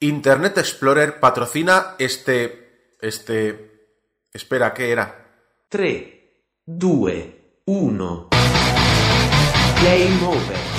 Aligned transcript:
Internet 0.00 0.56
Explorer 0.58 1.20
patrocina 1.20 1.94
este... 1.98 2.96
este... 3.00 3.70
Espera, 4.32 4.72
¿qué 4.72 4.90
era? 4.92 5.26
3, 5.68 6.06
2, 6.64 7.12
1. 7.66 8.28
Game 9.82 10.26
over. 10.26 10.69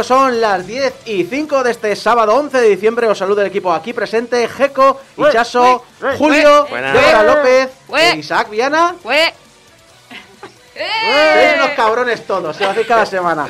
Cuando 0.00 0.30
son 0.30 0.40
las 0.40 0.66
10 0.66 0.94
y 1.06 1.24
5 1.24 1.62
de 1.62 1.72
este 1.72 1.94
sábado 1.94 2.34
11 2.34 2.58
de 2.58 2.68
diciembre, 2.70 3.06
os 3.06 3.18
saluda 3.18 3.42
el 3.42 3.48
equipo 3.48 3.70
aquí 3.70 3.92
presente: 3.92 4.48
Jeco, 4.48 4.98
Ichaso, 5.18 5.84
Julio. 6.16 6.64
Débora 6.64 7.22
López, 7.22 7.68
e 7.98 8.16
Isaac 8.16 8.48
Viana. 8.48 8.94
Sois 10.72 11.54
unos 11.56 11.70
cabrones 11.76 12.26
todos, 12.26 12.56
se 12.56 12.64
lo 12.64 12.70
hacéis 12.70 12.86
cada 12.86 13.04
semana. 13.04 13.46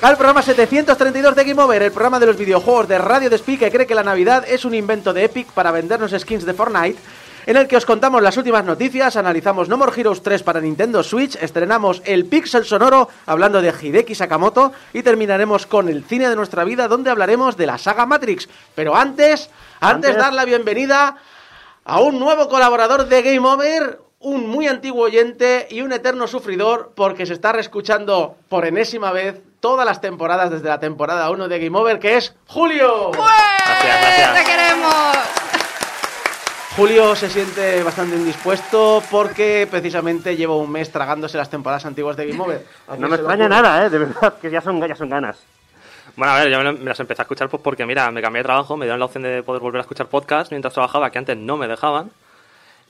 Al 0.00 0.16
programa 0.16 0.40
732 0.40 1.36
de 1.36 1.44
Game 1.44 1.62
Over, 1.62 1.82
el 1.82 1.92
programa 1.92 2.18
de 2.18 2.26
los 2.26 2.38
videojuegos 2.38 2.88
de 2.88 2.96
Radio 2.96 3.28
Despí 3.28 3.58
que 3.58 3.70
cree 3.70 3.86
que 3.86 3.94
la 3.94 4.02
Navidad 4.02 4.44
es 4.48 4.64
un 4.64 4.74
invento 4.74 5.12
de 5.12 5.24
Epic 5.24 5.48
para 5.48 5.70
vendernos 5.72 6.14
skins 6.18 6.46
de 6.46 6.54
Fortnite, 6.54 6.98
en 7.46 7.56
el 7.56 7.66
que 7.66 7.76
os 7.76 7.86
contamos 7.86 8.22
las 8.22 8.36
últimas 8.36 8.64
noticias, 8.64 9.16
analizamos 9.16 9.68
No 9.68 9.76
More 9.76 9.92
Heroes 9.98 10.22
3 10.22 10.42
para 10.42 10.60
Nintendo 10.60 11.02
Switch, 11.02 11.36
estrenamos 11.40 12.02
el 12.04 12.26
Pixel 12.26 12.64
Sonoro 12.64 13.08
hablando 13.26 13.60
de 13.60 13.72
Hideki 13.72 14.14
Sakamoto 14.14 14.72
y 14.92 15.02
terminaremos 15.02 15.66
con 15.66 15.88
el 15.88 16.04
cine 16.04 16.28
de 16.28 16.36
nuestra 16.36 16.64
vida 16.64 16.88
donde 16.88 17.10
hablaremos 17.10 17.56
de 17.56 17.66
la 17.66 17.78
saga 17.78 18.06
Matrix. 18.06 18.48
Pero 18.74 18.94
antes, 18.94 19.50
antes, 19.80 20.10
Antes. 20.10 20.16
dar 20.16 20.32
la 20.32 20.44
bienvenida 20.44 21.16
a 21.84 22.00
un 22.00 22.20
nuevo 22.20 22.48
colaborador 22.48 23.06
de 23.08 23.22
Game 23.22 23.46
Over, 23.48 24.00
un 24.20 24.48
muy 24.48 24.68
antiguo 24.68 25.04
oyente 25.04 25.66
y 25.68 25.82
un 25.82 25.92
eterno 25.92 26.28
sufridor 26.28 26.92
porque 26.94 27.26
se 27.26 27.32
está 27.32 27.50
reescuchando 27.52 28.36
por 28.48 28.64
enésima 28.64 29.10
vez 29.10 29.40
todas 29.58 29.84
las 29.84 30.00
temporadas 30.00 30.50
desde 30.50 30.68
la 30.68 30.78
temporada 30.78 31.30
1 31.30 31.48
de 31.48 31.58
Game 31.58 31.76
Over, 31.76 31.98
que 31.98 32.16
es 32.16 32.34
Julio. 32.46 33.10
Gracias, 33.10 34.00
gracias. 34.00 34.34
¡Te 34.34 34.44
queremos! 34.44 35.61
Julio 36.76 37.14
se 37.14 37.28
siente 37.28 37.82
bastante 37.82 38.16
indispuesto 38.16 39.02
porque 39.10 39.68
precisamente 39.70 40.36
lleva 40.36 40.56
un 40.56 40.72
mes 40.72 40.90
tragándose 40.90 41.36
las 41.36 41.50
temporadas 41.50 41.84
antiguas 41.84 42.16
de 42.16 42.26
Game 42.26 42.42
Over. 42.42 42.64
¿A 42.88 42.96
No 42.98 43.08
me 43.08 43.16
extraña 43.16 43.46
nada, 43.46 43.84
¿eh? 43.84 43.90
De 43.90 43.98
verdad, 43.98 44.34
que 44.40 44.50
ya 44.50 44.62
son, 44.62 44.80
ya 44.80 44.96
son 44.96 45.10
ganas. 45.10 45.38
Bueno, 46.16 46.32
a 46.32 46.38
ver, 46.38 46.50
yo 46.50 46.58
me, 46.60 46.72
las 46.84 46.98
empecé 46.98 47.20
a 47.20 47.24
escuchar 47.24 47.50
pues 47.50 47.62
porque, 47.62 47.84
mira, 47.84 48.10
me 48.10 48.22
cambié 48.22 48.40
de 48.40 48.44
trabajo, 48.44 48.78
me 48.78 48.86
dieron 48.86 49.00
la 49.00 49.04
opción 49.04 49.22
de 49.22 49.42
poder 49.42 49.60
volver 49.60 49.80
a 49.80 49.82
escuchar 49.82 50.06
podcast 50.06 50.50
mientras 50.50 50.72
trabajaba, 50.72 51.10
que 51.10 51.18
antes 51.18 51.36
no 51.36 51.58
me 51.58 51.68
dejaban. 51.68 52.10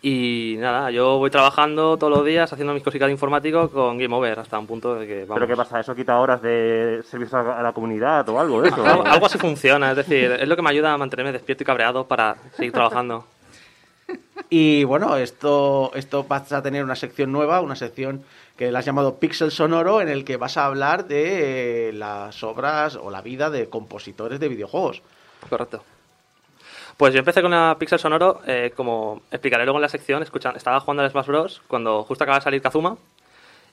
Y 0.01 0.57
nada, 0.59 0.93
yo 0.93 1.19
voy 1.19 1.31
trabajando 1.31 1.97
todos 1.97 2.13
los 2.13 2.25
días 2.25 2.53
haciendo 2.53 2.75
mis 2.75 2.83
cositas 2.85 3.07
de 3.07 3.13
informático 3.13 3.69
con 3.69 3.99
Game 3.99 4.15
Over 4.15 4.39
hasta 4.39 4.61
un 4.61 4.67
punto 4.69 4.95
de 4.95 5.07
que, 5.09 5.21
vamos... 5.25 5.35
¿Pero 5.35 5.47
qué 5.49 5.57
pasa? 5.57 5.81
¿Eso 5.81 5.95
quita 5.95 6.19
horas 6.19 6.41
de 6.41 7.03
servicio 7.09 7.39
a 7.39 7.59
a 7.59 7.63
la 7.63 7.73
comunidad 7.73 8.29
o 8.29 8.39
algo 8.39 8.63
de 8.63 8.69
eso? 8.69 8.85
Algo, 8.85 9.05
algo 9.07 9.27
así 9.27 9.39
funciona, 9.39 9.91
es 9.91 9.97
decir, 9.97 10.31
es 10.33 10.49
lo 10.49 10.55
que 10.55 10.63
me 10.63 10.71
ayuda 10.71 10.93
a 10.93 10.99
mantenerme 10.99 11.33
despierto 11.33 11.65
y 11.65 11.67
cabreado 11.67 12.07
para 12.07 12.37
seguir 12.57 12.73
trabajando. 12.73 13.25
Y 14.51 14.85
bueno, 14.85 15.17
esto, 15.17 15.93
esto 15.95 16.25
vas 16.25 16.53
a 16.53 16.63
tener 16.63 16.85
una 16.85 16.95
sección 16.97 17.33
nueva, 17.33 17.63
una 17.63 17.75
sección 17.77 18.23
que 18.57 18.71
la 18.71 18.81
has 18.81 18.85
llamado 18.85 19.17
Pixel 19.19 19.51
Sonoro, 19.51 20.03
en 20.03 20.09
el 20.11 20.25
que 20.27 20.37
vas 20.37 20.59
a 20.59 20.67
hablar 20.67 21.07
de 21.07 21.89
eh, 21.89 21.93
las 21.95 22.43
obras 22.43 22.97
o 22.97 23.11
la 23.11 23.23
vida 23.23 23.49
de 23.49 23.71
compositores 23.71 24.39
de 24.41 24.49
videojuegos. 24.49 25.01
Correcto. 25.49 25.83
Pues 26.99 27.15
yo 27.15 27.21
empecé 27.21 27.41
con 27.41 27.51
la 27.53 27.77
Pixel 27.79 27.99
Sonoro, 27.99 28.43
eh, 28.47 28.73
como 28.77 29.23
explicaré 29.31 29.65
luego 29.65 29.79
en 29.79 29.83
la 29.83 29.89
sección, 29.89 30.23
escuchan, 30.23 30.55
estaba 30.57 30.81
jugando 30.81 31.03
al 31.03 31.11
Smash 31.11 31.27
Bros. 31.27 31.63
cuando 31.67 32.05
justo 32.05 32.25
acaba 32.25 32.39
de 32.39 32.45
salir 32.45 32.61
Kazuma. 32.61 32.97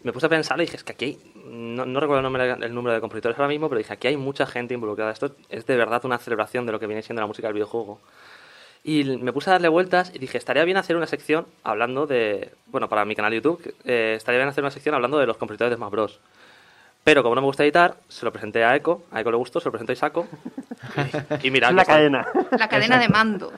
Me 0.04 0.14
puse 0.14 0.28
a 0.28 0.30
pensar 0.30 0.58
y 0.60 0.62
dije, 0.62 0.78
es 0.78 0.84
que 0.86 0.94
aquí 0.94 1.06
hay, 1.06 1.34
no, 1.46 1.86
no 1.86 2.00
recuerdo 2.00 2.20
el, 2.20 2.24
nombre- 2.32 2.66
el 2.66 2.74
número 2.74 2.94
de 2.94 3.02
compositores 3.02 3.38
ahora 3.38 3.50
mismo, 3.50 3.68
pero 3.68 3.80
dije, 3.80 3.92
aquí 3.92 4.08
hay 4.08 4.16
mucha 4.16 4.46
gente 4.46 4.74
involucrada. 4.74 5.12
Esto 5.12 5.36
es 5.50 5.66
de 5.66 5.76
verdad 5.76 6.06
una 6.06 6.18
celebración 6.20 6.66
de 6.66 6.72
lo 6.72 6.80
que 6.80 6.88
viene 6.88 7.02
siendo 7.02 7.20
la 7.22 7.28
música 7.28 7.50
del 7.50 7.56
videojuego. 7.56 8.00
Y 8.90 9.04
me 9.04 9.32
puse 9.32 9.52
a 9.52 9.54
darle 9.54 9.68
vueltas 9.68 10.12
y 10.16 10.18
dije, 10.18 10.40
estaría 10.40 10.64
bien 10.64 10.76
hacer 10.76 10.96
una 10.96 11.06
sección 11.06 11.46
hablando 11.64 12.08
de, 12.08 12.50
bueno, 12.66 12.90
para 12.90 13.06
mi 13.06 13.16
canal 13.16 13.30
de 13.30 13.38
YouTube, 13.38 13.76
eh, 13.86 14.16
estaría 14.18 14.40
bien 14.40 14.50
hacer 14.50 14.64
una 14.64 14.72
sección 14.72 14.96
hablando 14.96 15.20
de 15.20 15.28
los 15.28 15.38
compositores 15.38 15.70
de 15.70 15.76
Smash 15.76 15.92
Bros. 15.92 16.20
Pero 17.04 17.22
como 17.22 17.36
no 17.36 17.42
me 17.42 17.46
gusta 17.46 17.64
editar, 17.64 17.98
se 18.08 18.26
lo 18.26 18.32
presenté 18.32 18.64
a 18.64 18.76
Eco, 18.76 19.04
a 19.12 19.22
Eco 19.22 19.30
le 19.30 19.38
gustó, 19.38 19.60
se 19.60 19.66
lo 19.66 19.74
presenté 19.74 19.92
a 19.92 19.94
Isaco. 19.94 20.28
Y, 21.44 21.48
y 21.50 21.52
mira, 21.52 21.72
la 21.72 21.86
cadena. 21.86 22.26
La 22.58 22.68
cadena 22.68 22.98
de 22.98 23.10
mando. 23.10 23.54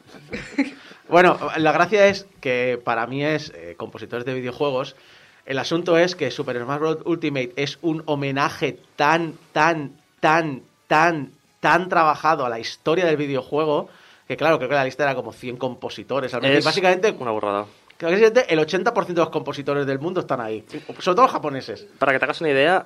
Bueno, 1.08 1.38
la 1.58 1.72
gracia 1.72 2.08
es 2.08 2.25
que 2.42 2.80
para 2.84 3.08
mí 3.08 3.24
es 3.24 3.53
eh, 3.56 3.75
compositores 3.78 4.25
de 4.25 4.34
videojuegos. 4.34 4.98
El 5.46 5.59
asunto 5.59 5.98
es 5.98 6.16
que 6.16 6.30
Super 6.30 6.62
Smash 6.62 6.80
Bros. 6.80 6.98
Ultimate 7.06 7.53
es 7.56 7.80
un 7.81 8.03
homenaje 8.06 8.80
tan, 8.98 9.36
tan, 9.53 9.94
tan, 10.19 10.62
tan, 10.88 11.31
tan 11.62 11.88
trabajado 11.90 12.46
a 12.46 12.50
la 12.50 12.59
historia 12.59 13.06
del 13.06 13.16
videojuego 13.16 13.90
que 14.31 14.38
claro, 14.38 14.58
creo 14.58 14.69
que 14.69 14.75
la 14.75 14.86
lista 14.86 15.03
era 15.03 15.14
como 15.16 15.31
100 15.34 15.58
compositores. 15.58 16.34
al 16.34 16.42
menos. 16.42 16.56
Y 16.56 16.59
Es 16.59 16.66
básicamente, 16.66 17.14
una 17.19 17.31
burrada. 17.31 17.66
creo 17.97 18.09
que 18.34 18.46
el 18.47 18.59
80% 18.59 19.06
de 19.08 19.14
los 19.16 19.30
compositores 19.30 19.86
del 19.86 20.00
mundo 20.00 20.22
están 20.22 20.40
ahí. 20.42 20.64
Sobre 21.00 21.16
todo 21.16 21.24
los 21.24 21.31
japoneses. 21.31 21.86
Para 22.00 22.14
que 22.14 22.19
te 22.19 22.25
hagas 22.25 22.40
una 22.42 22.50
idea, 22.52 22.86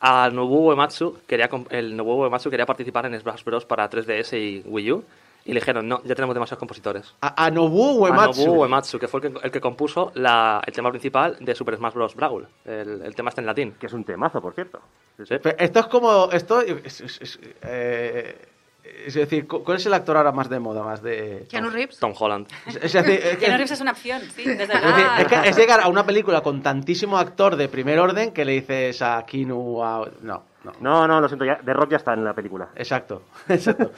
a 0.00 0.28
Nobuo 0.30 0.68
Uematsu 0.70 1.18
quería, 1.26 1.48
el 1.70 1.96
Nobuo 1.96 2.16
Uematsu 2.24 2.50
quería 2.50 2.66
participar 2.66 3.06
en 3.06 3.18
Smash 3.20 3.42
Bros. 3.44 3.64
para 3.64 3.88
3DS 3.88 4.36
y 4.38 4.62
Wii 4.66 4.92
U. 4.92 5.04
Y 5.44 5.52
le 5.54 5.58
dijeron, 5.58 5.88
no, 5.88 6.00
ya 6.04 6.14
tenemos 6.14 6.34
demasiados 6.34 6.60
compositores. 6.60 7.14
A, 7.20 7.46
a 7.46 7.50
Nobuo 7.50 7.94
Uematsu. 7.94 8.42
A 8.42 8.44
Nobuo 8.46 8.60
Uematsu, 8.62 8.98
que 9.00 9.08
fue 9.08 9.20
el 9.26 9.32
que, 9.32 9.40
el 9.46 9.50
que 9.50 9.60
compuso 9.60 10.12
la- 10.14 10.62
el 10.64 10.72
tema 10.72 10.90
principal 10.90 11.36
de 11.40 11.52
Super 11.56 11.76
Smash 11.76 11.94
Bros. 11.94 12.14
Brawl. 12.14 12.46
El, 12.64 13.02
el 13.02 13.14
tema 13.16 13.30
está 13.30 13.40
en 13.40 13.46
latín. 13.48 13.72
Que 13.80 13.86
es 13.86 13.92
un 13.92 14.04
temazo, 14.04 14.40
por 14.40 14.54
cierto. 14.54 14.80
Sí. 15.24 15.34
Esto 15.58 15.80
es 15.80 15.86
como. 15.86 16.30
Esto 16.30 16.60
es, 16.60 17.00
es- 17.00 17.20
es- 17.20 17.40
eh, 17.62 18.36
es 18.84 19.14
decir, 19.14 19.46
cu- 19.46 19.62
¿cuál 19.64 19.76
es 19.78 19.86
el 19.86 19.94
actor 19.94 20.16
ahora 20.16 20.32
más 20.32 20.48
de 20.48 20.58
moda? 20.58 20.82
Más 20.82 21.02
de. 21.02 21.46
Keanu 21.48 21.70
Reeves. 21.70 21.98
Tom 21.98 22.12
Holland. 22.18 22.46
Es, 22.66 22.76
es 22.76 22.92
decir, 22.92 23.10
es 23.12 23.30
que- 23.30 23.36
Keanu 23.38 23.54
Reeves 23.56 23.70
es 23.72 23.80
una 23.80 23.92
opción, 23.92 24.20
sí, 24.34 24.44
desde 24.46 24.62
es 24.64 24.68
decir, 24.68 24.82
luego. 24.84 25.14
es 25.18 25.26
que 25.26 25.48
es 25.50 25.56
llegar 25.56 25.80
a 25.80 25.88
una 25.88 26.04
película 26.04 26.40
con 26.40 26.62
tantísimo 26.62 27.18
actor 27.18 27.56
de 27.56 27.68
primer 27.68 27.98
orden 27.98 28.32
que 28.32 28.44
le 28.44 28.52
dices 28.52 29.00
a 29.02 29.24
Kinu. 29.26 29.82
a- 29.82 30.08
No, 30.22 30.42
no. 30.64 30.72
No, 30.80 31.08
no, 31.08 31.20
lo 31.20 31.28
siento, 31.28 31.44
ya, 31.44 31.58
The 31.64 31.72
Rock 31.72 31.90
ya 31.90 31.96
está 31.96 32.12
en 32.14 32.24
la 32.24 32.34
película. 32.34 32.68
Exacto, 32.76 33.22
exacto. 33.48 33.90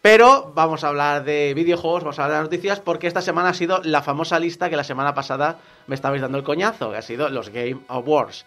Pero 0.00 0.52
vamos 0.54 0.84
a 0.84 0.88
hablar 0.88 1.24
de 1.24 1.52
videojuegos, 1.54 2.04
vamos 2.04 2.18
a 2.18 2.24
hablar 2.24 2.38
de 2.38 2.44
noticias, 2.44 2.80
porque 2.80 3.06
esta 3.06 3.20
semana 3.20 3.50
ha 3.50 3.54
sido 3.54 3.80
la 3.84 4.02
famosa 4.02 4.38
lista 4.38 4.70
que 4.70 4.76
la 4.76 4.84
semana 4.84 5.14
pasada 5.14 5.56
me 5.88 5.94
estabais 5.94 6.22
dando 6.22 6.38
el 6.38 6.44
coñazo, 6.44 6.90
que 6.92 6.96
ha 6.98 7.02
sido 7.02 7.28
los 7.28 7.48
Game 7.50 7.78
Awards. 7.88 8.46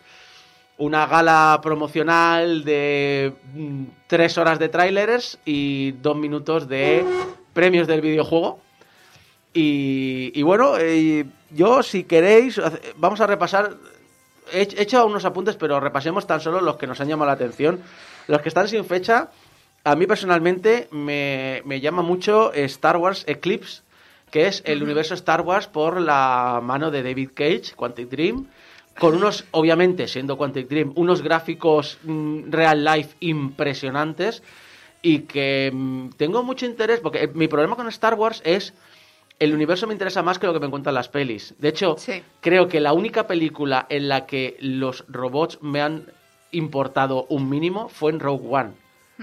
Una 0.79 1.05
gala 1.05 1.59
promocional 1.61 2.63
de 2.63 3.33
mm, 3.53 3.83
tres 4.07 4.37
horas 4.37 4.57
de 4.57 4.69
trailers 4.69 5.37
y 5.45 5.91
dos 5.91 6.17
minutos 6.17 6.67
de 6.67 7.05
premios 7.53 7.87
del 7.87 8.01
videojuego. 8.01 8.59
Y, 9.53 10.31
y 10.33 10.41
bueno, 10.41 10.77
eh, 10.79 11.25
yo 11.51 11.83
si 11.83 12.03
queréis, 12.03 12.59
vamos 12.97 13.21
a 13.21 13.27
repasar 13.27 13.77
he 14.51 14.61
he 14.61 14.81
hecho 14.81 15.05
unos 15.05 15.25
apuntes, 15.25 15.55
pero 15.55 15.79
repasemos 15.79 16.27
tan 16.27 16.41
solo 16.41 16.61
los 16.61 16.77
que 16.77 16.87
nos 16.87 16.99
han 17.01 17.07
llamado 17.07 17.27
la 17.27 17.33
atención. 17.33 17.81
Los 18.27 18.41
que 18.41 18.49
están 18.49 18.67
sin 18.67 18.85
fecha, 18.85 19.29
a 19.83 19.95
mí 19.95 20.07
personalmente 20.07 20.87
me, 20.91 21.61
me 21.65 21.79
llama 21.79 22.01
mucho 22.01 22.53
Star 22.53 22.97
Wars 22.97 23.23
Eclipse, 23.27 23.81
que 24.31 24.47
es 24.47 24.61
el 24.65 24.83
universo 24.83 25.13
Star 25.13 25.41
Wars 25.41 25.67
por 25.67 25.99
la 25.99 26.59
mano 26.63 26.91
de 26.91 27.03
David 27.03 27.31
Cage, 27.33 27.73
Quantic 27.75 28.09
Dream. 28.09 28.47
Con 28.99 29.15
unos, 29.15 29.45
obviamente, 29.51 30.07
siendo 30.07 30.37
Quantic 30.37 30.67
Dream, 30.67 30.91
unos 30.95 31.21
gráficos 31.21 31.97
mm, 32.03 32.51
real 32.51 32.83
life 32.83 33.15
impresionantes 33.21 34.43
y 35.01 35.19
que 35.19 35.71
mm, 35.73 36.09
tengo 36.17 36.43
mucho 36.43 36.65
interés, 36.65 36.99
porque 36.99 37.23
eh, 37.23 37.31
mi 37.33 37.47
problema 37.47 37.75
con 37.75 37.87
Star 37.87 38.15
Wars 38.15 38.41
es 38.45 38.73
el 39.39 39.53
universo 39.53 39.87
me 39.87 39.93
interesa 39.93 40.21
más 40.21 40.37
que 40.37 40.47
lo 40.47 40.53
que 40.53 40.59
me 40.59 40.69
cuentan 40.69 40.93
las 40.93 41.07
pelis. 41.07 41.55
De 41.59 41.69
hecho, 41.69 41.95
Sí. 41.97 42.21
creo 42.41 42.67
que 42.67 42.81
la 42.81 42.91
única 42.91 43.25
película 43.25 43.85
en 43.89 44.09
la 44.09 44.25
que 44.25 44.57
los 44.59 45.05
robots 45.07 45.59
me 45.61 45.81
han 45.81 46.11
importado 46.51 47.25
un 47.29 47.49
mínimo 47.49 47.87
fue 47.87 48.11
en 48.11 48.19
Rogue 48.19 48.47
One. 48.49 48.71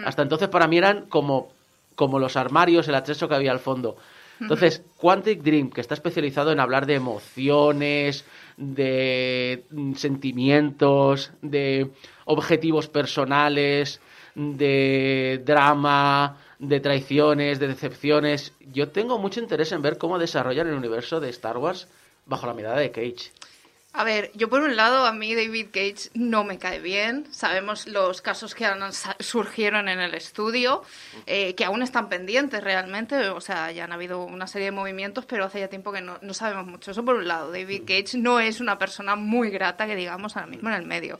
Hasta 0.04 0.22
entonces 0.22 0.48
para 0.48 0.66
mí 0.68 0.78
eran 0.78 1.06
como, 1.06 1.52
como 1.94 2.18
los 2.18 2.36
armarios, 2.36 2.88
el 2.88 2.94
acceso 2.94 3.28
que 3.28 3.34
había 3.34 3.50
al 3.52 3.58
fondo. 3.60 3.96
Entonces, 4.40 4.82
Quantic 4.98 5.42
Dream, 5.42 5.70
que 5.70 5.80
está 5.80 5.94
especializado 5.94 6.52
en 6.52 6.60
hablar 6.60 6.84
de 6.86 6.94
emociones, 6.94 8.24
de 8.56 9.64
mm, 9.70 9.94
sentimientos, 9.94 11.32
de 11.42 11.90
objetivos 12.24 12.88
personales, 12.88 14.00
de 14.34 15.42
drama, 15.44 16.38
de 16.58 16.80
traiciones, 16.80 17.58
de 17.58 17.68
decepciones. 17.68 18.52
Yo 18.72 18.88
tengo 18.88 19.18
mucho 19.18 19.40
interés 19.40 19.72
en 19.72 19.82
ver 19.82 19.98
cómo 19.98 20.18
desarrollan 20.18 20.68
el 20.68 20.74
universo 20.74 21.20
de 21.20 21.30
Star 21.30 21.58
Wars 21.58 21.88
bajo 22.26 22.46
la 22.46 22.54
mirada 22.54 22.78
de 22.78 22.90
Cage. 22.90 23.30
A 23.98 24.04
ver, 24.04 24.30
yo 24.34 24.50
por 24.50 24.60
un 24.60 24.76
lado, 24.76 25.06
a 25.06 25.12
mí 25.12 25.34
David 25.34 25.68
Cage 25.72 26.10
no 26.12 26.44
me 26.44 26.58
cae 26.58 26.80
bien. 26.80 27.26
Sabemos 27.32 27.86
los 27.86 28.20
casos 28.20 28.54
que 28.54 28.66
han- 28.66 28.92
surgieron 29.20 29.88
en 29.88 30.00
el 30.00 30.12
estudio, 30.14 30.82
eh, 31.24 31.54
que 31.54 31.64
aún 31.64 31.82
están 31.82 32.10
pendientes 32.10 32.62
realmente. 32.62 33.30
O 33.30 33.40
sea, 33.40 33.72
ya 33.72 33.84
han 33.84 33.92
habido 33.92 34.22
una 34.24 34.46
serie 34.48 34.66
de 34.66 34.72
movimientos, 34.72 35.24
pero 35.24 35.46
hace 35.46 35.60
ya 35.60 35.68
tiempo 35.68 35.92
que 35.92 36.02
no, 36.02 36.18
no 36.20 36.34
sabemos 36.34 36.66
mucho. 36.66 36.90
Eso 36.90 37.06
por 37.06 37.16
un 37.16 37.26
lado. 37.26 37.50
David 37.50 37.84
Cage 37.86 38.18
no 38.18 38.38
es 38.38 38.60
una 38.60 38.78
persona 38.78 39.16
muy 39.16 39.48
grata, 39.48 39.86
que 39.86 39.96
digamos, 39.96 40.36
ahora 40.36 40.48
mismo 40.48 40.68
en 40.68 40.74
el 40.74 40.84
medio. 40.86 41.18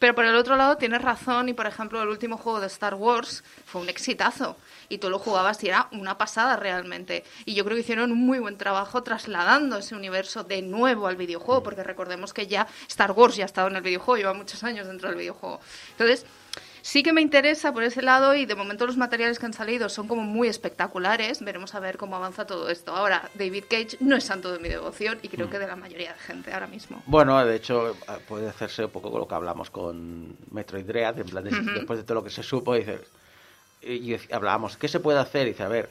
Pero 0.00 0.14
por 0.14 0.24
el 0.24 0.34
otro 0.34 0.56
lado 0.56 0.78
tienes 0.78 1.02
razón 1.02 1.50
y, 1.50 1.52
por 1.52 1.66
ejemplo, 1.66 2.02
el 2.02 2.08
último 2.08 2.38
juego 2.38 2.58
de 2.58 2.68
Star 2.68 2.94
Wars 2.94 3.44
fue 3.66 3.82
un 3.82 3.90
exitazo. 3.90 4.56
Y 4.88 4.96
tú 4.96 5.10
lo 5.10 5.18
jugabas 5.18 5.62
y 5.62 5.68
era 5.68 5.88
una 5.92 6.16
pasada 6.16 6.56
realmente. 6.56 7.22
Y 7.44 7.54
yo 7.54 7.64
creo 7.64 7.76
que 7.76 7.82
hicieron 7.82 8.10
un 8.10 8.18
muy 8.18 8.38
buen 8.38 8.56
trabajo 8.56 9.02
trasladando 9.02 9.76
ese 9.76 9.94
universo 9.94 10.42
de 10.42 10.62
nuevo 10.62 11.06
al 11.06 11.16
videojuego, 11.16 11.62
porque 11.62 11.84
recordemos 11.84 12.32
que 12.32 12.46
ya 12.46 12.66
Star 12.88 13.12
Wars 13.12 13.36
ya 13.36 13.44
ha 13.44 13.46
estado 13.46 13.68
en 13.68 13.76
el 13.76 13.82
videojuego, 13.82 14.16
lleva 14.16 14.32
muchos 14.32 14.64
años 14.64 14.86
dentro 14.86 15.10
del 15.10 15.18
videojuego. 15.18 15.60
Entonces, 15.90 16.24
sí 16.82 17.02
que 17.02 17.12
me 17.12 17.20
interesa 17.20 17.72
por 17.72 17.82
ese 17.82 18.02
lado 18.02 18.34
y 18.34 18.46
de 18.46 18.54
momento 18.54 18.86
los 18.86 18.96
materiales 18.96 19.38
que 19.38 19.46
han 19.46 19.52
salido 19.52 19.88
son 19.88 20.08
como 20.08 20.22
muy 20.22 20.48
espectaculares. 20.48 21.42
Veremos 21.44 21.74
a 21.74 21.80
ver 21.80 21.96
cómo 21.96 22.16
avanza 22.16 22.46
todo 22.46 22.68
esto. 22.70 22.94
Ahora, 22.94 23.28
David 23.34 23.64
Cage 23.68 23.96
no 24.00 24.16
es 24.16 24.24
santo 24.24 24.52
de 24.52 24.58
mi 24.58 24.68
devoción 24.68 25.18
y 25.22 25.28
creo 25.28 25.50
que 25.50 25.58
de 25.58 25.66
la 25.66 25.76
mayoría 25.76 26.12
de 26.12 26.18
gente 26.18 26.52
ahora 26.52 26.66
mismo. 26.66 27.02
Bueno, 27.06 27.44
de 27.44 27.56
hecho, 27.56 27.90
eh, 27.90 27.94
puede 28.28 28.48
hacerse 28.48 28.84
un 28.84 28.90
poco 28.90 29.10
con 29.10 29.20
lo 29.20 29.28
que 29.28 29.34
hablamos 29.34 29.70
con 29.70 30.36
Metroid 30.50 30.84
Dread, 30.84 31.18
en 31.18 31.26
plan, 31.28 31.44
de- 31.44 31.50
después 31.50 31.98
de 31.98 32.04
todo 32.04 32.16
lo 32.16 32.24
que 32.24 32.30
se 32.30 32.42
supo, 32.42 32.74
dices, 32.74 33.00
y, 33.82 34.14
hablábamos, 34.32 34.76
¿qué 34.76 34.88
se 34.88 35.00
puede 35.00 35.18
hacer? 35.18 35.46
Y 35.46 35.50
dice, 35.50 35.62
a 35.62 35.68
ver, 35.68 35.88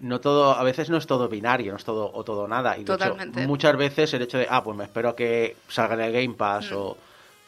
no 0.00 0.20
todo, 0.20 0.52
a 0.52 0.62
veces 0.62 0.88
no 0.90 0.96
es 0.96 1.06
todo 1.06 1.28
binario, 1.28 1.72
no 1.72 1.76
es 1.78 1.84
todo 1.84 2.10
o 2.12 2.24
todo 2.24 2.46
nada. 2.48 2.76
Y 2.76 2.80
de 2.80 2.84
Totalmente. 2.86 3.40
hecho, 3.40 3.48
muchas 3.48 3.76
veces 3.76 4.14
el 4.14 4.22
hecho 4.22 4.38
de, 4.38 4.46
ah, 4.48 4.62
pues 4.62 4.76
me 4.76 4.84
espero 4.84 5.10
a 5.10 5.16
que 5.16 5.56
salga 5.68 5.94
en 5.94 6.00
el 6.02 6.12
Game 6.12 6.34
Pass 6.34 6.72
o 6.72 6.96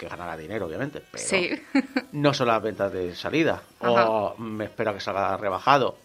que 0.01 0.09
ganará 0.09 0.35
dinero, 0.37 0.65
obviamente, 0.67 1.03
pero 1.11 1.23
Sí. 1.23 1.51
no 2.13 2.33
son 2.33 2.49
las 2.49 2.63
ventas 2.63 2.91
de 2.91 3.15
salida. 3.15 3.61
O 3.81 4.35
me 4.39 4.65
espero 4.65 4.91
a 4.91 4.95
que 4.95 5.01
salga 5.01 5.37
rebajado. 5.37 5.97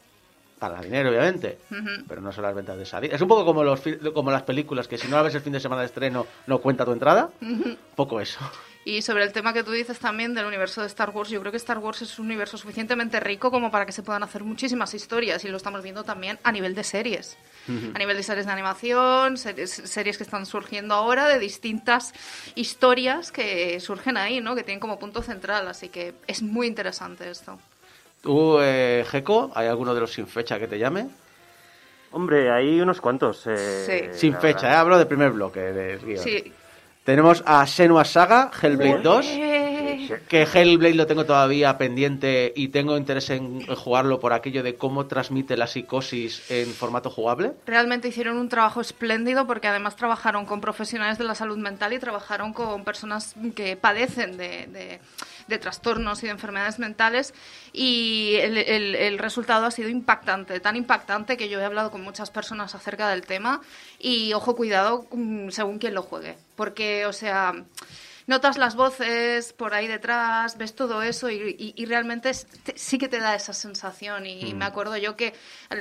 Para 0.59 0.81
dinero, 0.81 1.09
obviamente, 1.09 1.59
pero 2.07 2.21
no 2.21 2.31
son 2.31 2.44
las 2.45 2.56
ventas 2.56 2.77
de 2.77 2.86
salida. 2.86 3.13
Es 3.15 3.21
un 3.21 3.27
poco 3.27 3.44
como, 3.44 3.62
los, 3.63 3.81
como 4.13 4.31
las 4.31 4.44
películas, 4.44 4.88
que 4.88 4.97
si 4.97 5.07
no 5.09 5.18
la 5.18 5.21
ves 5.21 5.36
el 5.36 5.42
fin 5.42 5.51
de 5.51 5.59
semana 5.59 5.81
de 5.81 5.88
estreno, 5.88 6.25
no 6.47 6.59
cuenta 6.59 6.86
tu 6.86 6.94
entrada. 6.94 7.30
Poco 7.95 8.21
eso. 8.21 8.39
Y 8.87 9.01
sobre 9.01 9.23
el 9.23 9.31
tema 9.33 9.51
que 9.51 9.63
tú 9.63 9.71
dices 9.71 9.97
también 9.97 10.35
del 10.35 10.45
universo 10.45 10.81
de 10.81 10.85
Star 10.87 11.09
Wars, 11.09 11.29
yo 11.31 11.39
creo 11.39 11.51
que 11.51 11.57
Star 11.57 11.79
Wars 11.79 12.03
es 12.03 12.19
un 12.19 12.27
universo 12.27 12.55
suficientemente 12.55 13.19
rico 13.19 13.49
como 13.49 13.71
para 13.71 13.83
que 13.87 13.91
se 13.91 14.03
puedan 14.03 14.21
hacer 14.21 14.43
muchísimas 14.43 14.93
historias 14.93 15.43
y 15.43 15.47
lo 15.47 15.57
estamos 15.57 15.81
viendo 15.81 16.03
también 16.03 16.37
a 16.43 16.51
nivel 16.51 16.75
de 16.75 16.83
series. 16.83 17.35
A 17.67 17.97
nivel 17.97 18.15
de 18.15 18.21
series 18.21 18.45
de 18.45 18.51
animación, 18.51 19.37
series, 19.37 19.71
series 19.71 20.17
que 20.17 20.23
están 20.23 20.45
surgiendo 20.45 20.93
ahora 20.93 21.27
de 21.27 21.39
distintas 21.39 22.13
historias 22.53 23.31
que 23.31 23.79
surgen 23.79 24.17
ahí, 24.17 24.39
¿no? 24.39 24.53
Que 24.53 24.61
tienen 24.61 24.79
como 24.79 24.99
punto 24.99 25.23
central, 25.23 25.67
así 25.67 25.89
que 25.89 26.13
es 26.27 26.43
muy 26.43 26.67
interesante 26.67 27.27
esto. 27.27 27.57
¿Tú, 28.21 28.59
eh, 28.61 29.03
Geco, 29.09 29.51
hay 29.55 29.67
alguno 29.67 29.95
de 29.95 30.01
los 30.01 30.13
sin 30.13 30.27
fecha 30.27 30.59
que 30.59 30.67
te 30.67 30.77
llame? 30.77 31.07
Hombre, 32.11 32.51
hay 32.51 32.79
unos 32.79 33.01
cuantos. 33.01 33.47
eh, 33.47 34.11
Sí. 34.13 34.19
Sin 34.19 34.37
fecha, 34.37 34.69
¿eh? 34.71 34.75
hablo 34.75 34.99
del 34.99 35.07
primer 35.07 35.31
bloque 35.31 35.59
del 35.59 35.99
guion. 36.05 36.23
Sí. 36.23 36.53
Tenemos 37.06 37.44
a 37.46 37.66
Senua 37.68 38.04
Saga, 38.04 38.50
Hellblade 38.62 39.02
2, 39.04 39.25
Eh, 39.30 40.22
que 40.28 40.42
Hellblade 40.44 40.96
lo 40.96 41.06
tengo 41.07 41.24
todavía 41.25 41.78
pendiente 41.78 42.52
y 42.56 42.69
tengo 42.69 42.98
interés 42.98 43.30
en 43.30 43.62
en 43.62 43.75
jugarlo 43.75 44.19
por 44.19 44.34
aquello 44.34 44.63
de 44.63 44.75
cómo 44.75 45.06
transmite 45.06 45.56
la 45.56 45.68
psicosis 45.68 46.50
en 46.50 46.68
formato 46.74 47.10
jugable. 47.12 47.54
Realmente 47.68 48.07
hicieron 48.07 48.38
un 48.38 48.50
trabajo 48.50 48.81
espléndido 48.81 49.46
porque 49.46 49.68
además 49.68 49.96
trabajaron 49.96 50.46
con 50.48 50.62
profesionales 50.62 51.18
de 51.19 51.24
la 51.25 51.36
salud 51.36 51.57
mental 51.60 51.94
y 51.94 52.00
trabajaron 52.00 52.54
con 52.54 52.84
personas 52.84 53.36
que 53.56 53.78
padecen 53.78 54.36
de, 54.38 54.66
de- 54.68 55.00
de 55.48 55.60
trastornos 55.60 56.24
y 56.24 56.25
de 56.25 56.31
enfermedades 56.31 56.80
mentales 56.80 57.31
y 57.72 58.36
el, 58.42 58.57
el- 58.57 58.96
el 58.96 59.19
resultado 59.19 59.68
ha 59.68 59.72
sido 59.72 59.90
impactante, 59.90 60.60
tan 60.60 60.75
impactante 60.75 61.38
que 61.38 61.50
yo 61.50 61.60
he 61.60 61.63
hablado 61.63 61.92
con 61.92 62.02
muchas 62.02 62.31
personas 62.31 62.74
acerca 62.74 63.10
del 63.10 63.22
tema 63.22 63.62
y 64.00 64.34
ojo 64.34 64.56
cuidado 64.56 65.06
mm, 65.12 65.50
según 65.50 65.78
quien 65.78 65.94
lo 65.94 66.02
juegue, 66.02 66.36
porque 66.56 67.06
o 67.06 67.13
sea... 67.13 67.54
Notas 68.28 68.57
las 68.57 68.75
voces 68.75 69.54
por 69.54 69.75
ahí 69.75 69.88
detrás, 69.88 70.57
ves 70.57 70.74
todo 70.74 71.04
eso 71.04 71.30
y, 71.30 71.36
y- 71.60 71.74
y 71.78 71.86
realmente 71.86 72.31
es- 72.31 72.48
te- 72.63 72.75
sí 72.75 72.98
que 72.98 73.07
te 73.07 73.19
da 73.19 73.36
esa 73.36 73.54
sensación. 73.54 74.25
Y 74.25 74.56
me 74.56 74.66
acuerdo 74.66 74.98
yo 74.98 75.16
que 75.16 75.36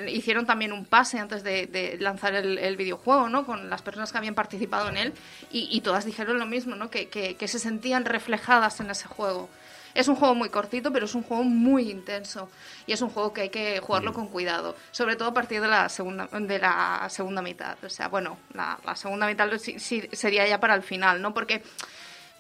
hicieron 0.09 0.45
también 0.45 0.71
un 0.75 0.85
pase 0.85 1.19
antes 1.19 1.43
de, 1.43 1.67
de 1.67 1.97
lanzar 1.99 2.35
el, 2.35 2.59
el 2.59 2.77
videojuego, 2.77 3.31
¿no? 3.31 3.47
Con 3.47 3.71
las 3.71 3.81
personas 3.81 4.13
que 4.13 4.19
habían 4.19 4.35
participado 4.35 4.91
en 4.91 4.99
él 4.99 5.15
y, 5.51 5.69
y 5.75 5.81
todas 5.81 6.05
dijeron 6.05 6.39
lo 6.39 6.45
mismo, 6.45 6.77
¿no? 6.77 6.91
Que, 6.91 7.09
que- 7.09 7.35
que 7.37 7.49
se 7.49 7.59
sentían 7.59 8.05
reflejadas 8.05 8.79
en 8.81 8.91
ese 8.91 9.09
juego. 9.09 9.49
Es 9.95 10.09
un 10.09 10.17
juego 10.17 10.35
muy 10.35 10.49
cortito, 10.49 10.93
pero 10.93 11.07
es 11.07 11.15
un 11.15 11.23
juego 11.23 11.45
muy 11.45 11.91
intenso 11.91 12.51
y 12.87 12.93
es 12.93 13.01
un 13.01 13.11
juego 13.11 13.33
que 13.33 13.43
hay 13.43 13.49
que 13.51 13.79
jugarlo 13.81 14.13
con 14.13 14.27
cuidado, 14.29 14.75
sobre 14.91 15.15
todo 15.17 15.29
a 15.29 15.35
partir 15.35 15.61
de 15.61 15.69
la 15.69 15.89
segunda 15.89 16.27
de 16.27 16.59
la 16.59 17.07
segunda 17.11 17.43
mitad. 17.43 17.77
O 17.85 17.89
sea, 17.89 18.09
bueno, 18.09 18.39
la, 18.55 18.79
la 18.85 18.97
segunda 18.97 19.27
mitad 19.27 19.49
sí- 19.59 19.79
sí 19.79 20.09
sería 20.13 20.47
ya 20.49 20.59
para 20.59 20.75
el 20.75 20.83
final, 20.83 21.23
¿no? 21.23 21.33
Porque 21.33 21.63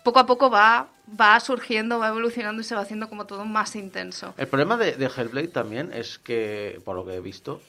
poco 0.03 0.19
a 0.19 0.27
poco 0.27 0.51
va, 0.51 0.89
va 1.19 1.39
surgiendo, 1.41 1.99
va 2.00 2.09
evolucionando 2.09 2.61
y 2.61 2.64
se 2.64 2.75
va 2.75 2.81
haciendo 2.83 3.09
como 3.09 3.25
todo 3.25 3.45
más 3.45 3.76
intenso. 3.76 4.35
El 4.37 4.49
problema 4.49 4.76
de, 4.76 4.93
de 4.97 5.07
Hellblade 5.07 5.49
también 5.49 5.93
es 5.93 6.19
que, 6.19 6.81
por 6.85 6.97
lo 6.97 7.07
que 7.07 7.14
he 7.14 7.21
visto, 7.21 7.62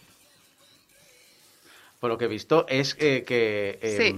por 2.00 2.10
lo 2.10 2.18
que 2.18 2.26
he 2.26 2.28
visto, 2.28 2.66
es 2.68 2.96
eh, 3.00 3.24
que 3.26 3.80
eh, 3.82 4.14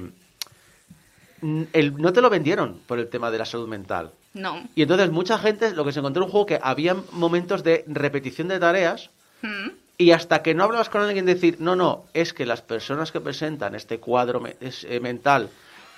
mm, 1.41 1.63
el- 1.74 1.98
no 1.98 2.12
te 2.13 2.22
lo 2.22 2.30
vendieron 2.30 2.80
por 2.88 3.00
el 3.00 3.10
tema 3.10 3.32
de 3.32 3.38
la 3.38 3.46
salud 3.46 3.68
mental. 3.68 4.12
No. 4.38 4.67
Y 4.75 4.84
entonces 4.84 5.10
mucha 5.12 5.38
gente 5.38 5.72
lo 5.72 5.84
que 5.86 5.91
se 5.91 6.00
encontró 6.00 6.24
en 6.24 6.25
un 6.27 6.32
juego 6.32 6.46
que 6.46 6.60
había 6.62 6.96
momentos 7.12 7.63
de 7.63 7.84
repetición 7.88 8.48
de 8.48 8.60
tareas 8.60 9.10
Mm. 9.41 9.70
y 10.00 10.12
hasta 10.12 10.41
que 10.41 10.53
no 10.56 10.63
hablabas 10.63 10.89
con 10.89 11.01
alguien 11.01 11.25
decir, 11.25 11.58
no, 11.60 11.75
no, 11.75 12.06
es 12.13 12.34
que 12.34 12.46
las 12.46 12.62
personas 12.62 13.12
que 13.12 13.20
presentan 13.22 13.75
este 13.75 14.00
cuadro 14.00 14.39
me- 14.39 14.56
es- 14.62 14.84
eh, 14.84 15.00
mental 15.00 15.50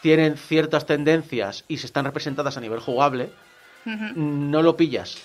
tienen 0.02 0.38
ciertas 0.38 0.86
tendencias 0.86 1.64
y 1.68 1.78
se 1.78 1.86
están 1.86 2.06
representadas 2.06 2.56
a 2.58 2.62
nivel 2.62 2.80
jugable, 2.80 3.30
no 3.86 4.62
lo 4.62 4.76
pillas. 4.78 5.18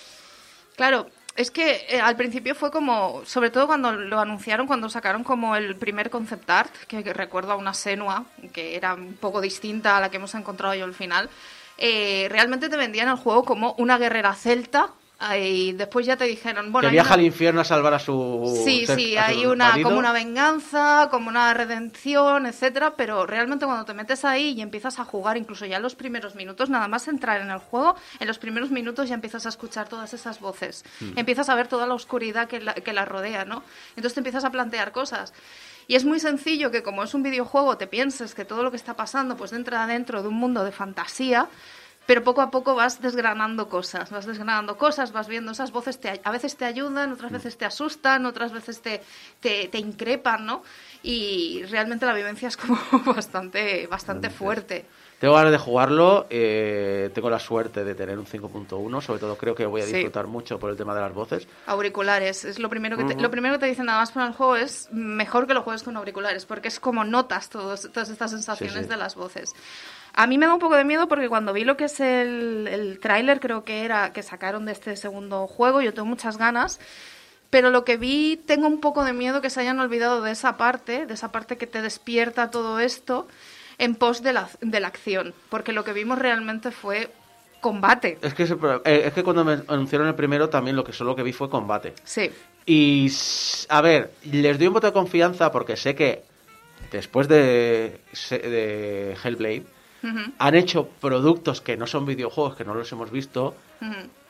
Claro, 0.75 1.07
es 1.35 1.51
que 1.51 1.85
eh, 1.89 1.99
al 2.01 2.15
principio 2.15 2.55
fue 2.55 2.71
como, 2.71 3.21
sobre 3.25 3.49
todo 3.49 3.67
cuando 3.67 3.91
lo 3.93 4.19
anunciaron, 4.19 4.67
cuando 4.67 4.89
sacaron 4.89 5.23
como 5.23 5.55
el 5.55 5.75
primer 5.75 6.09
concept 6.09 6.49
art, 6.49 6.73
que, 6.87 7.03
que 7.03 7.13
recuerdo 7.13 7.51
a 7.53 7.55
una 7.55 7.73
Senua, 7.73 8.25
que 8.53 8.75
era 8.75 8.93
un 8.93 9.13
poco 9.13 9.41
distinta 9.41 9.97
a 9.97 10.01
la 10.01 10.09
que 10.09 10.17
hemos 10.17 10.35
encontrado 10.35 10.73
yo 10.75 10.85
al 10.85 10.93
final, 10.93 11.29
eh, 11.77 12.27
realmente 12.29 12.69
te 12.69 12.77
vendían 12.77 13.09
el 13.09 13.15
juego 13.17 13.43
como 13.43 13.73
una 13.77 13.97
guerrera 13.97 14.33
celta. 14.33 14.89
Y 15.39 15.71
después 15.71 16.05
ya 16.05 16.17
te 16.17 16.25
dijeron, 16.25 16.73
bueno, 16.73 16.89
que 16.89 16.91
viaja 16.91 17.11
una- 17.11 17.15
al 17.15 17.25
infierno 17.25 17.61
a 17.61 17.63
salvar 17.63 17.93
a 17.93 17.99
su... 17.99 18.61
Sí, 18.65 18.85
ser- 18.85 18.99
sí, 18.99 19.15
hay 19.15 19.45
una 19.45 19.69
marido. 19.69 19.87
como 19.87 19.99
una 19.99 20.11
venganza, 20.11 21.07
como 21.09 21.29
una 21.29 21.53
redención, 21.53 22.45
etcétera, 22.45 22.95
pero 22.97 23.25
realmente 23.25 23.65
cuando 23.65 23.85
te 23.85 23.93
metes 23.93 24.25
ahí 24.25 24.49
y 24.51 24.61
empiezas 24.61 24.99
a 24.99 25.05
jugar, 25.05 25.37
incluso 25.37 25.65
ya 25.65 25.77
en 25.77 25.83
los 25.83 25.95
primeros 25.95 26.35
minutos, 26.35 26.69
nada 26.69 26.89
más 26.89 27.07
entrar 27.07 27.39
en 27.39 27.49
el 27.49 27.59
juego, 27.59 27.95
en 28.19 28.27
los 28.27 28.39
primeros 28.39 28.71
minutos 28.71 29.07
ya 29.07 29.15
empiezas 29.15 29.45
a 29.45 29.49
escuchar 29.49 29.87
todas 29.87 30.13
esas 30.13 30.41
voces, 30.41 30.83
empiezas 31.15 31.47
a 31.47 31.55
ver 31.55 31.69
toda 31.69 31.87
la 31.87 31.93
oscuridad 31.93 32.49
que 32.49 32.59
la, 32.59 32.73
que 32.73 32.91
la 32.91 33.05
rodea, 33.05 33.45
¿no? 33.45 33.63
Entonces 33.91 34.15
te 34.15 34.19
empiezas 34.19 34.43
a 34.43 34.49
plantear 34.49 34.91
cosas. 34.91 35.33
Y 35.87 35.95
es 35.95 36.05
muy 36.05 36.19
sencillo 36.19 36.71
que 36.71 36.83
como 36.83 37.03
es 37.03 37.13
un 37.13 37.23
videojuego 37.23 37.77
te 37.77 37.87
pienses 37.87 38.33
que 38.33 38.45
todo 38.45 38.63
lo 38.63 38.71
que 38.71 38.77
está 38.77 38.95
pasando 38.95 39.37
pues 39.37 39.53
entra 39.53 39.85
dentro 39.87 40.21
de 40.21 40.27
un 40.29 40.35
mundo 40.35 40.63
de 40.63 40.71
fantasía, 40.71 41.47
pero 42.05 42.23
poco 42.23 42.41
a 42.41 42.51
poco 42.51 42.75
vas 42.75 43.01
desgranando 43.01 43.67
cosas, 43.67 44.11
vas 44.11 44.25
desgranando 44.25 44.77
cosas, 44.77 45.11
vas 45.11 45.27
viendo 45.27 45.51
esas 45.51 45.71
voces, 45.71 45.99
te, 45.99 46.21
a 46.23 46.31
veces 46.31 46.55
te 46.55 46.65
ayudan, 46.65 47.11
otras 47.11 47.31
veces 47.31 47.57
te 47.57 47.65
asustan, 47.65 48.25
otras 48.25 48.51
veces 48.51 48.81
te, 48.81 49.01
te, 49.39 49.67
te 49.69 49.79
increpan, 49.79 50.45
¿no? 50.45 50.63
Y 51.01 51.63
realmente 51.63 52.05
la 52.05 52.13
vivencia 52.13 52.47
es 52.47 52.57
como 52.57 52.77
bastante, 53.05 53.87
bastante 53.87 54.29
fuerte. 54.29 54.85
Tengo 55.19 55.33
ganas 55.35 55.51
de 55.53 55.57
jugarlo, 55.57 56.27
eh, 56.29 57.09
tengo 57.13 57.29
la 57.29 57.39
suerte 57.39 57.85
de 57.85 57.95
tener 57.95 58.19
un 58.19 58.25
5.1, 58.25 59.01
sobre 59.01 59.19
todo 59.19 59.37
creo 59.37 59.55
que 59.55 59.65
voy 59.65 59.81
a 59.81 59.85
Sí. 59.85 59.93
disfrutar 59.93 60.27
mucho 60.27 60.59
por 60.59 60.69
el 60.69 60.75
tema 60.77 60.93
de 60.93 60.99
las 61.01 61.13
voces. 61.13 61.47
Auriculares, 61.67 62.43
es 62.43 62.59
lo 62.59 62.69
primero 62.69 62.97
que 62.97 63.05
te, 63.05 63.15
lo 63.15 63.31
primero 63.31 63.55
que 63.55 63.59
te 63.61 63.65
dicen 63.67 63.85
nada 63.85 63.99
más 63.99 64.11
para 64.11 64.27
el 64.27 64.33
juego 64.33 64.57
es 64.57 64.89
mejor 64.91 65.47
que 65.47 65.53
lo 65.53 65.61
juegues 65.61 65.83
con 65.83 65.95
auriculares, 65.95 66.45
porque 66.45 66.67
es 66.67 66.81
como 66.81 67.05
notas 67.05 67.49
todos, 67.49 67.89
todas 67.93 68.09
estas 68.09 68.31
sensaciones 68.31 68.75
Sí, 68.75 68.83
sí. 68.83 68.89
de 68.89 68.97
las 68.97 69.15
voces. 69.15 69.53
A 70.13 70.27
mí 70.27 70.37
me 70.37 70.47
da 70.47 70.53
un 70.53 70.59
poco 70.59 70.75
de 70.75 70.83
miedo 70.83 71.07
porque 71.07 71.29
cuando 71.29 71.53
vi 71.53 71.63
lo 71.63 71.77
que 71.77 71.85
es 71.85 71.99
el, 72.01 72.67
el 72.69 72.99
tráiler, 72.99 73.39
creo 73.39 73.63
que 73.63 73.85
era 73.85 74.11
que 74.11 74.21
sacaron 74.21 74.65
de 74.65 74.73
este 74.73 74.97
segundo 74.97 75.47
juego, 75.47 75.81
yo 75.81 75.93
tengo 75.93 76.07
muchas 76.07 76.37
ganas, 76.37 76.79
pero 77.49 77.69
lo 77.69 77.85
que 77.85 77.95
vi 77.95 78.35
tengo 78.35 78.67
un 78.67 78.81
poco 78.81 79.05
de 79.05 79.13
miedo 79.13 79.39
que 79.41 79.49
se 79.49 79.61
hayan 79.61 79.79
olvidado 79.79 80.21
de 80.21 80.31
esa 80.31 80.57
parte, 80.57 81.05
de 81.05 81.13
esa 81.13 81.31
parte 81.31 81.57
que 81.57 81.67
te 81.67 81.81
despierta 81.81 82.51
todo 82.51 82.79
esto 82.79 83.27
en 83.77 83.95
pos 83.95 84.21
de 84.23 84.33
la, 84.33 84.49
de 84.61 84.79
la 84.79 84.87
acción, 84.87 85.33
porque 85.49 85.71
lo 85.73 85.83
que 85.83 85.93
vimos 85.93 86.17
realmente 86.19 86.71
fue 86.71 87.09
combate. 87.61 88.17
Es 88.21 88.33
que, 88.33 88.43
ese 88.43 88.55
eh, 88.85 89.03
es 89.07 89.13
que 89.13 89.23
cuando 89.23 89.43
me 89.43 89.53
anunciaron 89.67 90.07
el 90.07 90.15
primero 90.15 90.49
también 90.49 90.75
lo 90.75 90.83
que 90.83 90.93
solo 90.93 91.15
que 91.15 91.23
vi 91.23 91.33
fue 91.33 91.49
combate. 91.49 91.93
Sí. 92.03 92.29
Y, 92.65 93.11
a 93.69 93.81
ver, 93.81 94.11
les 94.23 94.57
doy 94.57 94.67
un 94.67 94.73
voto 94.73 94.87
de 94.87 94.93
confianza 94.93 95.51
porque 95.51 95.75
sé 95.75 95.95
que 95.95 96.23
después 96.91 97.27
de, 97.27 97.99
de 98.29 99.17
Hellblade 99.23 99.63
han 100.37 100.53
hecho 100.55 100.87
productos 101.01 101.61
que 101.61 101.77
no 101.77 101.87
son 101.87 102.05
videojuegos, 102.05 102.55
que 102.55 102.63
no 102.65 102.75
los 102.75 102.91
hemos 102.91 103.09
visto, 103.09 103.55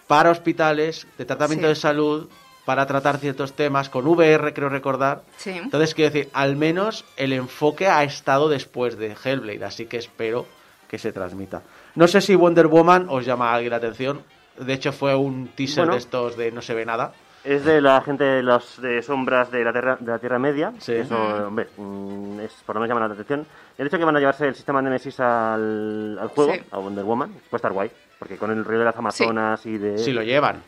para 0.08 0.32
hospitales, 0.32 1.06
de 1.18 1.26
tratamiento 1.26 1.66
Sí. 1.66 1.70
de 1.70 1.76
salud, 1.76 2.30
para 2.66 2.86
tratar 2.88 3.18
ciertos 3.20 3.54
temas, 3.54 3.90
con 3.90 4.08
VR, 4.08 4.54
creo 4.54 4.70
recordar. 4.70 5.22
Sí. 5.38 5.52
Entonces, 5.52 5.94
quiero 5.94 6.12
decir, 6.12 6.30
al 6.34 6.56
menos 6.56 7.06
el 7.16 7.32
enfoque 7.34 7.88
ha 7.88 8.04
estado 8.04 8.50
después 8.50 8.98
de 8.98 9.16
Hellblade, 9.24 9.64
así 9.66 9.86
que 9.86 9.98
espero 9.98 10.46
que 10.88 10.98
se 10.98 11.12
transmita. 11.12 11.62
No 11.96 12.08
sé 12.08 12.22
si 12.22 12.36
Wonder 12.36 12.68
Woman 12.68 13.08
os 13.10 13.26
llama 13.26 13.52
a 13.52 13.56
alguien 13.56 13.72
la 13.72 13.78
atención. 13.78 14.22
De 14.58 14.74
hecho, 14.74 14.92
fue 14.92 15.16
un 15.16 15.50
teaser 15.50 15.84
Bueno. 15.86 15.94
de 15.94 16.00
estos 16.00 16.38
de 16.38 16.52
no 16.52 16.62
se 16.62 16.74
ve 16.74 16.86
nada. 16.86 17.14
Es 17.44 17.64
de 17.64 17.80
la 17.80 18.02
gente 18.02 18.24
de 18.24 18.42
las 18.42 18.82
de 18.82 19.04
sombras 19.04 19.52
de 19.52 19.64
la 19.64 19.72
Tierra, 19.72 19.98
de 20.00 20.12
la 20.12 20.18
tierra 20.18 20.40
Media. 20.40 20.74
Sí. 20.80 20.94
Eso, 20.94 21.16
hombre, 21.48 21.68
mm, 21.78 22.40
es, 22.40 22.52
por 22.66 22.76
lo 22.76 22.82
menos 22.82 22.96
llama 22.96 23.08
la 23.08 23.14
atención. 23.14 23.46
Han 23.78 23.86
dicho 23.86 23.98
que 24.00 24.04
van 24.06 24.16
a 24.16 24.20
llevarse 24.20 24.48
el 24.48 24.56
sistema 24.56 24.82
Nemesis 24.82 25.20
al, 25.20 26.18
al 26.20 26.28
juego, 26.30 26.54
Sí. 26.54 26.62
a 26.72 26.78
Wonder 26.80 27.04
Woman. 27.04 27.30
Puede 27.50 27.58
estar 27.58 27.72
guay, 27.74 27.92
porque 28.18 28.38
con 28.38 28.50
el 28.50 28.66
rollo 28.66 28.80
de 28.80 28.86
las 28.86 28.96
Amazonas 28.98 29.64
y 29.68 29.78
de... 29.78 29.98
Si 30.00 30.12
lo 30.12 30.24
llevan. 30.24 30.64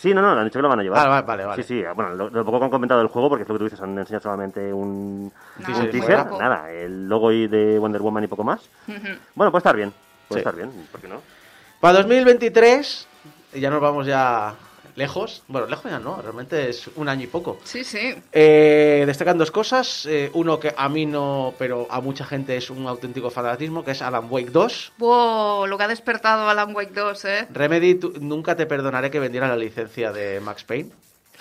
Sí, 0.00 0.14
no, 0.14 0.22
no, 0.22 0.30
han 0.30 0.44
dicho 0.44 0.58
que 0.58 0.62
lo 0.62 0.68
van 0.70 0.80
a 0.80 0.82
llevar. 0.82 1.06
Vale, 1.06 1.26
vale, 1.26 1.44
vale. 1.44 1.62
Sí, 1.62 1.68
sí, 1.76 1.84
bueno, 1.94 2.14
lo, 2.14 2.30
lo 2.30 2.42
poco 2.42 2.58
que 2.58 2.64
han 2.64 2.70
comentado 2.70 3.00
del 3.00 3.08
juego, 3.08 3.28
porque 3.28 3.42
es 3.42 3.48
lo 3.50 3.54
que 3.54 3.58
tú 3.58 3.64
dices, 3.64 3.82
han 3.82 3.98
enseñado 3.98 4.22
solamente 4.22 4.72
un, 4.72 5.30
No, 5.58 5.66
teaser 5.66 5.74
un 5.74 5.80
muy 5.82 5.90
teaser, 5.90 6.26
nada, 6.38 6.70
el 6.72 7.06
logo 7.06 7.30
y 7.32 7.48
de 7.48 7.78
Wonder 7.78 8.00
Woman 8.00 8.24
y 8.24 8.26
poco 8.26 8.42
más. 8.42 8.66
Bueno, 9.34 9.50
puede 9.50 9.58
estar 9.58 9.76
bien, 9.76 9.92
puede 10.26 10.40
Sí. 10.40 10.48
estar 10.48 10.56
bien, 10.56 10.70
¿por 10.90 11.02
qué 11.02 11.08
no? 11.08 11.20
Para 11.80 11.98
2023, 11.98 13.08
y 13.52 13.60
ya 13.60 13.68
nos 13.68 13.82
vamos 13.82 14.06
ya 14.06 14.54
lejos. 15.00 15.42
Bueno, 15.48 15.66
lejos 15.66 15.90
ya 15.90 15.98
no, 15.98 16.20
realmente 16.22 16.68
es 16.68 16.88
un 16.94 17.08
año 17.08 17.24
y 17.24 17.26
poco. 17.26 17.58
Sí, 17.64 17.82
sí. 17.82 18.14
Eh, 18.32 19.02
destacan 19.06 19.38
dos 19.38 19.50
cosas. 19.50 20.04
Eh, 20.06 20.30
uno 20.34 20.60
que 20.60 20.72
a 20.76 20.88
mí 20.88 21.06
no, 21.06 21.54
pero 21.58 21.86
a 21.90 22.00
mucha 22.00 22.24
gente 22.24 22.56
es 22.56 22.68
un 22.70 22.86
auténtico 22.86 23.30
fanatismo, 23.30 23.82
que 23.82 23.92
es 23.92 24.02
Alan 24.02 24.26
Wake 24.30 24.50
2. 24.50 24.92
Wow, 24.98 25.66
lo 25.66 25.78
que 25.78 25.84
ha 25.84 25.88
despertado 25.88 26.48
Alan 26.48 26.74
Wake 26.76 26.92
2, 26.92 27.24
¿eh? 27.24 27.46
Remedy, 27.50 27.94
tú- 27.96 28.12
nunca 28.20 28.54
te 28.54 28.66
perdonaré 28.66 29.10
que 29.10 29.18
vendiera 29.18 29.48
la 29.48 29.56
licencia 29.56 30.12
de 30.12 30.38
Max 30.40 30.62
Payne. 30.64 30.90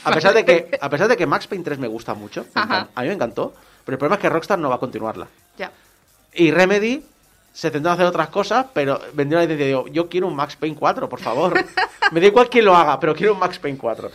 A 0.05 0.11
pesar 0.13 0.33
de 0.33 0.45
que, 0.45 0.77
a 0.81 0.89
pesar 0.89 1.09
de 1.09 1.17
que 1.17 1.25
Max 1.27 1.45
Payne 1.47 1.63
3 1.65 1.77
me 1.79 1.87
gusta 1.89 2.13
mucho, 2.13 2.45
me 2.55 2.61
a 2.61 2.87
mí 3.01 3.07
me 3.09 3.13
encantó, 3.13 3.53
pero 3.83 3.95
el 3.95 3.99
problema 3.99 4.15
es 4.15 4.21
que 4.21 4.29
Rockstar 4.29 4.57
no 4.57 4.69
va 4.69 4.75
a 4.75 4.79
continuarla. 4.79 5.27
Ya. 5.57 5.71
Y 6.33 6.51
Remedy 6.51 7.03
se 7.59 7.71
centró 7.71 7.91
en 7.91 7.95
hacer 7.95 8.05
otras 8.05 8.29
cosas, 8.29 8.67
pero 8.73 9.01
vendió 9.11 9.37
la 9.37 9.43
licencia 9.43 9.65
y 9.65 9.67
digo, 9.67 9.87
yo 9.89 10.07
quiero 10.07 10.27
un 10.27 10.35
Max 10.35 10.55
Payne 10.55 10.77
4, 10.77 11.09
por 11.09 11.19
favor. 11.19 11.53
me 12.13 12.21
da 12.21 12.27
igual 12.27 12.49
quién 12.49 12.63
lo 12.63 12.73
haga, 12.73 12.97
pero 13.01 13.13
quiero 13.13 13.33
un 13.33 13.39
Max 13.39 13.59
Payne 13.59 13.77
4. 13.77 14.09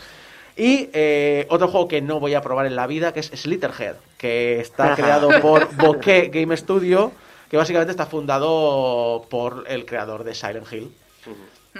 Y 0.55 0.89
eh, 0.91 1.45
otro 1.51 1.67
juego 1.67 1.87
que 1.87 2.01
no 2.01 2.19
voy 2.19 2.33
a 2.33 2.41
probar 2.41 2.65
en 2.65 2.75
la 2.75 2.87
vida, 2.87 3.13
que 3.13 3.19
es 3.19 3.27
Slitterhead, 3.27 3.97
que 4.17 4.59
está 4.59 4.95
creado 4.95 5.29
por 5.41 5.75
Bokeh 5.77 6.31
Game 6.33 6.57
Studio, 6.57 7.11
que 7.47 7.55
básicamente 7.55 7.91
está 7.91 8.07
fundado 8.07 9.27
por 9.29 9.65
el 9.67 9.85
creador 9.85 10.23
de 10.23 10.33
Silent 10.33 10.73
Hill. 10.73 10.91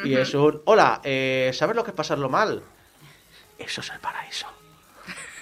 Y 0.04 0.14
es 0.14 0.36
un, 0.36 0.62
hola, 0.66 1.02
eh, 1.04 1.50
¿sabes 1.52 1.76
lo 1.76 1.84
que 1.84 1.90
es 1.90 1.98
pasarlo 1.98 2.30
mal? 2.30 2.62
Eso 3.58 3.82
es 3.82 3.90
el 3.90 4.00
paraíso. 4.00 4.46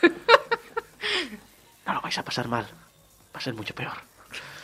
No 1.86 1.96
lo 1.96 2.00
vais 2.00 2.18
a 2.18 2.24
pasar 2.24 2.48
mal, 2.48 2.64
va 2.64 3.40
a 3.40 3.42
ser 3.42 3.54
mucho 3.54 3.76
peor. 3.76 4.13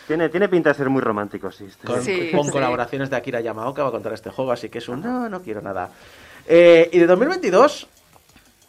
Tiene, 0.10 0.28
tiene 0.30 0.50
pinta 0.50 0.70
de 0.72 0.76
ser 0.76 0.90
muy 0.90 1.02
romántico, 1.02 1.52
sí. 1.52 1.66
este. 1.66 1.86
Con, 1.86 2.02
Sí, 2.02 2.32
con 2.34 2.46
sí. 2.46 2.52
colaboraciones 2.52 3.12
de 3.12 3.16
Akira 3.16 3.42
Yamaoka 3.42 3.84
va 3.84 3.90
a 3.90 3.92
contar 3.92 4.12
este 4.14 4.32
juego, 4.32 4.52
así 4.52 4.68
que 4.68 4.80
es 4.80 4.90
un 4.90 5.02
no, 5.04 5.30
no 5.30 5.42
quiero 5.44 5.62
nada. 5.62 5.92
Eh, 6.48 6.90
y 6.92 6.98
de 6.98 7.06
2022, 7.06 7.88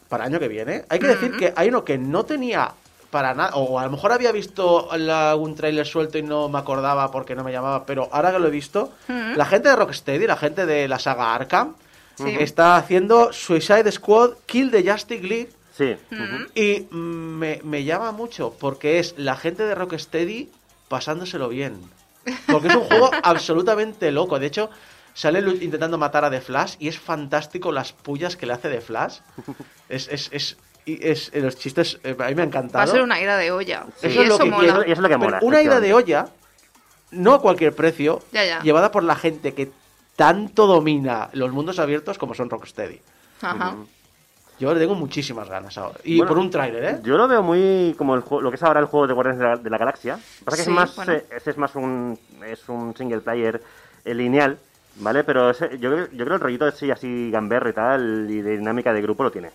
para 0.07 0.25
año 0.25 0.37
que 0.39 0.47
viene, 0.47 0.85
hay 0.87 0.99
que 0.99 1.07
decir 1.07 1.31
que 1.35 1.51
hay 1.55 1.69
uno 1.69 1.83
que 1.83 1.97
no 1.97 2.25
tenía 2.25 2.71
para 3.09 3.33
nada, 3.33 3.55
o 3.55 3.79
a 3.79 3.85
lo 3.85 3.89
mejor 3.89 4.11
había 4.11 4.31
visto 4.31 4.87
la- 4.95 5.35
un 5.35 5.55
tráiler 5.55 5.87
suelto 5.87 6.19
y 6.19 6.21
no 6.21 6.47
me 6.47 6.59
acordaba 6.59 7.09
porque 7.09 7.33
no 7.33 7.43
me 7.43 7.51
llamaba, 7.51 7.85
pero 7.87 8.07
ahora 8.11 8.31
que 8.31 8.37
lo 8.37 8.47
he 8.47 8.51
visto, 8.51 8.91
la 9.07 9.45
gente 9.45 9.67
de 9.67 9.75
Rocksteady, 9.75 10.27
la 10.27 10.37
gente 10.37 10.67
de 10.67 10.87
la 10.87 10.99
saga 10.99 11.33
Arkham, 11.33 11.73
Sí. 12.15 12.35
está 12.39 12.75
haciendo 12.75 13.33
Suicide 13.33 13.91
Squad 13.91 14.33
Kill 14.45 14.69
the 14.69 14.87
Justice 14.89 15.23
League 15.23 15.49
Sí. 15.75 15.95
y 16.53 16.87
me, 16.95 17.61
me 17.63 17.83
llama 17.83 18.11
mucho 18.11 18.53
porque 18.59 18.99
es 18.99 19.15
la 19.17 19.35
gente 19.35 19.63
de 19.63 19.73
Rocksteady 19.73 20.51
pasándoselo 20.91 21.47
bien. 21.49 21.79
Porque 22.51 22.67
es 22.67 22.75
un 22.75 22.83
juego 22.83 23.09
absolutamente 23.23 24.11
loco. 24.11 24.37
De 24.37 24.45
hecho, 24.45 24.69
sale 25.13 25.41
lu- 25.41 25.57
intentando 25.59 25.97
matar 25.97 26.23
a 26.25 26.29
The 26.29 26.41
Flash 26.41 26.75
y 26.79 26.87
es 26.89 26.99
fantástico 26.99 27.71
las 27.71 27.93
pullas 27.93 28.35
que 28.35 28.45
le 28.45 28.53
hace 28.53 28.69
The 28.69 28.81
Flash. 28.81 29.19
Es, 29.89 30.07
es, 30.09 30.29
es, 30.31 30.57
y 30.85 30.99
es- 31.07 31.31
los 31.33 31.55
chistes, 31.57 31.99
eh, 32.03 32.15
a 32.19 32.27
mí 32.27 32.35
me 32.35 32.41
ha 32.43 32.45
encantado. 32.45 32.77
Va 32.79 32.83
a 32.83 32.93
ser 32.93 33.01
una 33.01 33.19
ira 33.19 33.37
de 33.37 33.51
olla. 33.51 33.85
Eso 34.01 34.07
y 34.19 34.23
es 34.23 34.27
lo 34.27 34.35
eso 34.35 34.43
que 34.43 34.49
mola. 34.51 34.63
quiero. 34.63 34.79
Y 34.81 34.91
eso 34.91 34.93
es 34.93 34.99
lo 34.99 35.09
que 35.09 35.17
mola. 35.17 35.39
una 35.41 35.61
ida 35.63 35.79
de 35.79 35.93
olla, 35.93 36.27
no 37.11 37.33
a 37.33 37.41
cualquier 37.41 37.73
precio, 37.73 38.21
Ya, 38.31 38.43
ya. 38.45 38.61
llevada 38.61 38.91
por 38.91 39.03
la 39.03 39.15
gente 39.15 39.53
que 39.53 39.71
tanto 40.17 40.67
domina 40.67 41.29
los 41.33 41.51
mundos 41.51 41.79
abiertos 41.79 42.17
como 42.17 42.35
son 42.35 42.49
Rocksteady. 42.49 42.99
Ajá. 43.41 43.75
Yo 44.61 44.71
le 44.75 44.79
tengo 44.79 44.93
muchísimas 44.93 45.49
ganas 45.49 45.75
ahora. 45.79 45.97
Y 46.03 46.17
Bueno, 46.17 46.27
por 46.29 46.37
un 46.37 46.51
tráiler, 46.51 46.83
¿eh? 46.83 46.99
Yo 47.01 47.17
lo 47.17 47.27
veo 47.27 47.41
muy 47.41 47.95
como 47.97 48.13
el 48.13 48.21
juego, 48.21 48.41
lo 48.43 48.51
que 48.51 48.57
es 48.57 48.63
ahora 48.63 48.79
el 48.79 48.85
juego 48.85 49.07
de 49.07 49.13
Guardianes 49.13 49.39
de 49.39 49.45
la, 49.47 49.55
de 49.57 49.69
la 49.71 49.77
Galaxia. 49.79 50.19
Pasa 50.45 50.55
que 50.57 50.63
Sí, 50.63 50.69
es 50.69 50.75
más, 50.75 50.95
bueno. 50.95 51.13
eh, 51.13 51.25
ese 51.35 51.49
es 51.49 51.57
más 51.57 51.73
un, 51.75 52.15
es 52.45 52.69
un 52.69 52.95
single 52.95 53.21
player 53.21 53.59
eh, 54.05 54.13
lineal, 54.13 54.59
¿vale? 54.97 55.23
Pero 55.23 55.49
ese- 55.49 55.79
yo, 55.79 55.91
creo- 55.91 56.09
yo 56.11 56.25
creo 56.25 56.35
el 56.35 56.41
rollito 56.41 56.65
así, 56.65 56.91
así 56.91 57.31
gamberro 57.31 57.71
y 57.71 57.73
tal, 57.73 58.27
y 58.29 58.39
de 58.43 58.57
dinámica 58.57 58.93
de 58.93 59.01
grupo 59.01 59.23
lo 59.23 59.31
tiene. 59.31 59.49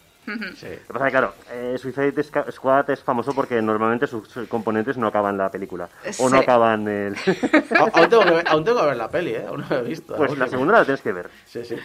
Sí. 0.56 0.66
Lo 0.66 0.86
que 0.88 0.92
pasa 0.92 1.04
que, 1.04 1.10
claro, 1.12 1.34
eh, 1.52 1.76
Suicide 1.78 2.20
Squad 2.50 2.90
es 2.90 3.00
famoso 3.00 3.32
porque 3.32 3.62
normalmente 3.62 4.08
sus, 4.08 4.28
componentes 4.48 4.96
no 4.96 5.06
acaban 5.06 5.38
la 5.38 5.52
película. 5.52 5.88
O 6.18 6.28
no 6.28 6.38
acaban 6.38 6.88
el... 6.88 7.14
Aún, 7.94 8.08
tengo 8.10 8.24
que 8.24 8.30
ver, 8.32 8.48
aún 8.48 8.64
tengo 8.64 8.80
que 8.80 8.86
ver 8.86 8.96
la 8.96 9.08
peli, 9.08 9.30
¿eh? 9.36 9.44
Aún 9.48 9.60
no 9.60 9.66
la 9.70 9.78
he 9.78 9.82
visto. 9.84 10.16
pues 10.16 10.36
la 10.36 10.48
segunda 10.48 10.72
la 10.80 10.84
tienes 10.84 11.00
que 11.00 11.12
ver. 11.12 11.30
Sí, 11.46 11.64
sí. 11.64 11.76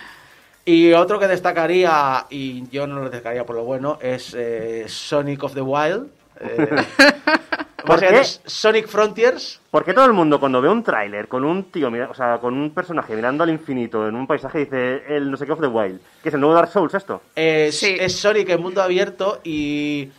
Y 0.65 0.94
otro 0.94 1.20
que 1.20 1.27
destacaría, 1.27 2.25
y 2.30 2.68
yo 2.70 2.86
no 2.88 2.96
lo 3.00 3.10
destacaría 3.10 3.46
por 3.46 3.56
lo 3.56 3.63
bueno, 3.63 3.98
es 4.01 4.34
eh, 4.38 4.86
Sonic 4.88 5.44
of 5.44 5.53
the 5.56 5.62
Wild. 5.62 6.08
Eh, 6.39 6.68
¿Por 7.86 8.00
qué? 8.00 8.20
es 8.20 8.41
Sonic 8.46 8.88
Frontiers. 8.88 9.60
Porque 9.72 9.94
todo 9.94 10.06
el 10.06 10.13
mundo 10.13 10.39
cuando 10.39 10.62
ve 10.62 10.70
un 10.70 10.84
tráiler 10.84 11.27
con 11.27 11.44
un 11.44 11.72
tío, 11.72 11.89
mira- 11.89 12.10
o 12.12 12.13
sea, 12.13 12.38
con 12.38 12.53
un 12.53 12.70
personaje 12.75 13.15
mirando 13.15 13.44
al 13.44 13.50
infinito 13.50 14.08
en 14.08 14.15
un 14.15 14.27
paisaje 14.27 14.60
dice 14.60 15.03
el 15.10 15.32
no 15.32 15.38
sé 15.38 15.48
qué 15.48 15.51
of 15.51 15.60
the 15.62 15.65
Wild, 15.68 16.00
que 16.22 16.30
es 16.30 16.36
el 16.36 16.41
nuevo 16.41 16.53
Dark 16.56 16.70
Souls 16.72 16.94
esto. 16.94 17.24
Es, 17.36 17.80
Sí. 17.80 17.98
es 18.00 18.15
Sonic 18.15 18.50
en 18.50 18.62
mundo 18.62 18.84
abierto 18.84 19.39
y... 19.44 20.10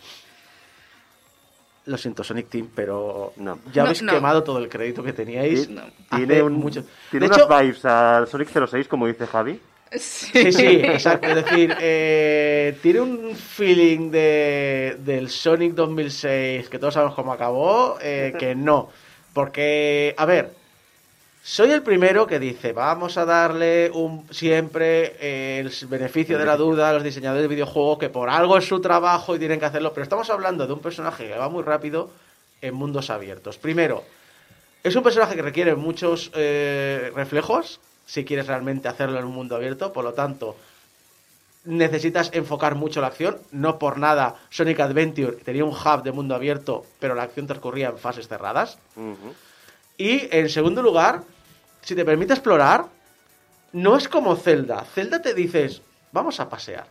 Lo 1.87 1.97
siento, 1.99 2.23
Sonic 2.23 2.49
Team, 2.49 2.69
pero 2.75 3.33
No. 3.37 3.59
ya 3.73 3.83
No, 3.83 3.89
habéis 3.89 4.03
no. 4.03 4.13
quemado 4.13 4.43
todo 4.45 4.59
el 4.59 4.69
crédito 4.69 5.03
que 5.03 5.13
teníais. 5.13 5.69
Tiene, 6.15 6.43
un, 6.43 6.53
mucho. 6.55 6.85
tiene 7.11 7.27
de 7.29 7.33
unas 7.35 7.39
hecho, 7.47 7.59
vibes 7.59 7.85
al 7.85 8.27
Sonic 8.29 8.49
06, 8.69 8.87
como 8.89 9.07
dice 9.07 9.27
Javi. 9.27 9.61
Sí, 9.99 10.53
sí, 10.53 10.81
exacto. 10.85 11.29
Es 11.29 11.45
decir, 11.45 11.77
eh, 11.81 12.79
tiene 12.83 13.01
un 13.01 13.37
feeling 13.37 14.11
de, 14.11 14.97
del 15.01 15.29
Sonic 15.29 15.75
2006, 15.75 16.69
que 16.69 16.79
todos 16.79 16.95
sabemos 16.95 17.15
cómo 17.15 17.33
acabó, 17.33 17.99
eh, 18.01 18.33
que 18.39 18.55
no. 18.55 18.89
Porque, 19.35 20.15
a 20.17 20.25
ver, 20.25 20.55
soy 21.43 21.73
el 21.73 21.83
primero 21.83 22.27
que 22.27 22.39
dice, 22.39 22.73
vamos 22.73 23.19
a 23.19 23.25
darle 23.25 23.91
un 23.93 24.27
siempre 24.31 25.17
eh, 25.21 25.59
el 25.59 25.89
beneficio 25.89 26.39
de 26.39 26.47
la 26.47 26.57
duda 26.57 26.89
a 26.89 26.93
los 26.93 27.03
diseñadores 27.03 27.43
de 27.43 27.49
videojuegos, 27.49 27.99
que 27.99 28.09
por 28.09 28.31
algo 28.31 28.57
es 28.57 28.65
su 28.65 28.81
trabajo 28.81 29.35
y 29.35 29.39
tienen 29.39 29.59
que 29.59 29.67
hacerlo, 29.67 29.93
pero 29.93 30.05
estamos 30.05 30.31
hablando 30.31 30.67
de 30.67 30.73
un 30.73 30.81
personaje 30.81 31.29
que 31.29 31.37
va 31.37 31.49
muy 31.49 31.65
rápido 31.65 32.11
en 32.61 32.75
mundos 32.75 33.11
abiertos. 33.11 33.59
Primero, 33.59 34.05
es 34.85 34.95
un 34.97 35.03
personaje 35.03 35.35
que 35.35 35.43
requiere 35.43 35.75
muchos 35.75 36.31
eh, 36.35 37.11
reflejos 37.15 37.81
si 38.07 38.25
quieres 38.25 38.47
realmente 38.47 38.89
hacerlo 38.89 39.19
en 39.19 39.25
un 39.25 39.35
mundo 39.35 39.57
abierto, 39.57 39.93
por 39.93 40.05
lo 40.05 40.13
tanto 40.13 40.57
necesitas 41.65 42.31
enfocar 42.33 42.75
mucho 42.75 43.01
la 43.01 43.07
acción, 43.09 43.39
no 43.53 43.79
por 43.79 43.99
nada 43.99 44.37
Sonic 44.51 44.81
Adventure 44.81 45.37
tenía 45.37 45.65
un 45.65 45.71
hub 45.71 46.03
de 46.03 46.13
mundo 46.13 46.35
abierto, 46.35 46.85
pero 46.99 47.15
la 47.15 47.23
acción 47.23 47.47
transcurría 47.47 47.91
en 47.91 47.99
fases 47.99 48.29
cerradas. 48.29 48.79
Y 49.97 50.29
en 50.35 50.49
segundo 50.49 50.83
lugar, 50.83 51.23
si 51.83 51.95
te 51.95 52.05
permite 52.05 52.33
explorar, 52.33 52.87
no 53.73 53.97
es 53.97 54.09
como 54.09 54.35
Zelda. 54.37 54.85
Zelda 54.85 55.23
te 55.23 55.35
dices, 55.35 55.83
vamos 56.11 56.41
a 56.41 56.49
pasear. 56.49 56.87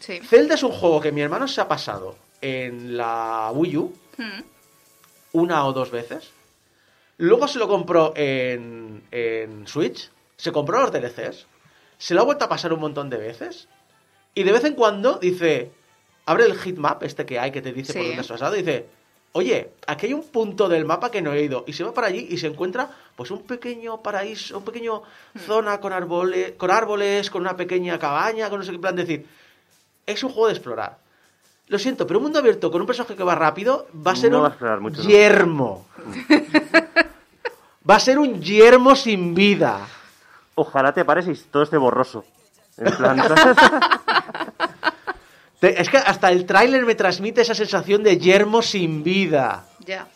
Sí. 0.00 0.20
Zelda 0.20 0.54
es 0.54 0.62
un 0.62 0.72
juego 0.72 1.00
que 1.00 1.12
mi 1.12 1.20
hermano 1.20 1.46
se 1.48 1.60
ha 1.60 1.68
pasado 1.68 2.16
en 2.40 2.96
la 2.96 3.50
Wii 3.52 3.76
U 3.76 3.94
una 5.32 5.64
o 5.64 5.72
dos 5.72 5.90
veces. 5.90 6.30
Luego 7.20 7.46
se 7.48 7.58
lo 7.58 7.68
compró 7.68 8.14
en, 8.16 9.02
en 9.10 9.66
Switch. 9.66 10.10
Se 10.38 10.52
compró 10.52 10.80
los 10.80 10.90
DLCs. 10.90 11.46
Se 11.98 12.14
lo 12.14 12.22
ha 12.22 12.24
vuelto 12.24 12.46
a 12.46 12.48
pasar 12.48 12.72
un 12.72 12.80
montón 12.80 13.10
de 13.10 13.18
veces. 13.18 13.68
Y 14.34 14.42
de 14.42 14.52
vez 14.52 14.64
en 14.64 14.72
cuando 14.72 15.18
dice, 15.18 15.70
abre 16.24 16.44
el 16.44 16.58
hitmap 16.58 17.02
este 17.02 17.26
que 17.26 17.38
hay 17.38 17.50
que 17.50 17.60
te 17.60 17.74
dice 17.74 17.92
por 17.92 18.04
dónde 18.04 18.20
has 18.20 18.26
pasado. 18.26 18.56
Y 18.56 18.60
dice, 18.60 18.86
oye, 19.32 19.70
aquí 19.86 20.06
hay 20.06 20.14
un 20.14 20.22
punto 20.22 20.66
del 20.66 20.86
mapa 20.86 21.10
que 21.10 21.20
no 21.20 21.34
he 21.34 21.42
ido. 21.42 21.64
Y 21.66 21.74
se 21.74 21.84
va 21.84 21.92
para 21.92 22.06
allí 22.06 22.26
y 22.30 22.38
se 22.38 22.46
encuentra 22.46 22.90
pues 23.16 23.30
un 23.30 23.42
pequeño 23.42 24.02
paraíso, 24.02 24.56
un 24.56 24.64
pequeño 24.64 25.02
zona 25.44 25.78
con 25.78 25.92
árboles, 25.92 26.52
con 26.56 26.70
árboles, 26.70 27.28
con 27.28 27.42
una 27.42 27.54
pequeña 27.54 27.98
cabaña, 27.98 28.48
con 28.48 28.60
no 28.60 28.64
sé 28.64 28.72
qué 28.72 28.78
plan. 28.78 28.96
Decir, 28.96 29.26
es 30.06 30.24
un 30.24 30.30
juego 30.30 30.46
de 30.46 30.54
explorar. 30.54 30.96
Lo 31.70 31.78
siento, 31.78 32.04
pero 32.04 32.18
un 32.18 32.24
mundo 32.24 32.40
abierto 32.40 32.68
con 32.70 32.80
un 32.80 32.86
personaje 32.86 33.14
que 33.14 33.22
va 33.22 33.36
rápido 33.36 33.86
va 34.04 34.10
a 34.10 34.16
ser 34.16 34.32
No 34.32 34.40
un 34.40 34.46
a 34.46 34.90
yermo. 35.02 35.86
va 37.88 37.94
a 37.94 38.00
ser 38.00 38.18
un 38.18 38.40
yermo 38.42 38.96
sin 38.96 39.34
vida. 39.34 39.78
Ojalá 40.56 40.92
te 40.92 41.04
pares 41.04 41.28
y 41.28 41.34
todo 41.48 41.62
esté 41.62 41.76
borroso. 41.76 42.24
En 42.76 42.92
plan, 42.96 43.22
es 45.60 45.88
que 45.88 45.96
hasta 45.98 46.32
el 46.32 46.44
tráiler 46.44 46.84
me 46.84 46.96
transmite 46.96 47.42
esa 47.42 47.54
sensación 47.54 48.02
de 48.02 48.18
yermo 48.18 48.62
sin 48.62 49.04
vida. 49.04 49.64
Ya. 49.86 50.08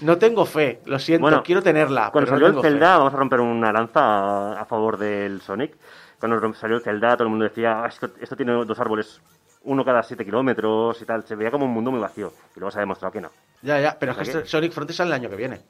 No 0.00 0.18
tengo 0.18 0.44
fe, 0.44 0.80
lo 0.86 0.98
siento, 0.98 1.22
Bueno, 1.22 1.42
quiero 1.44 1.62
tenerla. 1.62 2.10
Cuando 2.10 2.30
pero 2.32 2.40
no 2.40 2.46
salió 2.46 2.46
el 2.48 2.54
fe. 2.64 2.70
Zelda, 2.70 2.98
vamos 2.98 3.14
a 3.14 3.16
romper 3.16 3.40
una 3.40 3.72
lanza 3.72 4.00
a, 4.00 4.60
a 4.60 4.64
favor 4.64 4.96
del 4.98 5.40
Sonic. 5.40 5.76
Cuando 6.18 6.52
salió 6.54 6.76
el 6.78 6.82
Zelda, 6.82 7.14
todo 7.16 7.24
el 7.24 7.30
mundo 7.30 7.44
decía, 7.44 7.84
"Ah, 7.84 7.88
esto, 7.88 8.08
esto 8.20 8.34
tiene 8.36 8.52
dos 8.64 8.78
árboles, 8.80 9.20
uno 9.64 9.84
cada 9.84 10.02
7 10.02 10.24
kilómetros 10.24 11.00
y 11.02 11.04
tal. 11.04 11.24
Se 11.26 11.34
veía 11.36 11.50
como 11.50 11.64
un 11.66 11.72
mundo 11.72 11.90
muy 11.90 12.00
vacío. 12.00 12.32
Y 12.56 12.60
luego 12.60 12.70
se 12.70 12.78
ha 12.78 12.80
demostrado 12.80 13.12
que 13.12 13.20
no. 13.20 13.30
Ya, 13.62 13.80
ya, 13.80 13.96
pero 13.98 14.12
es 14.12 14.18
que 14.18 14.22
O 14.22 14.26
sea 14.32 14.42
que- 14.42 14.48
Sonic 14.48 14.72
Frontier 14.72 14.96
sale 14.96 15.08
el 15.08 15.14
año 15.14 15.28
que 15.30 15.36
viene. 15.36 15.60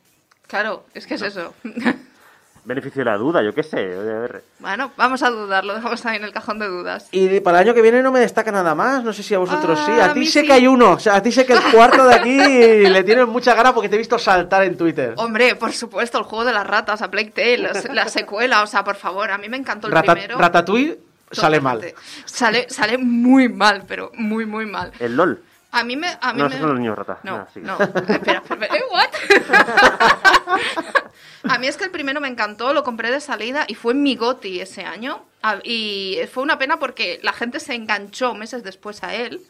Claro, 0.46 0.84
es 0.94 1.06
que 1.06 1.14
es 1.14 1.22
eso. 1.22 1.52
Beneficio 2.64 3.00
de 3.02 3.10
la 3.10 3.16
duda, 3.16 3.42
yo 3.42 3.54
qué 3.54 3.62
sé. 3.62 3.78
a 3.78 4.02
ver. 4.02 4.44
bueno, 4.58 4.92
vamos 4.96 5.22
a 5.22 5.30
dudarlo, 5.30 5.74
dejamos 5.74 6.04
ahí 6.04 6.16
en 6.16 6.24
el 6.24 6.32
cajón 6.34 6.58
de 6.58 6.66
dudas. 6.66 7.08
Y 7.12 7.40
para 7.40 7.60
el 7.60 7.66
año 7.68 7.74
que 7.74 7.80
viene 7.80 8.02
no 8.02 8.12
me 8.12 8.20
destaca 8.20 8.52
nada 8.52 8.74
más. 8.74 9.02
No 9.02 9.12
sé 9.14 9.22
si 9.22 9.34
a 9.34 9.38
vosotros 9.38 9.78
Ah, 9.80 9.86
sí. 9.86 9.92
A 9.92 10.04
a 10.06 10.12
ti 10.12 10.26
sé 10.26 10.40
sí. 10.42 10.46
que 10.46 10.52
hay 10.52 10.66
uno. 10.66 10.92
O 10.92 10.98
sea, 10.98 11.14
a 11.16 11.22
ti 11.22 11.32
sé 11.32 11.46
que 11.46 11.54
el 11.54 11.62
cuarto 11.72 12.04
de 12.06 12.14
aquí 12.14 12.36
le 12.36 13.04
tienes 13.04 13.26
mucha 13.26 13.54
gana 13.54 13.72
porque 13.72 13.88
te 13.88 13.94
he 13.94 13.98
visto 13.98 14.18
saltar 14.18 14.64
en 14.64 14.76
Twitter. 14.76 15.14
Hombre, 15.16 15.54
por 15.56 15.72
supuesto, 15.72 16.18
el 16.18 16.24
juego 16.24 16.44
de 16.44 16.52
las 16.52 16.66
ratas, 16.66 17.00
a 17.00 17.10
Plague 17.10 17.30
Tale, 17.30 17.58
la, 17.58 17.72
la 17.94 18.08
secuela, 18.08 18.62
o 18.62 18.66
sea, 18.66 18.84
por 18.84 18.96
favor, 18.96 19.30
a 19.30 19.38
mí 19.38 19.48
me 19.48 19.56
encantó 19.56 19.86
el 19.86 19.94
Rata- 19.94 20.12
primero. 20.12 20.36
Ratatouille 20.38 20.98
sale 21.30 21.60
mal. 21.60 21.94
Sale, 22.24 22.68
sale 22.70 22.98
muy 22.98 23.48
mal, 23.48 23.84
pero 23.86 24.10
muy, 24.14 24.46
muy 24.46 24.66
mal. 24.66 24.92
El 24.98 25.16
LOL. 25.16 25.42
A 25.70 25.84
mí 25.84 25.96
me... 25.96 26.08
A 26.20 26.32
mí 26.32 26.38
No, 26.40 26.48
me... 26.48 26.58
son 26.58 26.68
los 26.70 26.78
niños 26.78 26.96
rata. 26.96 27.18
No, 27.24 27.36
Ah, 27.36 27.48
sí. 27.52 27.60
no. 27.60 27.78
Espera, 27.78 28.42
espera. 28.44 28.66
¿eh, 28.74 28.82
what? 28.90 29.08
a 31.44 31.58
mí 31.58 31.66
es 31.66 31.76
que 31.76 31.84
el 31.84 31.90
primero 31.90 32.20
me 32.20 32.28
encantó, 32.28 32.72
lo 32.72 32.84
compré 32.84 33.10
de 33.10 33.20
salida 33.20 33.64
y 33.68 33.74
fue 33.74 33.92
en 33.92 34.02
mi 34.02 34.16
GOTY 34.16 34.60
ese 34.60 34.84
año. 34.84 35.24
Y 35.64 36.18
fue 36.32 36.42
una 36.42 36.58
pena 36.58 36.78
porque 36.78 37.20
la 37.22 37.32
gente 37.32 37.60
se 37.60 37.74
enganchó 37.74 38.34
meses 38.34 38.62
después 38.64 39.02
a 39.02 39.14
él. 39.14 39.40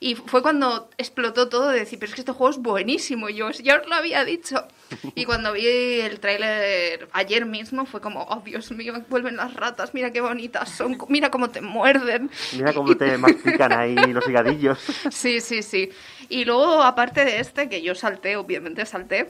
Y 0.00 0.14
fue 0.14 0.42
cuando 0.42 0.90
explotó 0.98 1.48
todo 1.48 1.68
de 1.68 1.78
decir, 1.80 1.98
pero 1.98 2.10
es 2.10 2.14
que 2.14 2.20
este 2.22 2.32
juego 2.32 2.50
es 2.50 2.58
buenísimo. 2.58 3.28
Y 3.28 3.34
yo, 3.36 3.50
ya 3.50 3.76
os 3.80 3.86
lo 3.88 3.94
había 3.94 4.24
dicho. 4.24 4.66
Y 5.14 5.24
cuando 5.24 5.52
vi 5.52 5.66
el 6.00 6.20
tráiler 6.20 7.08
ayer 7.12 7.44
mismo 7.46 7.86
fue 7.86 8.00
como, 8.00 8.22
oh 8.22 8.42
Dios 8.44 8.70
mío, 8.72 8.94
vuelven 9.08 9.36
las 9.36 9.54
ratas, 9.54 9.94
mira 9.94 10.10
qué 10.10 10.20
bonitas 10.20 10.70
son, 10.70 10.98
mira 11.08 11.30
cómo 11.30 11.50
te 11.50 11.60
muerden. 11.60 12.30
Mira 12.52 12.72
cómo 12.72 12.96
te 12.96 13.18
mastican 13.18 13.72
ahí 13.72 13.94
los 13.94 14.28
higadillos. 14.28 14.78
Sí, 15.10 15.40
sí, 15.40 15.62
sí. 15.62 15.90
Y 16.28 16.44
luego, 16.44 16.82
aparte 16.82 17.24
de 17.24 17.40
este, 17.40 17.68
que 17.68 17.82
yo 17.82 17.94
salté, 17.94 18.36
obviamente 18.36 18.84
salté, 18.86 19.28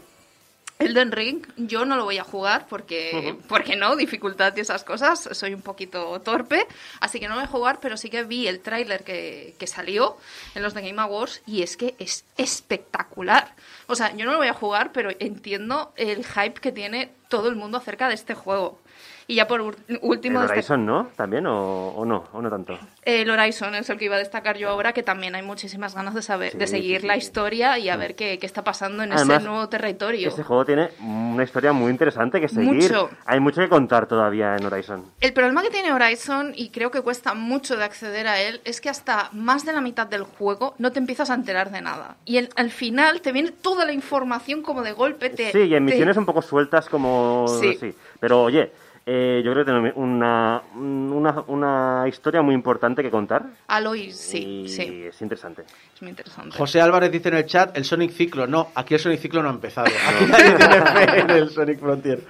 Elden 0.78 1.12
Ring, 1.12 1.46
yo 1.56 1.86
no 1.86 1.96
lo 1.96 2.04
voy 2.04 2.18
a 2.18 2.24
jugar 2.24 2.66
porque, 2.68 3.34
porque 3.48 3.76
no, 3.76 3.96
dificultad 3.96 4.54
y 4.56 4.60
esas 4.60 4.84
cosas, 4.84 5.28
soy 5.32 5.54
un 5.54 5.62
poquito 5.62 6.20
torpe, 6.20 6.66
así 7.00 7.18
que 7.18 7.28
no 7.28 7.34
lo 7.34 7.40
voy 7.40 7.48
a 7.48 7.50
jugar, 7.50 7.80
pero 7.80 7.96
sí 7.96 8.10
que 8.10 8.24
vi 8.24 8.46
el 8.46 8.60
tráiler 8.60 9.02
que, 9.02 9.54
que 9.58 9.66
salió 9.66 10.18
en 10.54 10.62
los 10.62 10.74
de 10.74 10.82
Game 10.82 11.00
Awards 11.00 11.42
y 11.46 11.62
es 11.62 11.76
que 11.76 11.94
es 11.98 12.24
espectacular. 12.36 13.54
O 13.86 13.94
sea, 13.94 14.14
yo 14.14 14.26
no 14.26 14.32
lo 14.32 14.38
voy 14.38 14.48
a 14.48 14.54
jugar, 14.54 14.92
pero 14.92 15.10
entiendo 15.18 15.92
el 15.96 16.24
hype 16.24 16.60
que 16.60 16.72
tiene 16.72 17.12
todo 17.28 17.48
el 17.48 17.56
mundo 17.56 17.78
acerca 17.78 18.08
de 18.08 18.14
este 18.14 18.34
juego. 18.34 18.80
Y 19.28 19.34
ya 19.36 19.48
por 19.48 19.60
El 19.88 19.98
último... 20.02 20.40
este- 20.40 20.52
Horizon, 20.52 20.86
¿no? 20.86 21.08
¿También 21.16 21.46
o, 21.46 21.88
o 21.88 22.04
no? 22.04 22.24
¿O 22.32 22.40
no 22.40 22.48
tanto? 22.50 22.78
el 23.02 23.28
Horizon 23.30 23.74
es 23.76 23.88
el 23.90 23.98
que 23.98 24.04
iba 24.06 24.16
a 24.16 24.18
destacar 24.18 24.56
yo 24.56 24.68
ahora, 24.68 24.92
que 24.92 25.02
también 25.02 25.34
hay 25.34 25.42
muchísimas 25.42 25.94
ganas 25.94 26.14
de 26.14 26.22
saber, 26.22 26.52
Sí, 26.52 26.58
de 26.58 26.66
seguir 26.66 27.00
sí, 27.02 27.06
la 27.06 27.16
historia 27.16 27.78
y 27.78 27.88
a 27.88 27.96
ver 27.96 28.14
qué, 28.16 28.38
qué 28.38 28.46
está 28.46 28.62
pasando 28.64 29.02
en 29.02 29.12
Además, 29.12 29.38
ese 29.38 29.48
nuevo 29.48 29.68
territorio. 29.68 30.28
Este 30.28 30.42
juego 30.42 30.64
tiene 30.64 30.90
una 31.00 31.42
historia 31.44 31.72
muy 31.72 31.90
interesante 31.90 32.40
que 32.40 32.48
seguir. 32.48 32.72
Mucho. 32.74 33.10
Hay 33.24 33.38
mucho 33.40 33.60
que 33.60 33.68
contar 33.68 34.06
todavía 34.06 34.56
en 34.56 34.64
Horizon. 34.66 35.04
El 35.20 35.32
problema 35.32 35.62
que 35.62 35.70
tiene 35.70 35.92
Horizon, 35.92 36.52
y 36.56 36.70
creo 36.70 36.90
que 36.90 37.00
cuesta 37.02 37.34
mucho 37.34 37.76
de 37.76 37.84
acceder 37.84 38.26
a 38.28 38.40
él, 38.40 38.60
es 38.64 38.80
que 38.80 38.88
hasta 38.88 39.28
más 39.32 39.64
de 39.64 39.72
la 39.72 39.80
mitad 39.80 40.06
del 40.06 40.22
juego 40.24 40.74
no 40.78 40.90
te 40.92 40.98
empiezas 40.98 41.30
a 41.30 41.34
enterar 41.34 41.70
de 41.70 41.80
nada. 41.80 42.16
Y 42.24 42.38
el- 42.38 42.50
al 42.56 42.70
final 42.70 43.20
te 43.20 43.32
viene 43.32 43.50
toda 43.52 43.84
la 43.84 43.92
información 43.92 44.62
como 44.62 44.82
de 44.82 44.92
golpe. 44.92 45.30
Te, 45.30 45.52
Sí, 45.52 45.58
y 45.58 45.74
en 45.74 45.84
te- 45.86 45.92
misiones 45.92 46.16
un 46.16 46.26
poco 46.26 46.42
sueltas 46.42 46.88
como... 46.88 47.46
Sí. 47.60 47.76
Sí. 47.80 47.94
Pero 48.20 48.42
oye, 48.42 48.72
eh, 49.08 49.40
yo 49.44 49.52
creo 49.52 49.64
que 49.64 49.70
tiene 49.70 49.92
una, 49.94 50.60
una, 50.74 51.44
una 51.46 52.04
historia 52.08 52.42
muy 52.42 52.56
importante 52.56 53.04
que 53.04 53.10
contar. 53.10 53.44
Aloy, 53.68 54.12
sí, 54.12 54.64
y 54.64 54.68
sí, 54.68 55.04
es 55.04 55.22
interesante. 55.22 55.62
es 55.94 56.02
muy 56.02 56.10
interesante. 56.10 56.58
José 56.58 56.80
Álvarez 56.80 57.12
dice 57.12 57.28
en 57.28 57.36
el 57.36 57.46
chat 57.46 57.76
el 57.76 57.84
Sonic 57.84 58.10
Ciclo. 58.10 58.48
No, 58.48 58.72
aquí 58.74 58.94
el 58.94 59.00
Sonic 59.00 59.20
Ciclo 59.20 59.44
no 59.44 59.50
ha 59.50 59.52
empezado. 59.52 59.86
Aquí 59.86 60.26
nadie 60.26 60.52
tiene 60.56 60.82
fe 60.82 61.20
en 61.20 61.30
el 61.30 61.50
Sonic 61.50 61.78
Frontier. 61.78 62.20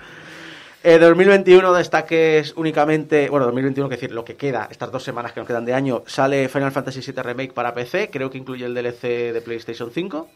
Eh, 0.84 0.98
2021 0.98 1.72
destaques 1.72 2.52
únicamente, 2.56 3.30
bueno, 3.30 3.46
2021, 3.46 3.88
que 3.88 3.96
decir, 3.96 4.12
lo 4.12 4.24
que 4.24 4.36
queda, 4.36 4.68
estas 4.70 4.92
dos 4.92 5.02
semanas 5.02 5.32
que 5.32 5.40
nos 5.40 5.46
quedan 5.46 5.64
de 5.64 5.72
año, 5.72 6.04
sale 6.06 6.48
Final 6.50 6.72
Fantasy 6.72 7.00
VII 7.00 7.22
Remake 7.22 7.52
para 7.54 7.74
PC, 7.74 8.10
creo 8.10 8.30
que 8.30 8.36
incluye 8.38 8.66
el 8.66 8.74
DLC 8.74 9.32
de 9.32 9.40
PlayStation 9.42 9.90
5. 9.90 10.28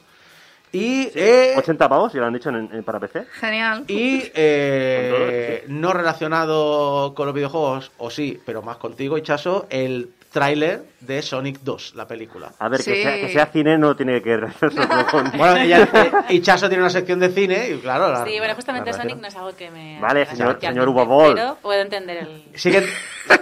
Y, 0.72 1.10
eh, 1.14 1.54
80 1.56 1.88
pavos, 1.88 2.12
ya 2.12 2.20
lo 2.20 2.26
han 2.26 2.32
dicho 2.34 2.48
en- 2.50 2.68
en- 2.72 2.84
para 2.84 3.00
PC. 3.00 3.24
Genial. 3.32 3.84
y 3.88 4.22
eh, 4.34 5.64
no 5.68 5.92
relacionado 5.92 7.12
con 7.14 7.26
los 7.26 7.34
videojuegos, 7.34 7.90
o 7.98 8.10
sí, 8.10 8.40
pero 8.46 8.62
más 8.62 8.76
contigo, 8.76 9.18
Ichaso, 9.18 9.66
el 9.70 10.10
tráiler 10.30 10.82
de 11.00 11.22
Sonic 11.22 11.58
2, 11.62 11.94
la 11.96 12.06
película. 12.06 12.52
A 12.60 12.68
ver, 12.68 12.78
que, 12.84 12.94
Sí. 12.94 13.02
sea, 13.02 13.16
que 13.16 13.28
sea 13.32 13.46
cine 13.46 13.76
no 13.78 13.96
tiene 13.96 14.22
que 14.22 14.36
ver 14.36 14.52
con... 15.10 15.32
Bueno, 15.32 15.56
eh, 15.56 16.12
Ichaso 16.28 16.68
tiene 16.68 16.84
una 16.84 16.90
sección 16.90 17.18
de 17.18 17.30
cine 17.30 17.70
y 17.70 17.78
claro... 17.78 18.12
la- 18.12 18.24
Sí, 18.24 18.38
bueno, 18.38 18.54
justamente 18.54 18.92
la 18.92 18.96
Sonic 18.96 19.16
no 19.18 19.26
es 19.26 19.34
algo 19.34 19.56
que 19.56 19.70
me... 19.72 19.98
Vale, 20.00 20.24
señor- 20.26 20.60
señor. 20.60 20.94
Pero 21.34 21.58
puedo 21.60 21.80
entender 21.82 22.18
el... 22.18 22.44
Sí 22.54 22.70
que, 22.70 22.86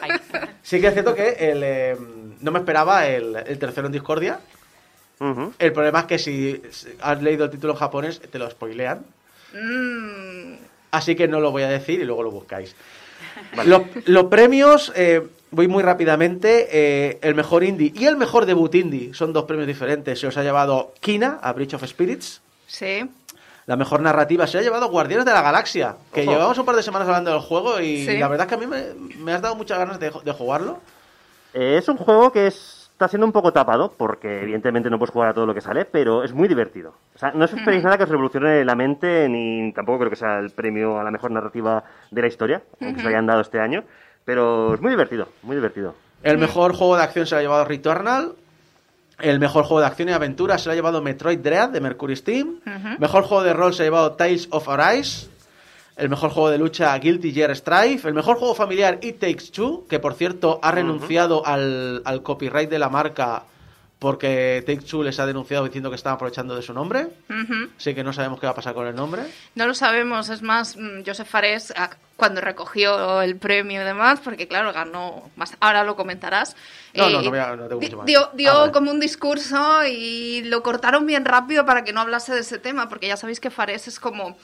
sí 0.62 0.81
que 0.81 0.87
es 0.87 0.93
cierto 0.95 1.14
que 1.14 1.29
el, 1.38 1.61
eh, 1.62 1.97
no 2.41 2.51
me 2.53 2.59
esperaba 2.61 3.07
el, 3.07 3.37
el 3.37 3.59
tercero 3.59 3.87
en 3.88 3.93
Discordia. 3.93 4.41
Ujú. 5.20 5.52
El 5.59 5.72
problema 5.72 6.00
es 6.00 6.04
que 6.07 6.18
si 6.18 6.62
has 7.00 7.22
leído 7.22 7.44
el 7.44 7.50
título 7.50 7.72
en 7.74 7.78
japonés, 7.78 8.20
te 8.20 8.38
lo 8.38 8.48
spoilean. 8.50 9.04
Mm, 9.54 10.54
Así 10.90 11.14
que 11.16 11.28
no 11.28 11.40
lo 11.40 11.50
voy 11.50 11.62
a 11.64 11.68
decir 11.68 12.00
y 12.00 12.04
luego 12.04 12.22
lo 12.22 12.31
buscáis. 12.31 12.74
Los, 13.66 13.83
los 14.07 14.24
premios, 14.26 14.92
eh, 14.96 15.22
voy 15.50 15.68
muy 15.68 15.83
rápidamente. 15.83 16.68
eh, 16.70 17.18
el 17.22 17.35
mejor 17.35 17.64
indie 17.64 17.92
y 17.94 18.04
el 18.07 18.16
mejor 18.16 18.46
debut 18.46 18.74
indie 18.74 19.12
son 19.14 19.33
dos 19.33 19.44
premios 19.44 19.66
diferentes. 19.66 20.18
Se 20.20 20.26
os 20.28 20.37
ha 20.37 20.42
llevado 20.42 20.94
Kina 21.00 21.38
a 21.42 21.52
Bridge 21.52 21.74
of 21.74 21.85
Spirits. 21.87 22.40
sí. 22.66 23.09
La 23.66 23.76
mejor 23.76 24.00
narrativa 24.00 24.46
se 24.46 24.57
ha 24.57 24.62
llevado 24.62 24.88
Guardianes 24.88 25.26
de 25.26 25.33
la 25.33 25.42
Galaxia. 25.42 25.94
Que 26.14 26.22
Ojo. 26.22 26.31
llevamos 26.33 26.57
un 26.57 26.64
par 26.64 26.74
de 26.74 26.83
semanas 26.83 27.07
hablando 27.07 27.31
del 27.33 27.40
juego 27.40 27.78
y 27.81 28.07
Sí. 28.07 28.16
la 28.16 28.26
verdad 28.26 28.46
es 28.46 28.48
que 28.48 28.54
a 28.54 28.59
mí 28.59 28.66
me, 28.66 28.94
me 29.18 29.35
has 29.35 29.42
dado 29.42 29.57
muchas 29.57 29.76
ganas 29.76 30.00
de, 30.00 30.11
de 30.24 30.33
jugarlo. 30.33 30.78
Eh, 31.52 31.76
es 31.76 31.87
un 31.87 31.98
juego 31.98 32.33
que 32.33 32.46
es- 32.46 32.78
está 32.98 33.06
siendo 33.06 33.26
un 33.26 33.32
poco 33.32 33.52
tapado, 33.52 33.94
porque 33.96 34.42
evidentemente 34.42 34.90
no 34.90 34.98
puedes 34.98 35.12
jugar 35.12 35.28
a 35.28 35.32
todo 35.32 35.46
lo 35.46 35.54
que 35.54 35.61
sale, 35.61 35.84
pero 35.84 36.24
es 36.24 36.32
muy 36.32 36.48
divertido. 36.48 36.94
O 37.14 37.18
sea, 37.18 37.30
no 37.30 37.44
os 37.44 37.52
esperéis 37.52 37.84
nada 37.84 37.96
que 37.96 38.02
os 38.02 38.08
revolucione 38.08 38.64
la 38.64 38.74
mente, 38.74 39.28
ni 39.28 39.72
tampoco 39.72 40.00
creo 40.00 40.11
que 40.11 40.16
sea 40.16 40.40
el 40.40 40.50
premio 40.50 40.98
a 40.98 41.04
la 41.04 41.12
mejor 41.12 41.30
narrativa 41.30 41.84
de 42.11 42.22
la 42.22 42.26
historia, 42.26 42.61
aunque 42.80 42.98
se 42.98 43.04
lo 43.04 43.11
hayan 43.11 43.26
dado 43.26 43.40
este 43.40 43.61
año, 43.61 43.84
pero 44.24 44.74
es 44.74 44.80
muy 44.80 44.90
divertido, 44.90 45.28
muy 45.44 45.54
divertido. 45.54 45.94
El 46.24 46.38
mejor 46.38 46.74
juego 46.74 46.96
de 46.96 47.04
acción 47.04 47.24
se 47.24 47.37
lo 47.37 47.38
ha 47.38 47.42
llevado 47.42 47.64
Returnal. 47.66 48.32
El 49.20 49.38
mejor 49.38 49.62
juego 49.62 49.78
de 49.80 49.87
acción 49.87 50.08
y 50.08 50.12
aventura 50.12 50.58
se 50.58 50.68
lo 50.68 50.72
ha 50.72 50.74
llevado 50.74 51.00
Metroid 51.00 51.38
Dread 51.38 51.68
de 51.68 51.80
Mercury 51.80 52.16
Steam. 52.16 52.58
Mejor 52.98 53.22
juego 53.22 53.44
de 53.44 53.52
rol 53.52 53.74
se 53.74 53.82
ha 53.82 53.87
llevado 53.87 54.14
Tales 54.14 54.48
of 54.50 54.68
Arise. 54.68 55.30
El 55.98 56.08
mejor 56.08 56.30
juego 56.30 56.48
de 56.50 56.58
lucha 56.58 56.96
Guilty 56.96 57.32
Gear 57.32 57.54
Strife. 57.56 58.06
El 58.08 58.14
mejor 58.14 58.37
juego 58.38 58.54
familiar 58.54 58.98
It 59.02 59.18
Takes 59.18 59.50
Two, 59.52 59.84
que 59.88 59.98
por 59.98 60.14
cierto 60.14 60.61
ha 60.62 60.70
renunciado 60.70 61.44
al, 61.44 62.02
al 62.04 62.22
copyright 62.22 62.70
de 62.70 62.78
la 62.78 62.88
marca 62.88 63.42
porque 63.98 64.62
Take-Two 64.64 65.02
les 65.02 65.18
ha 65.18 65.26
denunciado 65.26 65.64
diciendo 65.64 65.90
que 65.90 65.96
están 65.96 66.12
aprovechando 66.14 66.54
de 66.54 66.62
su 66.62 66.72
nombre. 66.72 67.08
Así 67.76 67.96
que 67.96 68.04
no 68.04 68.12
sabemos 68.12 68.38
qué 68.38 68.46
va 68.46 68.52
a 68.52 68.54
pasar 68.54 68.72
con 68.72 68.87
el 68.87 68.94
nombre. 68.94 69.22
No 69.56 69.66
lo 69.66 69.74
sabemos, 69.74 70.28
es 70.28 70.40
más, 70.40 70.76
mm, 70.76 71.00
Joseph 71.04 71.26
Fares, 71.28 71.72
a- 71.76 71.90
cuando 72.14 72.40
recogió 72.40 73.22
el 73.22 73.34
premio 73.37 73.82
y 73.82 73.84
demás, 73.84 74.20
porque 74.22 74.46
claro, 74.46 74.72
ganó 74.72 75.28
más, 75.34 75.56
ahora 75.58 75.82
lo 75.82 75.96
comentarás. 75.96 76.54
eh, 76.94 76.98
No, 77.00 77.11
no, 77.11 77.22
no 77.22 77.30
voy 77.30 77.38
a- 77.40 77.56
no 77.56 77.66
tengo 77.66 77.80
mucho 77.80 77.96
más. 77.96 78.06
Dio, 78.06 78.30
dio 78.34 78.52
Ah, 78.52 78.58
vale. 78.61 78.72
como 78.72 78.92
un 78.92 79.00
discurso 79.00 79.84
y 79.84 80.42
lo 80.44 80.62
cortaron 80.62 81.04
bien 81.04 81.24
rápido 81.24 81.66
para 81.66 81.82
que 81.82 81.92
no 81.92 82.00
hablase 82.00 82.32
de 82.32 82.40
ese 82.42 82.61
tema, 82.61 82.88
porque 82.88 83.08
ya 83.08 83.16
sabéis 83.16 83.40
que 83.40 83.50
Fares 83.50 83.88
es 83.88 83.98
como 83.98 84.38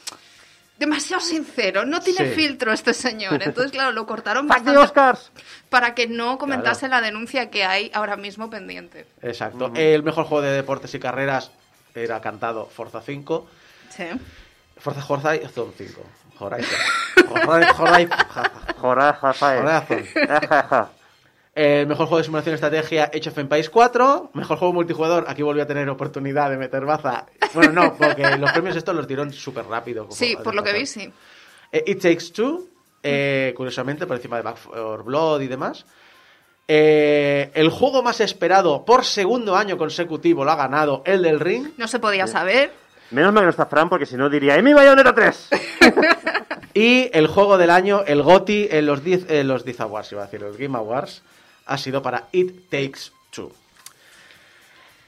demasiado 0.79 1.21
sincero, 1.23 1.85
no 1.85 2.01
tiene 2.01 2.29
Sí. 2.31 2.35
filtro 2.35 2.73
este 2.73 2.93
señor. 2.95 3.43
Entonces, 3.43 3.73
claro, 3.73 3.93
lo 3.93 4.07
cortaron 4.07 4.47
¡Fuck 4.49 4.59
the 4.59 4.63
bastante 4.73 4.79
Oscars! 4.85 5.33
para 5.69 5.95
que 5.95 6.07
no 6.09 6.37
comentase 6.39 6.89
la 6.89 7.01
denuncia 7.01 7.51
que 7.51 7.65
hay 7.65 7.91
ahora 7.95 8.17
mismo 8.17 8.51
pendiente. 8.51 9.07
Exacto. 9.23 9.73
El 9.75 10.03
mejor 10.03 10.25
juego 10.25 10.43
de 10.43 10.51
deportes 10.53 10.95
y 10.95 10.99
carreras 10.99 11.51
era 11.95 12.21
cantado 12.21 12.67
Forza 12.67 13.01
5. 13.01 13.49
Sí. 13.91 14.05
Forza 14.77 15.05
Horizon 15.09 15.73
5. 15.79 16.03
Horizon. 16.41 16.79
Horizon. 17.31 18.11
Horizon. 18.83 19.67
Horizon. 19.67 20.89
El 21.55 21.87
mejor 21.87 22.07
juego 22.07 22.19
de 22.19 22.25
simulación 22.25 22.53
y 22.53 22.57
estrategia 22.57 23.05
Age 23.05 23.29
of 23.29 23.39
Empires 23.39 23.71
4. 23.71 24.31
Mejor 24.35 24.59
juego 24.59 24.75
multijugador. 24.75 25.25
Aquí 25.29 25.43
volví 25.43 25.61
a 25.61 25.67
tener 25.67 25.89
oportunidad 25.89 26.51
de 26.51 26.57
meter 26.57 26.85
baza. 26.85 27.27
Bueno, 27.55 27.73
no, 27.73 27.95
porque 27.97 28.37
los 28.39 28.51
premios 28.51 28.75
estos 28.75 28.95
los 28.95 29.07
dieron 29.07 29.33
súper 29.33 29.67
rápido. 29.67 30.05
como 30.05 30.17
Sí, 30.17 30.37
por 30.43 30.55
lo 30.55 30.65
que 30.65 30.73
vi, 30.73 30.87
sí. 30.87 31.13
Eh, 31.71 31.85
It 31.87 32.03
Takes 32.03 32.33
Two, 32.33 32.65
eh, 33.03 33.55
curiosamente, 33.57 34.07
por 34.07 34.17
encima 34.17 34.37
de 34.37 34.43
Back 34.43 34.59
4 34.67 35.05
Blood 35.05 35.43
y 35.43 35.47
demás. 35.47 35.87
Eh, 36.67 37.53
el 37.55 37.69
juego 37.69 38.03
más 38.03 38.21
esperado 38.21 38.85
por 38.85 39.05
segundo 39.05 39.55
año 39.55 39.77
consecutivo 39.77 40.45
lo 40.45 40.51
ha 40.51 40.57
ganado 40.57 41.03
el 41.05 41.23
del 41.23 41.39
Ring. 41.39 41.69
No 41.77 41.87
se 41.87 42.01
podía 42.01 42.27
saber. 42.27 42.73
Menos 43.11 43.33
mal 43.33 43.43
que 43.43 43.47
no 43.47 43.51
está 43.51 43.67
Fran, 43.67 43.89
porque 43.89 44.07
si 44.07 44.17
no 44.17 44.29
diría 44.29 44.57
¡Emi 44.57 44.73
Bayonetta 44.73 45.15
3! 45.15 45.51
Y 46.75 47.09
el 47.17 47.29
juego 47.29 47.57
del 47.57 47.71
año, 47.71 48.03
el 48.05 48.21
GOTY, 48.23 48.69
en 48.73 48.87
los 48.87 49.05
10 49.05 49.31
en 49.31 49.47
los 49.47 49.65
10 49.65 49.81
Awards, 49.83 50.11
iba 50.11 50.23
a 50.23 50.25
decir, 50.25 50.43
los 50.43 50.57
Game 50.57 50.77
Awards, 50.77 51.23
ha 51.67 51.79
sido 51.79 52.03
para 52.03 52.29
It 52.33 52.69
Takes 52.71 53.11
Two. 53.31 53.53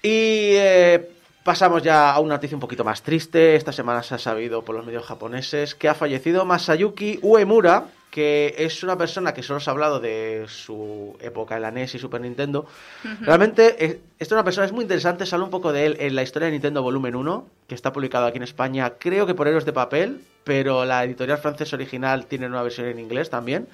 Y 0.03 0.55
eh, 0.57 1.09
pasamos 1.43 1.83
ya 1.83 2.13
a 2.13 2.21
una 2.21 2.35
noticia 2.35 2.57
un 2.57 2.61
poquito 2.61 2.85
más 2.85 3.03
triste. 3.03 3.57
Esta 3.57 3.73
semana 3.73 4.03
se 4.03 4.15
ha 4.15 4.19
sabido 4.19 4.63
por 4.63 4.77
los 4.77 4.87
medios 4.87 5.05
japoneses 5.05 5.75
que 5.75 5.89
ha 5.89 5.95
fallecido 5.95 6.45
Masayuki 6.45 7.19
Uemura, 7.23 7.87
que 8.11 8.55
es 8.59 8.83
una 8.83 8.97
persona 8.97 9.35
que 9.35 9.43
solo 9.43 9.61
se 9.61 9.69
ha 9.69 9.73
hablado 9.73 10.01
de 10.01 10.47
su 10.49 11.17
época 11.21 11.57
en 11.57 11.63
la 11.63 11.71
NES 11.71 11.97
y 11.97 11.99
Super 11.99 12.21
Nintendo. 12.21 12.67
Realmente, 13.21 13.85
es- 13.85 13.97
esta 14.19 14.25
es 14.25 14.33
una 14.33 14.45
persona, 14.45 14.67
es 14.67 14.73
muy 14.73 14.83
interesante, 14.83 15.27
sale 15.27 15.43
un 15.45 15.51
poco 15.51 15.73
de 15.73 15.87
él 15.87 15.97
en 15.99 16.15
la 16.15 16.23
historia 16.23 16.47
de 16.47 16.53
Nintendo 16.53 16.83
Volumen 16.83 17.15
1, 17.17 17.47
que 17.69 17.75
está 17.75 17.93
publicado 17.93 18.27
aquí 18.27 18.37
en 18.39 18.45
España, 18.45 18.95
creo 18.99 19.27
que 19.27 19.35
por 19.35 19.49
Héroes 19.49 19.65
de 19.67 19.73
Papel, 19.73 20.21
pero 20.45 20.85
la 20.85 21.05
editorial 21.05 21.39
francesa 21.39 21.77
original 21.77 22.27
tiene 22.27 22.47
una 22.47 22.63
versión 22.63 22.87
en 22.87 23.01
inglés 23.01 23.29
también. 23.29 23.69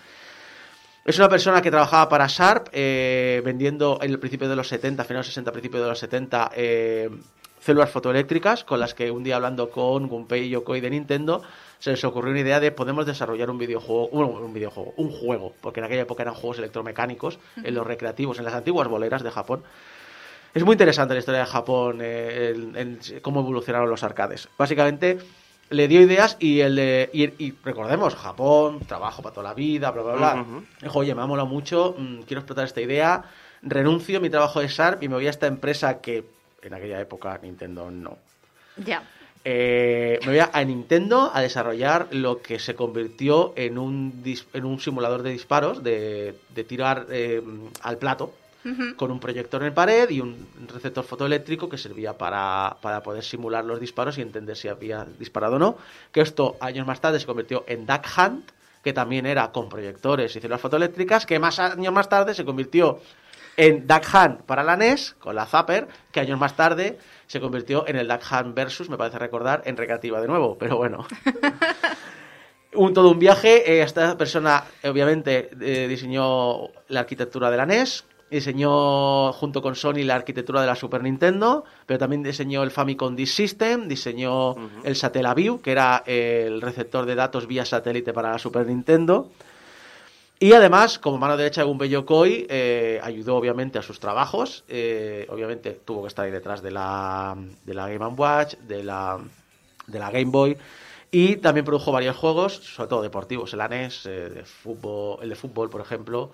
Es 1.04 1.18
una 1.18 1.28
persona 1.28 1.60
que 1.60 1.70
trabajaba 1.70 2.08
para 2.08 2.28
Sharp, 2.28 2.68
eh, 2.70 3.42
vendiendo 3.44 3.98
en 4.00 4.12
el 4.12 4.20
principio 4.20 4.48
de 4.48 4.54
los 4.54 4.68
70, 4.68 5.02
finales 5.02 5.26
60, 5.26 5.50
principio 5.50 5.82
de 5.82 5.88
los 5.88 5.98
70, 5.98 6.52
eh, 6.54 7.10
células 7.58 7.90
fotoeléctricas, 7.90 8.62
con 8.62 8.78
las 8.78 8.94
que 8.94 9.10
un 9.10 9.24
día 9.24 9.34
hablando 9.34 9.68
con 9.68 10.06
Gunpei 10.06 10.48
Yokoi 10.48 10.80
de 10.80 10.90
Nintendo, 10.90 11.42
se 11.80 11.90
les 11.90 12.04
ocurrió 12.04 12.30
una 12.30 12.40
idea 12.40 12.60
de 12.60 12.70
podemos 12.70 13.04
desarrollar 13.04 13.50
un 13.50 13.58
videojuego, 13.58 14.10
bueno, 14.10 14.28
un 14.28 14.54
videojuego, 14.54 14.94
un 14.96 15.10
juego, 15.10 15.54
porque 15.60 15.80
en 15.80 15.86
aquella 15.86 16.02
época 16.02 16.22
eran 16.22 16.34
juegos 16.34 16.58
electromecánicos, 16.58 17.40
en 17.56 17.74
los 17.74 17.84
recreativos, 17.84 18.38
en 18.38 18.44
las 18.44 18.54
antiguas 18.54 18.86
boleras 18.86 19.24
de 19.24 19.32
Japón. 19.32 19.64
Es 20.54 20.62
muy 20.64 20.74
interesante 20.74 21.14
la 21.14 21.20
historia 21.20 21.40
de 21.40 21.46
Japón, 21.46 21.98
eh, 22.00 22.98
cómo 23.22 23.40
evolucionaron 23.40 23.90
los 23.90 24.04
arcades. 24.04 24.48
Básicamente 24.56 25.18
le 25.72 25.88
dio 25.88 26.00
ideas 26.00 26.36
y 26.38 26.60
el 26.60 26.76
de- 26.76 27.10
y, 27.12 27.24
y 27.44 27.54
recordemos, 27.64 28.14
Japón, 28.14 28.80
trabajo 28.80 29.22
para 29.22 29.34
toda 29.34 29.48
la 29.48 29.54
vida, 29.54 29.90
bla, 29.90 30.02
bla, 30.02 30.12
bla. 30.14 30.34
Dijo, 30.80 30.98
oye, 31.00 31.14
me 31.14 31.22
ha 31.22 31.26
molado 31.26 31.48
mucho, 31.48 31.94
mm, 31.98 32.20
quiero 32.22 32.40
explotar 32.40 32.64
esta 32.66 32.80
idea, 32.80 33.24
renuncio 33.62 34.18
a 34.18 34.20
mi 34.20 34.30
trabajo 34.30 34.60
de 34.60 34.68
Sharp 34.68 35.02
y 35.02 35.08
me 35.08 35.14
voy 35.16 35.26
a 35.26 35.30
esta 35.30 35.46
empresa 35.46 36.00
que 36.00 36.24
en 36.62 36.74
aquella 36.74 37.00
época 37.00 37.38
Nintendo 37.42 37.90
no. 37.90 38.16
Ya. 38.76 39.02
Eh, 39.44 40.20
me 40.22 40.28
voy 40.28 40.38
a, 40.38 40.50
a 40.52 40.62
Nintendo 40.62 41.30
a 41.34 41.40
desarrollar 41.40 42.06
lo 42.12 42.42
que 42.42 42.60
se 42.60 42.76
convirtió 42.76 43.52
en 43.56 43.76
un, 43.76 44.22
dis- 44.22 44.46
en 44.52 44.64
un 44.64 44.78
simulador 44.78 45.22
de 45.24 45.30
disparos, 45.30 45.82
de, 45.82 46.36
de 46.54 46.64
tirar 46.64 47.06
eh, 47.10 47.42
al 47.82 47.98
plato, 47.98 48.32
Con 48.96 49.10
un 49.10 49.18
proyector 49.18 49.62
en 49.64 49.74
pared 49.74 50.08
y 50.10 50.20
un 50.20 50.46
receptor 50.72 51.04
fotoeléctrico 51.04 51.68
que 51.68 51.76
servía 51.76 52.16
para, 52.16 52.76
para 52.80 53.02
poder 53.02 53.24
simular 53.24 53.64
los 53.64 53.80
disparos 53.80 54.18
y 54.18 54.22
entender 54.22 54.56
si 54.56 54.68
había 54.68 55.04
disparado 55.18 55.56
o 55.56 55.58
no. 55.58 55.76
Que 56.12 56.20
esto 56.20 56.56
años 56.60 56.86
más 56.86 57.00
tarde 57.00 57.18
se 57.18 57.26
convirtió 57.26 57.64
en 57.66 57.86
Duck 57.86 58.06
Hunt, 58.16 58.52
que 58.84 58.92
también 58.92 59.26
era 59.26 59.50
con 59.50 59.68
proyectores 59.68 60.36
y 60.36 60.40
células 60.40 60.60
fotoeléctricas, 60.60 61.26
que 61.26 61.38
más 61.38 61.58
años 61.58 61.92
más 61.92 62.08
tarde 62.08 62.34
se 62.34 62.44
convirtió 62.44 63.00
en 63.56 63.86
Duck 63.86 64.04
Hunt 64.14 64.42
para 64.42 64.62
la 64.62 64.76
NES, 64.76 65.14
con 65.18 65.34
la 65.34 65.46
Zapper, 65.46 65.88
que 66.10 66.20
años 66.20 66.38
más 66.38 66.56
tarde 66.56 66.98
se 67.26 67.40
convirtió 67.40 67.86
en 67.86 67.96
el 67.96 68.08
Duck 68.08 68.22
Hunt 68.30 68.54
Versus, 68.54 68.88
me 68.88 68.96
parece 68.96 69.18
recordar, 69.18 69.62
en 69.64 69.76
recreativa 69.76 70.20
de 70.20 70.28
nuevo, 70.28 70.56
pero 70.56 70.76
bueno. 70.76 71.06
un 72.74 72.94
todo 72.94 73.10
un 73.10 73.18
viaje. 73.18 73.70
eh, 73.70 73.82
esta 73.82 74.16
persona, 74.16 74.64
obviamente, 74.84 75.50
eh, 75.60 75.86
diseñó 75.88 76.68
la 76.88 77.00
arquitectura 77.00 77.50
de 77.50 77.56
la 77.56 77.66
NES, 77.66 78.04
diseñó 78.32 79.32
junto 79.32 79.62
con 79.62 79.76
Sony 79.76 80.04
la 80.04 80.16
arquitectura 80.16 80.60
de 80.60 80.66
la 80.66 80.74
Super 80.74 81.02
Nintendo, 81.02 81.64
pero 81.86 81.98
también 81.98 82.22
diseñó 82.22 82.62
el 82.62 82.70
Famicom 82.70 83.14
Disk 83.14 83.34
System, 83.34 83.88
diseñó 83.88 84.56
el 84.84 84.96
Satellaview, 84.96 85.60
que 85.60 85.72
era 85.72 86.02
el 86.06 86.60
receptor 86.60 87.06
de 87.06 87.14
datos 87.14 87.46
vía 87.46 87.64
satélite 87.64 88.12
para 88.12 88.32
la 88.32 88.38
Super 88.38 88.66
Nintendo. 88.66 89.30
Y 90.42 90.54
además, 90.54 90.98
como 90.98 91.18
mano 91.18 91.36
derecha 91.36 91.60
de 91.60 91.68
Gunpei 91.68 91.88
Yokoi, 91.88 92.46
eh, 92.48 92.98
ayudó 93.00 93.36
obviamente 93.36 93.78
a 93.78 93.82
sus 93.82 94.00
trabajos. 94.00 94.64
eh, 94.68 95.24
obviamente 95.30 95.70
tuvo 95.84 96.02
que 96.02 96.08
estar 96.08 96.24
ahí 96.24 96.32
detrás 96.32 96.60
de 96.62 96.72
la, 96.72 97.36
de 97.64 97.74
la 97.74 97.88
Game 97.88 98.04
Watch, 98.16 98.56
de 98.56 98.82
la, 98.82 99.20
de 99.86 99.98
la 100.00 100.10
Game 100.10 100.32
Boy. 100.32 100.56
Y 101.12 101.36
también 101.36 101.64
produjo 101.64 101.92
varios 101.92 102.16
juegos, 102.16 102.54
sobre 102.54 102.88
todo 102.88 103.02
deportivos, 103.02 103.52
el 103.52 103.60
NES, 103.68 104.06
eh, 104.06 104.30
de 104.30 104.44
fútbol, 104.44 105.18
el 105.22 105.28
de 105.28 105.36
fútbol, 105.36 105.70
por 105.70 105.80
ejemplo, 105.80 106.32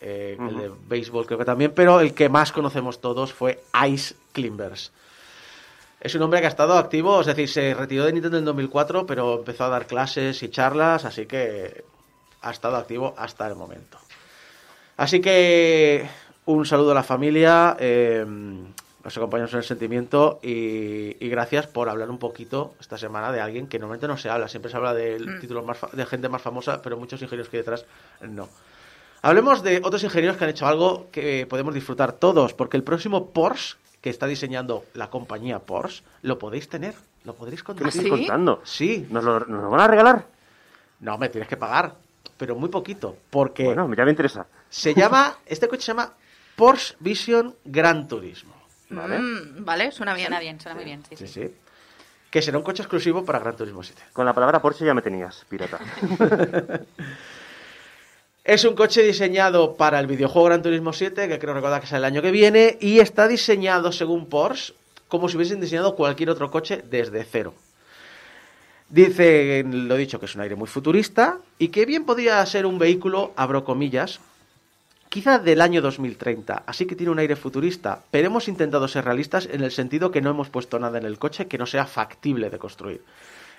eh, 0.00 0.36
el 0.38 0.56
de 0.56 0.70
béisbol 0.88 1.26
creo 1.26 1.38
que 1.38 1.44
también, 1.44 1.72
pero 1.74 2.00
el 2.00 2.14
que 2.14 2.28
más 2.28 2.52
conocemos 2.52 3.00
todos 3.00 3.32
fue 3.32 3.62
Ice 3.88 4.14
Climbers. 4.32 4.92
Es 6.00 6.14
un 6.14 6.22
hombre 6.22 6.40
que 6.40 6.46
ha 6.46 6.50
estado 6.50 6.78
activo, 6.78 7.20
es 7.20 7.26
decir, 7.26 7.48
se 7.48 7.74
retiró 7.74 8.04
de 8.06 8.12
Nintendo 8.14 8.38
en 8.38 8.44
2004, 8.46 9.04
pero 9.06 9.38
empezó 9.38 9.64
a 9.64 9.68
dar 9.68 9.86
clases 9.86 10.42
y 10.42 10.48
charlas, 10.48 11.04
así 11.04 11.26
que 11.26 11.84
ha 12.40 12.50
estado 12.50 12.76
activo 12.76 13.14
hasta 13.18 13.46
el 13.46 13.54
momento. 13.54 13.98
Así 14.96 15.20
que 15.20 16.08
un 16.46 16.64
saludo 16.64 16.92
a 16.92 16.94
la 16.94 17.02
familia, 17.02 17.76
eh, 17.78 18.24
nos 18.26 19.16
acompañamos 19.16 19.52
en 19.52 19.58
el 19.58 19.64
sentimiento 19.64 20.40
y, 20.42 21.16
y 21.24 21.28
gracias 21.28 21.66
por 21.66 21.88
hablar 21.88 22.10
un 22.10 22.18
poquito 22.18 22.74
esta 22.80 22.96
semana 22.98 23.30
de 23.32 23.40
alguien 23.40 23.66
que 23.66 23.78
normalmente 23.78 24.08
no 24.08 24.16
se 24.16 24.28
habla, 24.30 24.48
siempre 24.48 24.70
se 24.70 24.76
habla 24.78 24.94
de 24.94 25.18
títulos 25.40 25.64
más 25.64 25.78
fa- 25.78 25.88
de 25.92 26.04
gente 26.06 26.28
más 26.30 26.40
famosa, 26.42 26.80
pero 26.82 26.96
muchos 26.98 27.20
ingenieros 27.22 27.48
que 27.50 27.58
hay 27.58 27.62
detrás 27.62 27.84
no. 28.22 28.48
Hablemos 29.22 29.62
de 29.62 29.80
otros 29.84 30.02
ingenieros 30.04 30.36
que 30.36 30.44
han 30.44 30.50
hecho 30.50 30.66
algo 30.66 31.08
que 31.12 31.46
podemos 31.46 31.74
disfrutar 31.74 32.12
todos, 32.12 32.54
porque 32.54 32.76
el 32.76 32.82
próximo 32.82 33.30
Porsche 33.30 33.76
que 34.00 34.08
está 34.10 34.26
diseñando 34.26 34.84
la 34.94 35.10
compañía 35.10 35.58
Porsche 35.58 36.02
lo 36.22 36.38
podéis 36.38 36.68
tener, 36.68 36.94
lo 37.24 37.34
podréis 37.34 37.62
¿Qué 37.62 37.72
me 37.74 37.78
conducir. 37.80 38.00
estás 38.02 38.18
¿Sí? 38.18 38.26
contando? 38.26 38.60
Sí, 38.64 39.06
¿Nos 39.10 39.22
lo, 39.24 39.40
nos 39.40 39.62
lo 39.62 39.70
van 39.70 39.80
a 39.80 39.86
regalar? 39.88 40.26
no, 41.00 41.18
me 41.18 41.28
tienes 41.28 41.48
que 41.48 41.56
pagar, 41.58 41.94
pero 42.38 42.54
muy 42.56 42.68
poquito, 42.70 43.16
porque 43.30 43.64
Bueno, 43.64 43.92
ya 43.94 44.04
me 44.04 44.10
interesa. 44.10 44.46
se 44.70 44.94
llama, 44.94 45.36
este 45.46 45.68
coche 45.68 45.82
se 45.82 45.88
llama 45.88 46.12
Porsche 46.56 46.96
Vision 47.00 47.54
Gran 47.64 48.08
Turismo. 48.08 48.54
Vale. 48.88 49.18
Mm, 49.18 49.64
vale, 49.64 49.92
suena 49.92 50.14
bien. 50.14 50.26
Suena 50.28 50.40
bien, 50.40 50.60
suena 50.60 50.74
muy 50.74 50.84
bien. 50.84 51.02
Sí, 51.08 51.16
Sí, 51.16 51.26
sí. 51.26 51.42
sí. 51.42 51.54
Que 52.30 52.40
será 52.42 52.58
un 52.58 52.64
coche 52.64 52.82
exclusivo 52.82 53.24
para 53.24 53.38
Gran 53.40 53.56
Turismo 53.56 53.82
7. 53.82 54.02
Con 54.12 54.24
la 54.24 54.32
palabra 54.32 54.62
Porsche 54.62 54.84
ya 54.84 54.94
me 54.94 55.02
tenías, 55.02 55.44
pirata. 55.48 55.78
Es 58.44 58.64
un 58.64 58.74
coche 58.74 59.02
diseñado 59.02 59.76
para 59.76 60.00
el 60.00 60.06
videojuego 60.06 60.46
Gran 60.46 60.62
Turismo 60.62 60.94
7, 60.94 61.28
que 61.28 61.38
creo 61.38 61.52
recordar 61.52 61.82
que 61.82 61.86
sale 61.86 61.98
el 61.98 62.04
año 62.06 62.22
que 62.22 62.30
viene, 62.30 62.78
y 62.80 63.00
está 63.00 63.28
diseñado, 63.28 63.92
según 63.92 64.26
Porsche, 64.26 64.72
como 65.08 65.28
si 65.28 65.36
hubiesen 65.36 65.60
diseñado 65.60 65.94
cualquier 65.94 66.30
otro 66.30 66.50
coche 66.50 66.82
desde 66.88 67.22
cero. 67.24 67.52
Dice, 68.88 69.62
lo 69.62 69.94
dicho, 69.94 70.18
que 70.18 70.24
es 70.24 70.34
un 70.34 70.40
aire 70.40 70.56
muy 70.56 70.68
futurista 70.68 71.38
y 71.58 71.68
que 71.68 71.84
bien 71.84 72.06
podría 72.06 72.44
ser 72.46 72.64
un 72.64 72.78
vehículo, 72.78 73.32
abro 73.36 73.62
comillas, 73.62 74.20
quizá 75.10 75.38
del 75.38 75.60
año 75.60 75.82
2030, 75.82 76.62
así 76.66 76.86
que 76.86 76.96
tiene 76.96 77.12
un 77.12 77.18
aire 77.18 77.36
futurista, 77.36 78.02
pero 78.10 78.28
hemos 78.28 78.48
intentado 78.48 78.88
ser 78.88 79.04
realistas 79.04 79.50
en 79.52 79.62
el 79.62 79.70
sentido 79.70 80.10
que 80.10 80.22
no 80.22 80.30
hemos 80.30 80.48
puesto 80.48 80.78
nada 80.78 80.96
en 80.96 81.04
el 81.04 81.18
coche 81.18 81.46
que 81.46 81.58
no 81.58 81.66
sea 81.66 81.84
factible 81.84 82.48
de 82.48 82.58
construir. 82.58 83.04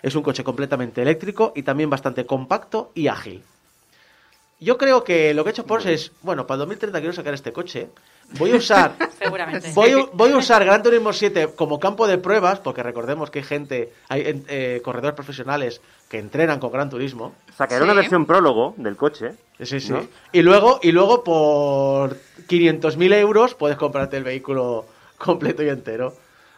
Es 0.02 0.16
un 0.16 0.24
coche 0.24 0.44
completamente 0.44 1.04
eléctrico 1.04 1.54
y 1.56 1.62
también 1.62 1.90
bastante 1.92 2.26
compacto 2.26 2.92
y 2.96 3.08
ágil. 3.08 3.44
Yo 4.62 4.78
creo 4.78 5.04
que 5.04 5.34
lo 5.34 5.44
que 5.44 5.50
ha 5.50 5.52
hecho 5.52 5.66
Porsche 5.66 5.94
es, 5.94 6.12
bueno, 6.22 6.48
para 6.48 6.56
el 6.56 6.60
2030 6.60 7.00
quiero 7.00 7.14
sacar 7.14 7.34
este 7.34 7.52
coche, 7.52 7.90
voy 8.38 8.52
a 8.52 8.56
usar 8.56 8.96
Seguramente. 9.20 9.72
Voy, 9.74 9.92
a- 9.92 10.06
voy 10.14 10.32
a 10.32 10.38
usar 10.38 10.64
Gran 10.64 10.82
Turismo 10.82 11.12
7 11.12 11.50
como 11.56 11.80
campo 11.80 12.08
de 12.08 12.18
pruebas, 12.18 12.60
porque 12.60 12.82
recordemos 12.84 13.30
que 13.30 13.40
hay 13.40 13.46
gente, 13.46 13.94
hay 14.08 14.44
eh, 14.48 14.80
corredores 14.84 15.16
profesionales 15.16 15.82
que 16.10 16.20
entrenan 16.20 16.60
con 16.60 16.72
Gran 16.72 16.90
Turismo. 16.90 17.34
Sacaré 17.58 17.80
Sí. 17.82 17.84
una 17.86 17.94
versión 17.94 18.26
prólogo 18.26 18.74
del 18.78 18.96
coche. 18.96 19.34
Sí, 19.60 19.80
sí. 19.80 19.92
¿No? 19.92 20.08
Y 20.32 20.42
luego, 20.42 20.80
y 20.82 20.92
luego 20.92 21.24
por 21.24 22.16
500.000 22.48 23.14
euros 23.16 23.54
puedes 23.56 23.78
comprarte 23.78 24.18
el 24.18 24.24
vehículo 24.24 24.86
completo 25.18 25.62
y 25.64 25.70
entero. 25.70 26.14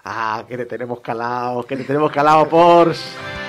Ah, 0.05 0.43
que 0.47 0.57
te 0.57 0.65
tenemos 0.65 0.99
calado, 1.01 1.63
que 1.63 1.77
te 1.77 1.83
tenemos 1.85 2.11
calado, 2.11 2.47
Porsche. 2.49 3.42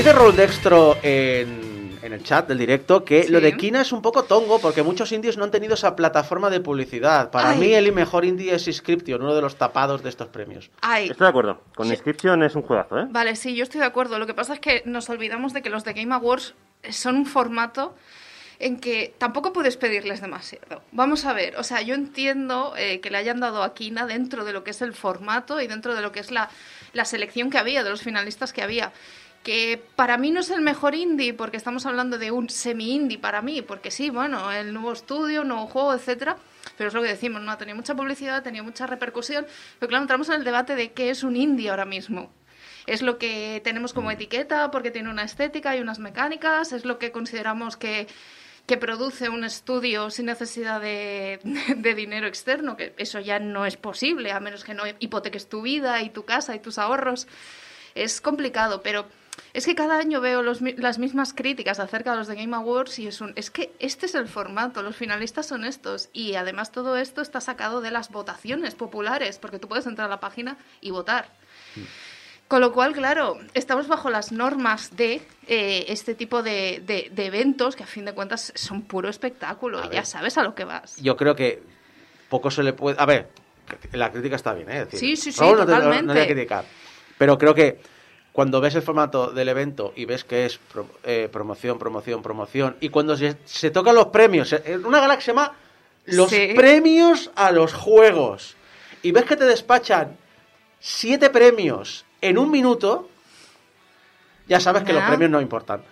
Dice 0.00 0.14
Raúl 0.14 0.34
Dextro 0.34 0.96
en, 1.02 1.98
en 2.00 2.12
el 2.14 2.22
chat 2.24 2.48
del 2.48 2.56
directo 2.56 3.04
que 3.04 3.24
Sí. 3.24 3.28
lo 3.30 3.38
de 3.38 3.54
Kina 3.54 3.82
es 3.82 3.92
un 3.92 4.00
poco 4.00 4.22
tongo 4.22 4.58
porque 4.58 4.82
muchos 4.82 5.12
indios 5.12 5.36
no 5.36 5.44
han 5.44 5.50
tenido 5.50 5.74
esa 5.74 5.94
plataforma 5.94 6.48
de 6.48 6.58
publicidad. 6.60 7.30
Para 7.30 7.50
Ay. 7.50 7.58
mí 7.58 7.74
el 7.74 7.92
mejor 7.92 8.24
indie 8.24 8.54
es 8.54 8.66
Inscription, 8.66 9.20
uno 9.20 9.34
de 9.34 9.42
los 9.42 9.56
tapados 9.56 10.02
de 10.02 10.08
estos 10.08 10.28
premios. 10.28 10.70
Ay, 10.80 11.10
Estoy 11.10 11.26
de 11.26 11.28
acuerdo. 11.28 11.60
Con 11.76 11.86
Sí. 11.88 11.92
Inscription 11.92 12.42
es 12.42 12.54
un 12.54 12.62
juegazo, 12.62 12.98
¿eh? 12.98 13.06
Vale, 13.10 13.36
sí, 13.36 13.54
yo 13.54 13.62
estoy 13.62 13.80
de 13.80 13.86
acuerdo. 13.88 14.18
Lo 14.18 14.26
que 14.26 14.32
pasa 14.32 14.54
es 14.54 14.60
que 14.60 14.82
nos 14.86 15.10
olvidamos 15.10 15.52
de 15.52 15.60
que 15.60 15.68
los 15.68 15.84
de 15.84 15.92
Game 15.92 16.14
Awards 16.14 16.54
son 16.88 17.16
un 17.16 17.26
formato 17.26 17.94
en 18.58 18.80
que 18.80 19.12
tampoco 19.18 19.52
puedes 19.52 19.76
pedirles 19.76 20.22
demasiado. 20.22 20.80
Vamos 20.92 21.26
a 21.26 21.34
ver, 21.34 21.58
o 21.58 21.62
sea, 21.62 21.82
yo 21.82 21.94
entiendo 21.94 22.72
eh, 22.78 23.00
que 23.00 23.10
le 23.10 23.18
hayan 23.18 23.38
dado 23.38 23.62
a 23.62 23.74
Kina 23.74 24.06
dentro 24.06 24.46
de 24.46 24.54
lo 24.54 24.64
que 24.64 24.70
es 24.70 24.80
el 24.80 24.94
formato 24.94 25.60
y 25.60 25.66
dentro 25.66 25.94
de 25.94 26.00
lo 26.00 26.10
que 26.10 26.20
es 26.20 26.30
la, 26.30 26.48
la 26.94 27.04
selección 27.04 27.50
que 27.50 27.58
había, 27.58 27.84
de 27.84 27.90
los 27.90 28.00
finalistas 28.00 28.54
que 28.54 28.62
había. 28.62 28.92
Que 29.42 29.82
para 29.96 30.18
mí 30.18 30.30
no 30.30 30.40
es 30.40 30.50
el 30.50 30.60
mejor 30.60 30.94
indie, 30.94 31.32
porque 31.32 31.56
estamos 31.56 31.86
hablando 31.86 32.18
de 32.18 32.30
un 32.30 32.50
semi-indie 32.50 33.18
para 33.18 33.40
mí, 33.40 33.62
porque 33.62 33.90
sí, 33.90 34.10
bueno, 34.10 34.52
el 34.52 34.74
nuevo 34.74 34.92
estudio, 34.92 35.44
nuevo 35.44 35.66
juego, 35.66 35.94
etcétera, 35.94 36.36
pero 36.76 36.88
es 36.88 36.94
lo 36.94 37.02
que 37.02 37.08
decimos, 37.08 37.40
no 37.40 37.50
ha 37.50 37.58
tenido 37.58 37.76
mucha 37.76 37.94
publicidad, 37.94 38.36
ha 38.36 38.42
tenido 38.42 38.64
mucha 38.64 38.86
repercusión, 38.86 39.46
pero 39.78 39.88
claro, 39.88 40.02
entramos 40.02 40.28
en 40.28 40.36
el 40.36 40.44
debate 40.44 40.76
de 40.76 40.92
qué 40.92 41.10
es 41.10 41.22
un 41.22 41.36
indie 41.36 41.70
ahora 41.70 41.86
mismo. 41.86 42.30
Es 42.86 43.02
lo 43.02 43.18
que 43.18 43.60
tenemos 43.64 43.92
como 43.92 44.10
etiqueta 44.10 44.70
porque 44.70 44.90
tiene 44.90 45.10
una 45.10 45.22
estética 45.22 45.76
y 45.76 45.80
unas 45.80 45.98
mecánicas, 45.98 46.72
es 46.72 46.84
lo 46.84 46.98
que 46.98 47.12
consideramos 47.12 47.76
que, 47.76 48.08
que 48.66 48.76
produce 48.76 49.28
un 49.28 49.44
estudio 49.44 50.10
sin 50.10 50.26
necesidad 50.26 50.80
de, 50.80 51.40
de 51.76 51.94
dinero 51.94 52.26
externo, 52.26 52.76
que 52.76 52.94
eso 52.96 53.20
ya 53.20 53.38
no 53.38 53.66
es 53.66 53.76
posible, 53.76 54.32
a 54.32 54.40
menos 54.40 54.64
que 54.64 54.74
no 54.74 54.84
hipoteques 54.98 55.48
tu 55.48 55.62
vida 55.62 56.02
y 56.02 56.10
tu 56.10 56.24
casa 56.24 56.54
y 56.54 56.60
tus 56.60 56.78
ahorros. 56.78 57.26
Es 57.94 58.20
complicado, 58.20 58.82
pero 58.82 59.06
es 59.52 59.66
que 59.66 59.74
cada 59.74 59.98
año 59.98 60.20
veo 60.20 60.42
los 60.42 60.60
las 60.60 60.98
mismas 60.98 61.32
críticas 61.34 61.80
acerca 61.80 62.12
de 62.12 62.18
los 62.18 62.26
de 62.28 62.36
Game 62.36 62.54
Awards 62.56 62.98
y 62.98 63.06
es 63.08 63.20
un 63.20 63.32
es 63.36 63.50
que 63.50 63.72
este 63.78 64.06
es 64.06 64.14
el 64.14 64.28
formato, 64.28 64.82
los 64.82 64.96
finalistas 64.96 65.46
son 65.46 65.64
estos 65.64 66.08
y 66.12 66.34
además 66.36 66.70
todo 66.72 66.96
esto 66.96 67.20
está 67.20 67.40
sacado 67.40 67.80
de 67.80 67.90
las 67.90 68.10
votaciones 68.10 68.74
populares, 68.74 69.38
porque 69.38 69.58
tú 69.58 69.68
puedes 69.68 69.86
entrar 69.86 70.06
a 70.06 70.10
la 70.10 70.20
página 70.20 70.56
y 70.80 70.90
votar. 70.90 71.28
Con 72.48 72.60
lo 72.60 72.72
cual, 72.72 72.92
claro, 72.92 73.38
estamos 73.54 73.86
bajo 73.86 74.10
las 74.10 74.32
normas 74.32 74.96
de 74.96 75.22
eh, 75.46 75.84
este 75.86 76.14
tipo 76.16 76.42
de, 76.42 76.82
de- 76.84 77.08
de 77.12 77.26
eventos 77.26 77.76
que 77.76 77.84
a 77.84 77.86
fin 77.86 78.04
de 78.04 78.12
cuentas 78.12 78.52
son 78.56 78.82
puro 78.82 79.08
espectáculo 79.08 79.80
y 79.84 79.94
ya 79.94 80.04
sabes 80.04 80.36
a 80.36 80.42
lo 80.42 80.54
que 80.56 80.64
vas. 80.64 80.96
Yo 80.96 81.16
creo 81.16 81.36
que 81.36 81.62
poco 82.28 82.50
se 82.50 82.64
le 82.64 82.72
puede... 82.72 82.96
A 82.98 83.06
ver, 83.06 83.28
la 83.92 84.10
crítica 84.10 84.34
está 84.34 84.52
bien, 84.52 84.68
¿eh? 84.68 84.78
Es 84.82 84.90
decir, 84.90 84.98
Sí, 84.98 85.16
sí, 85.16 85.32
sí, 85.32 85.40
Raúl 85.40 85.52
no 85.52 85.58
no- 85.58 85.66
totalmente. 85.66 86.02
no 86.06 86.14
le 86.14 86.20
voy 86.20 86.28
a 86.28 86.32
criticar. 86.34 86.64
Pero 87.18 87.38
creo 87.38 87.54
que 87.54 87.80
cuando 88.32 88.60
ves 88.60 88.74
el 88.76 88.82
formato 88.82 89.30
del 89.32 89.48
evento 89.48 89.92
y 89.96 90.04
ves 90.04 90.24
que 90.24 90.46
es 90.46 90.58
pro- 90.58 90.86
eh, 91.04 91.28
promoción, 91.32 91.78
promoción, 91.78 92.22
promoción, 92.22 92.76
y 92.80 92.88
cuando 92.88 93.16
se, 93.16 93.36
se 93.44 93.70
tocan 93.70 93.94
los 93.94 94.06
premios, 94.06 94.52
en 94.52 94.84
una 94.86 95.00
gala 95.00 95.16
que 95.16 95.22
se 95.22 95.32
llama 95.32 95.52
Los 96.06 96.30
Sí. 96.30 96.52
premios 96.56 97.30
a 97.34 97.50
los 97.50 97.72
juegos, 97.74 98.56
y 99.02 99.12
ves 99.12 99.24
que 99.24 99.36
te 99.36 99.44
despachan 99.44 100.16
siete 100.78 101.28
premios 101.30 102.04
en 102.20 102.38
un 102.38 102.50
minuto, 102.50 103.08
ya 104.48 104.60
sabes 104.60 104.82
que 104.84 104.92
los 104.92 105.02
premios 105.04 105.30
no 105.30 105.40
importan. 105.40 105.82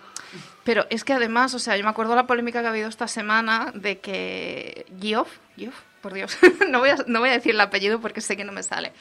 Pero 0.63 0.85
es 0.89 1.03
que 1.03 1.13
además, 1.13 1.53
o 1.53 1.59
sea, 1.59 1.77
yo 1.77 1.83
me 1.83 1.89
acuerdo 1.89 2.15
la 2.15 2.27
polémica 2.27 2.61
que 2.61 2.67
ha 2.67 2.71
habido 2.71 2.89
esta 2.89 3.07
semana 3.07 3.71
de 3.73 3.99
que 3.99 4.85
por 5.99 6.13
Dios, 6.13 6.37
no, 6.69 6.79
voy 6.79 6.89
a, 6.89 6.97
no 7.07 7.19
voy 7.19 7.29
a 7.29 7.33
decir 7.33 7.53
el 7.53 7.61
apellido 7.61 7.99
porque 8.01 8.21
sé 8.21 8.35
que 8.37 8.43
no 8.43 8.51
me 8.51 8.63
sale. 8.63 8.91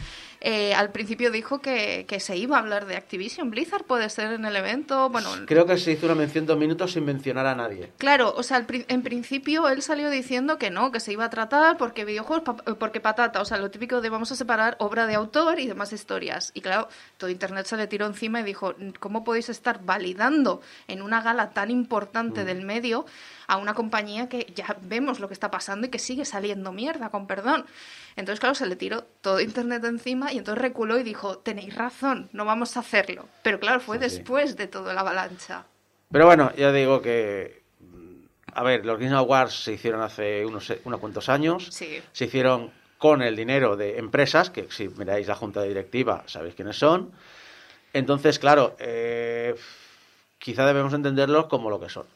Eh, 0.40 0.72
al 0.74 0.90
principio 0.92 1.30
dijo 1.30 1.61
que, 1.61 2.04
que 2.08 2.20
se 2.20 2.37
iba 2.37 2.56
a 2.56 2.61
hablar 2.61 2.87
de 2.87 2.96
Activision 2.96 3.50
Blizzard, 3.50 3.84
puede 3.84 4.08
ser 4.11 4.32
en 4.32 4.44
el 4.44 4.54
evento. 4.54 5.08
Bueno, 5.11 5.28
Creo 5.46 5.66
que 5.66 5.76
se 5.78 5.92
hizo 5.92 6.06
una 6.06 6.14
mención 6.14 6.46
dos 6.46 6.58
minutos 6.58 6.92
sin 6.92 7.04
mencionar 7.04 7.46
a 7.46 7.54
nadie. 7.54 7.90
Claro, 7.98 8.32
o 8.37 8.42
sea, 8.42 8.64
en 8.68 9.02
principio 9.02 9.68
él 9.68 9.82
salió 9.82 10.11
diciendo 10.11 10.58
que 10.58 10.70
no, 10.70 10.92
que 10.92 11.00
se 11.00 11.12
iba 11.12 11.24
a 11.24 11.30
tratar 11.30 11.76
porque 11.76 12.04
videojuegos, 12.04 12.44
pa- 12.44 12.74
porque 12.74 13.00
patata, 13.00 13.40
o 13.40 13.44
sea, 13.44 13.58
lo 13.58 13.70
típico 13.70 14.00
de 14.00 14.11
vamos 14.11 14.30
a 14.30 14.37
separar 14.37 14.76
obra 14.78 15.06
de 15.06 15.14
autor 15.14 15.58
y 15.58 15.66
demás 15.66 15.92
historias. 15.92 16.52
Y 16.54 16.61
claro, 16.61 16.88
todo 17.16 17.30
Internet 17.30 17.66
se 17.66 17.76
le 17.76 17.87
tiró 17.87 18.06
encima 18.06 18.40
y 18.40 18.44
dijo, 18.44 18.74
¿cómo 19.00 19.24
podéis 19.24 19.48
estar 19.48 19.80
validando 19.84 20.61
en 20.87 21.02
una 21.02 21.20
gala 21.22 21.50
tan 21.50 21.70
importante 21.70 22.44
del 22.44 22.62
medio 22.62 23.06
a 23.48 23.56
una 23.56 23.74
compañía 23.74 24.28
que 24.28 24.46
ya 24.54 24.76
vemos 24.82 25.18
lo 25.18 25.26
que 25.26 25.34
está 25.34 25.50
pasando 25.50 25.87
y 25.87 25.90
que 25.90 25.98
sigue 25.98 26.24
saliendo 26.24 26.70
mierda, 26.70 27.08
con 27.08 27.26
perdón? 27.26 27.64
Entonces, 28.14 28.38
claro, 28.40 28.54
se 28.54 28.66
le 28.66 28.76
tiró 28.76 29.02
todo 29.22 29.40
Internet 29.40 29.82
encima 29.84 30.32
y 30.32 30.38
entonces 30.38 30.62
reculó 30.62 30.98
y 30.98 31.02
dijo, 31.02 31.38
tenéis 31.38 31.74
razón, 31.74 32.28
no 32.32 32.44
vamos 32.44 32.76
a 32.76 32.80
hacerlo. 32.80 33.26
Pero 33.42 33.58
claro, 33.58 33.80
fue 33.80 33.96
Sí, 33.96 34.02
después 34.02 34.56
de 34.56 34.68
toda 34.68 34.92
la 34.92 35.00
avalancha. 35.00 35.64
Pero 36.12 36.26
bueno, 36.26 36.52
ya 36.56 36.70
digo 36.72 37.02
que. 37.02 37.62
A 38.52 38.62
ver, 38.62 38.84
los 38.84 38.98
Game 38.98 39.14
Awards 39.14 39.64
se 39.64 39.72
hicieron 39.72 40.02
hace 40.02 40.44
unos, 40.44 40.72
unos 40.84 41.00
cuantos 41.00 41.28
años. 41.28 41.68
Sí. 41.70 42.00
Se 42.12 42.26
hicieron 42.26 42.70
con 42.98 43.22
el 43.22 43.37
dinero 43.37 43.76
de 43.76 43.98
empresas, 43.98 44.50
que 44.50 44.68
si 44.70 44.88
miráis 44.88 45.26
la 45.26 45.37
junta 45.37 45.62
directiva 45.62 46.24
sabéis 46.26 46.54
quiénes 46.54 46.76
son. 46.76 47.12
Entonces, 47.92 48.38
claro, 48.38 48.76
eh, 48.78 49.54
quizá 50.38 50.66
debemos 50.66 50.92
entenderlos 50.92 51.46
como 51.46 51.70
lo 51.70 51.80
que 51.80 51.88
son. 51.88 52.06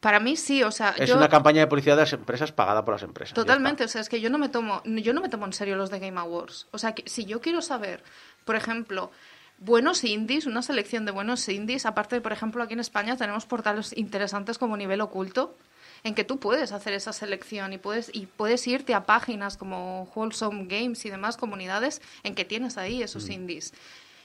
Para 0.00 0.20
mí 0.20 0.36
sí, 0.36 0.62
o 0.62 0.70
sea, 0.70 0.94
Es 0.96 1.08
yo... 1.08 1.16
una 1.16 1.28
campaña 1.28 1.60
de 1.60 1.66
publicidad 1.66 1.96
de 1.96 2.02
las 2.02 2.12
empresas 2.12 2.52
pagada 2.52 2.84
por 2.84 2.94
las 2.94 3.02
empresas. 3.02 3.34
Totalmente, 3.34 3.84
o 3.84 3.88
sea, 3.88 4.00
es 4.00 4.08
que 4.08 4.20
yo 4.20 4.30
no 4.30 4.38
me 4.38 4.48
tomo, 4.48 4.80
yo 4.84 5.12
no 5.12 5.20
me 5.20 5.28
tomo 5.28 5.46
en 5.46 5.52
serio 5.52 5.76
los 5.76 5.90
de 5.90 5.98
Game 5.98 6.18
Awards. 6.20 6.68
O 6.70 6.78
sea, 6.78 6.94
que 6.94 7.08
si 7.08 7.24
yo 7.24 7.40
quiero 7.40 7.62
saber, 7.62 8.04
por 8.44 8.54
ejemplo, 8.54 9.10
buenos 9.58 10.04
indies, 10.04 10.46
una 10.46 10.62
selección 10.62 11.04
de 11.04 11.10
buenos 11.10 11.48
indies, 11.48 11.84
aparte 11.84 12.16
de, 12.16 12.20
por 12.20 12.32
ejemplo, 12.32 12.62
aquí 12.62 12.74
en 12.74 12.80
España 12.80 13.16
tenemos 13.16 13.44
portales 13.46 13.96
interesantes 13.96 14.56
como 14.56 14.76
Nivel 14.76 15.00
Oculto, 15.00 15.56
en 16.04 16.14
que 16.14 16.22
tú 16.22 16.38
puedes 16.38 16.70
hacer 16.70 16.92
esa 16.92 17.12
selección 17.12 17.72
y 17.72 17.78
puedes, 17.78 18.10
y 18.14 18.26
puedes 18.26 18.64
irte 18.68 18.94
a 18.94 19.04
páginas 19.04 19.56
como 19.56 20.08
Wholesome 20.14 20.66
Games 20.66 21.04
y 21.04 21.10
demás 21.10 21.36
comunidades 21.36 22.00
en 22.22 22.36
que 22.36 22.44
tienes 22.44 22.78
ahí 22.78 23.02
esos 23.02 23.28
indies. 23.28 23.74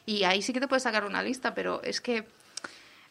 Y 0.06 0.24
ahí 0.26 0.44
sí 0.44 0.54
que 0.54 0.60
te 0.60 0.68
puedes 0.68 0.84
sacar 0.84 1.04
una 1.06 1.24
lista, 1.24 1.56
pero 1.56 1.82
es 1.82 2.00
que 2.00 2.28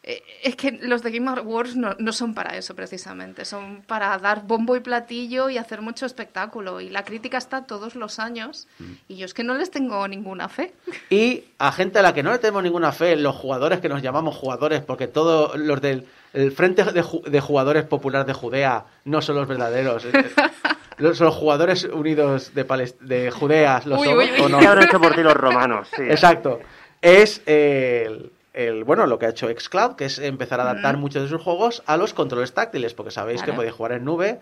es 0.03 0.55
que 0.57 0.71
los 0.81 1.01
de 1.01 1.11
Game 1.11 1.29
Awards 1.31 1.75
no, 1.77 1.95
no 1.97 2.11
son 2.11 2.33
para 2.33 2.57
eso 2.57 2.75
precisamente, 2.75 3.45
son 3.45 3.83
para 3.87 4.17
dar 4.17 4.43
bombo 4.45 4.75
y 4.75 4.81
platillo 4.81 5.49
y 5.49 5.57
hacer 5.57 5.81
mucho 5.81 6.05
espectáculo. 6.05 6.81
Y 6.81 6.89
la 6.89 7.03
crítica 7.05 7.37
está 7.37 7.63
todos 7.65 7.95
los 7.95 8.19
años 8.19 8.67
y 9.07 9.15
yo 9.15 9.25
es 9.25 9.33
que 9.33 9.43
no 9.43 9.53
les 9.55 9.71
tengo 9.71 10.05
ninguna 10.07 10.49
fe. 10.49 10.73
Y 11.09 11.45
a 11.57 11.71
gente 11.71 11.99
a 11.99 12.01
la 12.01 12.13
que 12.13 12.21
no 12.23 12.31
le 12.33 12.39
tenemos 12.39 12.63
ninguna 12.63 12.91
fe, 12.91 13.15
los 13.15 13.35
jugadores 13.35 13.79
que 13.79 13.87
nos 13.89 14.01
llamamos 14.01 14.35
jugadores, 14.35 14.81
porque 14.81 15.07
todos 15.07 15.55
los 15.57 15.81
del 15.81 16.05
el 16.33 16.51
Frente 16.51 16.83
de, 16.83 17.03
Ju- 17.03 17.23
de 17.23 17.39
Jugadores 17.41 17.83
Popular 17.85 18.25
de 18.25 18.33
Judea 18.33 18.85
no 19.05 19.21
son 19.21 19.35
los 19.35 19.47
verdaderos. 19.47 20.03
eh, 20.05 20.11
Los, 20.97 21.19
los 21.19 21.33
jugadores 21.33 21.85
unidos 21.85 22.53
de, 22.53 22.67
Palest- 22.67 22.99
de 22.99 23.31
Judea 23.31 23.81
los 23.85 23.99
Uy, 24.01 24.05
somos, 24.09 24.23
uy, 24.25 24.31
uy. 24.35 24.41
¿o 24.41 24.49
no? 24.49 24.59
¿Qué 24.59 24.67
habrán 24.67 24.83
hecho 24.87 25.01
por 25.01 25.15
ti 25.15 25.21
los 25.23 25.33
romanos? 25.33 25.87
Sí. 25.95 26.03
Exacto. 26.03 26.59
Es 27.01 27.41
el, 27.47 28.31
el, 28.53 28.83
bueno, 28.83 29.05
lo 29.07 29.19
que 29.19 29.25
ha 29.25 29.29
hecho 29.29 29.47
Xcloud, 29.47 29.95
que 29.95 30.05
es 30.05 30.19
empezar 30.19 30.59
a 30.59 30.63
adaptar 30.63 30.97
muchos 30.97 31.23
de 31.23 31.29
sus 31.29 31.41
juegos 31.41 31.83
a 31.85 31.97
los 31.97 32.13
controles 32.13 32.53
táctiles, 32.53 32.93
porque 32.93 33.11
sabéis 33.11 33.43
que 33.43 33.53
podéis 33.53 33.73
jugar 33.73 33.93
en 33.93 34.05
nube, 34.05 34.39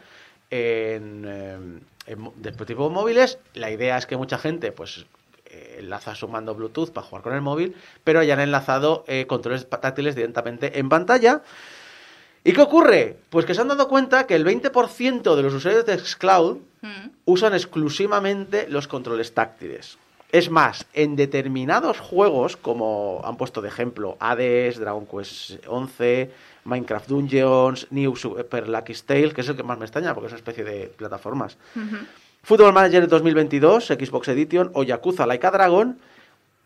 en, 0.49 1.25
eh, 1.27 1.57
en 2.07 2.31
dispositivos 2.37 2.91
móviles. 2.91 3.39
La 3.53 3.71
idea 3.71 3.97
es 3.97 4.05
que 4.05 4.17
mucha 4.17 4.37
gente, 4.37 4.71
pues 4.71 5.05
eh, 5.45 5.77
enlaza 5.79 6.13
su 6.15 6.27
mando 6.27 6.55
Bluetooth 6.55 6.91
para 6.91 7.07
jugar 7.07 7.23
con 7.23 7.33
el 7.33 7.41
móvil, 7.41 7.75
pero 8.03 8.19
hayan 8.19 8.39
enlazado 8.39 9.05
eh, 9.07 9.25
controles 9.27 9.67
táctiles 9.69 10.15
directamente 10.15 10.79
en 10.79 10.89
pantalla. 10.89 11.41
¿Y 12.43 12.53
qué 12.53 12.61
ocurre? 12.61 13.17
Pues 13.29 13.45
que 13.45 13.53
se 13.53 13.61
han 13.61 13.67
dado 13.67 13.87
cuenta 13.87 14.25
que 14.27 14.35
el 14.35 14.45
20% 14.45 15.35
de 15.35 15.41
los 15.43 15.53
usuarios 15.53 15.85
de 15.85 15.97
Xcloud 15.97 16.57
Mm. 16.81 17.09
usan 17.25 17.53
exclusivamente 17.53 18.67
los 18.67 18.87
controles 18.87 19.33
táctiles. 19.33 19.97
Es 20.31 20.49
más, 20.49 20.85
en 20.93 21.17
determinados 21.17 21.99
juegos, 21.99 22.55
como 22.55 23.21
han 23.25 23.35
puesto 23.35 23.61
de 23.61 23.67
ejemplo 23.67 24.15
Hades, 24.19 24.79
Dragon 24.79 25.05
Quest 25.05 25.67
11, 25.67 26.31
Minecraft 26.63 27.09
Dungeons, 27.09 27.87
New 27.89 28.15
Super 28.15 28.69
Lucky 28.69 28.93
Tale, 28.93 29.33
que 29.33 29.41
es 29.41 29.49
el 29.49 29.57
que 29.57 29.63
más 29.63 29.77
me 29.77 29.83
extraña 29.83 30.13
porque 30.13 30.27
es 30.27 30.31
una 30.31 30.39
especie 30.39 30.63
de 30.63 30.87
plataformas. 30.87 31.57
Football 32.43 32.71
Manager 32.71 33.09
2022, 33.09 33.87
Xbox 33.87 34.29
Edition 34.29 34.71
o 34.73 34.83
Yakuza 34.83 35.25
Like 35.25 35.45
a 35.45 35.51
Dragon, 35.51 35.99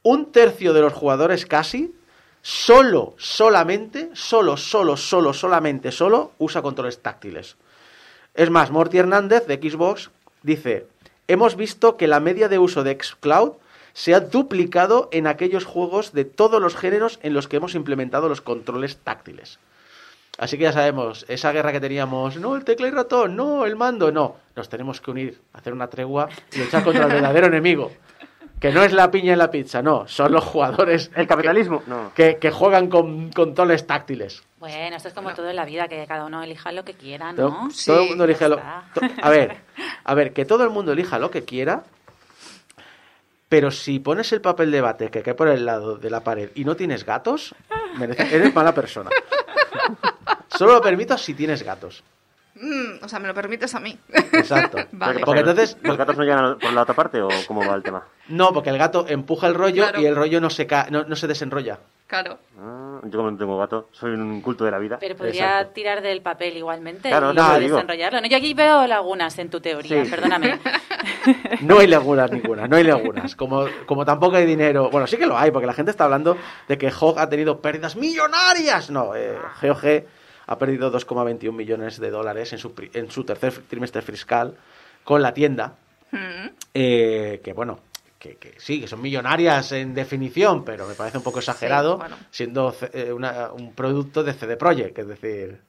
un 0.04 0.32
tercio 0.32 0.72
de 0.72 0.82
los 0.82 0.94
jugadores 0.94 1.48
casi, 1.48 1.96
solo, 2.44 3.16
solamente, 3.18 4.12
solo, 4.14 4.58
solo, 4.58 4.96
solo, 4.96 5.34
solamente, 5.34 5.92
solo, 5.92 6.34
usa 6.38 6.62
controles 6.62 7.02
táctiles. 7.02 7.56
Es 8.36 8.52
más, 8.52 8.70
Morty 8.70 9.00
Hernández 9.00 9.48
de 9.48 9.56
Xbox 9.56 10.12
dice, 10.44 10.86
hemos 11.28 11.56
visto 11.56 11.98
que 11.98 12.08
la 12.08 12.20
media 12.20 12.50
de 12.50 12.60
uso 12.60 12.84
de 12.84 12.98
xCloud 13.02 13.54
se 13.94 14.14
ha 14.14 14.20
duplicado 14.20 15.08
en 15.12 15.26
aquellos 15.26 15.66
juegos 15.66 16.12
de 16.12 16.26
todos 16.26 16.62
los 16.62 16.76
géneros 16.76 17.20
en 17.24 17.34
los 17.34 17.48
que 17.48 17.58
hemos 17.58 17.76
implementado 17.76 18.28
los 18.28 18.42
controles 18.42 18.98
táctiles. 18.98 19.58
Así 20.38 20.58
que 20.58 20.64
ya 20.64 20.74
sabemos, 20.74 21.26
esa 21.30 21.54
guerra 21.54 21.72
que 21.72 21.80
teníamos, 21.80 22.36
no, 22.36 22.58
el 22.58 22.66
tecla 22.66 22.90
y 22.90 22.92
ratón, 22.92 23.38
no, 23.38 23.66
el 23.66 23.78
mando, 23.78 24.12
no. 24.12 24.36
Nos 24.56 24.68
tenemos 24.68 25.00
que 25.00 25.12
unir, 25.12 25.40
hacer 25.54 25.72
una 25.72 25.88
tregua 25.88 26.28
y 26.52 26.60
luchar 26.60 26.84
contra 26.84 27.06
el 27.06 27.14
verdadero 27.14 27.48
enemigo. 27.48 27.92
Que 28.60 28.72
no 28.72 28.84
es 28.84 28.94
la 28.94 29.12
piña 29.12 29.34
en 29.34 29.40
la 29.40 29.52
pizza, 29.52 29.82
no, 29.82 30.08
son 30.08 30.32
los 30.32 30.44
jugadores 30.44 31.12
El 31.16 31.28
capitalismo, 31.28 31.84
no. 31.88 32.12
que, 32.16 32.38
que 32.38 32.52
juegan 32.52 32.88
con 32.90 33.32
controles 33.32 33.86
táctiles. 33.86 34.44
Bueno, 34.60 34.96
esto 34.96 35.10
es 35.10 35.14
como 35.14 35.34
todo 35.34 35.50
en 35.50 35.56
la 35.58 35.66
vida, 35.66 35.88
que 35.88 36.06
cada 36.08 36.26
uno 36.26 36.42
elija 36.42 36.72
lo 36.72 36.84
que 36.84 36.94
quiera, 36.94 37.34
Todo, 37.36 37.50
¿no? 37.50 37.70
Sí, 37.72 37.86
todo 37.92 38.02
el 38.04 38.10
mundo 38.10 38.24
elige 38.24 38.40
ya 38.40 38.50
lo... 38.50 38.56
to- 38.58 39.02
A 39.22 39.30
ver, 39.30 39.58
a 40.04 40.14
ver, 40.16 40.34
que 40.34 40.46
todo 40.46 40.64
el 40.64 40.70
mundo 40.72 40.94
elija 40.94 41.20
lo 41.20 41.30
que 41.30 41.44
quiera, 41.44 41.84
pero 43.50 43.70
si 43.70 44.00
pones 44.00 44.32
el 44.32 44.42
papel 44.42 44.72
de 44.72 44.82
bate 44.82 45.12
que 45.12 45.22
cae 45.22 45.36
por 45.36 45.48
el 45.50 45.66
lado 45.66 45.98
de 45.98 46.10
la 46.10 46.22
pared 46.22 46.50
y 46.56 46.66
no 46.66 46.76
tienes 46.76 47.06
gatos, 47.06 47.54
eres 48.00 48.56
mala 48.56 48.74
persona. 48.74 49.12
Solo 50.58 50.74
lo 50.74 50.82
permito 50.82 51.18
si 51.18 51.34
tienes 51.34 51.62
gatos. 51.62 52.04
Mm, 52.58 53.04
o 53.04 53.10
sea, 53.10 53.20
me 53.20 53.28
lo 53.28 53.34
permites 53.34 53.76
a 53.76 53.80
mí. 53.80 53.98
Exacto. 54.32 54.78
Vale. 54.94 55.20
Porque 55.26 55.42
entonces, 55.42 55.78
¿Los 55.82 55.98
gatos 55.98 56.16
no 56.18 56.24
llegan 56.24 56.58
por 56.58 56.72
la 56.74 56.84
otra 56.84 56.94
parte 56.96 57.22
o 57.22 57.28
cómo 57.48 57.66
va 57.66 57.76
el 57.76 57.84
tema? 57.84 58.04
no, 58.30 58.54
porque 58.54 58.70
el 58.72 58.78
gato 58.78 59.06
empuja 59.08 59.48
el 59.48 59.54
rollo 59.54 59.84
Claro. 59.84 60.02
y 60.02 60.06
el 60.06 60.16
rollo 60.16 60.40
no 60.42 60.50
se, 60.50 60.66
ca- 60.66 60.88
no, 60.90 61.04
no 61.04 61.16
se 61.16 61.28
desenrolla. 61.28 61.78
Claro. 62.08 62.38
Ah, 62.60 63.00
yo 63.04 63.18
como 63.18 63.32
no 63.32 63.38
tengo 63.38 63.58
gato, 63.58 63.90
soy 63.92 64.12
un 64.12 64.42
culto 64.42 64.64
de 64.64 64.72
la 64.72 64.78
vida. 64.80 64.98
Pero 65.00 65.16
podría 65.16 65.54
Exacto. 65.58 65.74
tirar 65.74 66.02
del 66.02 66.22
papel 66.22 66.56
igualmente 66.56 67.10
Claro, 67.10 67.32
y 67.34 67.36
no, 67.36 67.60
desenrollarlo. 67.60 68.22
No, 68.22 68.28
yo 68.28 68.38
aquí 68.38 68.54
veo 68.54 68.88
lagunas 68.88 69.38
en 69.40 69.50
tu 69.50 69.60
teoría, 69.60 70.06
Sí. 70.06 70.10
perdóname. 70.10 70.60
No 71.62 71.80
hay 71.80 71.88
lagunas 71.88 72.32
ninguna, 72.32 72.68
no 72.68 72.76
hay 72.76 72.84
lagunas. 72.84 73.36
Como, 73.36 73.66
como 73.88 74.06
tampoco 74.06 74.36
hay 74.38 74.46
dinero. 74.46 74.90
Bueno, 74.92 75.08
sí 75.08 75.18
que 75.18 75.26
lo 75.26 75.38
hay, 75.38 75.50
porque 75.52 75.66
la 75.68 75.74
gente 75.74 75.90
está 75.92 76.04
hablando 76.06 76.38
de 76.68 76.78
que 76.78 76.92
Hog 77.00 77.18
ha 77.20 77.28
tenido 77.30 77.60
pérdidas 77.62 77.96
millonarias. 77.96 78.90
No, 78.92 79.16
eh, 79.16 79.38
GOG 79.62 80.04
ha 80.48 80.58
perdido 80.58 80.92
2,21 80.92 81.52
millones 81.52 82.00
de 82.00 82.10
dólares 82.12 82.54
en 82.54 82.60
su, 82.60 82.74
en 82.94 83.10
su 83.12 83.24
tercer 83.24 83.54
trimestre 83.70 84.02
fiscal 84.02 84.56
con 85.04 85.22
la 85.22 85.34
tienda. 85.34 85.76
Mm. 86.12 86.48
eh, 86.74 87.42
que 87.44 87.54
bueno, 87.54 87.80
que, 88.20 88.36
que 88.38 88.54
sí, 88.58 88.80
que 88.80 88.88
son 88.88 89.02
millonarias 89.02 89.72
en 89.72 89.94
definición, 89.94 90.64
pero 90.64 90.88
me 90.88 90.94
parece 90.94 91.18
un 91.18 91.24
poco 91.24 91.40
exagerado 91.40 91.94
Sí, 91.94 91.98
bueno. 92.00 92.16
siendo 92.32 92.76
eh, 92.94 93.12
una- 93.12 93.52
un 93.52 93.74
producto 93.74 94.24
de 94.24 94.34
CD 94.34 94.56
Projekt, 94.58 94.98
es 95.00 95.08
decir. 95.08 95.60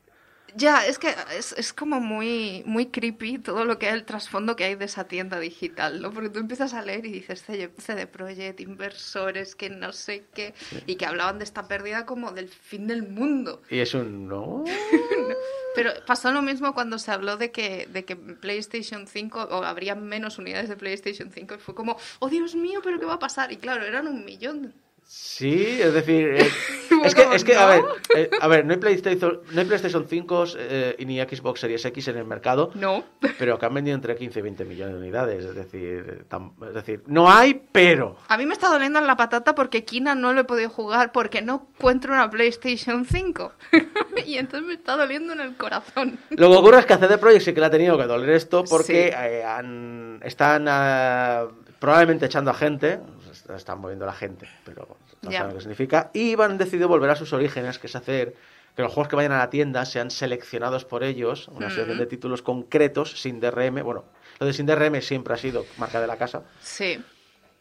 Ya, 0.55 0.87
es 0.87 0.99
que 0.99 1.15
es, 1.37 1.53
es 1.53 1.73
como 1.73 2.01
muy, 2.01 2.63
muy 2.67 2.87
creepy 2.87 3.39
todo 3.39 3.65
lo 3.65 3.79
que 3.79 3.89
hay, 3.89 3.95
el 3.95 4.05
trasfondo 4.05 4.57
que 4.57 4.65
hay 4.65 4.75
de 4.75 4.87
esa 4.87 5.05
tienda 5.05 5.39
digital, 5.39 6.01
¿no? 6.01 6.13
Porque 6.13 6.31
tú 6.31 6.39
empiezas 6.39 6.73
a 6.75 6.83
leer 6.83 7.05
y 7.07 7.13
dices 7.13 7.43
CD, 7.43 7.71
CD 7.79 8.07
Projekt, 8.07 8.61
inversores, 8.61 9.55
que 9.55 9.69
no 9.71 9.93
sé 9.93 10.25
qué, 10.35 10.55
y 10.87 10.97
que 10.97 11.07
hablaban 11.07 11.39
de 11.39 11.45
esta 11.45 11.69
pérdida 11.69 12.07
como 12.07 12.33
del 12.33 12.49
fin 12.49 12.87
del 12.87 13.03
mundo. 13.03 13.63
Y 13.69 13.81
es 13.81 13.95
un 13.95 14.29
no. 14.29 14.65
Pero 15.75 15.93
pasó 16.07 16.33
lo 16.33 16.41
mismo 16.41 16.73
cuando 16.73 16.99
se 16.99 17.11
habló 17.11 17.37
de 17.37 17.51
que, 17.51 17.87
de 17.87 18.05
que 18.07 18.17
PlayStation 18.17 19.07
5, 19.07 19.49
o 19.51 19.63
habría 19.63 19.95
menos 19.95 20.39
unidades 20.39 20.71
de 20.71 20.77
PlayStation 20.77 21.31
5, 21.31 21.55
y 21.55 21.59
fue 21.59 21.75
como, 21.75 21.99
oh 22.19 22.29
Dios 22.31 22.55
mío, 22.55 22.81
pero 22.83 22.99
¿qué 22.99 23.05
va 23.05 23.15
a 23.15 23.19
pasar? 23.19 23.53
Y 23.53 23.59
claro, 23.59 23.85
eran 23.85 24.07
un 24.07 24.25
millón. 24.25 24.75
Sí, 25.09 25.79
es 25.81 25.93
decir, 25.95 26.27
eh, 26.37 26.49
es 27.05 27.15
que, 27.15 27.23
es 27.33 27.45
que 27.45 27.55
a 27.57 27.67
ver, 27.67 27.85
eh, 28.17 28.29
a 28.41 28.49
ver, 28.49 28.65
no 28.65 28.73
hay 28.73 28.79
PlayStation, 28.81 29.41
no 29.53 29.61
hay 29.61 29.65
PlayStation 29.67 30.05
5 30.09 30.45
eh, 30.59 30.97
y 30.99 31.07
ni 31.07 31.21
Xbox 31.21 31.61
Series 31.61 31.85
X 31.85 32.09
en 32.09 32.17
el 32.19 32.25
mercado, 32.25 32.71
No. 32.75 33.05
pero 33.39 33.57
que 33.57 33.67
han 33.67 33.75
vendido 33.75 33.95
entre 33.95 34.17
15 34.17 34.41
y 34.41 34.43
20 34.43 34.65
millones 34.65 34.95
de 34.95 35.01
unidades, 35.01 35.45
es 35.45 35.55
decir, 35.55 36.25
tam- 36.29 36.53
es 36.69 36.75
decir, 36.75 37.05
no 37.07 37.31
hay, 37.31 37.55
pero 37.71 38.17
A 38.27 38.37
mí 38.37 38.47
me 38.47 38.53
está 38.55 38.69
doliendo 38.69 38.99
en 38.99 39.07
la 39.07 39.17
patata 39.17 39.55
porque 39.55 39.85
Kina 39.85 40.17
no 40.17 40.33
lo 40.33 40.41
he 40.41 40.45
podido 40.45 40.71
jugar 40.71 41.13
porque 41.13 41.41
no 41.41 41.69
encuentro 41.77 42.13
una 42.13 42.29
PlayStation 42.29 43.05
5. 43.07 43.53
y 44.27 44.39
entonces 44.39 44.67
me 44.67 44.75
está 44.75 44.97
doliendo 44.97 45.33
en 45.35 45.41
el 45.41 45.57
corazón. 45.57 46.19
lo 46.31 46.51
que 46.51 46.57
ocurre 46.57 46.81
es 46.81 46.87
que 46.87 46.95
a 46.95 46.99
CD 46.99 47.17
Projekt 47.19 47.45
sí 47.45 47.55
que 47.55 47.61
le 47.61 47.67
ha 47.67 47.71
tenido 47.71 47.97
que 47.97 48.05
doler 48.05 48.31
esto 48.31 48.65
porque 48.65 48.87
Sí. 48.87 49.15
eh, 49.17 49.45
han- 49.45 50.21
están 50.25 50.67
ah, 50.69 51.45
probablemente 51.79 52.27
echando 52.27 52.51
a 52.51 52.55
gente, 52.55 52.99
est- 53.37 53.51
están 53.51 53.79
moviendo 53.81 54.07
la 54.07 54.13
gente, 54.13 54.49
pero 54.65 54.97
no 55.23 55.31
Ya. 55.31 55.39
saben 55.39 55.53
lo 55.53 55.59
que 55.59 55.63
significa, 55.63 56.11
y 56.15 56.41
han 56.41 56.59
decidido 56.59 56.89
volver 56.89 57.11
a 57.11 57.17
sus 57.17 57.33
orígenes, 57.33 57.79
que 57.79 57.87
es 57.87 57.97
hacer 57.97 58.35
que 58.75 58.83
los 58.83 58.93
juegos 58.93 59.09
que 59.09 59.17
vayan 59.17 59.33
a 59.33 59.39
la 59.39 59.51
tienda 59.51 59.85
sean 59.87 60.11
seleccionados 60.11 60.85
por 60.85 61.03
ellos, 61.03 61.49
una 61.49 61.71
selección 61.71 61.99
de 61.99 62.07
títulos 62.07 62.43
concretos, 62.43 63.21
sin 63.21 63.41
DRM, 63.41 63.83
bueno, 63.83 64.05
lo 64.39 64.47
de 64.47 64.53
sin 64.53 64.67
DRM 64.67 65.01
siempre 65.01 65.33
ha 65.35 65.39
sido 65.39 65.65
marca 65.79 66.01
de 66.01 66.07
la 66.07 66.17
casa, 66.19 66.43
Sí. 66.61 67.03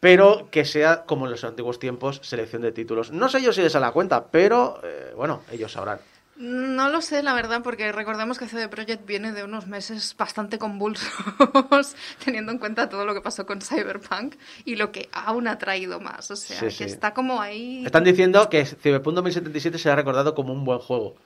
pero 0.00 0.48
que 0.50 0.64
sea 0.66 1.04
como 1.06 1.24
en 1.24 1.30
los 1.32 1.42
antiguos 1.44 1.78
tiempos, 1.78 2.20
selección 2.22 2.60
de 2.62 2.72
títulos. 2.72 3.12
No 3.12 3.28
sé 3.30 3.42
yo 3.42 3.52
si 3.52 3.62
les 3.62 3.74
a 3.76 3.80
la 3.80 3.92
cuenta, 3.92 4.26
pero 4.26 4.78
eh, 4.82 5.12
bueno, 5.16 5.42
ellos 5.50 5.72
sabrán. 5.72 6.00
No 6.38 6.90
lo 6.90 7.00
sé, 7.00 7.22
la 7.22 7.32
verdad, 7.32 7.62
porque 7.62 7.90
recordemos 7.92 8.38
que 8.38 8.46
CD 8.46 8.68
Projekt 8.68 9.06
viene 9.06 9.32
de 9.32 9.42
unos 9.42 9.66
meses 9.66 10.14
bastante 10.18 10.58
convulsos, 10.58 11.08
teniendo 12.24 12.52
en 12.52 12.58
cuenta 12.58 12.90
todo 12.90 13.06
lo 13.06 13.14
que 13.14 13.22
pasó 13.22 13.46
con 13.46 13.62
Cyberpunk 13.62 14.34
y 14.66 14.76
lo 14.76 14.92
que 14.92 15.08
aún 15.12 15.48
ha 15.48 15.56
traído 15.56 15.98
más. 15.98 16.30
O 16.30 16.36
sea, 16.36 16.58
Sí, 16.58 16.66
que 16.66 16.70
sí. 16.72 16.84
está 16.84 17.14
como 17.14 17.40
ahí. 17.40 17.86
Están 17.86 18.04
diciendo 18.04 18.50
que 18.50 18.66
Cyberpunk 18.66 19.14
2077 19.14 19.78
será 19.78 19.96
recordado 19.96 20.34
como 20.34 20.52
un 20.52 20.64
buen 20.64 20.78
juego. 20.78 21.16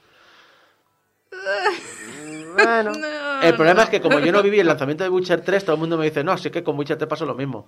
Bueno, 2.53 2.91
No, 2.91 3.41
El 3.41 3.55
problema 3.55 3.75
no. 3.77 3.83
es 3.83 3.89
que 3.89 4.01
como 4.01 4.19
yo 4.19 4.31
no 4.31 4.43
viví 4.43 4.59
el 4.59 4.67
lanzamiento 4.67 5.03
de 5.05 5.09
Witcher 5.09 5.41
3, 5.41 5.63
todo 5.63 5.75
el 5.75 5.79
mundo 5.79 5.97
me 5.97 6.05
dice, 6.05 6.21
no, 6.23 6.37
sí 6.37 6.49
que 6.51 6.63
con 6.63 6.77
Witcher 6.77 6.97
3 6.97 7.07
pasó 7.09 7.25
lo 7.25 7.33
mismo. 7.33 7.65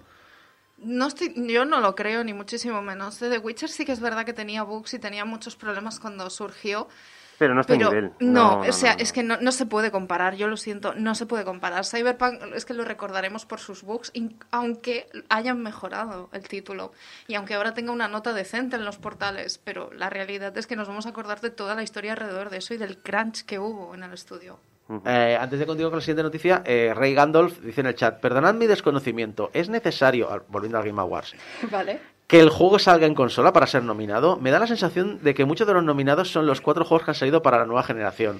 No 0.77 1.07
estoy, 1.07 1.33
yo 1.47 1.63
no 1.63 1.79
lo 1.79 1.95
creo, 1.95 2.23
ni 2.25 2.33
muchísimo 2.33 2.81
menos. 2.81 3.17
The 3.19 3.37
Witcher 3.37 3.69
sí 3.69 3.85
que 3.85 3.93
es 3.93 4.01
verdad 4.01 4.25
que 4.25 4.33
tenía 4.33 4.63
bugs 4.63 4.93
y 4.93 4.99
tenía 4.99 5.23
muchos 5.23 5.55
problemas 5.55 5.99
cuando 6.01 6.29
surgió. 6.29 6.89
Pero 7.37 7.53
no 7.53 7.61
está 7.61 7.73
Pero 7.73 7.87
a 7.87 7.91
nivel. 7.91 8.11
no, 8.19 8.61
no, 8.63 8.69
o 8.69 8.71
sea, 8.71 8.95
no, 8.95 8.99
es 9.01 9.11
que 9.13 9.23
no, 9.23 9.37
no 9.37 9.51
se 9.51 9.65
puede 9.65 9.91
comparar, 9.91 10.35
yo 10.35 10.47
lo 10.47 10.57
siento, 10.57 10.93
no 10.95 11.15
se 11.15 11.25
puede 11.25 11.43
comparar. 11.43 11.85
Cyberpunk 11.85 12.41
es 12.55 12.65
que 12.65 12.73
lo 12.73 12.85
recordaremos 12.85 13.45
por 13.45 13.59
sus 13.59 13.83
bugs, 13.83 14.11
in- 14.13 14.37
aunque 14.51 15.07
hayan 15.29 15.61
mejorado 15.61 16.29
el 16.33 16.47
título 16.47 16.91
y 17.27 17.35
aunque 17.35 17.53
ahora 17.55 17.73
tenga 17.73 17.91
una 17.91 18.07
nota 18.07 18.33
decente 18.33 18.75
en 18.75 18.85
los 18.85 18.97
portales, 18.97 19.57
pero 19.63 19.91
la 19.93 20.09
realidad 20.09 20.57
es 20.57 20.67
que 20.67 20.75
nos 20.75 20.87
vamos 20.87 21.05
a 21.05 21.09
acordar 21.09 21.41
de 21.41 21.49
toda 21.49 21.75
la 21.75 21.83
historia 21.83 22.11
alrededor 22.13 22.49
de 22.49 22.57
eso 22.57 22.73
y 22.73 22.77
del 22.77 22.97
crunch 22.97 23.45
que 23.45 23.59
hubo 23.59 23.93
en 23.95 24.03
el 24.03 24.13
estudio. 24.13 24.59
Eh, 25.05 25.37
antes 25.39 25.59
de 25.59 25.65
continuar 25.65 25.91
con 25.91 25.99
la 25.99 26.01
siguiente 26.01 26.23
noticia, 26.23 26.61
eh, 26.65 26.93
Rey 26.93 27.13
Gandalf 27.13 27.59
dice 27.61 27.79
en 27.81 27.87
el 27.87 27.95
chat, 27.95 28.19
perdonad 28.19 28.53
mi 28.53 28.67
desconocimiento, 28.67 29.49
¿es 29.53 29.69
necesario, 29.69 30.43
volviendo 30.49 30.77
al 30.77 30.83
Game 30.85 30.99
Awards, 31.01 31.35
¿Vale? 31.71 32.01
Que 32.27 32.39
el 32.39 32.49
juego 32.49 32.79
salga 32.79 33.05
en 33.05 33.13
consola 33.15 33.53
para 33.53 33.67
ser 33.67 33.83
nominado? 33.83 34.37
Me 34.37 34.51
da 34.51 34.59
la 34.59 34.67
sensación 34.67 35.19
de 35.21 35.33
que 35.33 35.45
muchos 35.45 35.67
de 35.67 35.73
los 35.73 35.83
nominados 35.83 36.31
son 36.31 36.45
los 36.45 36.61
cuatro 36.61 36.85
juegos 36.85 37.05
que 37.05 37.11
han 37.11 37.15
salido 37.15 37.41
para 37.41 37.59
la 37.59 37.65
nueva 37.65 37.83
generación. 37.83 38.39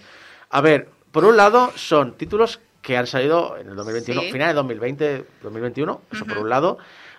A 0.50 0.62
ver, 0.62 0.90
por 1.12 1.26
un 1.26 1.38
lado 1.38 1.72
son 1.76 2.14
títulos 2.14 2.60
que 2.82 2.98
han 2.98 3.08
salido 3.08 3.58
en 3.58 3.70
el 3.70 3.76
2021, 3.76 4.22
Sí. 4.22 4.32
final 4.32 4.48
de 4.50 4.54
2020, 4.56 5.26
2021, 5.44 6.02
eso 6.12 6.26
por 6.26 6.38
un 6.40 6.50
lado. 6.50 6.78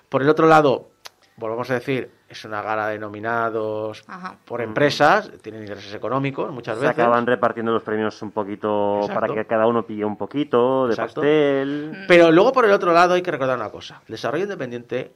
Por 0.08 0.22
el 0.22 0.28
otro 0.28 0.46
lado, 0.46 0.90
volvemos 1.36 1.70
a 1.70 1.74
decir, 1.74 2.10
es 2.28 2.44
una 2.44 2.60
gala 2.62 2.88
de 2.88 2.98
nominados 2.98 4.04
Ajá. 4.06 4.36
por 4.44 4.60
empresas, 4.60 5.30
tienen 5.42 5.62
ingresos 5.62 5.94
económicos 5.94 6.50
muchas 6.52 6.76
Se 6.76 6.82
veces. 6.82 6.98
acaban 6.98 7.26
repartiendo 7.26 7.72
los 7.72 7.82
premios 7.82 8.20
un 8.22 8.30
poquito 8.32 9.00
Exacto. 9.02 9.20
para 9.20 9.34
que 9.34 9.46
cada 9.46 9.66
uno 9.66 9.84
pille 9.86 10.04
un 10.04 10.16
poquito 10.16 10.86
de 10.86 10.94
Exacto. 10.94 11.20
pastel. 11.22 12.04
Pero 12.08 12.30
luego 12.32 12.52
por 12.52 12.64
el 12.64 12.72
otro 12.72 12.92
lado 12.92 13.14
hay 13.14 13.22
que 13.22 13.30
recordar 13.30 13.56
una 13.56 13.70
cosa, 13.70 14.02
el 14.06 14.12
desarrollo 14.12 14.44
independiente. 14.44 15.12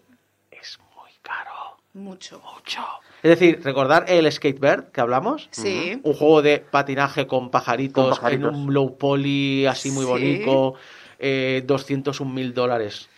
Mucho. 1.99 2.41
Mucho. 2.55 2.81
Es 3.23 3.31
decir, 3.31 3.61
recordar 3.65 4.05
el 4.09 4.31
Skatebird 4.31 4.93
que 4.93 5.01
hablamos. 5.01 5.49
Sí. 5.51 6.01
Un 6.03 6.15
juego 6.15 6.41
de 6.43 6.61
patinaje 6.61 7.27
con 7.27 7.51
pajaritos, 7.51 8.05
Con 8.05 8.15
pajaritos. 8.17 8.51
en 8.51 8.55
un 8.55 8.73
low 8.73 8.97
poly 8.97 9.67
así 9.67 9.91
muy 9.91 10.05
Sí. 10.05 10.11
bonito. 10.11 10.75
Eh, 11.19 11.63
201 11.67 12.33
mil 12.33 12.55
dólares. 12.55 13.09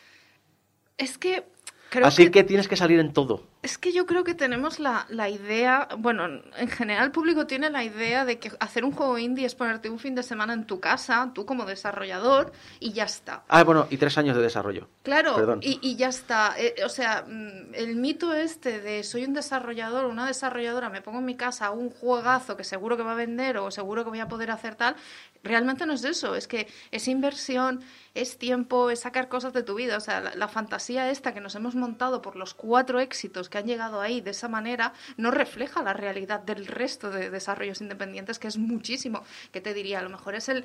Es 0.97 1.19
que 1.19 1.45
creo 1.91 2.07
Así 2.07 2.25
que... 2.27 2.31
que... 2.31 2.45
tienes 2.45 2.67
que 2.69 2.77
salir 2.77 2.99
en 2.99 3.13
todo. 3.13 3.43
Es 3.63 3.77
que 3.77 3.93
yo 3.93 4.07
creo 4.07 4.25
que 4.25 4.35
tenemos 4.35 4.79
la, 4.79 5.07
la 5.11 5.29
idea, 5.29 5.89
bueno, 5.99 6.25
en 6.57 6.69
general 6.69 7.07
el 7.07 7.13
público 7.13 7.47
tiene 7.47 7.69
la 7.69 7.85
idea 7.85 8.25
de 8.25 8.39
que 8.39 8.53
hacer 8.59 8.85
un 8.85 8.93
juego 8.93 9.19
indie 9.19 9.45
es 9.45 9.55
ponerte 9.55 9.91
un 9.91 9.99
fin 9.99 10.15
de 10.15 10.23
semana 10.23 10.55
en 10.55 10.65
tu 10.65 10.81
casa, 10.81 11.31
tú 11.35 11.45
como 11.45 11.67
desarrollador, 11.67 12.53
y 12.79 12.93
ya 12.93 13.05
está. 13.05 13.43
Ah, 13.49 13.63
bueno, 13.65 13.87
y 13.91 13.99
tres 13.99 14.17
años 14.17 14.35
de 14.35 14.43
desarrollo. 14.43 14.89
Claro, 15.03 15.59
y, 15.61 15.79
y 15.83 15.97
ya 15.97 16.09
está. 16.09 16.55
Eh, 16.59 16.75
o 16.85 16.89
sea, 16.89 17.27
mm, 17.29 17.75
el 17.75 17.97
mito 17.97 18.33
este 18.33 18.81
de 18.81 19.05
soy 19.05 19.25
un 19.25 19.35
desarrollador 19.35 20.07
una 20.07 20.27
desarrolladora, 20.27 20.89
me 20.89 21.03
pongo 21.03 21.19
en 21.19 21.27
mi 21.27 21.37
casa 21.37 21.71
un 21.71 21.91
juegazo 21.91 22.57
que 22.57 22.65
seguro 22.65 22.97
que 22.97 23.03
va 23.03 23.13
a 23.13 23.17
vender 23.17 23.59
o 23.59 23.71
seguro 23.71 24.05
que 24.05 24.11
voy 24.11 24.21
a 24.21 24.29
poder 24.29 24.51
hacer 24.51 24.75
tal, 24.75 24.97
realmente 25.43 25.85
no 25.85 25.93
es 25.93 26.05
eso. 26.05 26.35
Es 26.35 26.49
que 26.49 26.67
es 26.91 27.09
inversión, 27.09 27.83
es 28.15 28.39
tiempo, 28.39 28.89
es 28.91 29.01
sacar 29.01 29.29
cosas 29.29 29.53
de 29.53 29.63
tu 29.63 29.75
vida. 29.75 29.99
O 29.99 30.01
sea, 30.01 30.21
la, 30.21 30.35
la 30.35 30.49
fantasía 30.49 31.11
esta 31.11 31.35
que 31.35 31.41
nos 31.41 31.55
hemos 31.57 31.75
montado 31.75 32.23
por 32.23 32.37
los 32.37 32.55
cuatro 32.55 33.01
éxitos 33.01 33.50
que 33.51 33.59
han 33.59 33.67
llegado 33.67 34.01
ahí 34.01 34.21
de 34.23 34.31
esa 34.31 34.49
manera 34.49 34.93
no 35.17 35.31
refleja 35.31 35.83
la 35.83 35.93
realidad 35.93 36.41
del 36.41 36.67
resto 36.67 37.11
de 37.11 37.29
desarrollos 37.31 37.81
independientes, 37.81 38.39
que 38.39 38.49
es 38.49 38.57
muchísimo. 38.57 39.25
Que 39.53 39.61
te 39.61 39.75
diría, 39.75 39.99
a 39.99 40.03
lo 40.03 40.09
mejor 40.11 40.35
es 40.37 40.49
el 40.49 40.65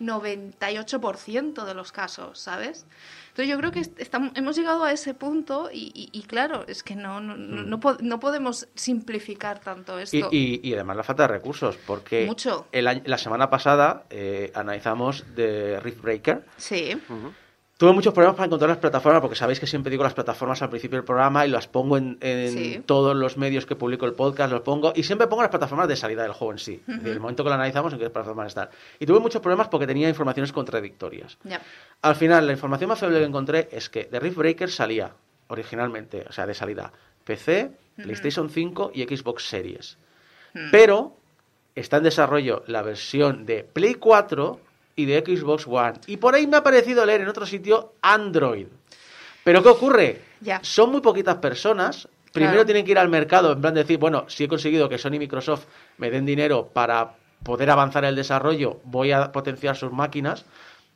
98% 0.00 1.64
de 1.64 1.74
los 1.74 1.92
casos, 1.92 2.38
¿sabes? 2.38 2.86
Entonces 3.28 3.48
yo 3.48 3.58
creo 3.58 3.70
que 3.70 3.80
est- 3.80 3.98
estamos, 4.00 4.32
hemos 4.34 4.56
llegado 4.56 4.84
a 4.84 4.92
ese 4.92 5.14
punto 5.14 5.70
y, 5.72 5.92
y- 5.94 6.08
y 6.12 6.22
claro, 6.22 6.64
es 6.66 6.82
que 6.82 6.94
no, 6.96 7.20
no, 7.20 7.36
no, 7.36 7.62
no 7.62 7.80
po- 7.80 7.96
no 8.00 8.20
podemos 8.20 8.68
simplificar 8.74 9.60
tanto 9.60 9.98
esto. 9.98 10.28
y- 10.32 10.60
y 10.62 10.74
además 10.74 10.96
la 10.96 11.02
falta 11.04 11.22
de 11.24 11.28
recursos, 11.28 11.76
porque 11.86 12.26
Mucho. 12.26 12.66
el 12.72 13.02
la 13.04 13.18
semana 13.18 13.50
pasada 13.50 14.04
eh, 14.10 14.50
analizamos 14.54 15.24
de 15.34 15.80
Rift 15.80 16.00
Breaker. 16.00 16.44
Sí, 16.56 16.96
Tuve 17.76 17.92
muchos 17.92 18.14
problemas 18.14 18.36
para 18.36 18.46
encontrar 18.46 18.68
las 18.68 18.78
plataformas, 18.78 19.20
porque 19.20 19.34
sabéis 19.34 19.58
que 19.58 19.66
siempre 19.66 19.90
digo 19.90 20.04
las 20.04 20.14
plataformas 20.14 20.62
al 20.62 20.70
principio 20.70 20.96
del 20.96 21.04
programa 21.04 21.44
y 21.44 21.50
las 21.50 21.66
pongo 21.66 21.96
en, 21.96 22.18
en 22.20 22.50
Sí. 22.52 22.82
todos 22.86 23.16
los 23.16 23.36
medios 23.36 23.66
que 23.66 23.74
publico 23.74 24.06
el 24.06 24.12
podcast, 24.12 24.52
los 24.52 24.60
pongo, 24.62 24.92
y 24.94 25.02
siempre 25.02 25.26
pongo 25.26 25.42
las 25.42 25.50
plataformas 25.50 25.88
de 25.88 25.96
salida 25.96 26.22
del 26.22 26.32
juego 26.32 26.52
en 26.52 26.58
sí. 26.58 26.80
En 26.86 27.04
el 27.04 27.18
momento 27.18 27.42
que 27.42 27.48
lo 27.48 27.54
analizamos, 27.56 27.92
en 27.92 27.98
qué 27.98 28.10
plataformas 28.10 28.46
están. 28.48 28.68
Y 29.00 29.06
tuve 29.06 29.18
muchos 29.18 29.42
problemas 29.42 29.66
porque 29.68 29.88
tenía 29.88 30.08
informaciones 30.08 30.52
contradictorias. 30.52 31.36
Al 32.02 32.14
final, 32.14 32.46
la 32.46 32.52
información 32.52 32.88
más 32.88 32.98
fiable 33.00 33.18
que 33.18 33.24
encontré 33.24 33.68
es 33.72 33.90
que 33.90 34.04
The 34.04 34.20
Rift 34.20 34.36
Breaker 34.36 34.70
salía 34.70 35.10
originalmente, 35.48 36.24
o 36.28 36.32
sea, 36.32 36.46
de 36.46 36.54
salida, 36.54 36.92
PC, 37.24 37.72
PlayStation 37.96 38.50
5 38.50 38.92
y 38.94 39.02
Xbox 39.02 39.48
Series. 39.48 39.98
Pero 40.70 41.16
está 41.74 41.96
en 41.96 42.04
desarrollo 42.04 42.62
la 42.68 42.82
versión 42.82 43.44
de 43.46 43.64
Play 43.64 43.94
4 43.94 44.60
y 44.96 45.04
de 45.06 45.20
Xbox 45.26 45.66
One. 45.66 45.94
Y 46.06 46.16
por 46.16 46.34
ahí 46.34 46.46
me 46.46 46.56
ha 46.56 46.62
parecido 46.62 47.04
leer 47.04 47.22
en 47.22 47.28
otro 47.28 47.46
sitio 47.46 47.94
Android. 48.02 48.66
Pero 49.42 49.62
¿qué 49.62 49.68
ocurre? 49.68 50.20
Ya. 50.40 50.60
Son 50.62 50.90
muy 50.90 51.00
poquitas 51.00 51.36
personas. 51.36 52.08
Primero 52.32 52.52
Claro. 52.54 52.66
tienen 52.66 52.84
que 52.84 52.90
ir 52.92 52.98
al 52.98 53.08
mercado, 53.08 53.52
en 53.52 53.60
plan 53.60 53.74
decir, 53.74 53.98
bueno, 53.98 54.24
si 54.28 54.44
he 54.44 54.48
conseguido 54.48 54.88
que 54.88 54.98
Sony 54.98 55.14
y 55.14 55.18
Microsoft 55.20 55.66
me 55.98 56.10
den 56.10 56.26
dinero 56.26 56.68
para 56.72 57.12
poder 57.44 57.70
avanzar 57.70 58.04
el 58.04 58.16
desarrollo, 58.16 58.80
voy 58.84 59.12
a 59.12 59.30
potenciar 59.30 59.76
sus 59.76 59.92
máquinas. 59.92 60.44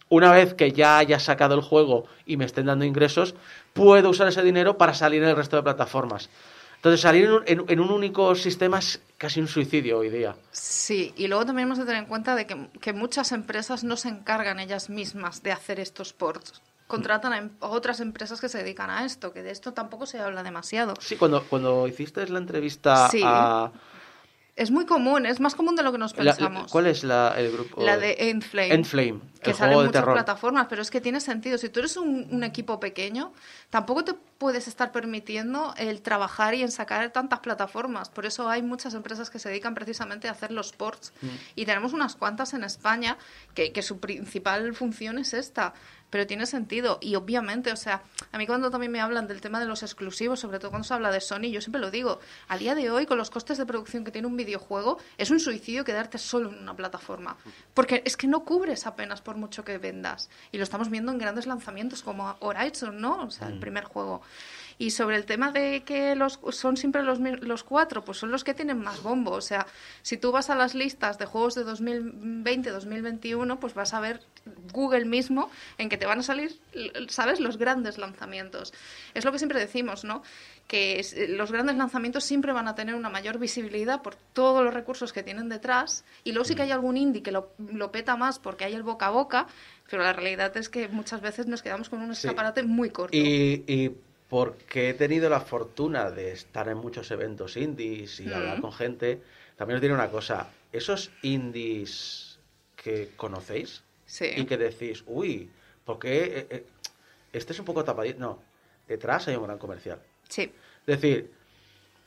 Una 0.08 0.32
vez 0.32 0.54
que 0.54 0.72
ya 0.72 0.98
haya 0.98 1.20
sacado 1.20 1.54
el 1.54 1.60
juego 1.60 2.06
y 2.26 2.38
me 2.38 2.46
estén 2.46 2.66
dando 2.66 2.84
ingresos, 2.86 3.34
puedo 3.74 4.08
usar 4.08 4.26
ese 4.28 4.42
dinero 4.42 4.78
para 4.78 4.94
salir 4.94 5.22
en 5.22 5.28
el 5.28 5.36
resto 5.36 5.56
de 5.56 5.62
plataformas. 5.62 6.30
Entonces, 6.78 7.00
salir 7.00 7.24
en 7.24 7.32
un, 7.32 7.42
en- 7.46 7.64
en 7.68 7.80
un 7.80 7.90
único 7.90 8.34
sistema 8.34 8.78
es 8.78 9.00
casi 9.18 9.40
un 9.40 9.48
suicidio 9.48 9.98
hoy 9.98 10.10
día. 10.10 10.36
Sí, 10.52 11.12
y 11.16 11.26
luego 11.26 11.44
también 11.44 11.66
hemos 11.66 11.78
de 11.78 11.84
tener 11.84 12.02
en 12.02 12.08
cuenta 12.08 12.34
de 12.36 12.46
que, 12.46 12.68
que 12.80 12.92
muchas 12.92 13.32
empresas 13.32 13.82
no 13.84 13.96
se 13.96 14.08
encargan 14.08 14.60
ellas 14.60 14.88
mismas 14.88 15.42
de 15.42 15.50
hacer 15.52 15.80
estos 15.80 16.12
ports. 16.12 16.62
Contratan 16.86 17.32
a, 17.32 17.38
em- 17.38 17.50
a 17.60 17.66
otras 17.68 17.98
empresas 18.00 18.40
que 18.40 18.48
se 18.48 18.58
dedican 18.58 18.90
a 18.90 19.04
esto, 19.04 19.32
que 19.32 19.42
de 19.42 19.50
esto 19.50 19.72
tampoco 19.72 20.06
se 20.06 20.20
habla 20.20 20.42
demasiado. 20.44 20.94
Sí, 21.00 21.16
cuando, 21.16 21.42
cuando 21.44 21.86
hiciste 21.88 22.26
la 22.28 22.38
entrevista 22.38 23.08
Sí. 23.10 23.22
a... 23.24 23.70
Es 24.58 24.70
muy 24.72 24.86
común, 24.86 25.24
es 25.24 25.38
más 25.38 25.54
común 25.54 25.76
de 25.76 25.82
lo 25.84 25.92
que 25.92 25.98
nos 25.98 26.16
la- 26.16 26.24
pensamos. 26.34 26.70
¿Cuál 26.72 26.86
es 26.86 27.04
la, 27.04 27.34
el 27.38 27.52
grupo? 27.52 27.80
La 27.82 27.96
de 27.96 28.16
Endflame. 28.30 28.74
Endflame, 28.74 29.20
Que 29.40 29.50
el 29.50 29.56
sale 29.56 29.68
juego 29.68 29.82
en 29.82 29.86
muchas 29.86 30.02
terror. 30.02 30.14
plataformas, 30.16 30.66
pero 30.68 30.82
es 30.82 30.90
que 30.90 31.00
tiene 31.00 31.20
sentido. 31.20 31.58
Si 31.58 31.68
tú 31.68 31.78
eres 31.78 31.96
un, 31.96 32.26
un 32.30 32.42
equipo 32.42 32.80
pequeño, 32.80 33.32
tampoco 33.70 34.04
te 34.04 34.14
puedes 34.14 34.66
estar 34.66 34.90
permitiendo 34.90 35.74
el 35.78 36.02
trabajar 36.02 36.54
y 36.54 36.62
en 36.62 36.70
sacar 36.72 37.10
tantas 37.10 37.38
plataformas. 37.40 38.08
Por 38.08 38.26
eso 38.26 38.48
hay 38.48 38.62
muchas 38.62 38.94
empresas 38.94 39.30
que 39.30 39.38
se 39.38 39.48
dedican 39.48 39.74
precisamente 39.74 40.26
a 40.28 40.32
hacer 40.32 40.50
los 40.50 40.72
ports. 40.72 41.12
Mm. 41.22 41.26
Y 41.54 41.64
tenemos 41.64 41.92
unas 41.92 42.16
cuantas 42.16 42.52
en 42.52 42.64
España 42.64 43.16
que, 43.54 43.72
que 43.72 43.82
su 43.82 44.00
principal 44.00 44.74
función 44.74 45.18
es 45.18 45.34
esta. 45.34 45.72
Pero 46.10 46.26
tiene 46.26 46.46
sentido. 46.46 46.98
Y 47.00 47.14
obviamente, 47.16 47.72
o 47.72 47.76
sea, 47.76 48.02
a 48.32 48.38
mí 48.38 48.46
cuando 48.46 48.70
también 48.70 48.92
me 48.92 49.00
hablan 49.00 49.26
del 49.26 49.40
tema 49.40 49.60
de 49.60 49.66
los 49.66 49.82
exclusivos, 49.82 50.40
sobre 50.40 50.58
todo 50.58 50.70
cuando 50.70 50.86
se 50.88 50.94
habla 50.94 51.10
de 51.10 51.20
Sony, 51.20 51.50
yo 51.50 51.60
siempre 51.60 51.80
lo 51.80 51.90
digo, 51.90 52.20
a 52.48 52.56
día 52.56 52.74
de 52.74 52.90
hoy, 52.90 53.06
con 53.06 53.18
los 53.18 53.30
costes 53.30 53.58
de 53.58 53.66
producción 53.66 54.04
que 54.04 54.10
tiene 54.10 54.26
un 54.26 54.36
videojuego, 54.36 54.98
es 55.18 55.30
un 55.30 55.40
suicidio 55.40 55.84
quedarte 55.84 56.18
solo 56.18 56.50
en 56.50 56.58
una 56.58 56.74
plataforma. 56.74 57.36
Porque 57.74 58.02
es 58.04 58.16
que 58.16 58.26
no 58.26 58.44
cubres 58.44 58.86
apenas 58.86 59.20
por 59.20 59.36
mucho 59.36 59.64
que 59.64 59.78
vendas. 59.78 60.30
Y 60.52 60.58
lo 60.58 60.64
estamos 60.64 60.90
viendo 60.90 61.12
en 61.12 61.18
grandes 61.18 61.46
lanzamientos 61.46 62.02
como 62.02 62.36
Horizon, 62.40 63.00
¿no? 63.00 63.24
O 63.24 63.30
sea, 63.30 63.48
el 63.48 63.58
primer 63.58 63.84
juego. 63.84 64.22
Y 64.80 64.90
sobre 64.90 65.16
el 65.16 65.24
tema 65.24 65.50
de 65.50 65.82
que 65.84 66.14
los, 66.14 66.38
son 66.50 66.76
siempre 66.76 67.02
los, 67.02 67.18
los 67.18 67.64
cuatro, 67.64 68.04
pues 68.04 68.18
son 68.18 68.30
los 68.30 68.44
que 68.44 68.54
tienen 68.54 68.78
más 68.78 69.02
bombo. 69.02 69.32
O 69.32 69.40
sea, 69.40 69.66
si 70.02 70.16
tú 70.18 70.30
vas 70.30 70.50
a 70.50 70.54
las 70.54 70.74
listas 70.76 71.18
de 71.18 71.26
juegos 71.26 71.56
de 71.56 71.64
2020-2021, 71.66 73.58
pues 73.58 73.74
vas 73.74 73.94
a 73.94 74.00
ver 74.00 74.20
Google 74.72 75.04
mismo 75.04 75.50
en 75.78 75.88
que 75.88 75.96
te 75.96 76.06
van 76.06 76.20
a 76.20 76.22
salir, 76.22 76.58
¿sabes?, 77.08 77.40
los 77.40 77.56
grandes 77.58 77.98
lanzamientos. 77.98 78.72
Es 79.14 79.24
lo 79.24 79.32
que 79.32 79.38
siempre 79.38 79.58
decimos, 79.58 80.04
¿no? 80.04 80.22
Que 80.66 81.04
los 81.30 81.50
grandes 81.50 81.76
lanzamientos 81.76 82.24
siempre 82.24 82.52
van 82.52 82.68
a 82.68 82.74
tener 82.74 82.94
una 82.94 83.08
mayor 83.10 83.38
visibilidad 83.38 84.02
por 84.02 84.14
todos 84.32 84.62
los 84.64 84.72
recursos 84.74 85.12
que 85.12 85.22
tienen 85.22 85.48
detrás. 85.48 86.04
Y 86.24 86.32
luego 86.32 86.44
sí 86.44 86.54
que 86.54 86.62
hay 86.62 86.70
algún 86.70 86.96
indie 86.96 87.22
que 87.22 87.32
lo, 87.32 87.52
lo 87.58 87.90
peta 87.90 88.16
más 88.16 88.38
porque 88.38 88.64
hay 88.64 88.74
el 88.74 88.82
boca 88.82 89.06
a 89.06 89.10
boca, 89.10 89.46
pero 89.90 90.02
la 90.02 90.12
realidad 90.12 90.56
es 90.56 90.68
que 90.68 90.88
muchas 90.88 91.20
veces 91.20 91.46
nos 91.46 91.62
quedamos 91.62 91.88
con 91.88 92.00
un 92.00 92.14
Sí. 92.14 92.26
escaparate 92.26 92.62
muy 92.62 92.90
corto. 92.90 93.16
Y, 93.16 93.64
y 93.66 93.92
porque 94.28 94.90
he 94.90 94.94
tenido 94.94 95.30
la 95.30 95.40
fortuna 95.40 96.10
de 96.10 96.32
estar 96.32 96.68
en 96.68 96.78
muchos 96.78 97.10
eventos 97.10 97.56
indies 97.56 98.20
y 98.20 98.26
Mm. 98.26 98.34
hablar 98.34 98.60
con 98.60 98.72
gente, 98.72 99.22
también 99.56 99.76
os 99.76 99.80
diré 99.82 99.94
una 99.94 100.10
cosa, 100.10 100.50
esos 100.72 101.10
indies 101.22 102.38
que 102.76 103.10
conocéis 103.16 103.82
Sí. 104.06 104.26
y 104.36 104.44
que 104.44 104.56
decís, 104.56 105.02
uy, 105.06 105.50
porque 105.84 106.24
eh, 106.24 106.46
eh, 106.50 106.66
este 107.32 107.52
es 107.52 107.58
un 107.58 107.64
poco 107.64 107.84
tapadito, 107.84 108.18
no, 108.18 108.38
detrás 108.86 109.28
hay 109.28 109.36
un 109.36 109.44
gran 109.44 109.58
comercial. 109.58 109.98
Sí. 110.28 110.42
Es 110.86 111.00
decir, 111.00 111.30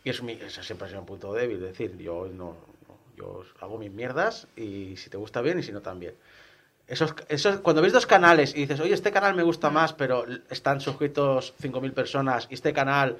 y 0.04 0.10
es 0.10 0.22
mi, 0.24 0.34
ese 0.34 0.64
siempre 0.64 0.86
ha 0.86 0.90
sido 0.90 1.02
un 1.02 1.06
punto 1.08 1.34
débil, 1.34 1.58
es 1.58 1.78
decir, 1.78 1.98
yo 1.98 2.28
no, 2.28 2.56
no, 2.88 2.98
yo 3.18 3.44
hago 3.60 3.78
mis 3.78 3.92
mierdas 3.92 4.48
y 4.56 4.96
si 4.98 5.10
te 5.10 5.18
gusta 5.18 5.42
bien 5.42 5.60
y 5.60 5.64
si 5.64 5.72
no 5.72 5.82
también. 5.82 6.16
Esos, 6.92 7.16
esos, 7.30 7.62
cuando 7.62 7.82
ves 7.82 7.94
dos 7.94 8.06
canales 8.06 8.54
y 8.54 8.62
dices, 8.62 8.80
oye, 8.82 8.94
este 8.94 9.12
canal 9.12 9.34
me 9.34 9.44
gusta 9.44 9.70
más, 9.70 9.94
pero 9.94 10.26
están 10.50 10.82
suscritos 10.82 11.54
5.000 11.62 11.94
personas 11.94 12.48
y 12.50 12.54
este 12.56 12.74
canal 12.74 13.18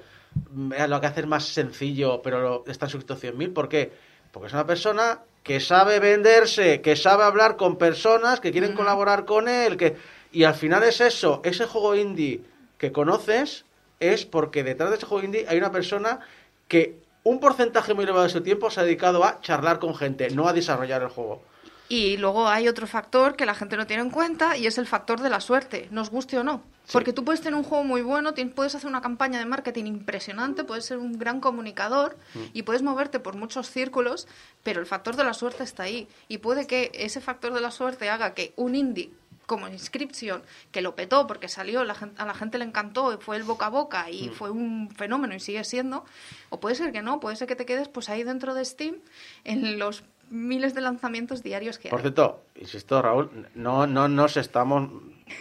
mm, 0.50 0.72
lo 0.88 1.00
que 1.00 1.06
hace 1.06 1.20
es 1.20 1.26
más 1.26 1.44
sencillo, 1.46 2.20
pero 2.22 2.40
lo- 2.40 2.64
están 2.66 2.90
suscritos 2.90 3.18
100.000, 3.20 3.52
¿por 3.54 3.70
qué? 3.70 3.90
Porque 4.30 4.48
es 4.48 4.52
una 4.52 4.66
persona 4.66 5.20
que 5.42 5.58
sabe 5.58 6.00
venderse, 6.00 6.82
que 6.82 6.96
sabe 6.96 7.24
hablar 7.24 7.56
con 7.56 7.78
personas 7.78 8.40
que 8.40 8.52
quieren 8.52 8.74
colaborar 8.74 9.24
con 9.24 9.48
él, 9.48 9.78
que 9.78 9.96
y 10.32 10.44
al 10.44 10.54
final 10.54 10.82
es 10.82 11.00
eso, 11.00 11.40
ese 11.42 11.64
juego 11.66 11.94
indie 11.94 12.42
que 12.78 12.92
conoces 12.92 13.64
es 14.00 14.26
porque 14.26 14.64
detrás 14.64 14.90
de 14.90 14.96
ese 14.96 15.06
juego 15.06 15.24
indie 15.24 15.46
hay 15.48 15.56
una 15.58 15.72
persona 15.72 16.20
que 16.68 16.96
un 17.24 17.40
porcentaje 17.40 17.94
muy 17.94 18.04
elevado 18.04 18.24
de 18.24 18.30
su 18.30 18.42
tiempo 18.42 18.70
se 18.70 18.80
ha 18.80 18.84
dedicado 18.84 19.24
a 19.24 19.40
charlar 19.40 19.78
con 19.78 19.94
gente, 19.94 20.28
no 20.30 20.46
a 20.48 20.52
desarrollar 20.52 21.02
el 21.02 21.08
juego. 21.08 21.40
Y 21.88 22.16
luego 22.16 22.48
hay 22.48 22.68
otro 22.68 22.86
factor 22.86 23.36
que 23.36 23.44
la 23.44 23.54
gente 23.54 23.76
no 23.76 23.86
tiene 23.86 24.02
en 24.02 24.10
cuenta 24.10 24.56
y 24.56 24.66
es 24.66 24.78
el 24.78 24.86
factor 24.86 25.20
de 25.20 25.28
la 25.28 25.40
suerte, 25.40 25.88
nos 25.90 26.10
guste 26.10 26.38
o 26.38 26.44
no. 26.44 26.62
Sí. 26.84 26.92
Porque 26.94 27.12
tú 27.12 27.24
puedes 27.24 27.40
tener 27.42 27.54
un 27.54 27.64
juego 27.64 27.84
muy 27.84 28.02
bueno, 28.02 28.32
puedes 28.54 28.74
hacer 28.74 28.88
una 28.88 29.02
campaña 29.02 29.38
de 29.38 29.44
marketing 29.44 29.84
impresionante, 29.84 30.64
puedes 30.64 30.84
ser 30.86 30.98
un 30.98 31.18
gran 31.18 31.40
comunicador 31.40 32.16
y 32.54 32.62
puedes 32.62 32.82
moverte 32.82 33.20
por 33.20 33.36
muchos 33.36 33.70
círculos, 33.70 34.26
pero 34.62 34.80
el 34.80 34.86
factor 34.86 35.16
de 35.16 35.24
la 35.24 35.34
suerte 35.34 35.64
está 35.64 35.84
ahí. 35.84 36.08
Y 36.28 36.38
puede 36.38 36.66
que 36.66 36.90
ese 36.94 37.20
factor 37.20 37.52
de 37.52 37.60
la 37.60 37.70
suerte 37.70 38.08
haga 38.08 38.34
que 38.34 38.52
un 38.56 38.74
indie 38.74 39.10
como 39.46 39.68
Inscription, 39.68 40.42
que 40.70 40.80
lo 40.80 40.94
petó 40.94 41.26
porque 41.26 41.48
salió, 41.48 41.84
la 41.84 41.94
gen- 41.94 42.14
a 42.16 42.24
la 42.24 42.32
gente 42.32 42.58
le 42.58 42.64
encantó, 42.64 43.12
y 43.12 43.18
fue 43.18 43.36
el 43.36 43.42
boca 43.42 43.66
a 43.66 43.70
boca 43.70 44.08
y 44.08 44.28
fue 44.30 44.50
un 44.50 44.88
fenómeno 44.90 45.34
y 45.34 45.40
sigue 45.40 45.62
siendo, 45.64 46.04
o 46.48 46.58
puede 46.58 46.74
ser 46.74 46.90
que 46.92 47.02
no, 47.02 47.20
puede 47.20 47.36
ser 47.36 47.48
que 47.48 47.56
te 47.56 47.66
quedes 47.66 47.88
pues 47.88 48.08
ahí 48.08 48.22
dentro 48.22 48.54
de 48.54 48.64
Steam 48.64 48.96
en 49.44 49.78
los 49.78 50.04
miles 50.32 50.74
de 50.74 50.80
lanzamientos 50.80 51.42
diarios 51.42 51.78
que 51.78 51.88
Por 51.90 51.98
hay. 51.98 52.02
cierto, 52.04 52.42
insisto, 52.60 53.00
Raúl, 53.02 53.30
no, 53.54 53.86
no 53.86 54.08
nos 54.08 54.36
estamos 54.36 54.88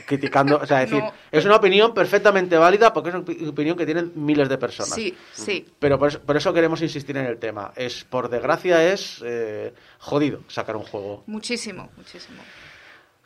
criticando, 0.05 0.57
o 0.57 0.65
sea, 0.65 0.83
es 0.83 0.91
decir, 0.91 1.03
es 1.31 1.45
una 1.45 1.55
opinión 1.55 1.93
perfectamente 1.93 2.57
válida 2.57 2.93
porque 2.93 3.09
es 3.09 3.15
una 3.15 3.23
opi- 3.25 3.47
opinión 3.49 3.77
que 3.77 3.85
tienen 3.85 4.11
miles 4.15 4.49
de 4.49 4.57
personas. 4.57 4.93
Sí, 4.93 5.15
sí. 5.31 5.65
Pero 5.79 5.97
por 5.97 6.09
eso, 6.09 6.19
por 6.21 6.35
eso 6.37 6.53
queremos 6.53 6.81
insistir 6.81 7.15
en 7.17 7.25
el 7.25 7.37
tema. 7.39 7.71
Es, 7.75 8.03
por 8.03 8.29
desgracia, 8.29 8.91
es 8.91 9.21
eh, 9.25 9.73
jodido 9.99 10.41
sacar 10.47 10.75
un 10.75 10.83
juego. 10.83 11.23
Muchísimo, 11.27 11.89
muchísimo. 11.97 12.41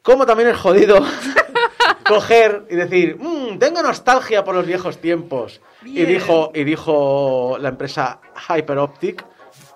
Como 0.01 0.25
también 0.27 0.49
es 0.49 0.57
jodido 0.57 0.99
coger 2.07 2.65
y 2.69 2.75
decir, 2.75 3.17
"Mm, 3.19 3.57
tengo 3.57 3.81
nostalgia 3.81 4.43
por 4.43 4.55
los 4.55 4.65
viejos 4.65 4.99
tiempos. 4.99 5.61
Y 5.83 6.03
dijo, 6.05 6.51
y 6.53 6.63
dijo 6.63 7.57
la 7.59 7.69
empresa 7.69 8.19
Hyperoptic, 8.49 9.23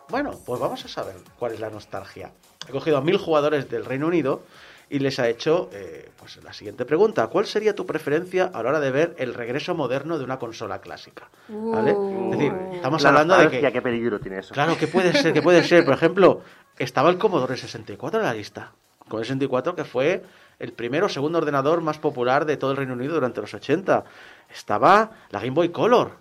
bueno, 0.09 0.31
pues 0.45 0.59
vamos 0.59 0.83
a 0.83 0.87
saber 0.87 1.15
cuál 1.37 1.53
es 1.53 1.59
la 1.59 1.69
nostalgia. 1.69 2.31
He 2.67 2.71
cogido 2.71 2.97
a 2.97 3.01
mil 3.01 3.17
jugadores 3.17 3.69
del 3.69 3.85
Reino 3.85 4.07
Unido 4.07 4.43
y 4.89 4.99
les 4.99 5.19
ha 5.19 5.29
hecho 5.29 5.69
eh, 5.71 6.09
pues 6.17 6.43
la 6.43 6.51
siguiente 6.51 6.85
pregunta. 6.85 7.27
¿Cuál 7.27 7.45
sería 7.45 7.75
tu 7.75 7.85
preferencia 7.85 8.45
a 8.45 8.63
la 8.63 8.69
hora 8.69 8.79
de 8.79 8.91
ver 8.91 9.15
el 9.17 9.33
regreso 9.33 9.75
moderno 9.75 10.17
de 10.17 10.23
una 10.23 10.39
consola 10.39 10.81
clásica? 10.81 11.29
¿Vale? 11.47 11.91
Es 11.91 12.31
decir, 12.31 12.53
estamos 12.73 13.03
La 13.03 13.09
hablando 13.09 13.37
de 13.37 13.49
que... 13.49 13.71
qué 13.71 13.81
peligro 13.81 14.19
tiene 14.19 14.39
eso. 14.39 14.53
Claro, 14.53 14.77
que 14.77 14.87
puede 14.87 15.13
ser, 15.13 15.33
que 15.33 15.41
puede 15.41 15.63
ser. 15.63 15.85
Por 15.85 15.93
ejemplo, 15.93 16.41
estaba 16.77 17.09
el 17.09 17.17
Commodore 17.17 17.55
64 17.55 18.19
en 18.19 18.25
la 18.25 18.33
lista. 18.33 18.71
Commodore 18.97 19.25
64 19.25 19.75
que 19.75 19.85
fue 19.85 20.23
el 20.57 20.73
primero 20.73 21.05
o 21.05 21.09
segundo 21.09 21.37
ordenador 21.37 21.81
más 21.81 21.99
popular 21.99 22.45
de 22.45 22.57
todo 22.57 22.71
el 22.71 22.77
Reino 22.77 22.93
Unido 22.93 23.13
durante 23.13 23.41
los 23.41 23.53
80. 23.53 24.03
Estaba 24.51 25.11
la 25.29 25.39
Game 25.39 25.51
Boy 25.51 25.69
Color. 25.69 26.13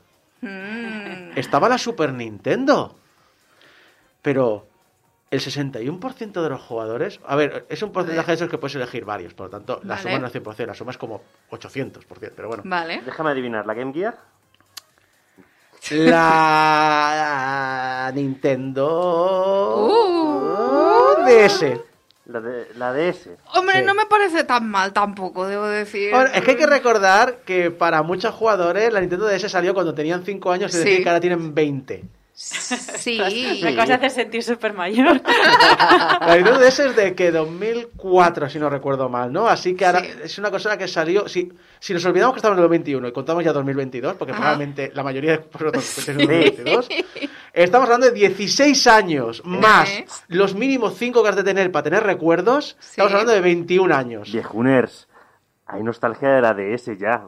Mm. 0.43 1.36
Estaba 1.36 1.68
la 1.68 1.78
Super 1.78 2.12
Nintendo. 2.12 2.95
Pero 4.29 4.66
el 5.31 5.41
61% 5.41 6.43
de 6.43 6.51
los 6.51 6.61
jugadores... 6.61 7.18
A 7.24 7.35
ver, 7.35 7.64
es 7.70 7.83
un 7.83 7.93
porcentaje 7.93 8.33
de 8.33 8.35
esos 8.35 8.51
que 8.51 8.59
puedes 8.59 8.74
elegir 8.76 9.07
varios. 9.07 9.33
Por 9.33 9.47
lo 9.47 9.51
tanto, 9.51 9.81
la 9.85 9.95
Vale. 9.95 10.03
suma 10.03 10.18
no 10.18 10.26
es 10.26 10.35
100%, 10.35 10.66
la 10.66 10.74
suma 10.74 10.91
es 10.91 10.99
como 10.99 11.22
800%. 11.51 12.33
Pero 12.37 12.49
bueno. 12.49 12.62
Vale. 12.66 13.01
Déjame 13.07 13.31
adivinar, 13.31 13.64
¿la 13.64 13.72
Game 13.72 13.95
Gear? 13.95 14.18
La 15.91 18.12
Nintendo 18.14 19.87
Uh. 19.87 21.24
DS. 21.24 21.64
La, 22.26 22.41
de, 22.43 22.68
la 22.76 22.93
DS. 22.93 23.31
Hombre, 23.55 23.79
Sí. 23.79 23.85
no 23.87 23.95
me 23.95 24.05
parece 24.05 24.45
tan 24.45 24.68
mal 24.68 24.93
tampoco, 24.93 25.47
debo 25.47 25.64
decir. 25.66 26.11
Bueno, 26.12 26.29
es 26.35 26.43
que 26.43 26.51
hay 26.51 26.57
que 26.59 26.66
recordar 26.66 27.39
que 27.47 27.70
para 27.70 28.03
muchos 28.03 28.35
jugadores 28.35 28.93
la 28.93 29.01
Nintendo 29.01 29.24
DS 29.26 29.49
salió 29.49 29.72
cuando 29.72 29.95
tenían 29.95 30.22
5 30.22 30.53
años, 30.53 30.74
es 30.74 30.83
Sí. 30.83 30.87
decir, 30.87 31.03
que 31.05 31.09
ahora 31.09 31.20
tienen 31.20 31.55
20. 31.55 32.05
Sí. 32.41 33.18
Me 33.62 33.70
acabas 33.70 33.89
de 33.89 33.95
hacer 33.95 34.11
sentir 34.12 34.45
súper 34.45 34.72
mayor. 34.72 35.20
La 35.24 36.36
Nintendo 36.36 36.61
DS 36.61 36.78
es 36.78 36.95
de 36.97 37.14
que 37.16 37.32
2004, 37.32 38.49
si 38.49 38.61
no 38.61 38.70
recuerdo 38.70 39.09
mal, 39.09 39.32
¿no? 39.32 39.49
Así 39.49 39.74
que 39.74 39.84
ahora 39.84 40.01
Sí. 40.05 40.11
es 40.22 40.39
una 40.39 40.51
cosa 40.53 40.78
que 40.78 40.86
salió... 40.86 41.26
Si, 41.26 41.53
si 41.80 41.93
nos 41.95 42.05
olvidamos 42.05 42.34
que 42.34 42.39
estamos 42.39 42.55
en 42.57 42.61
el 42.62 42.68
2021 42.68 43.09
y 43.09 43.12
contamos 43.12 43.45
ya 43.45 43.53
2022, 43.53 44.14
porque 44.14 44.32
Ajá. 44.32 44.41
probablemente 44.41 44.93
la 44.95 45.03
mayoría 45.03 45.32
de 45.32 45.39
vosotros 45.39 45.82
escucháis 45.99 46.09
en 46.11 46.16
2022, 46.28 46.89
estamos 47.53 47.86
hablando 47.86 48.07
de 48.07 48.12
16 48.12 48.86
años 48.86 49.43
más 49.45 49.91
¿Eh? 49.91 50.07
los 50.28 50.55
mínimos 50.55 50.95
5 50.97 51.20
que 51.24 51.28
has 51.28 51.36
de 51.36 51.45
tener 51.45 51.72
para 51.72 51.82
tener 51.82 52.05
recuerdos, 52.05 52.76
estamos 52.80 53.11
hablando 53.12 53.32
de 53.32 53.41
21 53.41 53.93
años. 53.95 54.30
Viejuners. 54.32 55.09
Hay 55.66 55.82
nostalgia 55.82 56.28
de 56.30 56.41
la 56.41 56.55
DS 56.55 56.97
ya. 56.99 57.24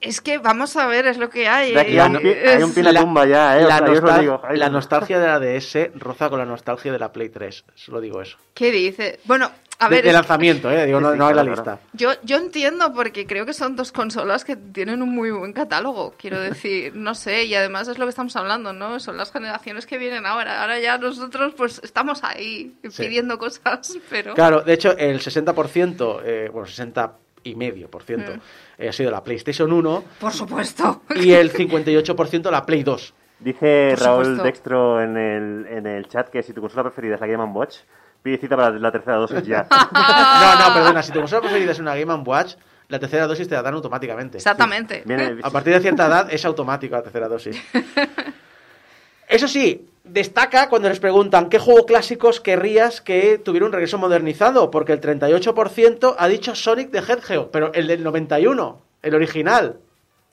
Es 0.00 0.20
que 0.20 0.38
vamos 0.38 0.76
a 0.76 0.86
ver, 0.86 1.06
es 1.06 1.18
lo 1.18 1.28
que 1.28 1.46
hay. 1.48 1.72
¿eh? 1.72 1.78
hay 1.78 1.98
un 1.98 2.16
pie- 2.16 2.48
hay 2.48 2.62
un 2.62 2.68
Es- 2.70 2.74
pie 2.74 2.86
en 2.88 2.94
la 2.94 3.00
tumba 3.00 3.26
ya, 3.26 3.58
¿eh? 3.60 3.64
O 3.64 3.68
La, 3.68 3.78
sea, 3.78 3.86
yo 3.86 3.92
os 3.92 4.00
lo 4.00 4.06
nostal- 4.08 4.20
digo. 4.20 4.40
Ay, 4.44 4.56
la 4.58 4.66
no. 4.66 4.72
nostalgia 4.72 5.18
de 5.20 5.26
la 5.26 5.38
DS 5.40 5.90
roza 5.94 6.30
con 6.30 6.38
la 6.38 6.46
nostalgia 6.46 6.90
de 6.92 6.98
la 6.98 7.12
Play 7.12 7.28
3. 7.28 7.64
Solo 7.74 8.00
digo 8.00 8.22
eso. 8.22 8.38
¿Qué 8.54 8.70
dice? 8.72 9.20
Bueno, 9.24 9.50
a 9.78 9.88
de, 9.88 9.96
ver, 9.96 10.04
de 10.04 10.12
lanzamiento, 10.12 10.70
¿eh? 10.70 10.86
Digo, 10.86 11.00
no, 11.00 11.14
no 11.14 11.26
hay 11.26 11.34
la 11.34 11.42
lista. 11.44 11.78
yo, 11.92 12.10
yo 12.22 12.36
entiendo 12.36 12.92
porque 12.94 13.26
creo 13.26 13.44
que 13.46 13.52
son 13.54 13.76
dos 13.76 13.92
consolas 13.92 14.44
que 14.44 14.56
tienen 14.56 15.02
un 15.02 15.10
muy 15.14 15.30
buen 15.30 15.52
catálogo, 15.52 16.14
quiero 16.18 16.38
decir, 16.40 16.94
no 16.96 17.14
sé, 17.14 17.44
y 17.44 17.54
además 17.54 17.88
es 17.88 17.98
lo 17.98 18.06
que 18.06 18.10
estamos 18.10 18.34
hablando, 18.36 18.72
¿no? 18.72 19.00
Son 19.00 19.16
las 19.18 19.30
generaciones 19.32 19.86
que 19.86 19.98
vienen 19.98 20.24
ahora. 20.26 20.62
Ahora 20.62 20.78
ya 20.80 20.96
nosotros 20.98 21.52
pues 21.56 21.80
estamos 21.84 22.24
ahí 22.24 22.74
Sí. 22.88 23.02
pidiendo 23.04 23.38
cosas, 23.38 23.98
pero... 24.10 24.32
Claro, 24.34 24.62
de 24.62 24.72
hecho, 24.72 24.96
el 24.96 25.20
60%, 25.20 26.20
eh, 26.24 26.48
bueno, 26.52 26.66
60 26.66 27.12
y 27.42 27.54
medio 27.54 27.90
por 27.90 28.02
ciento, 28.02 28.32
Mm. 28.34 28.40
Eh, 28.80 28.88
ha 28.88 28.92
sido 28.92 29.10
la 29.10 29.22
PlayStation 29.22 29.72
1 29.72 30.04
Por 30.18 30.32
supuesto. 30.32 31.02
y 31.14 31.32
el 31.32 31.52
58% 31.52 32.50
la 32.50 32.64
Play 32.66 32.82
2. 32.82 33.14
Dice 33.40 33.94
Por 33.96 34.04
Raúl 34.04 34.24
supuesto. 34.24 34.42
Dextro 34.44 35.02
en 35.02 35.16
el, 35.16 35.66
en 35.70 35.86
el 35.86 36.06
chat 36.08 36.28
que 36.28 36.42
si 36.42 36.52
tu 36.52 36.60
consola 36.60 36.82
preferida 36.84 37.14
es 37.14 37.20
la 37.20 37.26
Game 37.26 37.44
Watch, 37.44 37.76
pide 38.22 38.36
cita 38.38 38.56
para 38.56 38.70
la 38.70 38.90
tercera 38.92 39.16
dosis 39.16 39.42
ya. 39.46 39.66
No, 39.70 40.68
no, 40.68 40.74
perdona, 40.74 41.02
si 41.02 41.12
tu 41.12 41.20
consola 41.20 41.42
preferida 41.42 41.72
es 41.72 41.78
una 41.78 41.94
Game 41.96 42.12
Watch, 42.26 42.54
la 42.88 42.98
tercera 42.98 43.26
dosis 43.26 43.48
te 43.48 43.54
la 43.54 43.62
dan 43.62 43.74
automáticamente. 43.74 44.38
Exactamente. 44.38 45.02
Viene- 45.06 45.36
A 45.42 45.50
partir 45.50 45.72
de 45.74 45.80
cierta 45.80 46.06
edad 46.06 46.28
es 46.32 46.44
automático 46.44 46.96
la 46.96 47.02
tercera 47.02 47.28
dosis. 47.28 47.56
Eso 49.30 49.46
sí, 49.48 49.86
destaca 50.04 50.68
cuando 50.68 50.88
les 50.88 50.98
preguntan 50.98 51.48
qué 51.48 51.58
juego 51.60 51.86
clásicos 51.86 52.40
querrías 52.40 53.00
que 53.00 53.38
tuviera 53.38 53.64
un 53.64 53.72
regreso 53.72 53.96
modernizado, 53.96 54.70
porque 54.70 54.92
el 54.92 55.00
38% 55.00 56.16
ha 56.18 56.28
dicho 56.28 56.54
Sonic 56.56 56.90
the 56.90 56.98
Hedgehog, 56.98 57.50
pero 57.52 57.72
el 57.72 57.86
del 57.86 58.02
91, 58.02 58.80
el 59.02 59.14
original. 59.14 59.76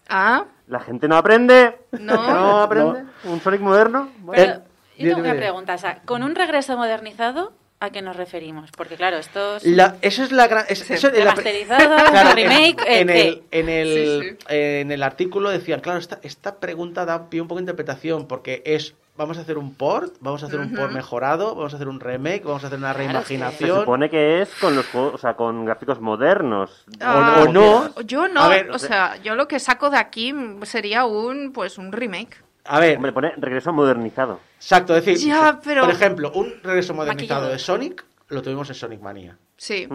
Ah, 0.10 0.46
La 0.68 0.80
gente 0.80 1.08
no 1.08 1.16
aprende. 1.16 1.78
No. 1.92 2.16
No 2.34 2.62
aprende. 2.62 3.04
Un 3.26 3.40
Sonic 3.40 3.62
moderno. 3.62 4.10
Bueno. 4.20 4.42
Pero, 4.44 4.54
Eh, 4.98 5.04
yo 5.04 5.10
tengo 5.16 5.30
una 5.30 5.36
pregunta. 5.36 5.76
O 5.76 5.78
sea, 5.78 6.02
¿con 6.06 6.24
un 6.24 6.34
regreso 6.34 6.76
modernizado 6.76 7.54
a 7.80 7.90
qué 7.92 8.02
nos 8.02 8.16
referimos? 8.16 8.72
Porque 8.76 8.96
claro, 8.96 9.18
estos... 9.18 9.64
La- 9.64 9.98
eso 10.02 10.24
es 10.24 10.32
la 10.32 10.48
gran. 10.48 10.66
es- 10.68 10.80
Sí, 10.80 10.94
eso 10.94 11.08
en 11.14 11.26
la- 11.26 11.34
Claro, 11.36 12.32
remake, 12.34 12.82
eh, 12.88 13.00
en, 13.02 13.08
¿qué? 13.08 13.22
el, 13.28 13.44
en, 13.52 13.70
el, 13.70 14.22
Sí, 14.24 14.30
sí. 14.40 14.46
en 14.50 14.92
el 14.92 15.04
artículo 15.04 15.50
decían, 15.50 15.80
claro, 15.82 16.00
esta, 16.00 16.20
esta 16.24 16.56
pregunta 16.60 17.06
da 17.06 17.30
pie 17.30 17.42
un 17.42 17.48
poco 17.48 17.58
de 17.60 17.64
interpretación, 17.64 18.28
porque 18.28 18.64
es, 18.66 18.96
vamos 19.16 19.38
a 19.38 19.42
hacer 19.42 19.58
un 19.60 19.74
port, 19.76 20.16
vamos 20.22 20.42
a 20.44 20.48
hacer 20.48 20.60
un 20.60 20.74
port 20.74 20.92
mejorado, 20.92 21.54
vamos 21.56 21.74
a 21.74 21.76
hacer 21.76 21.88
un 21.88 22.00
remake, 22.00 22.44
vamos 22.46 22.64
a 22.64 22.68
hacer 22.68 22.80
una 22.80 22.94
Claro, 22.94 23.04
es 23.04 23.06
que- 23.28 23.28
Se 23.28 23.34
reimaginación. 23.38 23.80
supone 23.82 24.10
que 24.10 24.42
es 24.42 24.50
con 24.56 24.76
los 24.76 24.86
juegos, 24.88 25.14
o 25.16 25.18
sea, 25.20 25.36
con 25.36 25.66
gráficos 25.66 26.00
modernos. 26.02 26.84
Ah, 27.00 27.44
o 27.48 27.52
no. 27.52 27.94
Yo 28.02 28.28
no, 28.28 28.50
ver, 28.50 28.72
o 28.72 28.80
sea, 28.80 29.18
yo 29.24 29.36
lo 29.36 29.48
que 29.48 29.60
saco 29.60 29.90
de 29.92 29.98
aquí 29.98 30.34
sería 30.64 31.06
un, 31.06 31.52
pues, 31.54 31.78
un 31.78 31.92
remake. 31.92 32.44
A 32.68 32.80
ver, 32.80 32.98
Hombre, 32.98 33.12
pone 33.14 33.34
regreso 33.38 33.72
modernizado. 33.74 34.40
exacto, 34.58 34.96
es 34.96 35.06
decir, 35.06 35.28
Ya, 35.28 35.60
pero- 35.64 35.82
por 35.84 35.92
ejemplo, 35.94 36.32
un 36.34 36.54
regreso 36.64 36.94
modernizado 36.94 37.42
Maquillado. 37.42 37.50
de 37.50 37.60
Sonic 37.60 38.06
lo 38.30 38.42
tuvimos 38.42 38.68
en 38.70 38.76
Sonic 38.76 39.02
Mania, 39.02 39.38
Sí. 39.56 39.88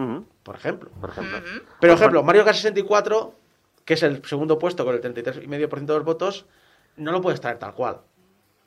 Por 0.43 0.55
ejemplo. 0.55 0.89
por 0.99 1.11
ejemplo. 1.11 1.39
Pero, 1.79 1.93
por 1.93 1.99
ejemplo, 2.01 2.23
Mario 2.23 2.43
Kart 2.43 2.55
64, 2.57 3.35
que 3.85 3.93
es 3.93 4.03
el 4.03 4.23
segundo 4.25 4.57
puesto 4.57 4.83
con 4.85 4.95
el 4.95 5.01
33,5% 5.01 5.93
de 5.93 5.99
los 5.99 6.05
votos, 6.05 6.45
no 6.97 7.11
lo 7.11 7.21
puedes 7.21 7.39
traer 7.41 7.59
tal 7.59 7.73
cual. 7.73 8.01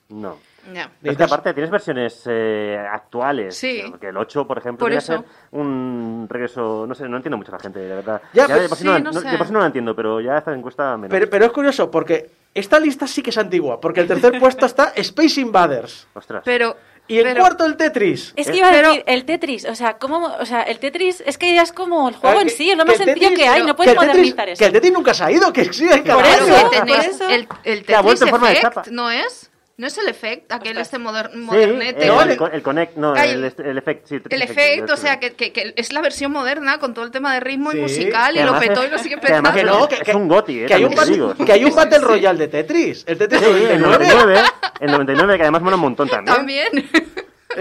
No. 0.08 0.38
Que 0.72 0.88
Necesitas- 1.10 1.26
aparte 1.26 1.54
tienes 1.54 1.70
versiones 1.70 2.22
eh, 2.26 2.76
actuales. 2.92 3.56
Sí. 3.56 3.82
Porque 3.90 4.08
el 4.08 4.16
8, 4.16 4.46
por 4.46 4.58
ejemplo, 4.58 4.80
Por 4.80 4.90
viene 4.90 4.98
a 4.98 5.02
eso. 5.04 5.12
ser 5.14 5.24
un 5.52 6.26
regreso. 6.28 6.86
No 6.86 6.94
sé, 6.94 7.08
no 7.08 7.16
entiendo 7.16 7.36
mucho 7.36 7.52
a 7.52 7.56
la 7.56 7.60
gente, 7.60 7.78
de 7.80 7.94
verdad. 7.94 8.20
Ya, 8.32 8.42
Ya, 8.46 8.54
pues 8.54 8.62
de, 8.62 8.68
por 8.68 8.78
sí 8.78 8.82
sí, 8.82 8.86
no, 8.88 8.92
la- 8.94 9.00
no 9.00 9.12
sé. 9.12 9.28
de 9.28 9.38
por 9.38 9.46
sí 9.46 9.52
no 9.52 9.60
la 9.60 9.66
entiendo, 9.66 9.94
pero 9.96 10.20
ya 10.20 10.38
esta 10.38 10.52
encuesta 10.54 10.96
menos. 10.96 11.10
Pero, 11.10 11.30
pero 11.30 11.44
es 11.46 11.52
curioso, 11.52 11.90
porque 11.90 12.30
esta 12.54 12.78
lista 12.80 13.06
sí 13.06 13.22
que 13.22 13.30
es 13.30 13.38
antigua, 13.38 13.80
porque 13.80 14.00
el 14.00 14.06
tercer 14.08 14.38
puesto 14.38 14.66
está 14.66 14.92
Space 14.96 15.40
Invaders. 15.40 16.06
Ostras. 16.14 16.42
Pero... 16.44 16.76
Y 17.08 17.18
el 17.18 17.22
pero- 17.24 17.40
cuarto, 17.42 17.64
el 17.64 17.76
Tetris. 17.76 18.32
Es 18.34 18.50
que 18.50 18.56
iba 18.56 18.66
a 18.66 18.72
Pero- 18.72 18.88
decir, 18.88 19.04
el 19.06 19.24
Tetris, 19.24 19.64
o 19.66 19.76
sea, 19.76 19.96
¿cómo, 19.96 20.26
o 20.40 20.44
sea, 20.44 20.62
el 20.62 20.80
Tetris 20.80 21.22
es 21.24 21.38
que 21.38 21.54
ya 21.54 21.62
es 21.62 21.70
como 21.72 22.08
el 22.08 22.16
juego 22.16 22.38
Ah, 22.38 22.42
en 22.42 22.48
que- 22.48 22.54
sí, 22.54 22.68
es 22.68 22.76
lo 22.76 22.84
más 22.84 22.98
el 22.98 23.04
sencillo 23.06 23.28
Tetris- 23.30 23.36
que 23.36 23.46
hay, 23.46 23.54
pero- 23.60 23.66
no 23.68 23.76
puedes 23.76 23.92
que 23.92 23.98
el 24.00 24.04
Tetris- 24.04 24.12
modernizar 24.12 24.48
eso. 24.48 24.58
Que 24.58 24.64
el 24.64 24.72
Tetris 24.72 24.92
nunca 24.92 25.14
se 25.14 25.22
ha 25.22 25.30
ido, 25.30 25.52
que 25.52 25.72
sigue 25.72 25.98
Por 25.98 26.02
cada 26.04 26.34
eso, 26.34 26.56
año. 26.56 26.70
que 26.70 26.76
tenéis 26.80 26.96
por 26.96 27.06
eso. 27.06 27.28
el, 27.28 27.48
el 27.62 27.84
vuelto 27.84 28.02
Tetris 28.02 28.22
en 28.22 28.28
forma 28.28 28.46
de 28.48 28.52
Effect, 28.54 28.74
chapa. 28.74 28.84
¿no 28.90 29.10
es? 29.12 29.50
¿No 29.78 29.86
es 29.88 29.98
el 29.98 30.08
Effect? 30.08 30.50
Aquel 30.52 30.78
este 30.78 30.98
moder- 30.98 31.30
Sí, 31.32 31.38
modernete. 31.38 32.02
el, 32.04 32.08
No, 32.08 32.22
el, 32.22 32.30
el- 32.30 32.38
el 32.54 32.62
Connect, 32.62 32.96
no, 32.96 33.14
el, 33.14 33.44
el 33.44 33.78
Effect, 33.78 34.06
sí. 34.06 34.14
El 34.30 34.40
Effect, 34.42 34.58
efecto, 34.58 34.94
o 34.94 34.96
sí. 34.96 35.02
sea, 35.02 35.20
que, 35.20 35.34
que- 35.34 35.52
que 35.52 35.74
es 35.76 35.92
la 35.92 36.00
versión 36.00 36.32
moderna 36.32 36.78
con 36.78 36.94
todo 36.94 37.04
el 37.04 37.10
tema 37.10 37.34
de 37.34 37.40
ritmo 37.40 37.72
Sí, 37.72 37.76
y 37.76 37.80
musical 37.82 38.32
Que 38.34 38.40
y 38.40 38.44
lo 38.44 38.58
petó 38.58 38.82
es- 38.82 38.88
y 38.88 38.90
lo 38.92 38.98
sigue 38.98 39.16
que 39.20 39.26
además 39.32 39.52
petando. 39.52 39.72
Que 39.72 39.78
no, 39.78 39.88
es 39.88 39.98
que, 39.98 40.04
que- 40.12 40.16
un 40.16 40.28
goti, 40.28 40.60
eh, 40.60 40.66
que 40.66 40.74
hay 40.74 40.84
un, 40.84 40.94
digo. 41.06 41.34
que 41.34 41.52
hay 41.52 41.64
un 41.64 41.74
Battle 41.74 41.98
Royale 41.98 42.38
de 42.38 42.48
Tetris. 42.48 43.04
El 43.06 43.18
Tetris 43.18 43.38
Sí, 43.40 43.46
el 43.46 43.80
99. 43.82 44.34
99, 44.34 44.40
el 44.80 44.90
99, 44.92 45.36
que 45.36 45.42
además 45.42 45.60
mola 45.62 45.76
un 45.76 45.82
montón 45.82 46.08
también. 46.08 46.36
También. 46.36 46.90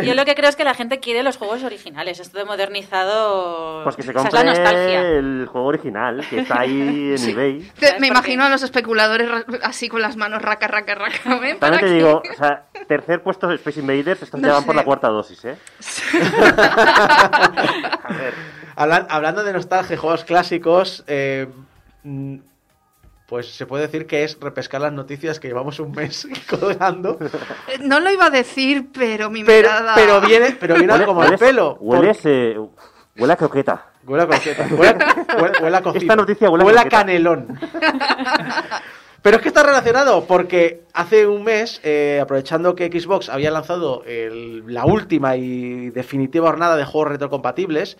Yo 0.04 0.14
lo 0.16 0.26
que 0.26 0.36
creo 0.36 0.50
es 0.50 0.56
que 0.56 0.64
la 0.64 0.74
gente 0.74 1.00
quiere 1.00 1.24
los 1.24 1.38
juegos 1.38 1.64
originales, 1.64 2.20
esto 2.20 2.38
de 2.38 2.46
modernizado... 2.46 3.84
Pues 3.84 3.96
que 3.96 4.04
se 4.04 4.14
compre 4.14 4.34
la 4.34 4.43
nostalgia. 4.43 5.02
el 5.02 5.48
juego 5.50 5.68
original, 5.68 6.26
que 6.30 6.39
está 6.41 6.62
ahí 6.62 7.16
en 7.18 7.18
eBay. 7.30 7.60
Te- 7.80 7.88
¿Sabes 7.88 8.02
Me 8.02 8.08
imagino 8.08 8.43
qué? 8.43 8.48
a 8.48 8.50
los 8.50 8.64
especuladores 8.64 9.30
así 9.64 9.89
con 9.89 10.02
las 10.02 10.18
manos 10.18 10.41
raca, 10.41 10.68
raca, 10.68 10.96
raca. 10.96 11.39
¿ven? 11.39 11.60
También 11.60 11.82
te 11.82 11.88
que- 11.88 11.93
digo, 11.93 12.22
o 12.30 12.34
sea, 12.38 12.66
tercer 12.88 13.22
puesto 13.24 13.48
de 13.48 13.56
Space 13.56 13.80
Invaders, 13.80 14.22
estos 14.24 14.39
No 14.39 14.48
ya 14.48 14.54
van 14.56 14.66
por 14.66 14.76
la 14.76 14.84
cuarta 14.84 15.08
dosis, 15.10 15.43
¿eh? 15.46 15.58
Hablan- 18.76 19.08
hablando 19.10 19.43
de 19.43 19.54
nostalgia 19.54 19.93
y 19.93 19.98
juegos 19.98 20.26
clásicos, 20.26 21.04
eh, 21.08 21.48
mm, 22.04 22.38
pues 23.28 23.47
se 23.55 23.65
puede 23.65 23.88
decir 23.88 24.05
que 24.05 24.23
es 24.23 24.38
repescar 24.39 24.82
las 24.82 24.93
noticias 24.93 25.39
que 25.39 25.47
llevamos 25.47 25.80
un 25.80 25.91
mes 25.91 26.28
colgando. 26.49 27.17
Eh, 27.67 27.78
No 27.82 27.99
lo 27.99 28.11
iba 28.11 28.26
a 28.26 28.30
decir, 28.30 28.88
pero 28.93 29.30
mi 29.30 29.43
Pero, 29.43 29.69
mirada... 29.69 29.93
pero 29.95 30.21
viene, 30.21 30.55
pero 30.59 30.76
viene 30.76 30.93
Huele- 30.93 31.05
como 31.05 31.21
hueles- 31.21 31.39
pelo. 31.39 31.78
Hueles, 31.80 32.17
porque- 32.17 32.51
eh, 32.51 32.59
huele 33.17 33.34
a 33.34 33.36
croqueta. 33.36 33.86
Huele 34.05 34.23
a 34.23 34.28
croqueta. 34.28 34.67
Huele, 34.69 35.05
huele- 35.39 35.61
huele 35.63 35.78
a 35.78 35.82
cocido. 35.82 36.01
Esta 36.03 36.15
noticia 36.15 36.49
huele 36.49 36.63
a 36.63 36.67
Huele 36.67 36.80
a 36.80 36.82
croqueta. 36.84 36.97
canelón. 36.99 37.59
Pero 39.21 39.38
es 39.38 39.41
que 39.41 39.47
está 39.47 39.63
relacionado 39.63 40.26
porque 40.26 40.84
hace 40.93 41.26
un 41.26 41.43
mes, 41.43 41.82
eh, 41.84 42.19
aprovechando 42.21 42.76
que 42.76 42.88
Xbox 42.91 43.30
había 43.30 43.49
lanzado 43.49 44.03
el- 44.05 44.71
la 44.71 44.86
última 44.86 45.36
y 45.36 45.89
definitiva 45.89 46.47
jornada 46.49 46.76
de 46.76 46.86
juegos 46.86 47.09
retrocompatibles, 47.13 47.97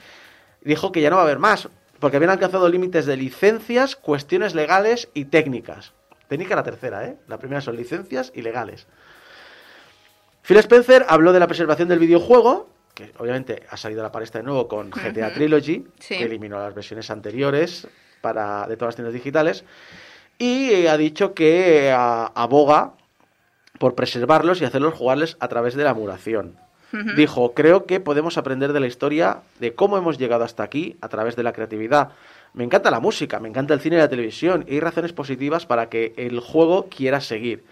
dijo 0.62 0.92
que 0.92 1.02
ya 1.02 1.10
no 1.10 1.16
va 1.16 1.24
a 1.24 1.26
haber 1.26 1.40
más. 1.40 1.68
Porque 2.00 2.18
habían 2.18 2.32
alcanzado 2.32 2.68
límites 2.70 3.06
de 3.06 3.18
licencias, 3.18 3.96
cuestiones 3.96 4.56
legales 4.56 5.10
y 5.14 5.26
técnicas. 5.26 5.94
Técnica 6.28 6.56
la 6.56 6.64
tercera, 6.64 7.06
¿eh? 7.06 7.18
La 7.28 7.38
primera 7.38 7.62
son 7.62 7.76
licencias 7.76 8.32
y 8.36 8.42
legales. 8.42 8.88
Phil 10.42 10.58
Spencer 10.58 11.06
habló 11.08 11.34
de 11.34 11.40
la 11.40 11.48
preservación 11.48 11.88
del 11.88 12.00
videojuego, 12.00 12.70
que 12.94 13.12
obviamente 13.18 13.64
ha 13.70 13.78
salido 13.78 14.02
a 14.02 14.04
la 14.04 14.12
palestra 14.12 14.42
de 14.42 14.46
nuevo 14.46 14.68
con 14.68 14.90
GTA. 14.92 15.34
Trilogy, 15.34 15.86
Sí. 16.00 16.18
que 16.18 16.24
eliminó 16.24 16.60
las 16.60 16.74
versiones 16.74 17.10
anteriores 17.10 17.88
para, 18.22 18.68
de 18.68 18.76
todas 18.78 18.90
las 18.90 18.96
tiendas 18.96 19.14
digitales, 19.14 19.64
y 20.38 20.70
eh, 20.72 20.90
ha 20.90 20.98
dicho 20.98 21.34
que 21.34 21.88
eh, 21.88 21.92
aboga 21.92 22.94
por 23.80 23.96
preservarlos 23.96 24.62
y 24.62 24.66
hacerlos 24.66 24.94
jugarles 24.94 25.38
a 25.40 25.48
través 25.48 25.76
de 25.76 25.84
la 25.84 25.92
emulación. 25.92 26.58
Dijo, 27.16 27.54
creo 27.54 27.86
que 27.86 28.00
podemos 28.00 28.38
aprender 28.38 28.74
de 28.74 28.80
la 28.80 28.88
historia 28.88 29.42
de 29.60 29.74
cómo 29.74 29.98
hemos 29.98 30.18
llegado 30.18 30.44
hasta 30.44 30.64
aquí 30.64 30.98
a 31.02 31.10
través 31.10 31.36
de 31.36 31.44
la 31.44 31.54
creatividad. 31.54 32.10
Me 32.54 32.64
encanta 32.64 32.92
la 32.92 33.00
música, 33.00 33.40
me 33.40 33.50
encanta 33.50 33.74
el 33.74 33.82
cine 33.82 33.98
y 33.98 34.00
la 34.00 34.10
televisión, 34.10 34.64
y 34.68 34.76
hay 34.76 34.80
razones 34.80 35.14
positivas 35.14 35.66
para 35.66 35.90
que 35.90 36.14
el 36.18 36.40
juego 36.40 36.88
quiera 36.90 37.20
seguir. 37.22 37.64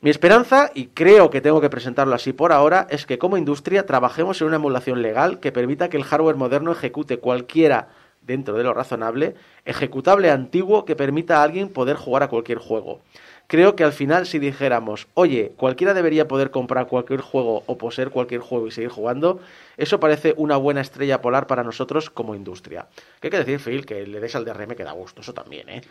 Mi 0.00 0.10
esperanza, 0.10 0.70
y 0.74 0.86
creo 0.88 1.30
que 1.30 1.40
tengo 1.40 1.60
que 1.60 1.70
presentarlo 1.70 2.14
así 2.14 2.32
por 2.32 2.52
ahora, 2.52 2.86
es 2.90 3.06
que 3.06 3.18
como 3.18 3.38
industria 3.38 3.86
trabajemos 3.86 4.40
en 4.40 4.48
una 4.48 4.56
emulación 4.56 5.02
legal 5.02 5.40
que 5.40 5.52
permita 5.52 5.88
que 5.88 5.96
el 5.96 6.04
hardware 6.04 6.36
moderno 6.36 6.72
ejecute 6.72 7.18
cualquiera, 7.18 7.88
dentro 8.26 8.54
de 8.54 8.64
lo 8.64 8.74
razonable, 8.74 9.34
ejecutable 9.64 10.30
antiguo 10.30 10.84
que 10.84 10.96
permita 10.96 11.38
a 11.38 11.42
alguien 11.42 11.68
poder 11.68 11.96
jugar 11.96 12.22
a 12.22 12.28
cualquier 12.28 12.58
juego. 12.58 13.00
Creo 13.48 13.76
que 13.76 13.84
al 13.84 13.92
final 13.92 14.26
si 14.26 14.40
dijéramos, 14.40 15.06
oye, 15.14 15.52
cualquiera 15.56 15.94
debería 15.94 16.26
poder 16.26 16.50
comprar 16.50 16.88
cualquier 16.88 17.20
juego 17.20 17.62
o 17.66 17.78
poseer 17.78 18.10
cualquier 18.10 18.40
juego 18.40 18.66
y 18.66 18.72
seguir 18.72 18.90
jugando, 18.90 19.38
eso 19.76 20.00
parece 20.00 20.34
una 20.36 20.56
buena 20.56 20.80
estrella 20.80 21.20
polar 21.20 21.46
para 21.46 21.62
nosotros 21.62 22.10
como 22.10 22.34
industria. 22.34 22.88
¿Qué 23.20 23.28
hay 23.28 23.30
que 23.30 23.44
decir, 23.44 23.60
Phil? 23.60 23.86
Que 23.86 24.04
le 24.04 24.18
des 24.18 24.34
al 24.34 24.44
DRM 24.44 24.74
que 24.74 24.82
da 24.82 24.90
gusto, 24.90 25.20
eso 25.20 25.32
también, 25.32 25.68
¿eh? 25.68 25.82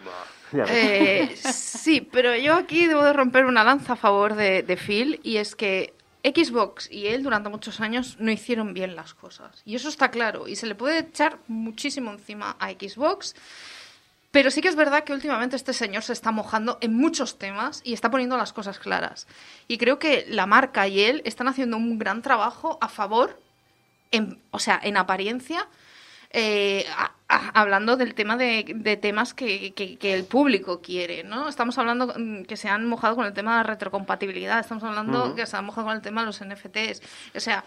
Eh, 0.67 1.33
sí, 1.37 2.01
pero 2.01 2.35
yo 2.35 2.55
aquí 2.55 2.87
debo 2.87 3.03
de 3.03 3.13
romper 3.13 3.45
una 3.45 3.63
lanza 3.63 3.93
a 3.93 3.95
favor 3.95 4.35
de, 4.35 4.61
de 4.63 4.75
Phil 4.75 5.21
y 5.23 5.37
es 5.37 5.55
que 5.55 5.93
Xbox 6.25 6.89
y 6.91 7.07
él 7.07 7.21
durante 7.21 7.49
muchos 7.49 7.79
años 7.81 8.17
no 8.19 8.31
hicieron 8.31 8.73
bien 8.73 8.95
las 8.95 9.13
cosas. 9.13 9.61
Y 9.65 9.75
eso 9.75 9.89
está 9.89 10.09
claro. 10.09 10.47
Y 10.47 10.55
se 10.55 10.65
le 10.65 10.73
puede 10.73 10.99
echar 10.99 11.37
muchísimo 11.47 12.11
encima 12.11 12.55
a 12.59 12.71
Xbox. 12.71 13.35
Pero 14.31 14.51
sí 14.51 14.61
que 14.61 14.67
es 14.67 14.75
verdad 14.75 15.03
que 15.03 15.13
últimamente 15.13 15.55
este 15.55 15.71
señor 15.71 16.03
se 16.03 16.11
está 16.11 16.31
mojando 16.31 16.77
en 16.81 16.93
muchos 16.93 17.37
temas 17.37 17.81
y 17.85 17.93
está 17.93 18.11
poniendo 18.11 18.35
las 18.35 18.51
cosas 18.51 18.79
claras. 18.79 19.27
Y 19.67 19.77
creo 19.77 19.97
que 19.97 20.25
la 20.27 20.45
marca 20.45 20.87
y 20.87 20.99
él 21.01 21.21
están 21.23 21.47
haciendo 21.47 21.77
un 21.77 21.97
gran 21.97 22.21
trabajo 22.21 22.77
a 22.81 22.89
favor, 22.89 23.39
en, 24.11 24.41
o 24.51 24.59
sea, 24.59 24.77
en 24.83 24.97
apariencia, 24.97 25.69
eh, 26.31 26.85
hablando 27.27 27.97
del 27.97 28.13
tema 28.13 28.37
de, 28.37 28.65
de 28.75 28.97
temas 28.97 29.33
que, 29.33 29.73
que- 29.73 29.97
que 29.97 30.13
el 30.13 30.25
público 30.25 30.79
quiere, 30.81 31.23
¿no? 31.23 31.49
Estamos 31.49 31.75
hablando 31.79 32.13
mm, 32.15 32.43
que 32.43 32.55
se 32.55 32.69
han 32.69 32.85
mojado 32.85 33.15
con 33.15 33.25
el 33.25 33.33
tema 33.33 33.51
de 33.53 33.57
la 33.57 33.63
retrocompatibilidad, 33.63 34.59
estamos 34.59 34.83
hablando 34.83 35.33
que 35.33 35.45
se 35.47 35.57
han 35.57 35.65
mojado 35.65 35.87
con 35.87 35.95
el 35.95 36.01
tema 36.03 36.21
de 36.21 36.27
los 36.27 36.39
NFTs. 36.45 37.01
O 37.35 37.39
sea, 37.39 37.63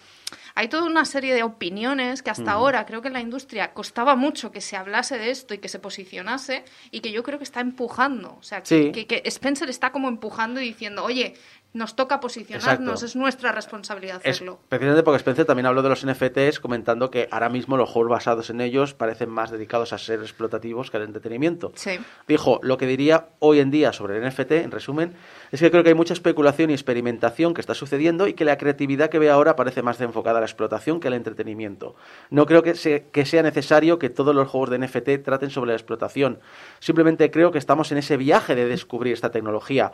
hay 0.55 0.69
toda 0.69 0.85
una 0.85 1.03
serie 1.03 1.33
de 1.33 1.43
opiniones 1.43 2.23
que 2.23 2.29
hasta 2.29 2.51
ahora 2.53 2.85
creo 2.85 3.01
que 3.01 3.07
en 3.09 3.13
la 3.15 3.19
industria 3.21 3.73
costaba 3.73 4.15
mucho 4.15 4.51
que 4.51 4.61
se 4.61 4.77
hablase 4.77 5.17
de 5.17 5.29
esto 5.29 5.53
y 5.53 5.57
que 5.57 5.67
se 5.67 5.79
posicionase 5.79 6.63
y 6.91 7.01
que 7.01 7.11
yo 7.11 7.21
creo 7.23 7.37
que 7.37 7.43
está 7.43 7.59
empujando. 7.59 8.37
O 8.39 8.43
sea, 8.43 8.61
que, 8.61 8.65
Sí. 8.67 8.91
que- 8.93 9.07
que 9.07 9.21
Spencer 9.25 9.69
está 9.69 9.91
como 9.91 10.07
empujando 10.07 10.61
y 10.61 10.65
diciendo, 10.69 11.03
oye, 11.03 11.35
nos 11.71 11.95
toca 11.95 12.19
posicionarnos, 12.19 12.89
Exacto. 12.93 13.05
es 13.05 13.15
nuestra 13.15 13.51
responsabilidad 13.51 14.21
Es 14.23 14.37
hacerlo. 14.37 14.59
precisamente 14.69 15.03
porque 15.03 15.17
Spencer 15.17 15.45
también 15.45 15.67
habló 15.67 15.83
de 15.83 15.89
los 15.89 16.03
NFTs 16.03 16.59
comentando 16.59 17.11
que 17.11 17.27
ahora 17.29 17.47
mismo 17.49 17.77
los 17.77 17.87
juegos 17.89 18.09
basados 18.09 18.49
en 18.49 18.59
ellos 18.59 18.95
parecen 18.95 19.29
más 19.29 19.51
dedicados 19.51 19.93
a 19.93 19.99
ser 19.99 20.19
explotativos 20.21 20.89
que 20.89 20.97
al 20.97 21.03
entretenimiento. 21.03 21.71
Sí. 21.75 21.99
Dijo, 22.27 22.59
lo 22.63 22.77
que 22.79 22.87
diría 22.87 23.27
hoy 23.37 23.59
en 23.59 23.69
día 23.69 23.93
sobre 23.93 24.17
el 24.17 24.23
NFT, 24.27 24.51
en 24.53 24.71
resumen, 24.71 25.13
es 25.51 25.59
que 25.59 25.69
creo 25.69 25.83
que 25.83 25.89
hay 25.89 25.95
mucha 25.95 26.13
especulación 26.13 26.71
y 26.71 26.73
experimentación 26.73 27.53
que 27.53 27.61
está 27.61 27.75
sucediendo 27.75 28.25
y 28.27 28.33
que 28.33 28.45
la 28.45 28.57
creatividad 28.57 29.09
que 29.11 29.19
ve 29.19 29.29
ahora 29.29 29.55
parece 29.55 29.83
más 29.83 30.01
enfocada 30.01 30.37
a 30.39 30.41
la 30.41 30.47
explotación 30.47 30.99
que 30.99 31.07
al 31.09 31.13
entretenimiento. 31.13 31.95
No 32.31 32.47
creo 32.47 32.63
que, 32.63 32.73
se- 32.73 33.05
que 33.11 33.25
sea 33.27 33.43
necesario 33.43 33.99
que 33.99 34.09
todos 34.09 34.33
los 34.33 34.47
juegos 34.47 34.71
de 34.71 34.79
NFT 34.79 35.23
traten 35.23 35.51
sobre 35.51 35.69
la 35.69 35.75
explotación. 35.75 36.39
Simplemente 36.79 37.29
creo 37.29 37.51
que 37.51 37.59
estamos 37.59 37.91
en 37.91 37.99
ese 37.99 38.17
viaje 38.17 38.55
de 38.55 38.65
descubrir 38.65 39.13
esta 39.13 39.29
tecnología. 39.29 39.91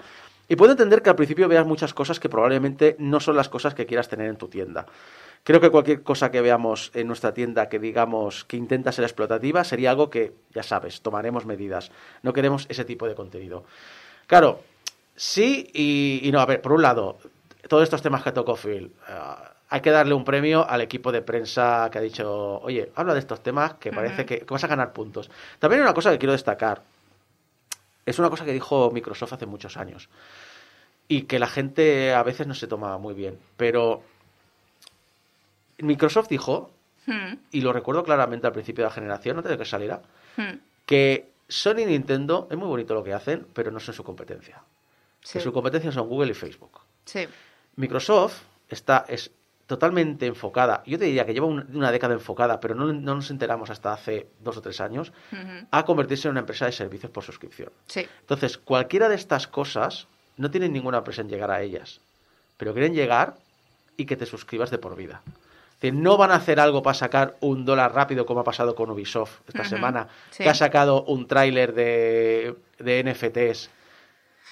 Y 0.47 0.55
puedo 0.55 0.71
entender 0.71 1.01
que 1.01 1.09
al 1.09 1.15
principio 1.15 1.47
veas 1.47 1.65
muchas 1.65 1.93
cosas 1.93 2.19
que 2.19 2.29
probablemente 2.29 2.95
no 2.99 3.19
son 3.19 3.35
las 3.35 3.49
cosas 3.49 3.73
que 3.73 3.85
quieras 3.85 4.09
tener 4.09 4.29
en 4.29 4.37
tu 4.37 4.47
tienda. 4.47 4.85
Creo 5.43 5.61
que 5.61 5.69
cualquier 5.69 6.01
cosa 6.01 6.31
que 6.31 6.41
veamos 6.41 6.91
en 6.95 7.07
nuestra 7.07 7.33
tienda 7.33 7.69
que 7.69 7.79
digamos 7.79 8.45
que 8.45 8.57
intenta 8.57 8.91
ser 8.91 9.05
explotativa 9.05 9.63
sería 9.63 9.91
algo 9.91 10.09
que, 10.09 10.33
ya 10.53 10.63
sabes, 10.63 11.01
tomaremos 11.01 11.45
medidas. 11.45 11.91
No 12.23 12.33
queremos 12.33 12.65
ese 12.69 12.83
tipo 12.83 13.07
de 13.07 13.15
contenido. 13.15 13.63
Claro, 14.27 14.61
sí 15.15 15.69
y, 15.73 16.21
y 16.23 16.31
no. 16.31 16.39
A 16.39 16.45
ver, 16.47 16.61
por 16.61 16.73
un 16.73 16.81
lado, 16.81 17.19
todos 17.67 17.83
estos 17.83 18.01
temas 18.01 18.23
que 18.23 18.31
tocó 18.31 18.55
Phil, 18.55 18.91
eh, 19.07 19.19
hay 19.69 19.81
que 19.81 19.91
darle 19.91 20.13
un 20.15 20.25
premio 20.25 20.67
al 20.67 20.81
equipo 20.81 21.11
de 21.11 21.21
prensa 21.21 21.89
que 21.91 21.97
ha 21.99 22.01
dicho, 22.01 22.59
oye, 22.61 22.91
habla 22.95 23.13
de 23.13 23.19
estos 23.19 23.41
temas 23.41 23.75
que 23.75 23.91
parece 23.91 24.25
que, 24.25 24.39
que 24.39 24.53
vas 24.53 24.63
a 24.63 24.67
ganar 24.67 24.93
puntos. 24.93 25.29
También 25.59 25.81
hay 25.81 25.85
una 25.85 25.93
cosa 25.93 26.11
que 26.11 26.17
quiero 26.17 26.33
destacar. 26.33 26.81
Es 28.05 28.19
una 28.19 28.29
cosa 28.29 28.45
que 28.45 28.53
dijo 28.53 28.91
Microsoft 28.91 29.33
hace 29.33 29.45
muchos 29.45 29.77
años 29.77 30.09
y 31.07 31.23
que 31.23 31.39
la 31.39 31.47
gente 31.47 32.13
a 32.13 32.23
veces 32.23 32.47
no 32.47 32.53
se 32.53 32.67
toma 32.67 32.97
muy 32.97 33.13
bien. 33.13 33.37
Pero 33.57 34.03
Microsoft 35.79 36.29
dijo, 36.29 36.71
Hmm, 37.07 37.35
y 37.51 37.61
lo 37.61 37.71
recuerdo 37.71 38.03
claramente 38.03 38.47
al 38.47 38.53
principio 38.53 38.83
de 38.83 38.89
la 38.89 38.93
generación, 38.95 39.37
antes 39.37 39.51
de 39.51 39.57
que 39.57 39.65
saliera, 39.65 40.01
hmm, 40.37 40.53
que 40.85 41.29
Sony 41.47 41.81
y 41.81 41.85
Nintendo 41.85 42.47
es 42.49 42.57
muy 42.57 42.67
bonito 42.67 42.95
lo 42.95 43.03
que 43.03 43.13
hacen, 43.13 43.45
pero 43.53 43.69
no 43.69 43.79
son 43.79 43.93
su 43.93 44.03
competencia. 44.03 44.63
sí, 45.21 45.33
Que 45.33 45.43
su 45.43 45.53
competencia 45.53 45.91
son 45.91 46.07
Google 46.07 46.31
y 46.31 46.33
Facebook. 46.33 46.81
sí. 47.05 47.27
Microsoft 47.77 48.41
está 48.69 49.05
es 49.07 49.29
totalmente 49.67 50.27
enfocada, 50.27 50.83
yo 50.85 50.99
te 50.99 51.05
diría 51.05 51.25
que 51.25 51.33
lleva 51.33 51.47
un- 51.47 51.65
una 51.75 51.91
década 51.91 52.13
enfocada, 52.13 52.59
pero 52.59 52.75
no, 52.75 52.85
no 52.93 53.15
nos 53.15 53.31
enteramos 53.31 53.69
hasta 53.69 53.93
hace 53.93 54.27
dos 54.41 54.57
o 54.57 54.61
tres 54.61 54.79
años, 54.79 55.11
a 55.71 55.85
convertirse 55.85 56.27
en 56.27 56.31
una 56.33 56.41
empresa 56.41 56.65
de 56.65 56.71
servicios 56.71 57.11
por 57.11 57.23
suscripción. 57.23 57.69
Sí. 57.87 58.07
Entonces, 58.21 58.57
cualquiera 58.57 59.09
de 59.09 59.15
estas 59.15 59.47
cosas 59.47 60.07
no 60.37 60.51
tienen 60.51 60.71
ninguna 60.73 61.03
presa 61.03 61.21
en 61.21 61.29
llegar 61.29 61.49
a 61.49 61.61
ellas, 61.61 61.99
pero 62.57 62.73
quieren 62.73 62.93
llegar 62.93 63.35
y 63.97 64.05
que 64.05 64.15
te 64.15 64.25
suscribas 64.25 64.69
de 64.69 64.77
por 64.77 64.95
vida. 64.95 65.21
Es 65.25 65.81
decir, 65.81 65.93
no 65.93 66.15
van 66.17 66.31
a 66.31 66.35
hacer 66.35 66.59
algo 66.59 66.81
para 66.83 66.93
sacar 66.93 67.35
un 67.41 67.65
dólar 67.65 67.93
rápido 67.93 68.25
como 68.25 68.41
ha 68.41 68.43
pasado 68.43 68.75
con 68.75 68.89
Ubisoft 68.91 69.39
esta 69.47 69.63
semana, 69.65 70.07
sí. 70.31 70.43
que 70.43 70.49
ha 70.49 70.53
sacado 70.55 71.03
un 71.03 71.27
tráiler 71.27 71.73
de, 71.73 72.55
de 72.79 73.03
NFTs 73.03 73.69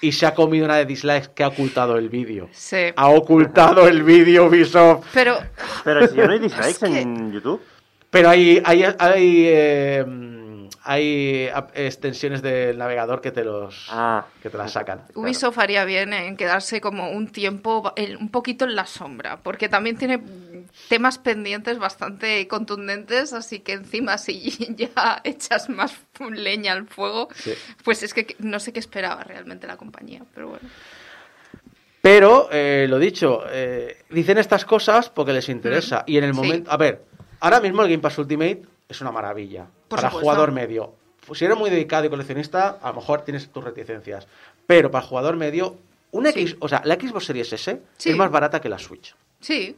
y 0.00 0.12
se 0.12 0.26
ha 0.26 0.34
comido 0.34 0.64
una 0.66 0.76
de 0.76 0.86
dislikes 0.86 1.28
que 1.34 1.42
ha 1.44 1.48
ocultado 1.48 1.96
el 1.96 2.08
vídeo. 2.08 2.48
Sí. 2.52 2.76
Ha 2.96 3.08
ocultado 3.08 3.86
el 3.88 4.02
vídeo 4.02 4.46
Ubisoft. 4.46 5.06
Pero 5.14 5.36
Pero 5.84 6.06
si 6.06 6.16
ya 6.16 6.26
no 6.26 6.32
hay 6.32 6.38
dislikes 6.40 6.78
que- 6.80 7.00
en 7.00 7.32
YouTube. 7.32 7.60
Pero 8.10 8.28
hay, 8.30 8.62
hay, 8.64 8.84
hay, 8.98 9.44
eh, 9.48 10.04
hay 10.84 11.48
extensiones 11.74 12.42
del 12.42 12.76
navegador 12.78 13.20
que 13.20 13.30
te 13.32 13.42
los 13.44 13.88
Ah. 13.90 14.26
que 14.42 14.50
te 14.50 14.58
las 14.58 14.72
sacan. 14.72 15.02
Ubisoft 15.14 15.58
haría 15.58 15.84
bien 15.84 16.12
en 16.12 16.36
quedarse 16.36 16.80
como 16.80 17.10
un 17.10 17.28
tiempo 17.28 17.92
un 18.20 18.28
poquito 18.30 18.64
en 18.66 18.76
la 18.76 18.86
sombra, 18.86 19.38
porque 19.42 19.68
también 19.68 19.96
tiene 19.96 20.20
temas 20.88 21.18
pendientes 21.18 21.78
bastante 21.78 22.46
contundentes, 22.48 23.32
así 23.32 23.60
que 23.60 23.72
encima 23.72 24.18
si 24.18 24.50
ya 24.76 25.20
echas 25.24 25.68
más 25.70 25.94
leña 26.30 26.72
al 26.74 26.86
fuego, 26.86 27.28
Sí. 27.34 27.54
pues 27.82 28.02
es 28.02 28.12
que 28.14 28.36
no 28.38 28.60
sé 28.60 28.72
qué 28.72 28.78
esperaba 28.80 29.24
realmente 29.24 29.66
la 29.66 29.76
compañía, 29.76 30.22
pero 30.34 30.48
bueno. 30.48 30.68
Pero, 32.02 32.48
eh, 32.52 32.86
lo 32.88 32.98
dicho, 32.98 33.44
eh, 33.50 33.96
dicen 34.10 34.36
estas 34.36 34.66
cosas 34.66 35.08
porque 35.08 35.32
les 35.32 35.48
interesa. 35.48 36.04
Y 36.06 36.18
en 36.18 36.24
el 36.24 36.34
Sí. 36.34 36.36
momento. 36.40 36.70
A 36.70 36.76
ver, 36.76 37.02
ahora 37.40 37.60
mismo 37.60 37.82
el 37.82 37.88
Game 37.88 38.02
Pass 38.02 38.18
Ultimate 38.18 38.60
es 38.88 39.00
una 39.00 39.10
maravilla. 39.12 39.66
Por 39.88 39.98
para 39.98 40.10
supuesto. 40.10 40.20
jugador 40.20 40.52
medio. 40.52 40.94
Si 41.32 41.44
eres 41.44 41.56
muy 41.56 41.70
dedicado 41.70 42.04
y 42.04 42.10
coleccionista, 42.10 42.78
a 42.82 42.88
lo 42.90 42.96
mejor 42.96 43.22
tienes 43.22 43.48
tus 43.50 43.64
reticencias. 43.64 44.26
Pero 44.66 44.90
para 44.90 45.06
jugador 45.06 45.36
medio, 45.36 45.76
una 46.10 46.30
Sí. 46.32 46.40
X, 46.42 46.56
o 46.60 46.68
sea, 46.68 46.82
la 46.84 46.94
Xbox 46.96 47.24
Series 47.24 47.52
S 47.52 47.80
Sí. 47.96 48.10
es 48.10 48.16
más 48.16 48.30
barata 48.30 48.60
que 48.60 48.68
la 48.68 48.78
Switch. 48.78 49.14
Sí, 49.40 49.76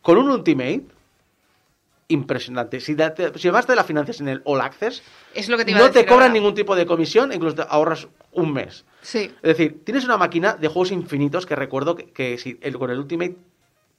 Con 0.00 0.16
un 0.16 0.30
Ultimate, 0.30 0.82
impresionante. 2.08 2.80
Si, 2.80 2.94
te- 2.94 3.36
si 3.38 3.48
además 3.48 3.66
te 3.66 3.74
la 3.76 3.84
financias 3.84 4.20
en 4.20 4.28
el 4.28 4.40
All 4.44 4.60
Access, 4.60 5.02
es 5.34 5.48
lo 5.48 5.58
que 5.58 5.64
te 5.64 5.72
iba 5.72 5.78
a 5.80 5.82
no 5.82 5.88
decir 5.88 6.02
te 6.02 6.06
cobran 6.08 6.28
ahora. 6.30 6.34
ningún 6.34 6.54
tipo 6.54 6.74
de 6.74 6.86
comisión, 6.86 7.32
incluso 7.32 7.56
te 7.56 7.62
ahorras 7.68 8.08
un 8.32 8.52
mes. 8.52 8.84
Sí, 9.02 9.30
Es 9.42 9.56
decir, 9.56 9.84
tienes 9.84 10.04
una 10.04 10.16
máquina 10.16 10.54
de 10.54 10.68
juegos 10.68 10.90
infinitos 10.92 11.44
que 11.44 11.54
recuerdo 11.56 11.96
que, 11.96 12.10
que 12.10 12.38
si, 12.38 12.58
el- 12.62 12.78
con 12.78 12.90
el 12.90 12.98
Ultimate, 13.00 13.36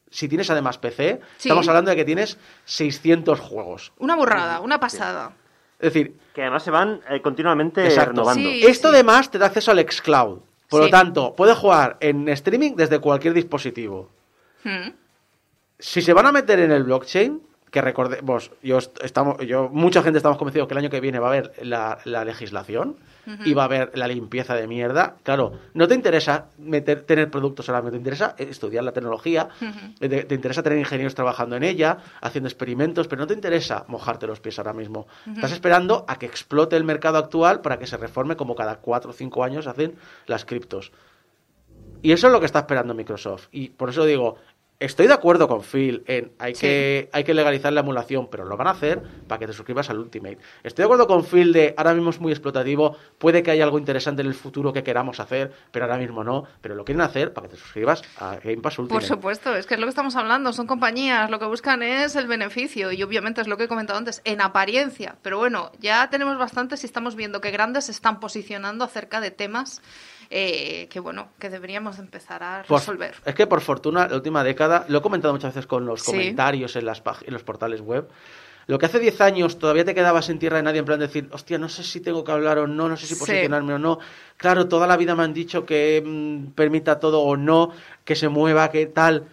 si 0.10 0.28
tienes 0.28 0.50
además 0.50 0.78
PC, 0.78 1.20
Sí. 1.38 1.48
estamos 1.50 1.68
hablando 1.68 1.92
de 1.92 1.98
que 1.98 2.06
tienes 2.06 2.38
600 2.66 3.40
juegos. 3.40 3.94
una 4.00 4.16
burrada, 4.16 4.60
una 4.62 4.80
pasada. 4.80 5.34
Es 5.80 5.94
decir, 5.94 6.16
Que 6.34 6.42
además 6.42 6.64
se 6.64 6.72
van 6.72 7.02
eh, 7.10 7.22
continuamente 7.22 7.84
Exacto. 7.86 8.12
renovando. 8.12 8.50
Sí. 8.50 8.66
esto 8.66 8.90
además 8.90 9.30
te 9.32 9.38
da 9.38 9.48
acceso 9.48 9.72
al 9.72 9.80
xCloud. 9.80 10.40
Por 10.70 10.82
lo 10.82 10.90
tanto, 10.90 11.36
puedes 11.36 11.58
jugar 11.58 11.98
en 12.00 12.30
streaming 12.30 12.76
desde 12.76 13.00
cualquier 13.00 13.34
dispositivo. 13.34 14.10
Hmm. 14.64 14.90
Si 15.80 16.02
se 16.02 16.14
van 16.14 16.26
a 16.28 16.32
meter 16.32 16.60
en 16.60 16.72
el 16.72 16.84
blockchain, 16.84 17.42
que 17.72 17.82
recordemos, 17.82 18.52
yo 18.62 18.78
est- 18.78 19.02
estamos, 19.04 19.38
yo, 19.46 19.70
mucha 19.72 20.02
gente 20.04 20.18
estamos 20.18 20.38
convencidos 20.38 20.68
que 20.68 20.74
el 20.74 20.80
año 20.80 20.90
que 20.90 21.00
viene 21.00 21.20
va 21.20 21.28
a 21.28 21.32
haber 21.32 21.54
la, 21.62 22.00
la 22.04 22.26
legislación 22.26 22.98
y 23.46 23.54
va 23.54 23.64
a 23.64 23.66
haber 23.66 23.98
la 23.98 24.08
limpieza 24.08 24.56
de 24.56 24.68
mierda. 24.68 25.16
Claro, 25.24 25.54
no 25.74 25.88
te 25.88 25.96
interesa 25.96 26.48
meter, 26.58 27.04
tener 27.04 27.30
productos 27.30 27.66
solamente, 27.66 27.92
te 27.92 27.98
interesa 27.98 28.36
estudiar 28.38 28.84
la 28.84 28.92
tecnología, 28.92 29.50
te, 30.00 30.24
te 30.24 30.36
interesa 30.36 30.64
tener 30.64 30.80
ingenieros 30.80 31.16
trabajando 31.16 31.56
en 31.56 31.64
ella, 31.64 31.98
haciendo 32.22 32.48
experimentos, 32.48 33.08
pero 33.08 33.22
no 33.22 33.28
te 33.28 33.34
interesa 33.34 33.86
mojarte 33.88 34.28
los 34.28 34.40
pies 34.40 34.58
ahora 34.60 34.74
mismo. 34.74 35.08
Estás 35.34 35.52
esperando 35.52 36.06
a 36.08 36.18
que 36.18 36.26
explote 36.26 36.76
el 36.76 36.84
mercado 36.84 37.18
actual 37.18 37.62
para 37.62 37.78
que 37.78 37.88
se 37.88 37.98
reforme 37.98 38.36
como 38.36 38.56
cada 38.56 38.78
cuatro 38.78 39.12
o 39.12 39.14
cinco 39.14 39.44
años 39.44 39.68
hacen 39.68 39.96
las 40.28 40.46
criptos. 40.46 40.92
Y 42.02 42.14
eso 42.14 42.28
es 42.28 42.34
lo 42.34 42.40
que 42.40 42.46
está 42.46 42.60
esperando 42.60 42.94
Microsoft. 42.94 43.48
Y 43.52 43.70
por 43.70 43.90
eso 43.90 44.06
digo, 44.06 44.38
estoy 44.80 45.08
de 45.08 45.14
acuerdo 45.14 45.48
con 45.48 45.62
Phil 45.64 46.04
en 46.08 46.32
hay, 46.40 46.56
Sí. 46.56 46.62
que, 46.62 47.10
hay 47.12 47.24
que 47.24 47.34
legalizar 47.34 47.74
la 47.74 47.82
emulación, 47.82 48.30
pero 48.30 48.46
lo 48.46 48.56
van 48.58 48.68
a 48.68 48.72
hacer 48.72 49.02
para 49.28 49.40
que 49.40 49.48
te 49.48 49.54
suscribas 49.54 49.90
al 49.90 50.00
Ultimate. 50.00 50.38
Estoy 50.64 50.84
de 50.84 50.86
acuerdo 50.86 51.08
con 51.08 51.26
Phil 51.26 51.52
de 51.54 51.74
ahora 51.78 51.94
mismo 51.94 52.10
es 52.12 52.20
muy 52.20 52.32
explotativo, 52.32 52.96
puede 53.18 53.44
que 53.44 53.52
haya 53.52 53.64
algo 53.66 53.78
interesante 53.78 54.22
en 54.22 54.28
el 54.28 54.34
futuro 54.34 54.72
que 54.72 54.84
queramos 54.84 55.20
hacer, 55.20 55.52
pero 55.72 55.86
ahora 55.86 55.98
mismo 55.98 56.24
no. 56.24 56.46
Pero 56.62 56.76
lo 56.76 56.86
quieren 56.86 57.02
hacer 57.02 57.34
para 57.34 57.48
que 57.48 57.56
te 57.56 57.60
suscribas 57.60 58.02
a 58.18 58.38
Game 58.38 58.58
Pass 58.62 58.76
Por 58.76 58.84
Ultimate. 58.84 59.06
supuesto, 59.06 59.56
es 59.56 59.66
que 59.66 59.74
es 59.74 59.80
lo 59.80 59.86
que 59.86 59.90
estamos 59.92 60.16
hablando. 60.16 60.54
Son 60.54 60.66
compañías, 60.68 61.30
lo 61.30 61.40
que 61.40 61.46
buscan 61.46 61.84
es 61.84 62.16
el 62.16 62.28
beneficio 62.28 62.92
y 62.92 63.04
obviamente 63.04 63.42
es 63.42 63.48
lo 63.48 63.58
que 63.58 63.66
he 63.66 63.68
comentado 63.68 64.00
antes, 64.00 64.22
en 64.24 64.42
apariencia. 64.42 65.18
Pero 65.22 65.38
bueno, 65.38 65.72
ya 65.80 66.10
tenemos 66.10 66.38
bastantes 66.38 66.84
y 66.84 66.86
estamos 66.86 67.16
viendo 67.16 67.42
que 67.42 67.52
grandes 67.52 67.86
se 67.86 67.92
están 67.92 68.20
posicionando 68.20 68.86
acerca 68.86 69.20
de 69.20 69.32
temas 69.32 69.82
eh, 70.30 70.88
que 70.90 71.00
bueno, 71.00 71.30
que 71.40 71.50
deberíamos 71.50 71.98
empezar 72.00 72.44
a 72.44 72.64
resolver. 72.64 73.16
es 73.26 73.34
que 73.36 73.48
por 73.48 73.62
fortuna, 73.62 74.08
la 74.08 74.16
última 74.16 74.44
década, 74.44 74.86
lo 74.88 75.00
he 75.00 75.02
comentado 75.02 75.34
muchas 75.34 75.54
veces 75.56 75.68
con 75.68 75.86
los 75.86 76.02
Sí. 76.02 76.12
comentarios 76.12 76.76
en, 76.76 76.86
las 76.86 77.02
en 77.26 77.34
los 77.34 77.44
portales 77.44 77.82
web. 77.82 78.08
Lo 78.68 78.78
que 78.78 78.86
hace 78.86 79.00
10 79.00 79.20
años 79.22 79.58
todavía 79.58 79.84
te 79.84 79.96
quedabas 79.96 80.30
en 80.30 80.38
tierra 80.38 80.58
de 80.58 80.64
nadie 80.64 80.78
en 80.80 80.86
plan 80.86 81.00
de 81.00 81.08
decir, 81.08 81.28
hostia, 81.32 81.58
no 81.58 81.68
sé 81.70 81.84
si 81.84 82.02
tengo 82.02 82.24
que 82.24 82.32
hablar 82.32 82.60
o 82.60 82.68
no, 82.68 82.88
no 82.88 82.96
sé 82.98 83.08
si 83.08 83.16
Sí. 83.16 83.20
posicionarme 83.20 83.74
o 83.74 83.80
no. 83.80 83.98
Claro, 84.38 84.68
toda 84.68 84.86
la 84.86 84.96
vida 84.96 85.16
me 85.16 85.24
han 85.24 85.34
dicho 85.34 85.66
que 85.66 86.04
mm, 86.06 86.52
permita 86.52 87.00
todo 87.00 87.22
o 87.22 87.36
no, 87.36 87.72
que 88.06 88.16
se 88.16 88.30
mueva, 88.30 88.70
que 88.70 88.86
tal. 88.86 89.28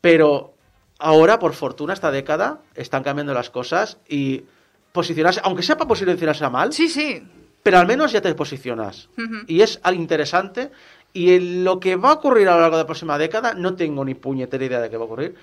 Pero 0.00 0.54
ahora, 0.98 1.38
por 1.38 1.52
fortuna, 1.52 1.92
esta 1.92 2.10
década, 2.10 2.60
están 2.74 3.02
cambiando 3.02 3.34
las 3.34 3.50
cosas 3.50 3.98
y 4.08 4.44
posicionarse, 4.92 5.40
aunque 5.44 5.62
sea 5.62 5.76
para 5.76 5.88
posicionarse 5.88 6.48
mal, 6.48 6.72
Sí, 6.72 6.88
sí. 6.88 7.22
Pero 7.62 7.78
al 7.78 7.86
menos 7.86 8.12
ya 8.12 8.20
te 8.20 8.34
posicionas. 8.34 9.08
Y 9.46 9.60
es 9.62 9.78
algo 9.82 10.00
interesante. 10.00 10.70
Y 11.12 11.34
en 11.34 11.64
lo 11.64 11.78
que 11.78 11.96
va 11.96 12.10
a 12.10 12.14
ocurrir 12.14 12.48
a 12.48 12.54
lo 12.54 12.60
largo 12.62 12.76
de 12.76 12.82
la 12.84 12.86
próxima 12.86 13.18
década, 13.18 13.52
no 13.54 13.74
tengo 13.74 14.04
ni 14.04 14.14
puñetera 14.14 14.64
idea 14.64 14.80
de 14.80 14.88
qué 14.90 14.96
va 14.96 15.02
a 15.02 15.06
ocurrir. 15.06 15.34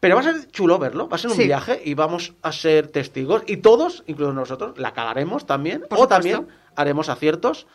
Pero 0.00 0.14
va 0.14 0.20
a 0.20 0.24
ser 0.24 0.48
chulo 0.52 0.78
verlo, 0.78 1.08
va 1.08 1.16
a 1.16 1.18
ser 1.18 1.30
un 1.32 1.36
Sí. 1.36 1.44
viaje 1.44 1.82
y 1.84 1.94
vamos 1.94 2.32
a 2.42 2.52
ser 2.52 2.86
testigos. 2.86 3.42
Y 3.48 3.56
todos, 3.56 4.04
incluso 4.06 4.32
nosotros, 4.32 4.78
la 4.78 4.92
cagaremos 4.92 5.46
también. 5.46 5.80
Por 5.80 5.98
o 5.98 6.02
supuesto. 6.02 6.08
también 6.08 6.46
haremos 6.76 7.08
aciertos. 7.08 7.66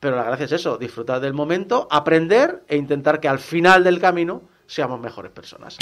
Pero 0.00 0.14
la 0.16 0.24
gracia 0.24 0.44
es 0.44 0.52
eso, 0.52 0.76
disfrutar 0.76 1.20
del 1.20 1.32
momento, 1.32 1.88
aprender 1.90 2.62
e 2.68 2.76
intentar 2.76 3.18
que 3.18 3.26
al 3.28 3.38
final 3.38 3.82
del 3.82 3.98
camino 3.98 4.42
seamos 4.66 5.00
mejores 5.00 5.32
personas. 5.32 5.76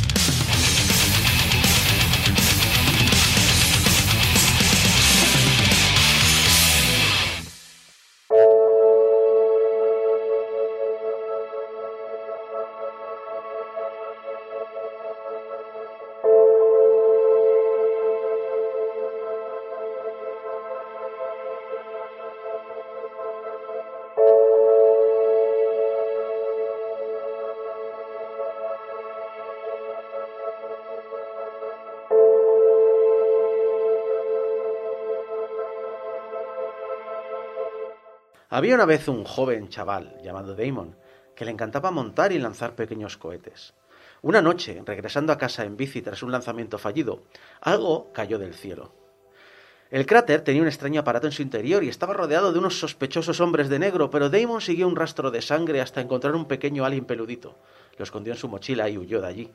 Había 38.49 38.77
una 38.77 38.85
vez 38.85 39.09
un 39.09 39.25
joven 39.25 39.69
chaval 39.69 40.19
llamado 40.23 40.55
Damon 40.55 40.95
que 41.35 41.45
le 41.45 41.51
encantaba 41.51 41.91
montar 41.91 42.31
y 42.31 42.39
lanzar 42.39 42.77
pequeños 42.77 43.17
cohetes. 43.17 43.75
Una 44.23 44.41
noche, 44.41 44.83
regresando 44.87 45.33
a 45.33 45.39
casa 45.39 45.65
en 45.65 45.77
bici 45.77 46.01
tras 46.01 46.23
un 46.23 46.31
lanzamiento 46.31 46.79
fallido, 46.79 47.25
algo 47.61 48.13
cayó 48.13 48.39
del 48.39 48.55
cielo. 48.55 48.95
El 49.91 50.07
cráter 50.07 50.43
tenía 50.43 50.63
un 50.63 50.69
extraño 50.69 51.01
aparato 51.01 51.27
en 51.27 51.33
su 51.33 51.43
interior 51.43 51.83
y 51.83 51.89
estaba 51.89 52.15
rodeado 52.15 52.53
de 52.53 52.59
unos 52.59 52.79
sospechosos 52.79 53.41
hombres 53.41 53.69
de 53.69 53.81
negro, 53.81 54.11
pero 54.11 54.31
Damon 54.31 54.61
siguió 54.61 54.87
un 54.87 54.97
rastro 54.97 55.31
de 55.31 55.43
sangre 55.43 55.81
hasta 55.81 56.01
encontrar 56.01 56.35
un 56.37 56.47
pequeño 56.47 56.85
alien 56.85 57.05
peludito. 57.05 57.59
Lo 57.99 58.05
escondió 58.05 58.33
en 58.33 58.39
su 58.39 58.49
mochila 58.49 58.89
y 58.89 58.97
huyó 58.97 59.21
de 59.21 59.27
allí. 59.27 59.53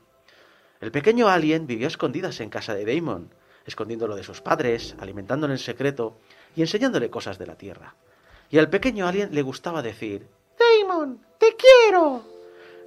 El 0.81 0.91
pequeño 0.91 1.29
alien 1.29 1.65
vivió 1.65 1.87
a 1.87 1.89
escondidas 1.89 2.41
en 2.41 2.49
casa 2.49 2.75
de 2.75 2.85
Damon, 2.85 3.33
escondiéndolo 3.65 4.15
de 4.15 4.23
sus 4.23 4.41
padres, 4.41 4.95
alimentándolo 4.99 5.53
en 5.53 5.59
secreto 5.59 6.17
y 6.55 6.61
enseñándole 6.61 7.09
cosas 7.09 7.37
de 7.39 7.47
la 7.47 7.57
Tierra. 7.57 7.95
Y 8.51 8.59
al 8.59 8.69
pequeño 8.69 9.07
alien 9.07 9.29
le 9.33 9.41
gustaba 9.41 9.81
decir, 9.81 10.27
Damon, 10.59 11.19
te 11.39 11.55
quiero. 11.55 12.21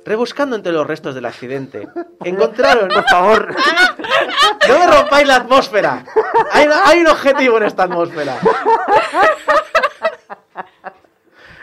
Rebuscando 0.04 0.54
entre 0.56 0.72
los 0.72 0.86
restos 0.86 1.14
del 1.14 1.24
accidente, 1.24 1.88
encontraron... 2.24 2.88
Por 2.88 3.04
favor, 3.08 3.48
no 4.68 4.78
me 4.78 4.86
rompáis 4.86 5.26
la 5.26 5.36
atmósfera. 5.36 6.04
Hay, 6.52 6.68
hay 6.84 7.00
un 7.00 7.06
objetivo 7.08 7.56
en 7.56 7.62
esta 7.64 7.84
atmósfera. 7.84 8.38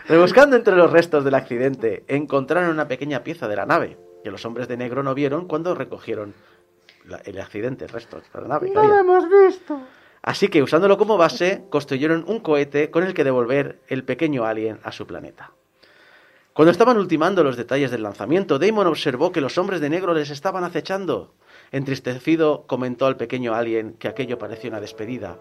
Rebuscando 0.07 0.55
entre 0.55 0.75
los 0.75 0.91
restos 0.91 1.23
del 1.23 1.35
accidente, 1.35 2.03
encontraron 2.07 2.71
una 2.71 2.87
pequeña 2.87 3.23
pieza 3.23 3.47
de 3.47 3.55
la 3.55 3.65
nave 3.65 3.97
que 4.23 4.31
los 4.31 4.43
hombres 4.45 4.67
de 4.67 4.77
negro 4.77 5.03
no 5.03 5.13
vieron 5.13 5.47
cuando 5.47 5.73
recogieron 5.75 6.33
la- 7.05 7.17
el 7.23 7.39
accidente, 7.39 7.85
el 7.85 7.91
resto 7.91 8.17
de 8.17 8.41
la 8.41 8.47
nave. 8.47 8.71
que 8.71 8.77
había. 8.77 8.99
hemos 8.99 9.23
visto. 9.29 9.79
Así 10.21 10.49
que 10.49 10.61
usándolo 10.61 10.97
como 10.97 11.17
base, 11.17 11.65
construyeron 11.69 12.23
un 12.27 12.39
cohete 12.39 12.91
con 12.91 13.03
el 13.03 13.13
que 13.13 13.23
devolver 13.23 13.81
el 13.87 14.03
pequeño 14.03 14.45
alien 14.45 14.79
a 14.83 14.91
su 14.91 15.07
planeta. 15.07 15.51
Cuando 16.53 16.71
estaban 16.71 16.97
ultimando 16.97 17.43
los 17.43 17.55
detalles 17.55 17.91
del 17.91 18.03
lanzamiento, 18.03 18.59
Damon 18.59 18.87
observó 18.87 19.31
que 19.31 19.41
los 19.41 19.57
hombres 19.57 19.79
de 19.79 19.89
negro 19.89 20.13
les 20.13 20.29
estaban 20.29 20.63
acechando. 20.65 21.33
Entristecido, 21.71 22.65
comentó 22.67 23.05
al 23.05 23.15
pequeño 23.15 23.55
alien 23.55 23.93
que 23.93 24.09
aquello 24.09 24.37
parecía 24.37 24.69
una 24.69 24.81
despedida, 24.81 25.39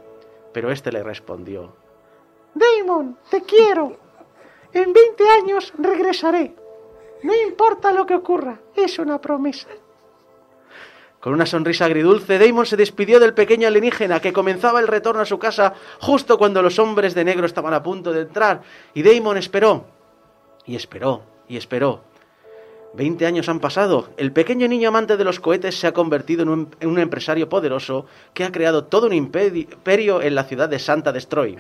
pero 0.53 0.71
éste 0.71 0.93
le 0.93 1.03
respondió: 1.03 1.75
Damon, 2.55 3.19
te 3.29 3.43
quiero. 3.43 3.99
En 4.73 4.93
20 4.93 5.29
años 5.43 5.73
regresaré. 5.79 6.55
No 7.25 7.35
importa 7.35 7.93
lo 7.93 8.07
que 8.07 8.15
ocurra, 8.15 8.61
es 8.77 8.99
una 9.01 9.21
promesa. 9.21 9.69
Con 11.21 11.35
una 11.35 11.45
sonrisa 11.45 11.85
agridulce, 11.85 12.39
Damon 12.39 12.65
se 12.65 12.79
despidió 12.79 13.21
del 13.21 13.35
pequeño 13.35 13.69
alienígena 13.69 14.21
que 14.21 14.33
comenzaba 14.33 14.81
el 14.81 14.89
retorno 14.89 15.21
a 15.21 15.27
su 15.27 15.39
casa 15.39 15.75
justo 16.01 16.39
cuando 16.39 16.63
los 16.63 16.79
hombres 16.79 17.15
de 17.15 17.25
negro 17.25 17.45
estaban 17.45 17.75
a 17.75 17.83
punto 17.83 18.11
de 18.11 18.23
entrar, 18.23 18.63
y 18.95 19.03
Damon 19.03 19.37
esperó, 19.37 19.85
y 20.65 20.77
esperó, 20.77 21.23
y 21.47 21.59
esperó. 21.59 22.05
Veinte 22.95 23.27
años 23.27 23.49
han 23.49 23.61
pasado. 23.61 24.09
El 24.17 24.33
pequeño 24.33 24.67
niño 24.67 24.89
amante 24.89 25.17
de 25.17 25.25
los 25.25 25.39
cohetes 25.39 25.79
se 25.79 25.87
ha 25.87 25.93
convertido 25.93 26.43
en 26.43 26.49
un, 26.49 26.77
en 26.81 26.89
un 26.89 26.99
empresario 26.99 27.49
poderoso 27.49 28.07
que 28.35 28.45
ha 28.45 28.51
creado 28.51 28.85
todo 28.85 29.07
un 29.07 29.13
imperio 29.13 30.23
en 30.23 30.35
la 30.35 30.45
ciudad 30.45 30.69
de 30.69 30.79
Santa 30.79 31.13
Destroy. 31.13 31.59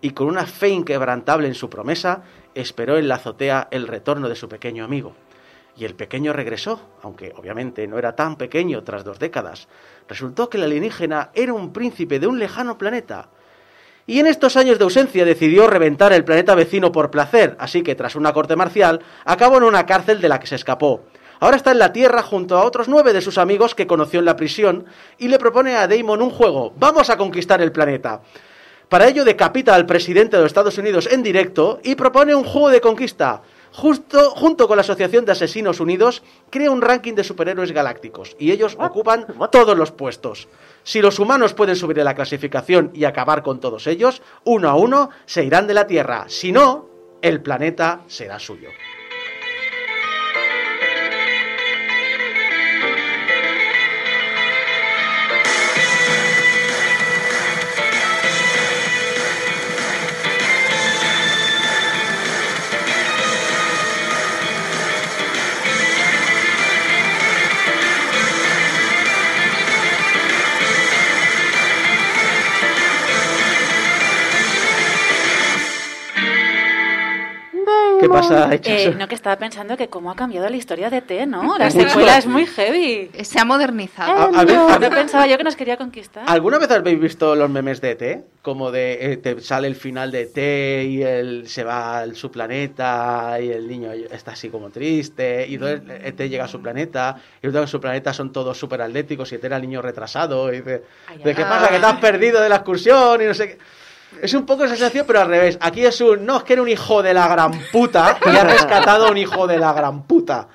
Y 0.00 0.10
con 0.10 0.26
una 0.26 0.46
fe 0.46 0.70
inquebrantable 0.70 1.46
en 1.46 1.54
su 1.54 1.70
promesa, 1.70 2.24
esperó 2.54 2.98
en 2.98 3.08
la 3.08 3.16
azotea 3.16 3.68
el 3.70 3.86
retorno 3.86 4.28
de 4.28 4.34
su 4.34 4.48
pequeño 4.48 4.84
amigo. 4.84 5.14
Y 5.76 5.84
el 5.84 5.94
pequeño 5.94 6.32
regresó, 6.32 6.80
aunque 7.02 7.32
obviamente 7.36 7.86
no 7.86 7.98
era 7.98 8.14
tan 8.14 8.36
pequeño 8.36 8.84
tras 8.84 9.04
dos 9.04 9.18
décadas. 9.18 9.68
Resultó 10.08 10.48
que 10.48 10.56
el 10.56 10.64
alienígena 10.64 11.30
era 11.34 11.52
un 11.52 11.72
príncipe 11.72 12.20
de 12.20 12.26
un 12.26 12.38
lejano 12.38 12.78
planeta. 12.78 13.28
Y 14.06 14.20
en 14.20 14.26
estos 14.26 14.56
años 14.56 14.78
de 14.78 14.84
ausencia 14.84 15.24
decidió 15.24 15.66
reventar 15.66 16.12
el 16.12 16.24
planeta 16.24 16.54
vecino 16.54 16.92
por 16.92 17.10
placer, 17.10 17.56
así 17.58 17.82
que 17.82 17.94
tras 17.94 18.14
una 18.14 18.32
corte 18.32 18.54
marcial, 18.54 19.00
acabó 19.24 19.56
en 19.56 19.64
una 19.64 19.86
cárcel 19.86 20.20
de 20.20 20.28
la 20.28 20.38
que 20.38 20.46
se 20.46 20.56
escapó. 20.56 21.04
Ahora 21.40 21.56
está 21.56 21.72
en 21.72 21.78
la 21.78 21.92
Tierra 21.92 22.22
junto 22.22 22.56
a 22.56 22.64
otros 22.64 22.86
nueve 22.86 23.12
de 23.12 23.20
sus 23.20 23.38
amigos 23.38 23.74
que 23.74 23.86
conoció 23.86 24.20
en 24.20 24.26
la 24.26 24.36
prisión 24.36 24.84
y 25.18 25.28
le 25.28 25.38
propone 25.38 25.74
a 25.74 25.88
Damon 25.88 26.22
un 26.22 26.30
juego. 26.30 26.72
Vamos 26.76 27.10
a 27.10 27.16
conquistar 27.16 27.60
el 27.60 27.72
planeta. 27.72 28.20
Para 28.88 29.08
ello 29.08 29.24
decapita 29.24 29.74
al 29.74 29.86
presidente 29.86 30.36
de 30.36 30.42
los 30.42 30.50
Estados 30.50 30.78
Unidos 30.78 31.08
en 31.10 31.22
directo 31.22 31.80
y 31.82 31.94
propone 31.96 32.34
un 32.34 32.44
juego 32.44 32.68
de 32.68 32.80
conquista. 32.80 33.42
Justo, 33.76 34.30
junto 34.30 34.68
con 34.68 34.76
la 34.76 34.82
Asociación 34.82 35.24
de 35.24 35.32
Asesinos 35.32 35.80
Unidos, 35.80 36.22
crea 36.48 36.70
un 36.70 36.80
ranking 36.80 37.14
de 37.14 37.24
superhéroes 37.24 37.72
galácticos 37.72 38.36
y 38.38 38.52
ellos 38.52 38.76
ocupan 38.78 39.26
todos 39.50 39.76
los 39.76 39.90
puestos. 39.90 40.46
Si 40.84 41.02
los 41.02 41.18
humanos 41.18 41.54
pueden 41.54 41.74
subir 41.74 41.98
en 41.98 42.04
la 42.04 42.14
clasificación 42.14 42.92
y 42.94 43.04
acabar 43.04 43.42
con 43.42 43.58
todos 43.58 43.88
ellos, 43.88 44.22
uno 44.44 44.68
a 44.68 44.76
uno 44.76 45.10
se 45.26 45.42
irán 45.42 45.66
de 45.66 45.74
la 45.74 45.88
Tierra. 45.88 46.26
Si 46.28 46.52
no, 46.52 46.88
el 47.20 47.42
planeta 47.42 48.02
será 48.06 48.38
suyo. 48.38 48.68
Pasa, 78.14 78.50
Eh, 78.64 78.94
no, 78.98 79.08
que 79.08 79.14
estaba 79.14 79.36
pensando 79.36 79.76
que 79.76 79.88
cómo 79.88 80.10
ha 80.10 80.16
cambiado 80.16 80.48
la 80.48 80.56
historia 80.56 80.90
de 80.90 81.00
T, 81.02 81.26
¿no? 81.26 81.56
La 81.58 81.70
secuela 81.70 82.18
es 82.18 82.26
muy 82.26 82.46
heavy. 82.46 83.10
Se 83.24 83.38
ha 83.40 83.44
modernizado. 83.44 84.12
A- 84.12 84.40
a 84.40 84.44
ver, 84.44 84.56
a 84.56 84.78
ver. 84.78 84.90
No 84.90 84.96
pensaba 84.96 85.26
yo 85.26 85.36
que 85.38 85.44
nos 85.44 85.56
quería 85.56 85.76
conquistar. 85.76 86.24
¿Alguna 86.26 86.58
vez 86.58 86.70
habéis 86.70 86.98
visto 87.00 87.34
los 87.34 87.50
memes 87.50 87.80
de 87.80 87.90
ET? 87.92 88.24
Como 88.42 88.70
de 88.70 89.12
eh, 89.12 89.16
te 89.16 89.40
sale 89.40 89.66
el 89.68 89.74
final 89.74 90.10
de 90.10 90.22
ET 90.22 90.86
y 90.88 91.02
él 91.02 91.44
se 91.46 91.64
va 91.64 92.00
a 92.00 92.14
su 92.14 92.30
planeta 92.30 93.38
y 93.40 93.50
el 93.50 93.66
niño 93.68 93.90
está 93.92 94.32
así 94.32 94.48
como 94.48 94.70
triste 94.70 95.46
y 95.48 95.54
entonces 95.54 95.82
ET 96.04 96.20
llega 96.28 96.44
a 96.44 96.48
su 96.48 96.60
planeta 96.60 97.16
y 97.42 97.46
resulta 97.46 97.58
que 97.60 97.62
en 97.64 97.68
su 97.68 97.80
planeta 97.80 98.12
son 98.12 98.32
todos 98.32 98.58
súper 98.58 98.82
atléticos 98.82 99.32
y 99.32 99.36
ET 99.36 99.44
era 99.44 99.56
el 99.56 99.62
niño 99.62 99.80
retrasado 99.82 100.52
y 100.52 100.58
dice, 100.58 100.82
Ay, 101.08 101.18
¿de 101.18 101.34
qué 101.34 101.42
pasa? 101.42 101.68
Que 101.68 101.78
te 101.78 101.86
has 101.86 102.00
perdido 102.00 102.40
de 102.40 102.48
la 102.48 102.56
excursión 102.56 103.22
y 103.22 103.24
no 103.26 103.34
sé 103.34 103.48
qué. 103.48 103.58
Es 104.22 104.32
un 104.34 104.46
poco 104.46 104.64
esa 104.64 104.74
sensación, 104.76 105.04
pero 105.06 105.20
al 105.20 105.28
revés. 105.28 105.58
Aquí 105.60 105.84
es 105.84 106.00
un, 106.00 106.24
no, 106.24 106.38
es 106.38 106.42
que 106.44 106.54
era 106.54 106.62
un 106.62 106.68
hijo 106.68 107.02
de 107.02 107.12
la 107.14 107.28
gran 107.28 107.52
puta 107.72 108.18
y 108.24 108.36
ha 108.36 108.44
rescatado 108.44 109.06
a 109.08 109.10
un 109.10 109.16
hijo 109.18 109.46
de 109.46 109.58
la 109.58 109.72
gran 109.72 110.02
puta. 110.04 110.48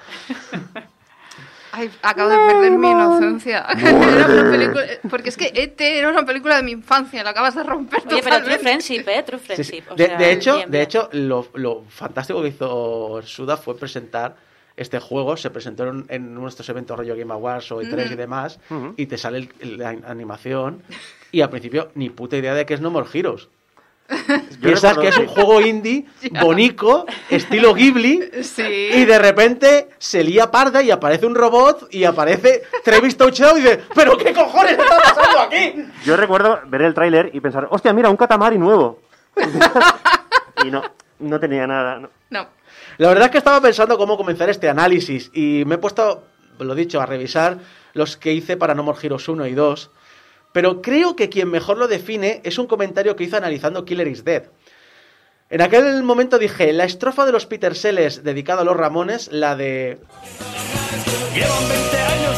Ay, 1.71 1.89
acabo 2.01 2.29
de 2.29 2.37
perder 2.37 2.71
mi 2.71 2.89
inocencia. 2.89 3.65
Era 3.79 3.91
una 3.93 4.51
película- 4.51 4.85
porque 5.09 5.29
es 5.29 5.37
que 5.37 5.51
ET 5.53 5.79
era 5.79 6.09
una 6.09 6.25
película 6.25 6.55
de 6.57 6.63
mi 6.63 6.71
infancia, 6.71 7.23
la 7.23 7.29
acabas 7.29 7.53
de 7.53 7.61
romper 7.63 7.99
Oye, 7.99 8.07
pero 8.07 8.21
True 8.21 8.29
totalmente. 8.57 8.63
Friendship, 8.63 9.07
¿eh? 9.07 9.23
True 9.23 9.39
Sí, 9.39 9.45
sí. 9.45 9.53
Friendship. 9.53 9.83
o 9.91 9.95
De, 9.95 10.05
sea, 10.07 10.17
de 10.17 10.31
hecho, 10.31 10.55
bien, 10.55 10.71
de 10.71 10.81
hecho 10.81 11.09
lo, 11.11 11.47
lo 11.53 11.83
fantástico 11.87 12.41
que 12.41 12.47
hizo 12.49 13.21
Suda 13.23 13.55
fue 13.55 13.77
presentar 13.77 14.35
este 14.79 14.99
juego. 14.99 15.37
Se 15.37 15.49
presentó 15.49 15.87
en, 15.87 16.05
en 16.09 16.47
estos 16.47 16.67
eventos 16.69 16.97
rollo 16.97 17.15
Game 17.15 17.33
Awards 17.33 17.71
o 17.71 17.81
E3 17.81 18.11
y 18.11 18.15
demás. 18.15 18.59
Ujú. 18.69 18.93
Y 18.97 19.05
te 19.05 19.17
sale 19.17 19.37
el- 19.39 19.49
el- 19.59 19.77
la 19.77 19.89
animación. 19.89 20.81
Y 21.31 21.41
al 21.41 21.49
principio 21.49 21.91
ni 21.95 22.09
puta 22.09 22.37
idea 22.37 22.53
de 22.53 22.65
que 22.65 22.73
es 22.73 22.81
No 22.81 22.89
More 22.89 23.07
Heroes. 23.13 23.47
Piensas 24.59 24.97
que 24.97 25.09
es 25.09 25.17
un 25.19 25.27
juego 25.27 25.61
indie, 25.61 26.05
bonito, 26.41 27.05
estilo 27.29 27.75
Ghibli. 27.75 28.31
Sí. 28.41 28.63
Y 28.93 29.05
de 29.05 29.19
repente 29.19 29.89
se 29.99 30.23
lía 30.23 30.49
parda 30.49 30.81
y 30.81 30.89
aparece 30.89 31.27
un 31.27 31.35
robot 31.35 31.87
y 31.91 32.05
aparece 32.05 32.63
Travis 32.83 33.15
Touchdown 33.15 33.59
y 33.59 33.61
dice, 33.61 33.81
¿pero 33.93 34.17
qué 34.17 34.33
cojones 34.33 34.71
está 34.71 34.97
pasando 34.99 35.39
aquí? 35.41 35.85
Yo 36.05 36.17
recuerdo 36.17 36.59
ver 36.65 36.81
el 36.81 36.93
tráiler 36.95 37.29
y 37.33 37.39
pensar, 37.39 37.67
hostia, 37.69 37.93
mira, 37.93 38.09
un 38.09 38.17
Katamari 38.17 38.57
nuevo. 38.57 38.99
y 40.65 40.71
no, 40.71 40.81
no 41.19 41.39
tenía 41.39 41.67
nada. 41.67 41.99
no. 41.99 42.09
No. 42.31 42.47
La 42.99 43.07
verdad 43.07 43.27
es 43.27 43.31
que 43.31 43.37
estaba 43.37 43.61
pensando 43.61 43.97
cómo 43.97 44.17
comenzar 44.17 44.49
este 44.49 44.67
análisis 44.67 45.31
y 45.33 45.63
me 45.65 45.75
he 45.75 45.77
puesto, 45.77 46.25
lo 46.59 46.75
dicho, 46.75 46.99
a 46.99 47.05
revisar 47.05 47.59
los 47.93 48.17
que 48.17 48.33
hice 48.33 48.57
para 48.57 48.75
No 48.75 48.83
More 48.83 48.99
Heroes 49.01 49.29
1 49.29 49.47
y 49.47 49.53
2, 49.53 49.89
pero 50.51 50.81
creo 50.81 51.15
que 51.15 51.29
quien 51.29 51.49
mejor 51.49 51.77
lo 51.77 51.87
define 51.87 52.41
es 52.43 52.57
un 52.57 52.67
comentario 52.67 53.15
que 53.15 53.23
hizo 53.23 53.37
analizando 53.37 53.85
Killer 53.85 54.09
is 54.09 54.25
Dead. 54.25 54.43
En 55.49 55.61
aquel 55.61 56.03
momento 56.03 56.37
dije, 56.37 56.73
la 56.73 56.83
estrofa 56.83 57.25
de 57.25 57.31
los 57.31 57.45
Peter 57.45 57.73
Sellers 57.73 58.21
dedicado 58.25 58.63
a 58.63 58.65
los 58.65 58.75
Ramones, 58.75 59.29
la 59.31 59.55
de... 59.55 59.97
Llevan 61.33 61.69
20 61.69 61.97
años 62.01 62.28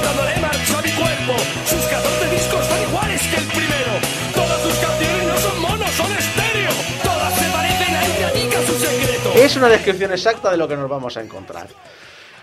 Es 9.52 9.58
una 9.58 9.68
descripción 9.68 10.14
exacta 10.14 10.50
de 10.50 10.56
lo 10.56 10.66
que 10.66 10.78
nos 10.78 10.90
vamos 10.90 11.18
a 11.18 11.22
encontrar. 11.22 11.68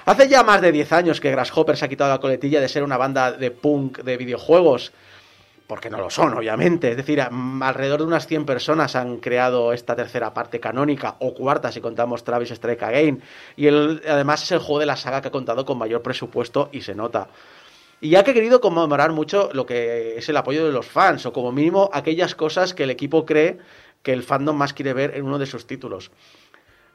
Hace 0.04 0.28
ya 0.28 0.42
más 0.42 0.60
de 0.60 0.70
10 0.70 0.92
años 0.92 1.22
que 1.22 1.30
Grasshopper 1.30 1.74
se 1.74 1.86
ha 1.86 1.88
quitado 1.88 2.10
la 2.10 2.20
coletilla 2.20 2.60
de 2.60 2.68
ser 2.68 2.82
una 2.82 2.98
banda 2.98 3.32
de 3.32 3.50
punk 3.50 4.00
de 4.00 4.18
videojuegos, 4.18 4.92
porque 5.66 5.88
no 5.88 5.96
lo 5.96 6.10
son, 6.10 6.36
obviamente. 6.36 6.90
Es 6.90 6.98
decir, 6.98 7.22
mm, 7.30 7.62
alrededor 7.62 8.00
de 8.00 8.06
unas 8.08 8.26
100 8.26 8.44
personas 8.44 8.94
han 8.94 9.16
creado 9.20 9.72
esta 9.72 9.96
tercera 9.96 10.34
parte 10.34 10.60
canónica, 10.60 11.16
o 11.20 11.32
cuarta 11.32 11.72
si 11.72 11.80
contamos 11.80 12.24
Travis 12.24 12.50
Strike 12.50 12.82
Again, 12.82 13.22
y 13.56 13.68
el- 13.68 14.02
además 14.06 14.42
es 14.42 14.52
el 14.52 14.58
juego 14.58 14.80
de 14.80 14.86
la 14.86 14.96
saga 14.96 15.22
que 15.22 15.28
ha 15.28 15.32
contado 15.32 15.64
con 15.64 15.78
mayor 15.78 16.02
presupuesto 16.02 16.68
y 16.72 16.82
se 16.82 16.94
nota. 16.94 17.28
Y 18.02 18.14
he 18.16 18.22
querido 18.22 18.60
conmemorar 18.60 19.12
mucho 19.12 19.48
lo 19.54 19.64
que 19.64 20.18
es 20.18 20.28
el 20.28 20.36
apoyo 20.36 20.66
de 20.66 20.72
los 20.72 20.86
fans, 20.86 21.24
o 21.24 21.32
como 21.32 21.52
mínimo 21.52 21.88
aquellas 21.90 22.34
cosas 22.34 22.74
que 22.74 22.82
el 22.84 22.90
equipo 22.90 23.24
cree 23.24 23.56
que 24.02 24.12
el 24.12 24.22
fandom 24.22 24.56
más 24.56 24.74
quiere 24.74 24.92
ver 24.92 25.16
en 25.16 25.24
uno 25.24 25.38
de 25.38 25.46
sus 25.46 25.66
títulos. 25.66 26.10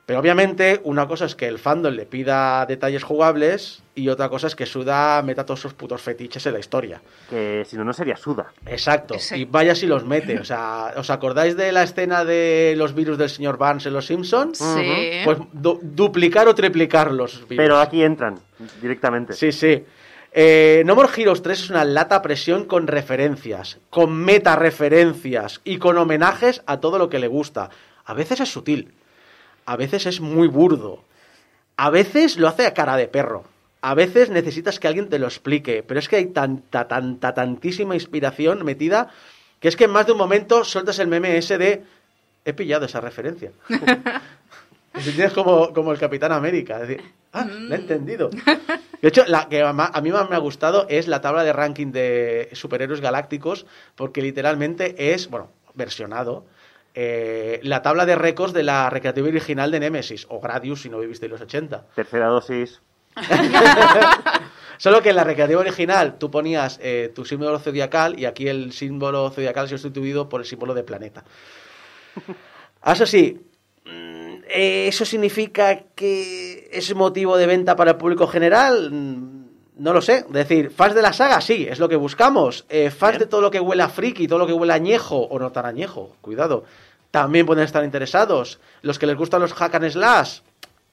Pero 0.06 0.20
obviamente 0.20 0.82
una 0.84 1.08
cosa 1.08 1.24
es 1.26 1.34
que 1.36 1.48
el 1.48 1.60
fandom 1.60 1.94
le 1.94 2.06
pida 2.06 2.66
detalles 2.66 3.04
jugables 3.04 3.82
y 3.96 4.10
otra 4.10 4.28
cosa 4.28 4.48
es 4.48 4.56
que 4.56 4.66
Suda 4.66 5.22
meta 5.22 5.46
todos 5.46 5.62
sus 5.62 5.74
putos 5.74 6.02
fetiches 6.02 6.46
en 6.46 6.54
la 6.54 6.60
historia. 6.60 7.02
Que 7.30 7.64
si 7.66 7.78
no, 7.78 7.86
no 7.86 7.94
sería 7.94 8.18
Suda. 8.18 8.52
Exacto. 8.66 9.16
Y 9.34 9.46
vaya 9.46 9.74
si 9.76 9.88
los 9.88 10.04
mete. 10.04 10.38
O 10.40 10.44
sea, 10.44 10.94
¿os 10.98 11.10
acordáis 11.10 11.56
de 11.56 11.72
la 11.72 11.84
escena 11.84 12.26
de 12.26 12.74
los 12.76 12.94
virus 12.94 13.18
del 13.18 13.30
señor 13.30 13.58
Barnes 13.58 13.86
en 13.86 13.94
Los 13.94 14.08
Simpsons? 14.08 14.58
Sí. 14.58 15.22
Pues 15.24 15.38
du- 15.54 15.80
duplicar 15.82 16.50
o 16.50 16.56
triplicar 16.56 17.10
los 17.12 17.48
virus. 17.48 17.56
Pero 17.64 17.80
aquí 17.80 18.04
entran 18.04 18.40
directamente. 18.82 19.32
Sí, 19.34 19.54
sí. 19.54 19.86
Eh, 20.34 20.84
no 20.86 20.96
More 20.96 21.10
Heroes 21.16 21.42
3 21.44 21.60
es 21.64 21.70
una 21.70 21.86
lata 21.86 22.16
a 22.18 22.22
presión 22.22 22.66
con 22.66 22.88
referencias, 22.88 23.78
con 23.90 24.12
meta 24.14 24.56
referencias 24.58 25.62
y 25.64 25.78
con 25.78 25.98
homenajes 25.98 26.62
a 26.66 26.82
todo 26.82 26.98
lo 26.98 27.08
que 27.08 27.20
le 27.20 27.28
gusta. 27.28 27.70
A 28.04 28.14
veces 28.14 28.40
es 28.42 28.50
sutil, 28.52 28.94
a 29.66 29.76
veces 29.76 30.06
es 30.06 30.20
muy 30.22 30.48
burdo, 30.48 31.04
a 31.78 31.90
veces 31.90 32.38
lo 32.38 32.48
hace 32.48 32.66
a 32.66 32.74
cara 32.74 32.98
de 32.98 33.08
perro, 33.08 33.44
a 33.82 33.94
veces 33.94 34.30
necesitas 34.30 34.80
que 34.80 34.88
alguien 34.88 35.10
te 35.10 35.20
lo 35.20 35.28
explique, 35.28 35.84
pero 35.84 36.00
es 36.00 36.08
que 36.08 36.18
hay 36.18 36.28
tanta, 36.28 36.88
tanta, 36.88 37.34
tantísima 37.34 37.96
inspiración 37.96 38.64
metida 38.64 39.12
que 39.60 39.70
es 39.70 39.78
que 39.78 39.86
en 39.86 39.92
más 39.92 40.06
de 40.06 40.12
un 40.12 40.18
momento 40.18 40.66
sueltas 40.66 41.00
el 41.00 41.08
meme 41.08 41.38
ese 41.38 41.58
de 41.58 41.84
he 42.44 42.54
pillado 42.54 42.86
esa 42.86 43.00
referencia. 43.00 43.52
Te 44.94 45.02
sientes 45.02 45.34
como, 45.34 45.74
como 45.74 45.92
el 45.92 45.98
Capitán 45.98 46.32
América. 46.34 46.82
Es 46.82 46.88
decir, 46.88 47.04
ah, 47.32 47.46
lo 47.46 47.74
he 47.74 47.78
entendido. 47.78 48.30
De 48.30 49.08
hecho, 49.08 49.24
la 49.26 49.50
que 49.50 49.62
a 49.62 50.02
mí 50.02 50.12
más 50.12 50.30
me 50.30 50.36
ha 50.36 50.40
gustado 50.40 50.86
es 50.90 51.08
la 51.08 51.22
tabla 51.22 51.44
de 51.44 51.52
ranking 51.52 51.92
de 51.92 52.50
superhéroes 52.52 53.02
galácticos, 53.02 53.66
porque 53.96 54.22
literalmente 54.22 55.14
es, 55.14 55.30
bueno, 55.30 55.50
versionado, 55.74 56.46
eh, 56.96 57.60
la 57.64 57.82
tabla 57.82 58.06
de 58.06 58.16
récords 58.16 58.54
de 58.54 58.64
la 58.64 58.90
recreativa 58.90 59.28
original 59.28 59.72
de 59.72 59.80
Nemesis, 59.80 60.26
o 60.30 60.40
Gradius 60.40 60.84
si 60.84 60.90
no 60.90 61.00
vivisteis 61.00 61.32
los 61.32 61.42
80. 61.42 61.88
Tercera 61.96 62.28
dosis. 62.28 62.82
Solo 64.78 65.02
que 65.02 65.10
en 65.10 65.16
la 65.16 65.24
recreativa 65.24 65.62
original 65.62 66.18
tú 66.18 66.30
ponías 66.32 66.80
eh, 66.82 67.12
tu 67.14 67.26
símbolo 67.26 67.60
zodiacal 67.60 68.20
y 68.20 68.26
aquí 68.26 68.48
el 68.48 68.74
símbolo 68.74 69.30
zodiacal 69.30 69.68
se 69.68 69.76
ha 69.76 69.78
sustituido 69.78 70.30
por 70.30 70.42
el 70.42 70.48
símbolo 70.48 70.74
de 70.74 70.84
planeta. 70.84 71.24
Ah, 72.82 72.94
Eso 72.94 73.06
sí, 73.06 73.40
mm, 73.86 74.36
eh, 74.50 74.88
¿eso 74.88 75.06
significa 75.06 75.84
que 75.96 76.70
es 76.72 76.94
motivo 76.96 77.38
de 77.38 77.48
venta 77.48 77.76
para 77.76 77.92
el 77.92 77.98
público 77.98 78.28
general? 78.28 78.90
No 79.78 79.92
lo 79.94 80.02
sé. 80.02 80.18
Es 80.28 80.32
decir, 80.34 80.70
fans 80.72 80.94
de 80.96 81.02
la 81.02 81.14
saga, 81.14 81.42
sí, 81.42 81.66
es 81.70 81.80
lo 81.80 81.90
que 81.90 81.96
buscamos. 81.96 82.66
Eh, 82.70 82.92
fans 82.92 83.20
de 83.20 83.26
todo 83.26 83.42
lo 83.42 83.50
que 83.52 83.60
huele 83.60 83.84
a 83.84 83.90
friki, 83.90 84.28
todo 84.28 84.40
lo 84.40 84.48
que 84.48 84.54
huele 84.54 84.74
a 84.74 84.76
añejo, 84.76 85.18
o 85.18 85.40
no 85.40 85.52
tan 85.52 85.66
añejo, 85.66 86.16
cuidado, 86.22 86.64
también 87.12 87.46
pueden 87.46 87.64
estar 87.64 87.84
interesados. 87.84 88.60
Los 88.82 89.00
que 89.00 89.08
les 89.08 89.18
gustan 89.18 89.42
los 89.42 89.54
hack 89.54 89.76
and 89.76 89.90
slash, 89.90 90.40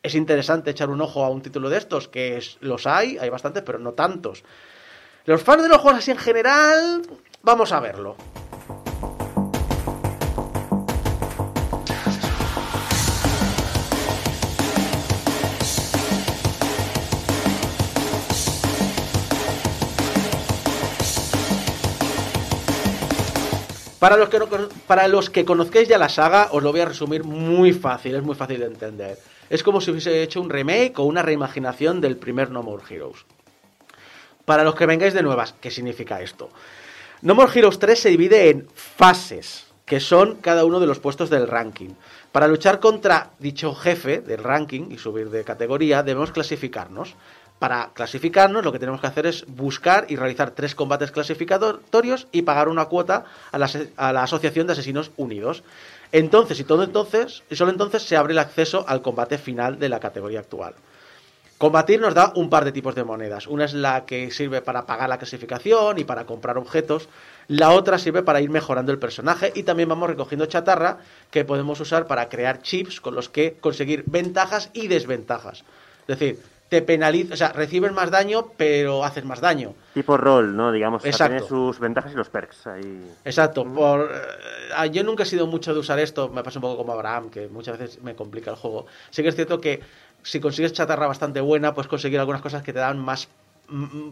es 0.03 0.15
interesante 0.15 0.71
echar 0.71 0.89
un 0.89 1.01
ojo 1.03 1.25
a 1.25 1.29
un 1.29 1.43
título 1.43 1.69
de 1.69 1.77
estos, 1.77 2.09
que 2.09 2.39
es- 2.39 2.57
los 2.61 2.87
hay, 2.87 3.19
hay 3.19 3.29
bastantes, 3.29 3.63
pero 3.63 3.79
no 3.79 3.93
tantos. 3.93 4.45
Los 5.27 5.43
fans 5.43 5.63
de 5.63 5.69
los 5.69 5.79
juegos 5.79 5.99
así 5.99 6.11
en 6.13 6.17
general, 6.19 7.03
vamos 7.43 7.73
a 7.73 7.81
verlo. 7.81 8.17
Para 24.01 24.17
los, 24.17 24.31
que 24.31 24.39
no 24.39 24.49
para 24.87 25.09
los 25.09 25.29
que 25.29 25.45
conozcáis 25.45 25.87
ya 25.87 25.99
la 25.99 26.09
saga, 26.09 26.49
os 26.53 26.63
lo 26.63 26.73
voy 26.73 26.81
a 26.81 26.87
resumir 26.87 27.23
muy 27.23 27.73
fácil, 27.73 28.15
es 28.15 28.23
muy 28.23 28.35
fácil 28.35 28.61
de 28.61 28.67
entender. 28.67 29.19
Es 29.51 29.63
como 29.63 29.83
si 29.83 29.91
hubiese 29.91 30.23
hecho 30.23 30.41
un 30.41 30.49
remake 30.49 30.99
o 30.99 31.05
una 31.05 31.21
reimaginación 31.21 32.01
del 32.01 32.17
primer 32.17 32.51
No 32.51 32.63
More 32.63 32.83
Heroes. 32.89 33.27
Para 34.47 34.65
los 34.65 34.75
que 34.75 34.87
vengáis 34.87 35.13
de 35.13 35.23
nuevas, 35.23 35.55
¿qué 35.61 35.71
significa 35.71 36.23
esto? 36.23 36.49
No 37.21 37.35
More 37.35 37.53
Heroes 37.55 37.79
3 37.79 38.01
se 38.01 38.09
divide 38.09 38.49
en 38.49 38.67
fases, 38.75 39.67
que 39.85 40.01
son 40.01 40.37
cada 40.37 40.65
uno 40.65 40.81
de 40.81 40.87
los 40.87 40.99
puestos 40.99 41.29
del 41.29 41.47
ranking. 41.47 41.91
Para 42.33 42.49
luchar 42.49 42.81
contra 42.81 43.33
dicho 43.39 43.75
jefe 43.75 44.23
del 44.23 44.43
ranking 44.43 44.91
y 44.91 44.97
subir 44.97 45.29
de 45.29 45.45
categoría, 45.45 46.03
debemos 46.03 46.33
clasificarnos. 46.33 47.17
Para 47.61 47.91
clasificarnos, 47.93 48.65
lo 48.65 48.73
que 48.73 48.79
tenemos 48.79 49.03
que 49.03 49.07
hacer 49.07 49.27
es 49.27 49.45
buscar 49.47 50.07
y 50.09 50.17
realizar 50.17 50.53
tres 50.53 50.75
combates 50.75 51.11
clasificatorios 51.11 52.27
y 52.33 52.41
pagar 52.41 52.69
una 52.69 52.87
cuota 52.87 53.27
a 53.53 53.59
la, 53.59 53.71
a 53.99 54.15
la 54.15 54.23
Asociación 54.23 54.67
de 54.67 54.73
Asesinos 54.73 55.11
Unidos. 55.19 55.63
Entonces, 56.11 56.59
y 56.59 56.65
todo 56.65 56.83
entonces, 56.83 57.43
y 57.51 57.57
solo 57.57 57.71
entonces 57.71 58.03
se 58.03 58.17
abre 58.17 58.33
el 58.33 58.39
acceso 58.39 58.87
al 58.89 59.03
combate 59.03 59.37
final 59.37 59.79
de 59.79 59.91
la 59.91 60.01
categoría 60.01 60.41
actual. 60.41 60.75
Combatir 61.59 62.01
nos 62.01 62.15
da 62.15 62.33
un 62.35 62.49
par 62.49 62.65
de 62.65 62.73
tipos 62.73 62.95
de 62.95 63.05
monedas. 63.05 63.47
Una 63.47 63.67
es 63.67 63.75
la 63.75 64.07
que 64.07 64.31
sirve 64.31 64.63
para 64.63 64.87
pagar 64.87 65.11
la 65.11 65.19
clasificación 65.19 65.99
y 65.99 66.05
para 66.05 66.25
comprar 66.25 66.57
objetos. 66.57 67.11
La 67.49 67.73
otra 67.73 67.99
sirve 67.99 68.23
para 68.23 68.41
ir 68.41 68.49
mejorando 68.49 68.91
el 68.91 68.99
personaje 68.99 69.53
y 69.55 69.65
también 69.65 69.91
vamos 69.91 70.09
recogiendo 70.09 70.47
chatarra 70.47 71.01
que 71.31 71.45
podemos 71.45 71.79
usar 71.79 72.07
para 72.07 72.31
crear 72.31 72.63
chips 72.63 73.03
con 73.03 73.15
los 73.15 73.29
que 73.29 73.59
conseguir 73.61 74.05
ventajas 74.07 74.71
y 74.73 74.89
desventajas. 74.89 75.65
Es 76.09 76.19
decir, 76.19 76.39
te 76.71 76.83
penaliza, 76.83 77.35
o 77.35 77.37
sea, 77.37 77.49
recibes 77.53 77.93
más 77.93 78.11
daño, 78.13 78.53
pero 78.57 79.05
haces 79.05 79.25
más 79.25 79.41
daño. 79.41 79.75
Tipo 79.93 80.17
rol, 80.17 80.57
¿no? 80.57 80.71
Digamos, 80.71 81.01
o 81.01 81.03
sea, 81.03 81.11
Exacto. 81.11 81.35
tiene 81.35 81.49
sus 81.49 81.81
ventajas 81.81 82.13
y 82.13 82.15
los 82.17 82.29
perks 82.31 82.67
ahí. 82.69 83.11
Exacto. 83.25 83.65
Por, 83.65 84.09
eh, 84.13 84.91
yo 84.93 85.03
nunca 85.03 85.25
he 85.25 85.27
sido 85.27 85.49
mucho 85.49 85.75
de 85.75 85.81
usar 85.81 85.99
esto, 85.99 86.29
me 86.29 86.45
pasa 86.45 86.61
un 86.61 86.63
poco 86.63 86.77
como 86.77 86.93
Abraham, 86.93 87.29
que 87.29 87.49
muchas 87.49 87.77
veces 87.77 88.01
me 88.03 88.15
complica 88.15 88.53
el 88.53 88.57
juego. 88.57 88.87
Sí 89.11 89.23
que 89.25 89.31
es 89.31 89.35
cierto 89.35 89.61
que 89.61 89.81
si 90.23 90.39
consigues 90.39 90.73
chatarra 90.73 91.09
bastante 91.09 91.41
buena, 91.41 91.75
puedes 91.75 91.89
conseguir 91.89 92.21
algunas 92.21 92.41
cosas 92.41 92.63
que 92.63 92.73
te 92.73 92.79
dan 92.79 92.99
más... 93.01 93.29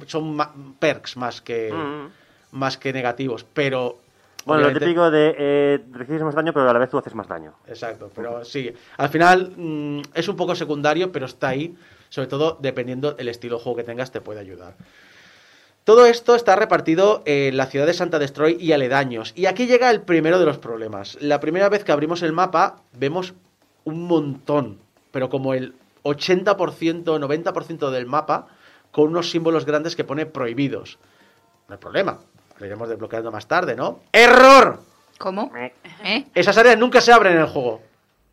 Son 0.06 0.34
ma- 0.34 0.52
perks 0.80 1.16
más 1.16 1.40
que, 1.40 1.72
Mm. 1.72 2.58
más 2.58 2.76
que 2.76 2.92
negativos, 2.92 3.46
pero... 3.54 3.98
Bueno, 4.46 4.64
lo 4.68 4.72
típico 4.78 5.10
de 5.12 5.34
eh, 5.38 5.80
recibes 5.92 6.22
más 6.22 6.34
daño, 6.34 6.52
pero 6.52 6.68
a 6.68 6.72
la 6.72 6.78
vez 6.80 6.90
tú 6.90 6.98
haces 6.98 7.14
más 7.14 7.28
daño. 7.28 7.52
Exacto, 7.68 8.10
pero 8.14 8.44
sí, 8.44 8.72
al 8.96 9.10
final 9.10 9.52
mm, 9.56 10.00
es 10.14 10.26
un 10.26 10.36
poco 10.36 10.54
secundario, 10.54 11.12
pero 11.12 11.26
está 11.26 11.48
ahí, 11.48 11.76
sobre 12.08 12.28
todo 12.28 12.58
dependiendo 12.60 13.12
del 13.12 13.28
estilo 13.28 13.58
de 13.58 13.62
juego 13.62 13.76
que 13.76 13.84
tengas, 13.84 14.10
te 14.10 14.20
puede 14.20 14.40
ayudar. 14.40 14.74
Todo 15.84 16.04
esto 16.04 16.34
está 16.34 16.54
repartido 16.54 17.22
en 17.24 17.56
la 17.56 17.66
ciudad 17.66 17.86
de 17.86 17.94
Santa 17.94 18.18
Destroy 18.18 18.58
y 18.60 18.72
aledaños. 18.72 19.32
Y 19.34 19.46
aquí 19.46 19.66
llega 19.66 19.90
el 19.90 20.02
primero 20.02 20.38
de 20.38 20.44
los 20.44 20.58
problemas. 20.58 21.16
La 21.20 21.40
primera 21.40 21.70
vez 21.70 21.82
que 21.82 21.92
abrimos 21.92 22.22
el 22.22 22.34
mapa, 22.34 22.82
vemos 22.92 23.32
un 23.84 24.06
montón, 24.06 24.78
pero 25.12 25.30
como 25.30 25.54
el 25.54 25.74
80%, 26.04 27.04
90% 27.04 27.90
del 27.90 28.04
mapa, 28.04 28.48
con 28.90 29.08
unos 29.08 29.30
símbolos 29.30 29.64
grandes 29.64 29.96
que 29.96 30.04
pone 30.04 30.26
prohibidos. 30.26 30.98
No 31.68 31.74
hay 31.74 31.80
problema, 31.80 32.18
lo 32.58 32.66
iremos 32.66 32.88
desbloqueando 32.88 33.30
más 33.30 33.46
tarde, 33.46 33.74
¿no? 33.74 34.00
¡Error! 34.12 34.80
¿Cómo? 35.18 35.50
Eh, 35.56 35.72
¿Eh? 36.04 36.26
Esas 36.34 36.56
áreas 36.58 36.78
nunca 36.78 37.00
se 37.00 37.12
abren 37.12 37.34
en 37.34 37.40
el 37.40 37.46
juego. 37.46 37.80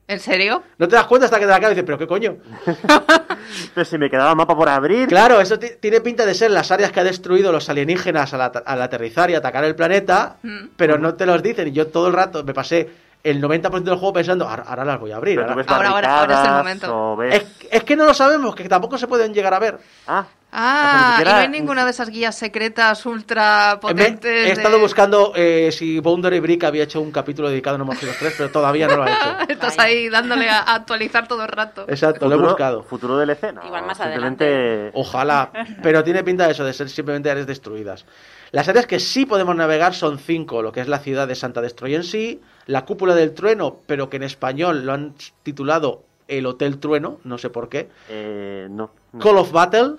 ¿En 0.08 0.20
serio? 0.20 0.62
No 0.78 0.88
te 0.88 0.96
das 0.96 1.06
cuenta 1.06 1.26
hasta 1.26 1.38
que 1.40 1.46
te 1.46 1.50
la 1.50 1.56
acabas 1.56 1.72
y 1.72 1.76
dices, 1.82 1.86
pero 1.86 1.98
qué 1.98 2.06
coño. 2.08 2.38
Pero 3.74 3.86
si 3.86 3.98
me 3.98 4.10
quedaba 4.10 4.34
mapa 4.36 4.56
por 4.56 4.68
abrir. 4.70 5.08
Claro, 5.08 5.40
eso 5.40 5.58
ti- 5.60 5.72
tiene 5.80 6.02
pinta 6.02 6.26
de 6.26 6.34
ser 6.34 6.52
las 6.52 6.72
áreas 6.72 6.92
que 6.92 7.00
ha 7.00 7.04
destruido 7.04 7.52
los 7.52 7.70
alienígenas 7.70 8.34
al, 8.34 8.42
at- 8.42 8.64
al 8.66 8.82
aterrizar 8.82 9.30
y 9.30 9.36
atacar 9.36 9.64
el 9.64 9.76
planeta, 9.76 10.38
Mm. 10.44 10.70
pero 10.76 10.98
no 10.98 11.14
te 11.16 11.26
los 11.26 11.42
dicen. 11.44 11.68
Y 11.68 11.72
yo 11.72 11.88
todo 11.88 12.08
el 12.08 12.14
rato 12.14 12.44
me 12.44 12.54
pasé 12.54 12.90
el 13.24 13.42
90% 13.42 13.84
del 13.84 13.96
juego 14.00 14.14
pensando, 14.14 14.48
ahora, 14.48 14.64
ahora 14.68 14.86
las 14.86 15.00
voy 15.00 15.12
a 15.12 15.18
abrir. 15.18 15.40
Ahora". 15.40 15.54
Ahora, 15.68 16.20
ahora, 16.20 16.42
es 16.42 16.48
el 16.48 16.54
momento. 16.56 17.24
Es, 17.24 17.46
es 17.72 17.84
que 17.84 17.96
no 17.96 18.06
lo 18.06 18.14
sabemos, 18.14 18.56
que 18.56 18.68
tampoco 18.70 18.98
se 18.98 19.08
pueden 19.08 19.34
llegar 19.34 19.54
a 19.54 19.60
ver. 19.60 19.80
Ah, 20.08 20.26
Ah, 20.58 21.18
y 21.22 21.26
no 21.26 21.32
hay 21.36 21.50
ninguna 21.50 21.84
de 21.84 21.92
esas 21.92 22.10
guías 22.10 22.36
secretas 22.38 23.06
ultra 23.06 23.74
Me- 23.76 23.80
potentes. 23.82 24.32
he 24.32 24.46
de- 24.46 24.52
estado 24.52 24.80
buscando 24.80 25.34
eh, 25.36 25.70
si 25.72 26.00
Boundary 26.00 26.40
Brick 26.40 26.64
había 26.64 26.84
hecho 26.84 27.02
un 27.02 27.12
capítulo 27.12 27.50
dedicado 27.50 27.76
a 27.76 27.80
No 27.80 27.86
More 27.86 28.00
Heroes 28.02 28.18
3, 28.20 28.34
pero 28.38 28.52
todavía 28.52 28.88
no 28.88 28.96
lo 28.96 29.04
ha 29.04 29.12
hecho. 29.12 29.38
Estás 29.50 29.78
ahí 29.80 30.08
dándole 30.10 30.50
a 30.50 30.60
actualizar 30.60 31.28
todo 31.28 31.42
el 31.44 31.50
rato. 31.50 31.86
Exacto, 31.90 32.28
lo 32.30 32.36
he 32.36 32.38
buscado. 32.38 32.84
Futuro 32.84 33.18
DLC, 33.18 33.54
no. 33.54 33.66
Igual 33.66 33.86
más 33.86 33.98
simplemente... 33.98 34.92
Ojalá, 34.94 35.52
pero 35.84 36.04
tiene 36.04 36.24
pinta 36.24 36.46
de 36.46 36.54
eso, 36.54 36.64
de 36.64 36.72
ser 36.74 36.90
simplemente 36.90 37.30
áreas 37.30 37.48
destruidas. 37.48 38.06
Las 38.52 38.70
áreas 38.70 38.86
que 38.88 39.00
sí 39.02 39.26
podemos 39.26 39.56
navegar 39.56 39.94
son 39.94 40.18
cinco, 40.20 40.62
lo 40.62 40.72
que 40.72 40.80
es 40.80 40.88
la 40.88 41.00
ciudad 41.00 41.28
de 41.28 41.36
Santa 41.36 41.62
Destroy 41.62 41.96
en 41.96 42.04
sí, 42.04 42.42
la 42.68 42.86
cúpula 42.86 43.14
del 43.14 43.34
trueno, 43.34 43.80
pero 43.86 44.10
que 44.10 44.16
en 44.18 44.24
español 44.24 44.86
lo 44.86 44.94
han 44.94 45.14
titulado 45.44 46.04
el 46.30 46.46
Hotel 46.46 46.80
Trueno, 46.80 47.20
no 47.24 47.38
sé 47.38 47.50
por 47.50 47.68
qué. 47.70 47.90
Eh, 48.10 48.68
no. 48.70 48.92
no. 49.12 49.20
Call 49.20 49.38
of 49.38 49.52
Battle, 49.52 49.96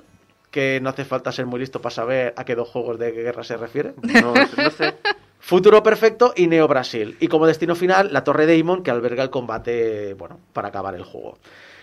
que 0.57 0.80
no 0.80 0.88
hace 0.88 1.04
falta 1.04 1.32
ser 1.32 1.44
muy 1.44 1.61
listo 1.61 1.82
para 1.82 1.94
saber 1.94 2.32
a 2.34 2.46
qué 2.46 2.54
dos 2.54 2.70
juegos 2.70 2.98
de 2.98 3.12
guerra 3.12 3.44
se 3.44 3.59
refiere. 3.59 3.92
No, 4.22 4.32
no 4.32 4.70
sé. 4.70 4.94
Futuro 5.38 5.82
Perfecto 5.82 6.32
y 6.34 6.46
Neo 6.46 6.66
Brasil. 6.66 7.14
Y 7.20 7.28
como 7.28 7.46
destino 7.46 7.74
final, 7.74 8.11
la 8.11 8.24
Torre 8.24 8.46
Daemon, 8.46 8.82
que 8.82 8.90
alberga 8.90 9.22
el 9.22 9.28
combate, 9.28 10.14
bueno, 10.14 10.40
para 10.54 10.68
acabar 10.68 10.94
el 10.94 11.02
juego. 11.02 11.36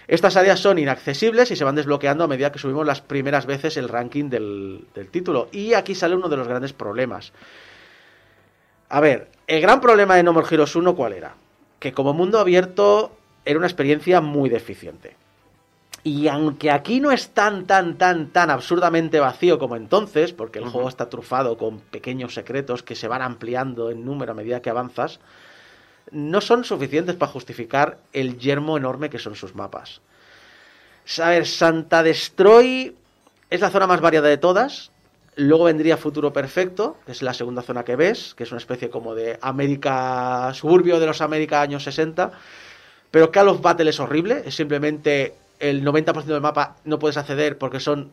Estas 0.08 0.38
áreas 0.38 0.60
son 0.60 0.80
inaccesibles 0.80 1.52
y 1.52 1.56
se 1.56 1.64
van 1.64 1.76
desbloqueando 1.76 2.24
a 2.24 2.28
medida 2.28 2.52
que 2.52 2.58
subimos 2.58 2.88
las 2.88 3.00
primeras 3.00 3.46
veces 3.46 3.78
el 3.78 3.90
ranking 3.90 4.32
del, 4.32 4.88
del 4.96 5.10
título. 5.10 5.50
Y 5.52 5.76
aquí 5.76 5.94
sale 5.94 6.16
uno 6.16 6.28
de 6.28 6.38
los 6.38 6.48
grandes 6.48 6.74
problemas. 6.74 7.32
A 8.90 9.00
ver, 9.02 9.30
el 9.46 9.62
gran 9.62 9.82
problema 9.82 10.16
de 10.16 10.24
No 10.24 10.34
More 10.34 10.48
Heroes 10.50 10.76
1, 10.76 10.96
¿cuál 10.96 11.14
era? 11.14 11.36
Que 11.78 11.92
como 11.92 12.14
mundo 12.14 12.40
abierto 12.40 13.16
era 13.46 13.60
una 13.60 13.68
experiencia 13.68 14.20
muy 14.20 14.50
deficiente. 14.50 15.16
Y 16.04 16.28
aunque 16.28 16.70
aquí 16.70 17.00
no 17.00 17.12
es 17.12 17.30
tan, 17.30 17.66
tan, 17.66 17.98
tan, 17.98 18.28
tan 18.28 18.50
absurdamente 18.50 19.22
vacío 19.22 19.58
como 19.58 19.78
entonces, 19.78 20.34
porque 20.34 20.60
el 20.60 20.66
juego 20.66 20.90
está 20.90 21.10
trufado 21.10 21.58
con 21.58 21.80
pequeños 21.80 22.34
secretos 22.34 22.84
que 22.84 22.96
se 22.96 23.08
van 23.08 23.22
ampliando 23.22 23.90
en 23.90 24.04
número 24.04 24.34
a 24.34 24.36
medida 24.36 24.62
que 24.62 24.70
avanzas, 24.70 25.22
no 26.12 26.42
son 26.42 26.66
suficientes 26.66 27.16
para 27.16 27.32
justificar 27.32 28.00
el 28.12 28.38
yermo 28.38 28.76
enorme 28.76 29.10
que 29.10 29.18
son 29.18 29.36
sus 29.36 29.56
mapas. 29.56 30.02
A 31.22 31.30
ver, 31.30 31.48
Santa 31.48 32.04
Destroy 32.04 32.96
es 33.50 33.62
la 33.62 33.70
zona 33.70 33.88
más 33.88 34.02
variada 34.02 34.28
de 34.28 34.38
todas. 34.38 34.92
Luego 35.36 35.66
vendría 35.66 35.98
Futuro 35.98 36.34
Perfecto, 36.34 36.98
que 37.06 37.14
es 37.14 37.22
la 37.22 37.34
segunda 37.34 37.62
zona 37.62 37.84
que 37.84 37.96
ves, 37.96 38.36
que 38.36 38.44
es 38.44 38.52
una 38.52 38.60
especie 38.60 38.90
como 38.90 39.16
de 39.16 39.40
América, 39.42 40.52
suburbio 40.54 41.00
de 41.00 41.08
los 41.08 41.22
América 41.22 41.62
años 41.62 41.84
60. 41.84 42.32
Pero 43.10 43.32
Call 43.32 43.50
of 43.50 43.62
Battle 43.62 43.90
es 43.90 44.00
horrible, 44.00 44.44
es 44.46 44.56
simplemente 44.56 45.36
el 45.64 45.84
90% 45.84 46.26
del 46.26 46.42
mapa 46.42 46.76
no 46.84 47.00
puedes 47.00 47.18
acceder 47.18 47.58
porque 47.58 47.80
son 47.80 48.12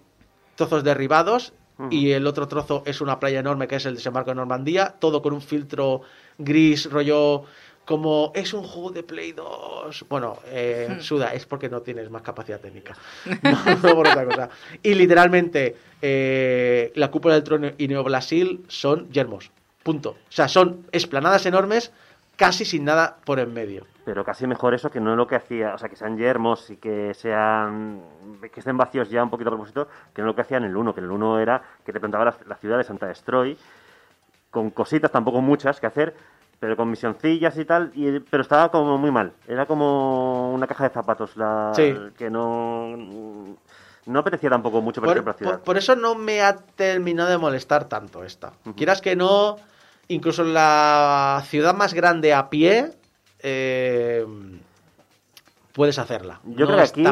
trozos 0.54 0.84
derribados 0.84 1.52
y 1.90 2.10
el 2.10 2.26
otro 2.26 2.46
trozo 2.46 2.82
es 2.84 3.00
una 3.00 3.18
playa 3.18 3.40
enorme 3.40 3.66
que 3.66 3.76
es 3.76 3.86
el 3.86 3.94
desembarco 3.94 4.30
de 4.30 4.34
Normandía, 4.34 4.96
todo 4.98 5.22
con 5.22 5.32
un 5.32 5.40
filtro 5.40 6.02
gris, 6.36 6.90
rollo 6.90 7.44
como 7.86 8.32
es 8.34 8.52
un 8.52 8.62
juego 8.62 8.90
de 8.90 9.02
Play 9.02 9.32
2. 9.32 10.04
Bueno, 10.08 10.38
eh, 10.46 10.98
Suda, 11.00 11.32
es 11.32 11.46
porque 11.46 11.68
no 11.70 11.80
tienes 11.80 12.10
más 12.10 12.22
capacidad 12.22 12.60
técnica. 12.60 12.94
No, 13.42 13.64
no 13.64 13.94
por 13.94 14.06
otra 14.06 14.24
cosa. 14.26 14.50
Y 14.82 14.94
literalmente, 14.94 15.74
eh, 16.02 16.92
la 16.94 17.10
cúpula 17.10 17.34
del 17.34 17.42
trono 17.42 17.70
y 17.78 17.88
Neo 17.88 18.04
Brasil 18.04 18.62
son 18.68 19.10
yermos. 19.10 19.50
Punto. 19.82 20.10
O 20.10 20.32
sea, 20.32 20.46
son 20.46 20.86
esplanadas 20.92 21.46
enormes, 21.46 21.90
casi 22.40 22.64
sin 22.64 22.84
nada 22.84 23.16
por 23.24 23.38
en 23.38 23.52
medio. 23.54 23.86
Pero 24.04 24.24
casi 24.24 24.46
mejor 24.46 24.74
eso 24.74 24.90
que 24.90 24.98
no 25.00 25.14
lo 25.14 25.26
que 25.26 25.36
hacía, 25.36 25.74
o 25.74 25.78
sea, 25.78 25.88
que 25.88 25.94
sean 25.96 26.16
yermos 26.16 26.68
y 26.70 26.76
que 26.78 27.14
sean 27.14 28.02
que 28.52 28.60
estén 28.60 28.76
vacíos 28.76 29.08
ya 29.10 29.22
un 29.22 29.30
poquito 29.30 29.48
a 29.50 29.52
propósito, 29.52 29.88
que 30.14 30.22
no 30.22 30.28
lo 30.28 30.34
que 30.34 30.40
hacían 30.40 30.64
en 30.64 30.70
el 30.70 30.76
1, 30.76 30.94
que 30.94 31.00
en 31.00 31.04
el 31.06 31.12
1 31.12 31.38
era 31.38 31.62
que 31.84 31.92
te 31.92 32.00
plantaba 32.00 32.24
la, 32.24 32.34
la 32.46 32.56
ciudad 32.56 32.78
de 32.78 32.84
Santa 32.84 33.06
Destroy 33.06 33.56
con 34.50 34.70
cositas, 34.70 35.12
tampoco 35.12 35.40
muchas 35.40 35.78
que 35.78 35.86
hacer, 35.86 36.14
pero 36.58 36.76
con 36.76 36.90
misioncillas 36.90 37.56
y 37.56 37.64
tal, 37.64 37.92
y, 37.94 38.18
pero 38.20 38.42
estaba 38.42 38.70
como 38.70 38.98
muy 38.98 39.10
mal. 39.12 39.32
Era 39.46 39.66
como 39.66 40.52
una 40.52 40.66
caja 40.66 40.84
de 40.84 40.90
zapatos, 40.90 41.36
la 41.36 41.72
Sí. 41.74 41.94
que 42.18 42.28
no 42.30 42.96
no 44.06 44.18
apetecía 44.18 44.50
tampoco 44.50 44.80
mucho 44.80 45.00
por, 45.00 45.08
Por, 45.08 45.16
ejemplo, 45.16 45.32
la 45.32 45.38
ciudad. 45.38 45.52
por- 45.58 45.62
por 45.62 45.76
eso 45.76 45.94
no 45.94 46.14
me 46.16 46.40
ha 46.42 46.56
terminado 46.56 47.28
de 47.30 47.38
molestar 47.38 47.84
tanto 47.84 48.24
esta. 48.24 48.52
Quieras 48.74 49.00
que 49.00 49.14
no, 49.14 49.56
incluso 50.10 50.42
en 50.42 50.54
la 50.54 51.42
ciudad 51.46 51.74
más 51.74 51.94
grande 51.94 52.32
a 52.34 52.48
pie, 52.50 52.90
eh, 53.40 54.26
puedes 55.72 55.98
hacerla. 55.98 56.40
Yo 56.44 56.66
no 56.66 56.66
creo 56.66 56.76
que 56.76 56.82
aquí 56.82 57.06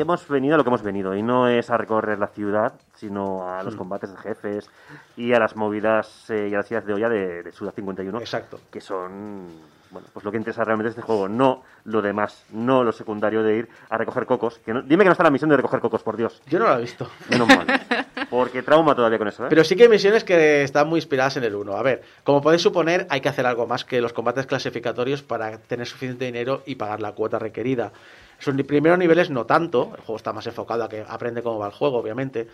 hemos 0.00 0.26
venido 0.28 0.54
a 0.54 0.58
lo 0.58 0.64
que 0.64 0.70
hemos 0.70 0.82
venido 0.82 1.14
y 1.14 1.22
no 1.22 1.46
es 1.48 1.70
a 1.70 1.76
recorrer 1.76 2.18
la 2.18 2.28
ciudad, 2.28 2.72
sino 2.96 3.48
a 3.48 3.62
los 3.62 3.74
Mm. 3.74 3.78
combates 3.78 4.10
de 4.10 4.16
jefes 4.18 4.70
y 5.16 5.32
a 5.34 5.38
las 5.38 5.54
movidas 5.56 6.28
eh, 6.30 6.48
y 6.50 6.54
a 6.54 6.58
las 6.58 6.70
ideas 6.70 6.86
de 6.86 6.94
olla 6.94 7.08
de, 7.08 7.42
de 7.42 7.52
Suda 7.52 7.70
51, 7.72 8.18
Exacto. 8.18 8.58
que 8.70 8.80
son 8.80 9.48
bueno, 9.90 10.06
pues 10.12 10.24
lo 10.24 10.30
que 10.30 10.36
interesa 10.36 10.64
realmente 10.64 10.88
de 10.88 10.90
este 10.90 11.02
juego, 11.02 11.28
no 11.28 11.62
lo 11.84 12.02
demás, 12.02 12.44
no 12.52 12.84
lo 12.84 12.92
secundario 12.92 13.42
de 13.42 13.56
ir 13.56 13.68
a 13.88 13.96
recoger 13.98 14.26
cocos. 14.26 14.58
Que 14.64 14.72
no- 14.74 14.82
dime 14.82 15.04
que 15.04 15.06
no 15.06 15.12
está 15.12 15.24
la 15.24 15.30
misión 15.30 15.50
de 15.50 15.56
recoger 15.56 15.80
cocos, 15.80 16.02
por 16.02 16.16
Dios. 16.16 16.42
Yo 16.46 16.58
no 16.58 16.66
la 16.66 16.76
he 16.78 16.80
visto. 16.82 17.08
Menos 17.30 17.48
mal. 17.48 17.66
Porque 18.30 18.62
trauma 18.62 18.94
todavía 18.94 19.18
con 19.18 19.28
eso, 19.28 19.44
¿eh? 19.44 19.48
Pero 19.48 19.64
sí 19.64 19.74
que 19.76 19.84
hay 19.84 19.88
misiones 19.88 20.24
que 20.24 20.62
están 20.62 20.88
muy 20.88 20.98
inspiradas 20.98 21.36
en 21.38 21.44
el 21.44 21.54
1. 21.54 21.72
A 21.76 21.82
ver, 21.82 22.02
como 22.24 22.42
podéis 22.42 22.62
suponer, 22.62 23.06
hay 23.10 23.20
que 23.20 23.28
hacer 23.28 23.46
algo 23.46 23.66
más 23.66 23.84
que 23.84 24.00
los 24.00 24.12
combates 24.12 24.46
clasificatorios 24.46 25.22
para 25.22 25.58
tener 25.58 25.86
suficiente 25.86 26.24
dinero 26.26 26.62
y 26.66 26.74
pagar 26.74 27.00
la 27.00 27.12
cuota 27.12 27.38
requerida. 27.38 27.92
Sus 28.38 28.54
primeros 28.64 28.98
niveles 28.98 29.30
no 29.30 29.46
tanto, 29.46 29.92
el 29.96 30.00
juego 30.02 30.16
está 30.16 30.32
más 30.32 30.46
enfocado 30.46 30.84
a 30.84 30.88
que 30.88 31.04
aprende 31.08 31.42
cómo 31.42 31.58
va 31.58 31.66
el 31.66 31.72
juego, 31.72 31.96
obviamente. 31.98 32.48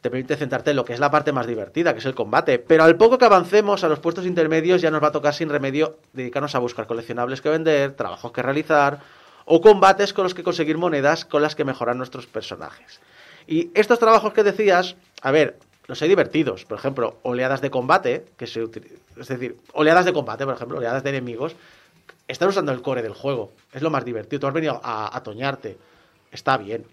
Te 0.00 0.10
permite 0.10 0.36
centrarte 0.36 0.70
en 0.70 0.76
lo 0.76 0.84
que 0.84 0.92
es 0.92 1.00
la 1.00 1.10
parte 1.10 1.32
más 1.32 1.46
divertida, 1.46 1.92
que 1.92 1.98
es 2.00 2.06
el 2.06 2.14
combate. 2.14 2.58
Pero 2.58 2.84
al 2.84 2.96
poco 2.96 3.18
que 3.18 3.24
avancemos 3.24 3.82
a 3.82 3.88
los 3.88 3.98
puestos 3.98 4.26
intermedios 4.26 4.80
ya 4.82 4.90
nos 4.90 5.02
va 5.02 5.08
a 5.08 5.12
tocar 5.12 5.34
sin 5.34 5.48
remedio 5.48 5.98
dedicarnos 6.12 6.54
a 6.54 6.58
buscar 6.58 6.86
coleccionables 6.86 7.40
que 7.40 7.48
vender, 7.48 7.92
trabajos 7.94 8.32
que 8.32 8.42
realizar 8.42 9.00
o 9.44 9.60
combates 9.60 10.12
con 10.12 10.24
los 10.24 10.34
que 10.34 10.42
conseguir 10.42 10.76
monedas 10.76 11.24
con 11.24 11.40
las 11.42 11.54
que 11.54 11.64
mejorar 11.64 11.96
nuestros 11.96 12.26
personajes. 12.26 13.00
Y 13.46 13.70
estos 13.74 13.98
trabajos 13.98 14.32
que 14.32 14.42
decías, 14.42 14.96
a 15.22 15.30
ver, 15.30 15.56
los 15.86 16.02
hay 16.02 16.08
divertidos. 16.08 16.64
Por 16.64 16.78
ejemplo, 16.78 17.16
oleadas 17.22 17.60
de 17.60 17.70
combate, 17.70 18.26
que 18.36 18.46
se 18.48 18.62
util- 18.64 18.98
es 19.16 19.28
decir, 19.28 19.56
oleadas 19.72 20.04
de 20.04 20.12
combate, 20.12 20.44
por 20.44 20.54
ejemplo, 20.54 20.78
oleadas 20.78 21.04
de 21.04 21.10
enemigos, 21.10 21.54
están 22.26 22.48
usando 22.48 22.72
el 22.72 22.82
core 22.82 23.02
del 23.02 23.14
juego. 23.14 23.52
Es 23.72 23.82
lo 23.82 23.90
más 23.90 24.04
divertido. 24.04 24.40
Tú 24.40 24.46
has 24.48 24.52
venido 24.54 24.80
a, 24.82 25.16
a 25.16 25.22
toñarte. 25.22 25.78
Está 26.32 26.56
bien. 26.56 26.84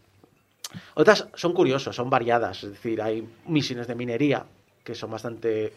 Otras 0.95 1.28
son 1.36 1.53
curiosos, 1.53 1.95
son 1.95 2.09
variadas, 2.09 2.63
es 2.63 2.71
decir, 2.71 3.01
hay 3.01 3.28
misiones 3.45 3.88
de 3.88 3.95
minería 3.95 4.45
que 4.84 4.95
son 4.95 5.11
bastante 5.11 5.74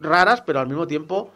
raras, 0.00 0.42
pero 0.42 0.60
al 0.60 0.66
mismo 0.68 0.86
tiempo 0.86 1.30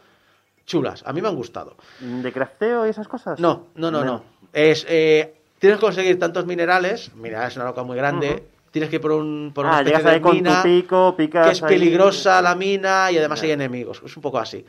chulas. 0.65 1.03
A 1.07 1.13
mí 1.13 1.23
me 1.23 1.29
han 1.29 1.37
gustado. 1.37 1.77
¿De 2.01 2.33
crafteo 2.33 2.87
y 2.87 2.91
esas 2.91 3.09
cosas? 3.09 3.39
No, 3.39 3.67
no, 3.77 3.91
no, 3.91 4.05
no. 4.05 4.23
Es, 4.53 4.85
eh, 4.89 5.35
tienes 5.59 5.79
que 5.79 5.85
conseguir 5.87 6.19
tantos 6.19 6.47
minerales, 6.47 7.15
minerales 7.15 7.53
es 7.53 7.57
una 7.57 7.67
loca 7.67 7.83
muy 7.83 7.97
grande, 7.97 8.45
tienes 8.71 8.91
que 8.91 8.97
ir 8.97 9.03
por, 9.03 9.13
un, 9.13 9.53
por 9.55 9.65
una 9.67 9.79
Ah, 9.79 9.83
especie 9.83 10.11
de 10.11 10.21
mina, 10.21 10.63
pico, 10.63 11.15
que 11.17 11.25
es 11.51 11.63
ahí. 11.63 11.69
peligrosa 11.69 12.43
la 12.43 12.55
mina 12.55 13.11
y 13.13 13.19
además 13.19 13.43
hay 13.43 13.53
enemigos. 13.53 14.03
Es 14.05 14.17
un 14.17 14.23
poco 14.23 14.39
así. 14.39 14.65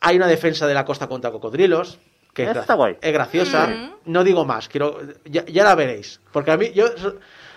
Hay 0.00 0.16
una 0.16 0.26
defensa 0.26 0.66
de 0.66 0.74
la 0.74 0.84
costa 0.84 1.06
contra 1.06 1.30
cocodrilos, 1.30 1.98
que 2.34 2.42
es, 2.42 2.48
Esa 2.50 2.58
gra- 2.58 2.62
está 2.62 2.74
guay. 2.74 2.96
es 3.00 3.12
graciosa. 3.12 3.90
No 4.04 4.24
digo 4.24 4.44
más, 4.44 4.68
quiero 4.68 4.98
ya, 5.24 5.44
ya 5.46 5.64
la 5.64 5.74
veréis. 5.74 6.20
Porque 6.32 6.50
a 6.50 6.56
mí, 6.56 6.72
yo... 6.72 6.86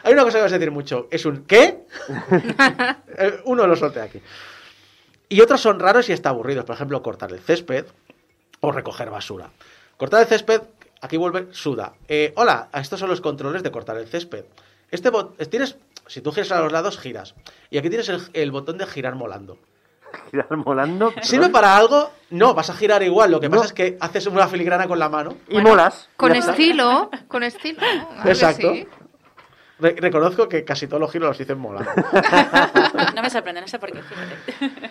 Hay 0.04 0.14
una 0.14 0.24
cosa 0.24 0.38
que 0.38 0.44
vas 0.44 0.54
a 0.54 0.58
decir 0.60 0.72
mucho, 0.72 1.08
es 1.12 1.26
un 1.26 1.44
¿qué? 1.46 1.80
Eh, 3.18 3.42
Uno 3.46 3.68
lo 3.68 3.76
solté 3.76 4.00
aquí. 4.00 4.22
Y 5.30 5.42
otros 5.42 5.60
son 5.60 5.80
raros 5.80 6.08
y 6.10 6.14
está 6.14 6.30
aburridos. 6.30 6.64
Por 6.64 6.76
ejemplo, 6.76 7.02
cortar 7.02 7.32
el 7.34 7.40
césped 7.40 7.86
o 8.62 8.72
recoger 8.72 9.10
basura. 9.10 9.50
Cortar 9.98 10.22
el 10.22 10.28
césped, 10.28 10.62
aquí 11.02 11.18
vuelve 11.18 11.48
Suda. 11.52 11.94
Eh, 12.08 12.32
hola, 12.38 12.70
estos 12.74 13.00
son 13.00 13.10
los 13.10 13.20
controles 13.20 13.64
de 13.64 13.72
cortar 13.72 13.98
el 13.98 14.08
césped. 14.08 14.46
Este 14.92 15.12
bot- 15.12 15.36
tienes, 15.50 15.76
si 16.06 16.22
tú 16.22 16.32
giras 16.32 16.52
a 16.54 16.62
los 16.62 16.72
lados, 16.72 16.98
giras. 16.98 17.36
Y 17.70 17.78
aquí 17.78 17.90
tienes 17.90 18.08
el, 18.08 18.22
el 18.34 18.52
botón 18.52 18.78
de 18.78 18.86
girar 18.86 19.16
molando. 19.16 19.58
Girar 20.32 20.58
molando. 20.58 21.14
¿Sirve 21.22 21.50
para 21.50 21.76
algo? 21.78 22.12
No, 22.32 22.54
vas 22.54 22.70
a 22.70 22.74
girar 22.74 23.02
igual. 23.04 23.32
Lo 23.32 23.40
que 23.40 23.48
No. 23.50 23.56
pasa 23.58 23.68
es 23.68 23.74
que 23.74 23.98
haces 24.00 24.26
una 24.28 24.48
filigrana 24.48 24.88
con 24.88 25.00
la 25.00 25.10
mano. 25.10 25.36
Y 25.50 25.60
molas. 25.60 26.10
Con 26.18 26.36
estilo, 26.36 27.10
con 27.28 27.44
estilo. 27.44 27.80
Exacto. 28.26 28.74
sí. 28.74 28.88
Re- 29.80 29.96
reconozco 30.00 30.50
que 30.50 30.66
casi 30.66 30.88
todos 30.88 31.00
los 31.00 31.12
giros 31.12 31.30
los 31.30 31.38
dicen 31.38 31.60
molando. 31.60 31.92
No 33.16 33.22
me 33.22 33.30
sorprende, 33.30 33.62
no 33.62 33.68
sé 33.68 33.78
por 33.80 33.92
qué, 33.92 34.02
fíjate. 34.02 34.90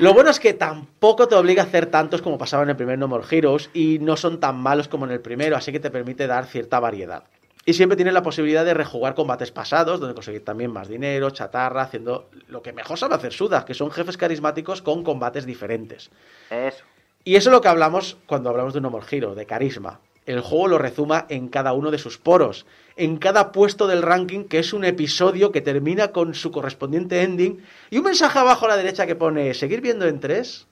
Lo 0.00 0.12
bueno 0.12 0.30
es 0.30 0.38
que 0.40 0.52
tampoco 0.52 1.26
te 1.26 1.34
obliga 1.36 1.62
a 1.62 1.66
hacer 1.66 1.86
tantos 1.86 2.20
como 2.20 2.36
pasaba 2.36 2.62
en 2.62 2.68
el 2.70 2.76
primer 2.76 2.98
No 2.98 3.08
More 3.08 3.24
Heroes 3.30 3.70
y 3.72 3.98
no 4.00 4.16
son 4.16 4.38
tan 4.40 4.56
malos 4.58 4.88
como 4.88 5.06
en 5.06 5.12
el 5.12 5.20
primero, 5.20 5.56
así 5.56 5.72
que 5.72 5.80
te 5.80 5.90
permite 5.90 6.26
dar 6.26 6.44
cierta 6.46 6.80
variedad. 6.80 7.24
Y 7.68 7.74
siempre 7.74 7.96
tienes 7.96 8.14
la 8.14 8.22
posibilidad 8.22 8.64
de 8.64 8.74
rejugar 8.74 9.16
combates 9.16 9.50
pasados, 9.50 9.98
donde 9.98 10.14
conseguir 10.14 10.44
también 10.44 10.72
más 10.72 10.86
dinero, 10.86 11.30
chatarra, 11.30 11.82
haciendo 11.82 12.30
lo 12.46 12.62
que 12.62 12.72
mejor 12.72 12.96
sabe 12.96 13.16
hacer 13.16 13.32
Suda, 13.32 13.64
que 13.64 13.74
son 13.74 13.90
jefes 13.90 14.16
carismáticos 14.16 14.82
con 14.82 15.02
combates 15.02 15.44
diferentes. 15.44 16.10
Eso. 16.48 16.84
Y 17.24 17.34
eso 17.34 17.50
es 17.50 17.52
lo 17.52 17.60
que 17.60 17.66
hablamos 17.66 18.18
cuando 18.26 18.50
hablamos 18.50 18.72
de 18.72 18.78
un 18.78 18.84
No 18.84 18.90
More 18.90 19.06
Hero, 19.10 19.34
de 19.34 19.46
carisma. 19.46 19.98
El 20.26 20.42
juego 20.42 20.68
lo 20.68 20.78
rezuma 20.78 21.26
en 21.28 21.48
cada 21.48 21.72
uno 21.72 21.90
de 21.90 21.98
sus 21.98 22.18
poros, 22.18 22.66
en 22.96 23.16
cada 23.16 23.50
puesto 23.50 23.88
del 23.88 24.02
ranking, 24.02 24.44
que 24.44 24.60
es 24.60 24.72
un 24.72 24.84
episodio 24.84 25.50
que 25.50 25.60
termina 25.60 26.12
con 26.12 26.34
su 26.34 26.52
correspondiente 26.52 27.22
ending, 27.22 27.64
y 27.90 27.98
un 27.98 28.04
mensaje 28.04 28.38
abajo 28.38 28.66
a 28.66 28.68
la 28.68 28.76
derecha 28.76 29.08
que 29.08 29.16
pone 29.16 29.54
seguir 29.54 29.80
viendo 29.80 30.06
en 30.06 30.20
3, 30.20 30.68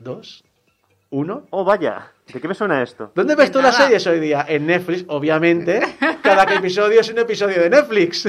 2, 0.00 0.44
1. 1.08 1.46
Oh, 1.48 1.64
vaya. 1.64 2.12
¿De 2.32 2.40
qué 2.40 2.48
me 2.48 2.54
suena 2.54 2.82
esto? 2.82 3.12
¿Dónde 3.14 3.36
ves 3.36 3.52
tú 3.52 3.62
las 3.62 3.76
series 3.76 4.06
hoy 4.06 4.18
día? 4.18 4.44
En 4.48 4.66
Netflix, 4.66 5.04
obviamente. 5.08 5.80
Cada 6.22 6.42
episodio 6.54 7.00
es 7.00 7.08
un 7.10 7.18
episodio 7.18 7.60
de 7.62 7.70
Netflix. 7.70 8.28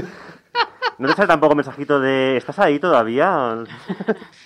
¿No 1.00 1.08
te 1.08 1.14
sale 1.16 1.28
tampoco 1.28 1.56
mensajito 1.56 2.00
de 2.00 2.38
¿estás 2.38 2.58
ahí 2.60 2.80
todavía? 2.80 3.64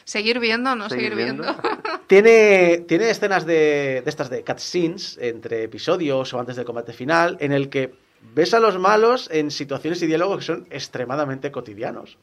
Seguir 0.03 0.39
viendo, 0.39 0.75
no 0.75 0.89
Seguir 0.89 1.11
seguir, 1.11 1.23
viendo. 1.25 1.43
Tiene, 2.07 2.83
tiene 2.87 3.09
escenas 3.09 3.45
de, 3.45 4.01
de 4.03 4.09
estas 4.09 4.29
de 4.29 4.43
cutscenes 4.43 5.17
entre 5.21 5.63
episodios 5.63 6.33
o 6.33 6.39
antes 6.39 6.57
del 6.57 6.65
combate 6.65 6.91
final, 6.91 7.37
en 7.39 7.53
el 7.53 7.69
que 7.69 7.93
ves 8.35 8.53
a 8.53 8.59
los 8.59 8.77
malos 8.79 9.29
en 9.31 9.49
situaciones 9.49 10.01
y 10.01 10.07
diálogos 10.07 10.39
que 10.39 10.45
son 10.45 10.67
extremadamente 10.69 11.51
cotidianos. 11.51 12.17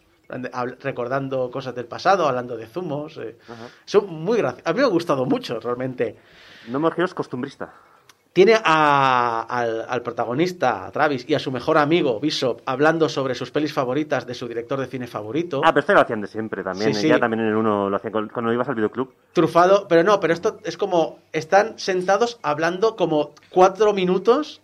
Recordando 0.81 1.51
cosas 1.51 1.75
del 1.75 1.87
pasado, 1.87 2.29
hablando 2.29 2.55
de 2.57 2.67
zumos. 2.67 3.17
eh. 3.17 3.37
Son 3.87 4.07
muy 4.13 4.37
graciosos. 4.37 4.67
A 4.67 4.73
mí 4.75 4.81
me 4.81 4.85
ha 4.85 4.89
gustado 4.89 5.25
mucho, 5.25 5.59
realmente. 5.59 6.17
No 6.71 6.81
me 6.81 6.89
es 6.97 7.15
costumbrista. 7.15 7.73
Tiene 8.33 8.55
a- 8.63 9.47
al, 9.49 9.87
al 9.89 10.03
protagonista, 10.03 10.87
a 10.87 10.93
Travis, 10.93 11.25
y 11.29 11.35
a 11.35 11.39
su 11.39 11.51
mejor 11.51 11.77
amigo, 11.79 12.21
Bishop, 12.21 12.61
hablando 12.67 13.09
sobre 13.09 13.35
sus 13.35 13.51
pelis 13.51 13.73
favoritas 13.73 14.27
de 14.27 14.35
su 14.35 14.47
director 14.47 14.79
de 14.79 14.87
cine 14.87 15.07
favorito. 15.07 15.61
Ah, 15.65 15.73
pero 15.73 15.81
esto 15.81 15.95
lo 15.95 16.01
hacían 16.01 16.21
de 16.21 16.29
siempre 16.29 16.63
también. 16.63 16.93
Sí, 16.95 16.99
¿eh? 16.99 17.03
sí. 17.03 17.09
Ya 17.09 17.19
también 17.19 17.41
en 17.41 17.49
el 17.49 17.57
1 17.57 17.91
lo 17.91 17.97
hacían 17.97 18.13
cuando 18.29 18.53
ibas 18.53 18.69
al 18.69 18.75
videoclub. 18.77 19.13
trufado, 19.33 19.89
pero 19.89 20.05
no, 20.05 20.21
pero 20.21 20.35
esto 20.35 20.59
es 20.65 20.77
como 20.77 21.19
están 21.33 21.79
sentados 21.79 22.39
hablando 22.43 22.95
como 22.97 23.33
cuatro 23.51 23.93
minutos 23.93 24.61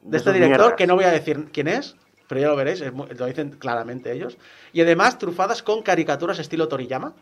de, 0.00 0.10
De 0.12 0.16
este 0.18 0.32
director, 0.32 0.58
mierdas. 0.60 0.76
que 0.78 0.86
no 0.86 0.94
voy 0.94 1.04
a 1.04 1.10
decir 1.10 1.48
quién 1.52 1.68
es, 1.68 1.96
pero 2.28 2.40
ya 2.40 2.48
lo 2.48 2.56
veréis, 2.56 2.80
es 2.80 2.92
muy- 2.92 3.08
lo 3.08 3.26
dicen 3.26 3.50
claramente 3.58 4.12
ellos. 4.12 4.38
Y 4.72 4.80
además 4.80 5.18
trufadas 5.18 5.62
con 5.62 5.82
caricaturas 5.82 6.38
estilo 6.38 6.68
Toriyama. 6.68 7.12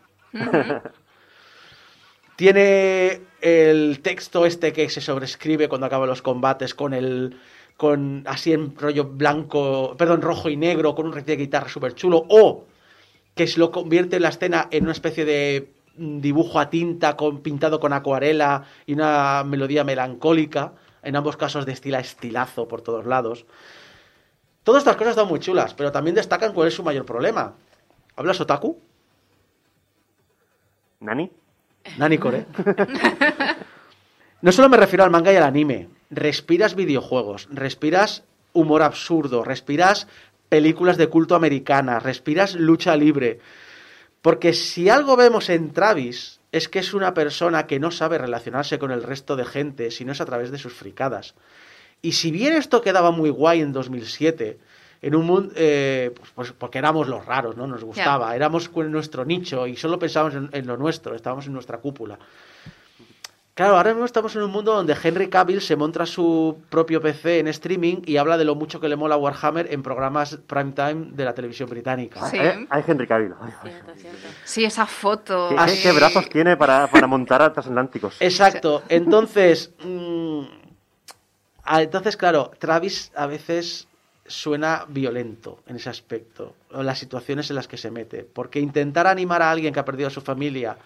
Tiene 2.35 3.21
el 3.41 3.99
texto 4.01 4.45
este 4.45 4.73
que 4.73 4.89
se 4.89 5.01
sobrescribe 5.01 5.69
cuando 5.69 5.87
acaban 5.87 6.09
los 6.09 6.21
combates 6.21 6.73
con 6.73 6.93
el 6.93 7.37
con 7.77 8.23
así 8.27 8.53
en 8.53 8.75
rollo 8.77 9.05
blanco, 9.05 9.95
perdón, 9.97 10.21
rojo 10.21 10.49
y 10.49 10.55
negro, 10.55 10.95
con 10.95 11.07
un 11.07 11.13
riff 11.13 11.25
de 11.25 11.35
guitarra 11.35 11.67
súper 11.67 11.95
chulo, 11.95 12.23
o 12.29 12.65
que 13.35 13.47
se 13.47 13.59
lo 13.59 13.71
convierte 13.71 14.19
la 14.19 14.29
escena 14.29 14.67
en 14.71 14.83
una 14.83 14.91
especie 14.91 15.25
de 15.25 15.73
mm, 15.97 16.19
dibujo 16.19 16.59
a 16.59 16.69
tinta 16.69 17.17
con, 17.17 17.41
pintado 17.41 17.79
con 17.79 17.93
acuarela 17.93 18.63
y 18.85 18.93
una 18.93 19.43
melodía 19.43 19.83
melancólica, 19.83 20.73
en 21.01 21.15
ambos 21.15 21.35
casos 21.35 21.65
de 21.65 21.73
estilo 21.73 21.97
estilazo 21.97 22.67
por 22.67 22.81
todos 22.81 23.05
lados. 23.05 23.45
Todas 24.63 24.81
estas 24.81 24.95
cosas 24.95 25.11
están 25.11 25.27
muy 25.27 25.39
chulas, 25.39 25.73
pero 25.73 25.91
también 25.91 26.15
destacan 26.15 26.53
cuál 26.53 26.69
es 26.69 26.73
su 26.73 26.83
mayor 26.83 27.05
problema. 27.05 27.53
¿Hablas 28.15 28.39
otaku? 28.39 28.79
¿Nani? 31.01 31.29
Nani 31.97 32.17
Core. 32.17 32.45
No 34.41 34.51
solo 34.51 34.67
me 34.67 34.77
refiero 34.77 35.03
al 35.05 35.11
manga 35.11 35.31
y 35.31 35.37
al 35.37 35.43
anime. 35.43 35.87
Respiras 36.09 36.75
videojuegos, 36.75 37.47
respiras 37.49 38.23
humor 38.51 38.83
absurdo, 38.83 39.43
respiras 39.43 40.07
películas 40.49 40.97
de 40.97 41.07
culto 41.07 41.35
americanas, 41.35 42.03
respiras 42.03 42.55
lucha 42.55 42.95
libre. 42.95 43.39
Porque 44.21 44.53
si 44.53 44.89
algo 44.89 45.15
vemos 45.15 45.49
en 45.49 45.71
Travis 45.71 46.41
es 46.51 46.69
que 46.69 46.79
es 46.79 46.93
una 46.93 47.13
persona 47.13 47.67
que 47.67 47.79
no 47.79 47.89
sabe 47.89 48.17
relacionarse 48.17 48.77
con 48.79 48.91
el 48.91 49.01
resto 49.01 49.35
de 49.35 49.45
gente, 49.45 49.91
si 49.91 50.05
no 50.05 50.11
es 50.11 50.21
a 50.21 50.25
través 50.25 50.51
de 50.51 50.59
sus 50.59 50.73
fricadas. 50.73 51.35
Y 52.01 52.11
si 52.11 52.31
bien 52.31 52.53
esto 52.53 52.81
quedaba 52.81 53.11
muy 53.11 53.29
guay 53.29 53.61
en 53.61 53.71
2007, 53.71 54.59
en 55.03 55.15
un 55.15 55.25
mundo, 55.25 55.53
eh, 55.55 56.11
pues, 56.17 56.31
pues 56.33 56.51
porque 56.53 56.77
éramos 56.79 57.07
los 57.07 57.23
raros, 57.25 57.55
¿no? 57.57 57.67
Nos 57.67 57.83
gustaba, 57.83 58.35
éramos 58.35 58.69
con 58.69 58.91
nuestro 58.91 59.25
nicho 59.25 59.67
y 59.67 59.75
solo 59.75 59.99
pensábamos 59.99 60.33
en, 60.35 60.49
en 60.51 60.65
lo 60.65 60.77
nuestro, 60.77 61.13
estábamos 61.13 61.45
en 61.45 61.53
nuestra 61.53 61.77
cúpula. 61.77 62.17
Claro, 63.55 63.77
ahora 63.77 63.91
mismo 63.91 64.05
estamos 64.05 64.35
en 64.35 64.41
un 64.41 64.49
mundo 64.49 64.73
donde 64.73 64.95
Henry 65.03 65.29
Cavill 65.29 65.61
se 65.61 65.75
monta 65.75 66.07
su 66.07 66.57
propio 66.69 66.99
PC 66.99 67.37
en 67.37 67.47
streaming 67.49 67.97
y 68.05 68.17
habla 68.17 68.35
de 68.35 68.45
lo 68.45 68.55
mucho 68.55 68.79
que 68.79 68.87
le 68.89 68.95
mola 68.95 69.15
Warhammer 69.15 69.71
en 69.71 69.83
programas 69.83 70.39
primetime 70.47 71.09
de 71.11 71.23
la 71.25 71.35
televisión 71.35 71.69
británica. 71.69 72.27
Sí. 72.31 72.39
Hay, 72.39 72.65
hay 72.67 72.83
Henry 72.87 73.05
Cavill. 73.05 73.33
Cierto, 73.61 73.91
cierto. 73.95 74.27
Sí, 74.43 74.65
esa 74.65 74.87
foto. 74.87 75.49
¿Qué, 75.49 75.55
Así- 75.59 75.75
qué- 75.75 75.81
qué 75.83 75.91
brazos 75.91 76.29
tiene 76.29 76.57
para, 76.57 76.87
para 76.87 77.05
montar 77.05 77.43
a 77.43 77.53
transatlánticos? 77.53 78.15
Exacto. 78.21 78.81
Entonces, 78.89 79.71
mm, 79.83 80.41
entonces 81.77 82.17
claro, 82.17 82.51
Travis 82.57 83.11
a 83.15 83.27
veces 83.27 83.87
suena 84.25 84.85
violento 84.87 85.59
en 85.67 85.75
ese 85.75 85.89
aspecto, 85.89 86.55
o 86.71 86.81
las 86.83 86.97
situaciones 86.99 87.49
en 87.49 87.57
las 87.57 87.67
que 87.67 87.77
se 87.77 87.91
mete, 87.91 88.23
porque 88.23 88.59
intentar 88.59 89.05
animar 89.07 89.41
a 89.41 89.51
alguien 89.51 89.73
que 89.73 89.79
ha 89.79 89.85
perdido 89.85 90.07
a 90.07 90.11
su 90.11 90.21
familia 90.21 90.77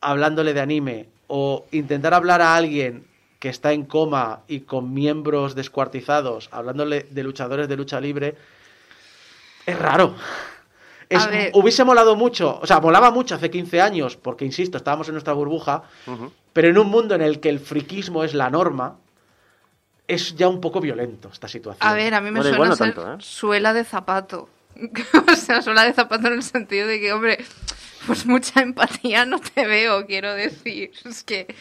hablándole 0.00 0.54
de 0.54 0.60
anime 0.60 1.08
o 1.26 1.66
intentar 1.72 2.14
hablar 2.14 2.40
a 2.42 2.56
alguien 2.56 3.06
que 3.38 3.48
está 3.48 3.72
en 3.72 3.84
coma 3.84 4.40
y 4.48 4.60
con 4.60 4.92
miembros 4.92 5.54
descuartizados, 5.54 6.48
hablándole 6.52 7.06
de 7.10 7.22
luchadores 7.22 7.68
de 7.68 7.76
lucha 7.76 8.00
libre, 8.00 8.36
es 9.66 9.78
raro. 9.78 10.14
Es- 11.08 11.22
hubiese 11.54 11.84
molado 11.84 12.16
mucho, 12.16 12.58
o 12.60 12.66
sea, 12.66 12.80
molaba 12.80 13.10
mucho 13.10 13.34
hace 13.36 13.50
15 13.50 13.80
años, 13.80 14.16
porque 14.16 14.44
insisto, 14.44 14.76
estábamos 14.76 15.08
en 15.08 15.14
nuestra 15.14 15.32
burbuja, 15.34 15.84
pero 16.52 16.68
en 16.68 16.78
un 16.78 16.88
mundo 16.88 17.14
en 17.14 17.22
el 17.22 17.38
que 17.40 17.48
el 17.48 17.60
friquismo 17.60 18.24
es 18.24 18.34
la 18.34 18.50
norma, 18.50 18.96
es 20.08 20.34
ya 20.34 20.48
un 20.48 20.60
poco 20.60 20.80
violento 20.80 21.28
esta 21.30 21.46
situación. 21.46 21.86
A 21.86 21.94
ver, 21.94 22.14
a 22.14 22.20
mí 22.20 22.30
me 22.30 22.40
Bueno, 22.40 22.42
suena 22.42 22.56
igual 22.56 22.68
no 22.70 22.76
ser 22.76 22.94
tanto, 22.94 23.12
¿eh? 23.12 23.16
suela 23.20 23.72
de 23.74 23.84
zapato. 23.84 24.48
o 25.32 25.36
sea, 25.36 25.62
suela 25.62 25.84
de 25.84 25.92
zapato 25.92 26.28
en 26.28 26.34
el 26.34 26.42
sentido 26.42 26.86
de 26.86 26.98
que, 26.98 27.12
hombre, 27.12 27.44
pues 28.06 28.26
mucha 28.26 28.60
empatía 28.62 29.26
no 29.26 29.38
te 29.38 29.66
veo, 29.66 30.06
quiero 30.06 30.34
decir. 30.34 30.92
Es 31.04 31.22
que 31.22 31.54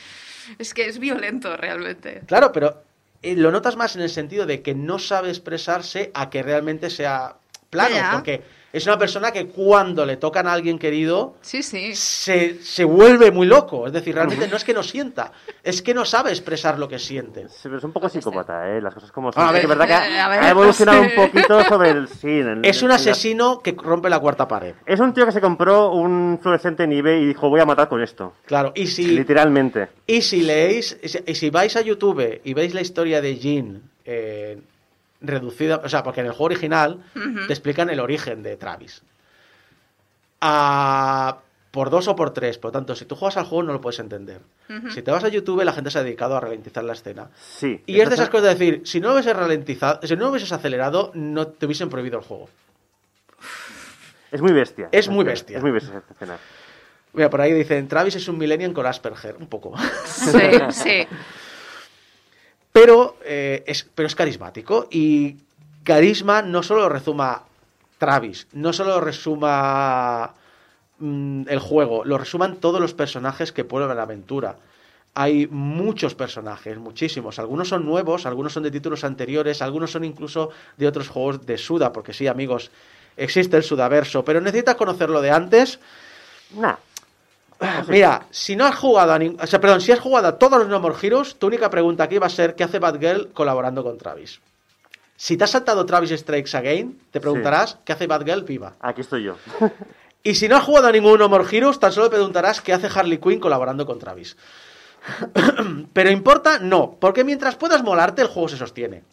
es, 0.58 0.74
que 0.74 0.88
es 0.88 0.98
violento 0.98 1.56
realmente. 1.58 2.22
Claro, 2.26 2.52
pero 2.54 2.82
eh, 3.22 3.36
lo 3.36 3.52
notas 3.52 3.76
más 3.76 3.96
en 3.96 4.02
el 4.02 4.10
sentido 4.10 4.46
de 4.46 4.62
que 4.62 4.74
no 4.74 4.98
sabe 4.98 5.30
expresarse 5.30 6.12
a 6.14 6.30
que 6.30 6.42
realmente 6.42 6.90
sea 6.90 7.36
plano, 7.70 7.96
porque 8.14 8.42
es 8.74 8.86
una 8.86 8.98
persona 8.98 9.32
que 9.32 9.48
cuando 9.48 10.06
le 10.06 10.18
tocan 10.18 10.46
a 10.46 10.54
alguien 10.54 10.78
querido 10.78 11.36
Sí, 11.42 11.64
sí. 11.64 11.96
se, 11.96 12.62
se 12.62 12.84
vuelve 12.84 13.32
muy 13.32 13.48
loco. 13.48 13.88
Es 13.88 13.94
decir, 13.94 14.14
realmente 14.14 14.48
no 14.48 14.56
es 14.58 14.64
que 14.64 14.74
no 14.74 14.84
sienta, 14.84 15.32
es 15.64 15.82
que 15.82 15.94
no 15.94 16.06
sabe 16.06 16.30
expresar 16.32 16.78
lo 16.78 16.88
que 16.88 17.00
siente. 17.00 17.48
Sí, 17.50 17.56
pero 17.64 17.78
es 17.78 17.84
un 17.84 17.92
poco 17.94 18.10
psicópata, 18.10 18.70
¿eh? 18.70 18.82
Las 18.82 18.94
cosas 18.94 19.12
como 19.12 19.32
son. 19.32 19.44
A 19.44 19.52
ver, 19.52 19.64
es 19.64 19.68
verdad 19.70 19.88
que 19.88 19.94
a 19.94 20.26
ha, 20.26 20.30
ver, 20.30 20.40
ha 20.44 20.50
evolucionado 20.50 21.02
no 21.04 21.10
sé. 21.10 21.16
un 21.20 21.26
poquito 21.32 21.64
sobre 21.64 21.90
el 21.92 22.08
cine. 22.08 22.60
Es 22.64 22.84
un 22.84 22.92
asesino 22.92 23.62
que 23.62 23.72
rompe 23.72 24.10
la 24.10 24.20
cuarta 24.20 24.48
pared. 24.48 24.76
Es 24.86 25.00
un 25.00 25.14
tío 25.14 25.26
que 25.26 25.32
se 25.32 25.42
compró 25.42 25.92
un 25.92 26.38
fluorescente 26.42 26.84
en 26.84 26.92
eBay 26.94 27.24
y 27.24 27.26
dijo, 27.28 27.50
voy 27.50 27.62
a 27.62 27.66
matar 27.66 27.88
con 27.90 28.02
esto. 28.04 28.34
Claro, 28.46 28.74
y 28.76 28.86
si, 28.88 29.08
Literalmente. 29.08 29.88
y 30.06 30.22
si 30.22 30.42
leéis, 30.42 30.98
y 31.02 31.08
si, 31.08 31.20
y 31.26 31.36
si 31.36 31.50
vais 31.50 31.76
a 31.78 31.82
YouTube 31.82 32.42
y 32.44 32.54
veis 32.54 32.74
la 32.74 32.82
historia 32.82 33.22
de 33.22 33.38
Jean 33.38 33.82
eh, 34.06 34.58
reducida, 35.22 35.82
o 35.84 35.90
sea, 35.90 36.04
porque 36.04 36.20
en 36.22 36.28
el 36.28 36.32
juego 36.34 36.46
original 36.46 37.04
te 37.48 37.54
explican 37.54 37.90
el 37.90 38.00
origen 38.00 38.44
de 38.44 38.58
Travis. 38.58 39.02
A- 40.42 41.38
por 41.72 41.90
dos 41.92 42.08
o 42.08 42.16
por 42.16 42.32
tres, 42.32 42.58
por 42.58 42.70
lo 42.70 42.74
tanto, 42.74 42.96
si 42.96 43.06
tú 43.06 43.16
juegas 43.16 43.38
al 43.38 43.46
juego 43.46 43.62
no 43.64 43.74
lo 43.74 43.82
puedes 43.82 44.00
entender. 44.00 44.42
Si 44.94 45.02
te 45.02 45.12
vas 45.12 45.24
a 45.24 45.28
YouTube, 45.28 45.64
la 45.64 45.74
gente 45.74 45.92
se 45.92 46.00
ha 46.00 46.04
dedicado 46.04 46.36
a 46.36 46.40
ralentizar 46.40 46.84
la 46.84 46.94
escena. 46.94 47.30
Sí. 47.40 47.84
Y 47.86 48.00
es 48.00 48.10
de 48.10 48.16
esas 48.16 48.30
cosas 48.30 48.44
de 48.48 48.50
decir, 48.56 48.82
si 48.86 49.00
no 49.00 49.10
lo 49.10 49.14
hubieses 49.14 49.36
ralentizado, 49.36 50.00
si 50.02 50.16
no 50.16 50.24
lo 50.26 50.30
hubieses 50.32 50.52
acelerado, 50.52 51.12
no 51.14 51.48
te 51.48 51.66
hubiesen 51.66 51.90
prohibido 51.90 52.18
el 52.20 52.26
juego. 52.26 52.50
Es 54.32 54.42
muy 54.42 54.54
bestia. 54.54 54.90
Es 54.92 55.08
muy 55.08 55.24
bestia. 55.24 55.58
Es 55.58 55.64
muy 55.64 55.72
bestia 55.72 55.98
esta 56.00 56.14
escena. 56.14 56.38
Mira, 57.14 57.30
por 57.30 57.42
ahí 57.42 57.54
dicen, 57.54 57.88
Travis 57.88 58.16
es 58.16 58.28
un 58.28 58.38
millennial 58.38 58.74
con 58.74 58.86
Asperger, 58.86 59.36
un 59.38 59.48
poco. 59.48 59.74
Sí, 60.06 60.32
sí. 60.72 61.08
Pero, 62.78 63.18
eh, 63.26 63.64
es, 63.66 63.88
pero 63.96 64.06
es 64.06 64.14
carismático 64.14 64.88
y 64.92 65.38
carisma 65.84 66.44
no 66.44 66.62
solo 66.62 66.82
lo 66.82 66.90
resuma 66.90 67.44
Travis, 67.98 68.48
no 68.54 68.72
solo 68.72 68.92
lo 68.92 69.02
resuma 69.02 70.36
mm, 71.00 71.46
el 71.48 71.58
juego, 71.58 72.06
lo 72.06 72.20
resuman 72.20 72.58
todos 72.58 72.80
los 72.80 72.94
personajes 72.94 73.52
que 73.52 73.64
pueblan 73.64 73.98
la 73.98 74.04
aventura. 74.04 74.58
Hay 75.16 75.48
muchos 75.48 76.14
personajes, 76.14 76.78
muchísimos. 76.78 77.40
Algunos 77.40 77.70
son 77.70 77.84
nuevos, 77.84 78.28
algunos 78.28 78.54
son 78.54 78.62
de 78.62 78.70
títulos 78.70 79.04
anteriores, 79.04 79.64
algunos 79.64 79.90
son 79.90 80.04
incluso 80.04 80.52
de 80.78 80.86
otros 80.86 81.10
juegos 81.10 81.48
de 81.48 81.58
Suda, 81.58 81.92
porque 81.92 82.14
sí, 82.14 82.28
amigos, 82.28 82.70
existe 83.16 83.58
el 83.58 83.64
Sudaverso, 83.64 84.24
pero 84.24 84.40
necesitas 84.40 84.76
conocerlo 84.76 85.22
de 85.22 85.32
antes. 85.32 85.80
Nah. 86.56 86.76
Mira, 87.88 88.28
si 88.30 88.56
no 88.56 88.66
has 88.66 88.76
jugado 88.76 89.14
a 89.14 89.18
ning- 89.20 89.38
o 89.42 89.48
sea, 89.48 89.60
perdón, 89.60 89.82
si 89.82 89.92
has 89.92 90.00
jugado 90.00 90.28
a 90.28 90.38
todos 90.38 90.60
los 90.60 90.68
No 90.68 90.80
More 90.80 90.96
Heroes, 91.02 91.36
tu 91.40 91.48
única 91.48 91.70
pregunta 91.70 92.04
aquí 92.04 92.18
va 92.20 92.28
a 92.28 92.30
ser 92.30 92.56
¿qué 92.56 92.64
hace 92.64 92.80
Batgirl 92.80 93.30
colaborando 93.34 93.84
con 93.84 93.98
Travis? 93.98 94.40
Si 95.16 95.36
te 95.38 95.44
has 95.46 95.50
saltado 95.52 95.86
Travis 95.86 96.12
Strikes 96.12 96.56
Again, 96.56 97.00
te 97.12 97.20
preguntarás 97.20 97.78
¿qué 97.84 97.94
hace 97.94 98.06
Batgirl 98.06 98.44
viva? 98.44 98.74
Aquí 98.80 99.02
estoy 99.02 99.24
yo. 99.24 99.36
Y 100.24 100.36
si 100.36 100.50
no 100.50 100.58
has 100.58 100.64
jugado 100.64 100.88
a 100.88 100.92
ningún 100.92 101.18
No 101.20 101.30
More 101.30 101.46
Heroes, 101.50 101.80
tan 101.80 101.92
solo 101.94 102.10
te 102.10 102.16
preguntarás 102.18 102.60
¿qué 102.62 102.74
hace 102.74 102.88
Harley 102.94 103.18
Quinn 103.18 103.40
colaborando 103.40 103.86
con 103.86 103.98
Travis? 103.98 104.36
Pero 105.94 106.10
importa, 106.12 106.60
no, 106.60 106.98
porque 107.00 107.24
mientras 107.24 107.56
puedas 107.56 107.84
molarte, 107.84 108.22
el 108.24 108.28
juego 108.28 108.50
se 108.50 108.58
sostiene. 108.58 109.04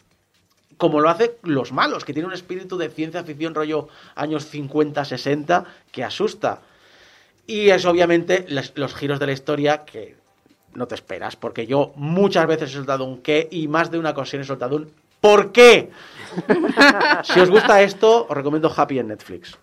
Como 0.77 0.99
lo 0.99 1.09
hace 1.09 1.37
los 1.43 1.71
malos, 1.71 2.03
que 2.03 2.11
tiene 2.13 2.27
un 2.27 2.33
espíritu 2.33 2.77
de 2.77 2.89
ciencia 2.89 3.23
ficción 3.23 3.55
rollo 3.55 3.87
años 4.15 4.51
50-60 4.53 5.63
que 5.91 6.03
asusta. 6.03 6.59
Y 7.47 7.69
es 7.69 7.85
obviamente 7.85 8.45
los 8.49 8.95
giros 8.95 9.19
de 9.19 9.25
la 9.27 9.31
historia 9.31 9.85
que 9.85 10.15
no 10.73 10.87
te 10.87 10.95
esperas, 10.95 11.35
porque 11.35 11.67
yo 11.67 11.93
muchas 11.95 12.47
veces 12.47 12.71
he 12.71 12.73
soltado 12.73 13.05
un 13.05 13.21
qué 13.21 13.47
y 13.51 13.67
más 13.67 13.91
de 13.91 13.99
una 13.99 14.11
ocasión 14.11 14.41
he 14.41 14.45
soltado 14.45 14.75
un 14.75 14.91
¿por 15.21 15.51
qué? 15.51 15.89
si 17.23 17.39
os 17.39 17.49
gusta 17.49 17.81
esto, 17.81 18.27
os 18.29 18.35
recomiendo 18.35 18.71
Happy 18.75 18.99
en 18.99 19.07
Netflix. 19.07 19.57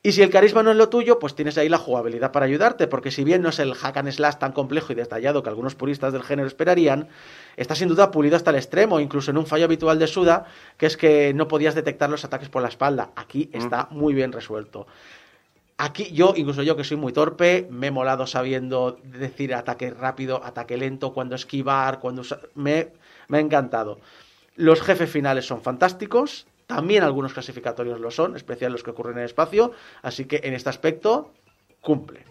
Y 0.00 0.12
si 0.12 0.22
el 0.22 0.30
carisma 0.30 0.62
no 0.62 0.70
es 0.70 0.76
lo 0.76 0.88
tuyo, 0.88 1.18
pues 1.18 1.34
tienes 1.34 1.58
ahí 1.58 1.68
la 1.68 1.76
jugabilidad 1.78 2.30
para 2.30 2.46
ayudarte, 2.46 2.86
porque 2.86 3.10
si 3.10 3.24
bien 3.24 3.42
no 3.42 3.48
es 3.48 3.58
el 3.58 3.74
hack 3.74 3.96
and 3.96 4.10
slash 4.12 4.36
tan 4.36 4.52
complejo 4.52 4.92
y 4.92 4.96
detallado 4.96 5.42
que 5.42 5.48
algunos 5.48 5.74
puristas 5.74 6.12
del 6.12 6.22
género 6.22 6.46
esperarían, 6.46 7.08
está 7.56 7.74
sin 7.74 7.88
duda 7.88 8.12
pulido 8.12 8.36
hasta 8.36 8.50
el 8.50 8.56
extremo, 8.56 9.00
incluso 9.00 9.32
en 9.32 9.38
un 9.38 9.46
fallo 9.46 9.64
habitual 9.64 9.98
de 9.98 10.06
Suda, 10.06 10.46
que 10.76 10.86
es 10.86 10.96
que 10.96 11.34
no 11.34 11.48
podías 11.48 11.74
detectar 11.74 12.08
los 12.10 12.24
ataques 12.24 12.48
por 12.48 12.62
la 12.62 12.68
espalda. 12.68 13.10
Aquí 13.16 13.50
está 13.52 13.88
muy 13.90 14.14
bien 14.14 14.30
resuelto. 14.30 14.86
Aquí 15.80 16.10
yo, 16.12 16.34
incluso 16.36 16.64
yo 16.64 16.76
que 16.76 16.82
soy 16.82 16.96
muy 16.96 17.12
torpe, 17.12 17.68
me 17.70 17.86
he 17.86 17.90
molado 17.92 18.26
sabiendo 18.26 18.98
decir 19.04 19.54
ataque 19.54 19.90
rápido, 19.90 20.44
ataque 20.44 20.76
lento, 20.76 21.14
cuando 21.14 21.36
esquivar, 21.36 22.00
cuando 22.00 22.22
me, 22.56 22.88
me 23.28 23.38
ha 23.38 23.40
encantado. 23.40 24.00
Los 24.56 24.82
jefes 24.82 25.08
finales 25.08 25.46
son 25.46 25.62
fantásticos, 25.62 26.48
también 26.66 27.04
algunos 27.04 27.32
clasificatorios 27.32 28.00
lo 28.00 28.10
son, 28.10 28.34
especial 28.34 28.72
los 28.72 28.82
que 28.82 28.90
ocurren 28.90 29.14
en 29.14 29.20
el 29.20 29.26
espacio, 29.26 29.70
así 30.02 30.24
que 30.24 30.40
en 30.42 30.54
este 30.54 30.68
aspecto 30.68 31.32
cumple. 31.80 32.24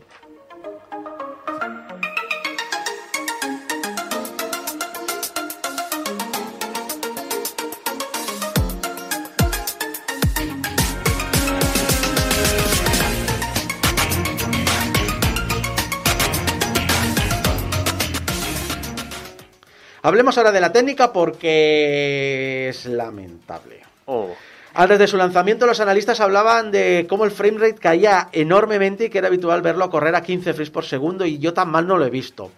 Hablemos 20.07 20.37
ahora 20.37 20.53
de 20.53 20.61
la 20.61 20.71
técnica 20.71 21.11
porque 21.11 22.69
es 22.69 22.85
lamentable. 22.85 23.81
Oh. 24.05 24.29
Antes 24.73 24.99
de 24.99 25.07
su 25.07 25.17
lanzamiento, 25.17 25.65
los 25.65 25.81
analistas 25.81 26.21
hablaban 26.21 26.71
de 26.71 27.05
cómo 27.09 27.25
el 27.25 27.31
framerate 27.31 27.75
caía 27.75 28.29
enormemente 28.31 29.03
y 29.03 29.09
que 29.09 29.17
era 29.17 29.27
habitual 29.27 29.61
verlo 29.61 29.89
correr 29.89 30.15
a 30.15 30.23
15 30.23 30.53
frames 30.53 30.69
por 30.69 30.85
segundo 30.85 31.25
y 31.25 31.39
yo 31.39 31.53
tan 31.53 31.69
mal 31.69 31.85
no 31.85 31.97
lo 31.97 32.05
he 32.05 32.09
visto. 32.09 32.49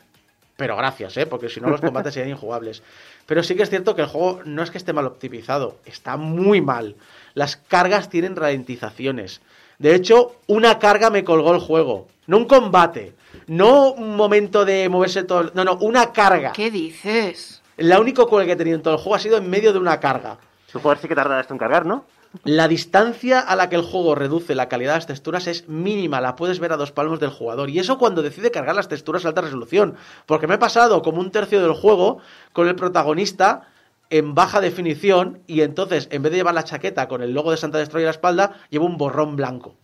Pero 0.58 0.78
gracias, 0.78 1.18
¿eh? 1.18 1.26
porque 1.26 1.50
si 1.50 1.60
no 1.60 1.72
los 1.72 1.82
combates 1.82 2.14
serían 2.14 2.38
injugables. 2.38 2.84
Pero 3.26 3.42
sí 3.42 3.56
que 3.56 3.64
es 3.64 3.72
cierto 3.72 3.96
que 3.96 4.04
el 4.04 4.10
juego 4.10 4.42
no 4.46 4.62
es 4.62 4.70
que 4.70 4.78
esté 4.78 4.94
mal 4.94 5.08
optimizado, 5.08 5.80
está 5.86 6.18
muy 6.18 6.62
mal. 6.62 6.98
Las 7.34 7.56
cargas 7.56 8.10
tienen 8.10 8.36
ralentizaciones. 8.36 9.42
De 9.80 9.96
hecho, 9.96 10.36
una 10.46 10.78
carga 10.78 11.10
me 11.10 11.24
colgó 11.24 11.56
el 11.56 11.62
juego. 11.62 12.10
No 12.28 12.38
un 12.38 12.46
combate. 12.46 13.16
No 13.50 13.94
un 13.94 14.16
momento 14.16 14.64
de 14.64 14.88
moverse 14.90 15.24
todo. 15.24 15.52
No, 15.56 15.64
no, 15.64 15.76
una 15.78 16.14
carga. 16.14 16.52
¿Qué 16.52 16.70
dices? 16.70 17.64
La 17.78 18.00
único 18.00 18.28
cuelgue 18.28 18.46
que 18.46 18.54
he 18.54 18.56
tenido 18.58 18.76
en 18.78 18.84
todo 18.84 18.94
el 18.94 19.00
juego 19.00 19.16
ha 19.16 19.20
sido 19.20 19.38
en 19.38 19.50
medio 19.50 19.74
de 19.74 19.80
una 19.80 20.00
carga. 20.00 20.38
Supongo 20.68 20.96
que 20.96 21.02
sí 21.02 21.08
que 21.08 21.16
tarda 21.16 21.40
esto 21.40 21.54
en 21.56 21.58
cargar, 21.58 21.84
¿no? 21.84 22.06
La 22.44 22.68
distancia 22.68 23.40
a 23.40 23.56
la 23.56 23.70
que 23.70 23.76
el 23.76 23.82
juego 23.82 24.14
reduce 24.14 24.54
la 24.54 24.70
calidad 24.70 24.92
de 24.92 24.98
las 24.98 25.08
texturas 25.08 25.48
es 25.48 25.68
mínima, 25.68 26.22
la 26.22 26.36
puedes 26.36 26.60
ver 26.60 26.72
a 26.74 26.78
dos 26.78 26.92
palmos 26.92 27.20
del 27.20 27.32
jugador. 27.32 27.72
Y 27.72 27.80
eso 27.80 27.98
cuando 27.98 28.22
decide 28.22 28.52
cargar 28.52 28.76
las 28.76 28.88
texturas 28.88 29.26
a 29.26 29.30
alta 29.30 29.42
resolución. 29.42 29.96
Porque 30.28 30.46
me 30.46 30.56
he 30.56 30.60
pasado 30.60 31.02
como 31.02 31.20
un 31.20 31.32
tercio 31.32 31.60
del 31.60 31.74
juego 31.74 32.20
con 32.54 32.68
el 32.68 32.76
protagonista 32.76 33.68
en 34.12 34.36
baja 34.36 34.62
definición 34.62 35.42
y 35.48 35.62
entonces 35.62 36.08
en 36.12 36.22
vez 36.22 36.32
de 36.32 36.38
llevar 36.38 36.54
la 36.54 36.64
chaqueta 36.64 37.08
con 37.08 37.24
el 37.24 37.34
logo 37.34 37.50
de 37.50 37.58
Santa 37.58 37.80
Destroy 37.80 38.04
a 38.04 38.06
la 38.06 38.12
espalda, 38.12 38.54
llevo 38.70 38.86
un 38.86 38.98
borrón 38.98 39.36
blanco. 39.36 39.76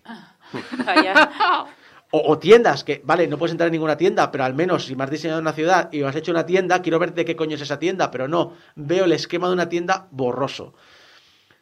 O 2.11 2.37
tiendas, 2.37 2.83
que 2.83 3.01
vale, 3.03 3.27
no 3.27 3.37
puedes 3.37 3.51
entrar 3.51 3.67
en 3.67 3.73
ninguna 3.73 3.97
tienda, 3.97 4.31
pero 4.31 4.43
al 4.43 4.53
menos 4.53 4.85
si 4.85 4.95
me 4.95 5.03
has 5.03 5.09
diseñado 5.09 5.41
una 5.41 5.53
ciudad 5.53 5.89
y 5.91 5.99
me 5.99 6.07
has 6.07 6.15
hecho 6.15 6.31
una 6.31 6.45
tienda, 6.45 6.81
quiero 6.81 6.99
ver 6.99 7.13
de 7.13 7.25
qué 7.25 7.35
coño 7.35 7.55
es 7.55 7.61
esa 7.61 7.79
tienda, 7.79 8.11
pero 8.11 8.27
no, 8.27 8.53
veo 8.75 9.05
el 9.05 9.11
esquema 9.11 9.47
de 9.47 9.53
una 9.53 9.69
tienda 9.69 10.07
borroso. 10.11 10.73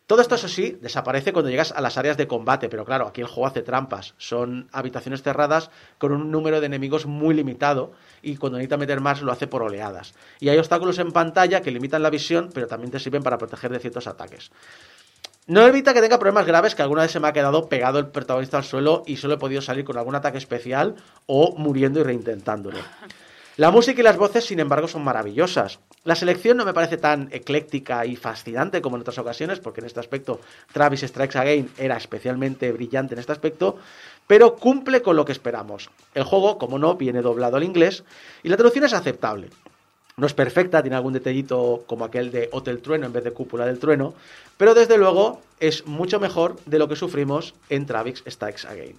Todo 0.05 0.21
esto, 0.21 0.35
eso 0.35 0.49
sí, 0.49 0.77
desaparece 0.81 1.31
cuando 1.31 1.49
llegas 1.49 1.71
a 1.71 1.79
las 1.79 1.97
áreas 1.97 2.17
de 2.17 2.27
combate, 2.27 2.67
pero 2.67 2.83
claro, 2.83 3.07
aquí 3.07 3.21
el 3.21 3.27
juego 3.27 3.47
hace 3.47 3.61
trampas. 3.61 4.15
Son 4.17 4.67
habitaciones 4.73 5.23
cerradas 5.23 5.71
con 5.97 6.11
un 6.11 6.29
número 6.29 6.59
de 6.59 6.65
enemigos 6.65 7.05
muy 7.05 7.33
limitado 7.33 7.93
y 8.21 8.35
cuando 8.35 8.57
necesita 8.57 8.75
meter 8.75 8.99
más 8.99 9.21
lo 9.21 9.31
hace 9.31 9.47
por 9.47 9.63
oleadas. 9.63 10.13
Y 10.41 10.49
hay 10.49 10.57
obstáculos 10.57 10.99
en 10.99 11.13
pantalla 11.13 11.61
que 11.61 11.71
limitan 11.71 12.03
la 12.03 12.09
visión, 12.09 12.49
pero 12.53 12.67
también 12.67 12.91
te 12.91 12.99
sirven 12.99 13.23
para 13.23 13.37
proteger 13.37 13.71
de 13.71 13.79
ciertos 13.79 14.05
ataques. 14.07 14.51
No 15.45 15.67
evita 15.67 15.93
que 15.93 16.01
tenga 16.01 16.19
problemas 16.19 16.45
graves, 16.45 16.73
que 16.73 16.83
alguna 16.83 17.01
vez 17.01 17.11
se 17.11 17.19
me 17.19 17.27
ha 17.27 17.33
quedado 17.33 17.67
pegado 17.67 17.99
el 17.99 18.07
protagonista 18.07 18.57
al 18.57 18.63
suelo 18.63 19.03
y 19.05 19.17
solo 19.17 19.33
he 19.33 19.37
podido 19.37 19.61
salir 19.61 19.83
con 19.83 19.97
algún 19.97 20.15
ataque 20.15 20.37
especial 20.37 20.95
o 21.25 21.55
muriendo 21.57 21.99
y 21.99 22.03
reintentándolo. 22.03 22.79
La 23.55 23.69
música 23.69 24.01
y 24.01 24.03
las 24.03 24.17
voces, 24.17 24.45
sin 24.45 24.59
embargo, 24.59 24.87
son 24.87 25.03
maravillosas. 25.03 25.79
La 26.05 26.15
selección 26.15 26.57
no 26.57 26.65
me 26.65 26.73
parece 26.73 26.97
tan 26.97 27.29
ecléctica 27.31 28.03
y 28.03 28.15
fascinante 28.15 28.81
como 28.81 28.95
en 28.95 29.01
otras 29.01 29.19
ocasiones, 29.19 29.59
porque 29.59 29.79
en 29.81 29.85
este 29.85 29.99
aspecto 29.99 30.39
Travis 30.71 31.01
Strikes 31.01 31.37
Again 31.37 31.69
era 31.77 31.95
especialmente 31.95 32.71
brillante 32.71 33.13
en 33.13 33.19
este 33.19 33.31
aspecto, 33.31 33.77
pero 34.25 34.55
cumple 34.55 35.03
con 35.03 35.15
lo 35.15 35.23
que 35.23 35.33
esperamos. 35.33 35.91
El 36.15 36.23
juego, 36.23 36.57
como 36.57 36.79
no, 36.79 36.95
viene 36.95 37.21
doblado 37.21 37.57
al 37.57 37.63
inglés 37.63 38.03
y 38.41 38.49
la 38.49 38.57
traducción 38.57 38.85
es 38.85 38.93
aceptable. 38.93 39.49
No 40.15 40.27
es 40.27 40.33
perfecta, 40.33 40.81
tiene 40.81 40.95
algún 40.95 41.13
detallito 41.13 41.83
como 41.87 42.05
aquel 42.05 42.31
de 42.31 42.49
Hotel 42.51 42.79
Trueno 42.79 43.07
en 43.07 43.13
vez 43.13 43.23
de 43.23 43.31
Cúpula 43.31 43.65
del 43.65 43.79
Trueno, 43.79 44.13
pero 44.57 44.75
desde 44.75 44.97
luego 44.97 45.41
es 45.59 45.87
mucho 45.87 46.19
mejor 46.19 46.57
de 46.65 46.77
lo 46.77 46.87
que 46.87 46.95
sufrimos 46.95 47.55
en 47.69 47.85
Travis 47.87 48.23
Strikes 48.27 48.67
Again. 48.67 48.95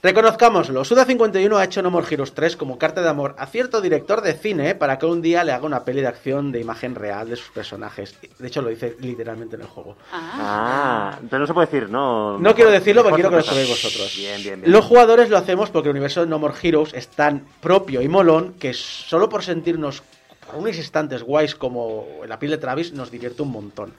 Reconozcámoslo, 0.00 0.84
Suda51 0.84 1.56
ha 1.56 1.64
hecho 1.64 1.82
No 1.82 1.90
More 1.90 2.06
Heroes 2.08 2.32
3 2.32 2.56
como 2.56 2.78
carta 2.78 3.02
de 3.02 3.08
amor 3.08 3.34
a 3.36 3.46
cierto 3.46 3.80
director 3.80 4.20
de 4.22 4.34
cine 4.34 4.76
para 4.76 4.96
que 4.96 5.06
un 5.06 5.20
día 5.20 5.42
le 5.42 5.50
haga 5.50 5.66
una 5.66 5.84
peli 5.84 6.00
de 6.00 6.06
acción 6.06 6.52
de 6.52 6.60
imagen 6.60 6.94
real 6.94 7.28
de 7.28 7.34
sus 7.34 7.48
personajes. 7.48 8.14
De 8.38 8.46
hecho, 8.46 8.62
lo 8.62 8.68
dice 8.68 8.96
literalmente 9.00 9.56
en 9.56 9.62
el 9.62 9.66
juego. 9.66 9.96
Ah, 10.12 11.18
pero 11.28 11.40
no 11.40 11.46
se 11.48 11.52
puede 11.52 11.66
decir, 11.66 11.90
¿no? 11.90 12.38
No 12.38 12.54
quiero 12.54 12.70
decirlo 12.70 13.02
porque 13.02 13.16
quiero 13.16 13.30
que 13.30 13.36
lo 13.36 13.42
sabéis 13.42 13.70
vosotros. 13.70 14.14
Bien, 14.16 14.40
bien, 14.40 14.60
bien. 14.60 14.72
Los 14.72 14.84
jugadores 14.84 15.30
lo 15.30 15.36
hacemos 15.36 15.70
porque 15.70 15.88
el 15.88 15.96
universo 15.96 16.20
de 16.20 16.28
No 16.28 16.38
More 16.38 16.54
Heroes 16.62 16.94
es 16.94 17.08
tan 17.08 17.44
propio 17.60 18.00
y 18.00 18.06
molón 18.06 18.54
que 18.54 18.74
solo 18.74 19.28
por 19.28 19.42
sentirnos 19.42 20.04
por 20.46 20.60
unos 20.60 20.76
instantes 20.76 21.24
guays 21.24 21.56
como 21.56 22.06
en 22.22 22.28
la 22.28 22.38
piel 22.38 22.52
de 22.52 22.58
Travis 22.58 22.92
nos 22.92 23.10
divierte 23.10 23.42
un 23.42 23.50
montón. 23.50 23.94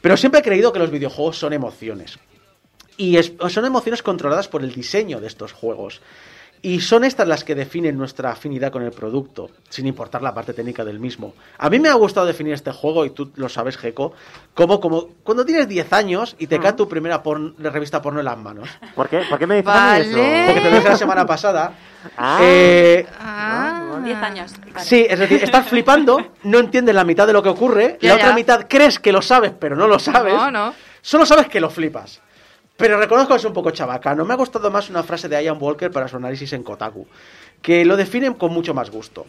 Pero 0.00 0.16
siempre 0.16 0.40
he 0.40 0.42
creído 0.44 0.72
que 0.72 0.78
los 0.78 0.90
videojuegos 0.90 1.36
son 1.36 1.52
emociones. 1.52 2.18
Y 2.98 3.16
es- 3.16 3.32
son 3.48 3.64
emociones 3.64 4.02
controladas 4.02 4.48
por 4.48 4.62
el 4.62 4.74
diseño 4.74 5.20
de 5.20 5.26
estos 5.28 5.52
juegos. 5.52 6.02
Y 6.60 6.80
son 6.80 7.04
estas 7.04 7.28
las 7.28 7.44
que 7.44 7.54
definen 7.54 7.96
nuestra 7.96 8.32
afinidad 8.32 8.72
con 8.72 8.82
el 8.82 8.90
producto, 8.90 9.48
sin 9.68 9.86
importar 9.86 10.22
la 10.22 10.34
parte 10.34 10.52
técnica 10.52 10.84
del 10.84 10.98
mismo. 10.98 11.34
A 11.56 11.70
mí 11.70 11.78
me 11.78 11.88
ha 11.88 11.94
gustado 11.94 12.26
definir 12.26 12.52
este 12.52 12.72
juego, 12.72 13.04
y 13.04 13.10
tú 13.10 13.30
lo 13.36 13.48
sabes, 13.48 13.76
Geco, 13.78 14.12
como, 14.54 14.80
como 14.80 15.10
cuando 15.22 15.44
tienes 15.44 15.68
10 15.68 15.92
años 15.92 16.34
y 16.36 16.48
te 16.48 16.58
cae 16.58 16.72
tu 16.72 16.88
primera 16.88 17.22
porn- 17.22 17.54
revista 17.58 18.02
porno 18.02 18.18
en 18.18 18.24
las 18.24 18.36
manos. 18.36 18.68
¿Por 18.96 19.08
qué? 19.08 19.20
¿Por 19.30 19.38
qué 19.38 19.46
me 19.46 19.54
dices 19.54 19.68
a 19.72 19.74
mí 19.74 19.80
Vale. 19.80 20.10
eso? 20.40 20.46
Porque 20.48 20.60
te 20.62 20.70
lo 20.70 20.76
dije 20.78 20.88
la 20.88 20.96
semana 20.96 21.24
pasada. 21.24 21.72
Ah. 22.16 22.38
Eh, 22.42 23.06
Ah. 23.20 24.00
10 24.02 24.16
años. 24.20 24.52
vale. 24.74 24.84
sí, 24.84 25.06
es 25.08 25.16
decir, 25.18 25.44
estás 25.44 25.68
flipando, 25.68 26.32
no 26.42 26.58
entiendes 26.58 26.92
la 26.96 27.04
mitad 27.04 27.24
de 27.28 27.34
lo 27.34 27.42
que 27.42 27.50
ocurre, 27.50 27.98
Ya, 28.00 28.08
la 28.10 28.14
otra 28.16 28.28
ya. 28.30 28.34
mitad 28.34 28.66
crees 28.68 28.98
que 28.98 29.12
lo 29.12 29.22
sabes, 29.22 29.52
pero 29.56 29.76
no 29.76 29.86
lo 29.86 30.00
sabes. 30.00 30.34
No, 30.34 30.50
no. 30.50 30.74
Solo 31.02 31.24
sabes 31.24 31.46
que 31.46 31.60
lo 31.60 31.70
flipas. 31.70 32.20
Pero 32.78 32.96
reconozco 32.96 33.34
que 33.34 33.38
es 33.38 33.44
un 33.44 33.52
poco 33.52 33.72
chabacano. 33.72 34.24
Me 34.24 34.34
ha 34.34 34.36
gustado 34.36 34.70
más 34.70 34.88
una 34.88 35.02
frase 35.02 35.28
de 35.28 35.42
Ian 35.42 35.58
Walker 35.60 35.90
para 35.90 36.06
su 36.06 36.16
análisis 36.16 36.52
en 36.52 36.62
Kotaku, 36.62 37.08
que 37.60 37.84
lo 37.84 37.96
definen 37.96 38.34
con 38.34 38.52
mucho 38.52 38.72
más 38.72 38.88
gusto. 38.92 39.26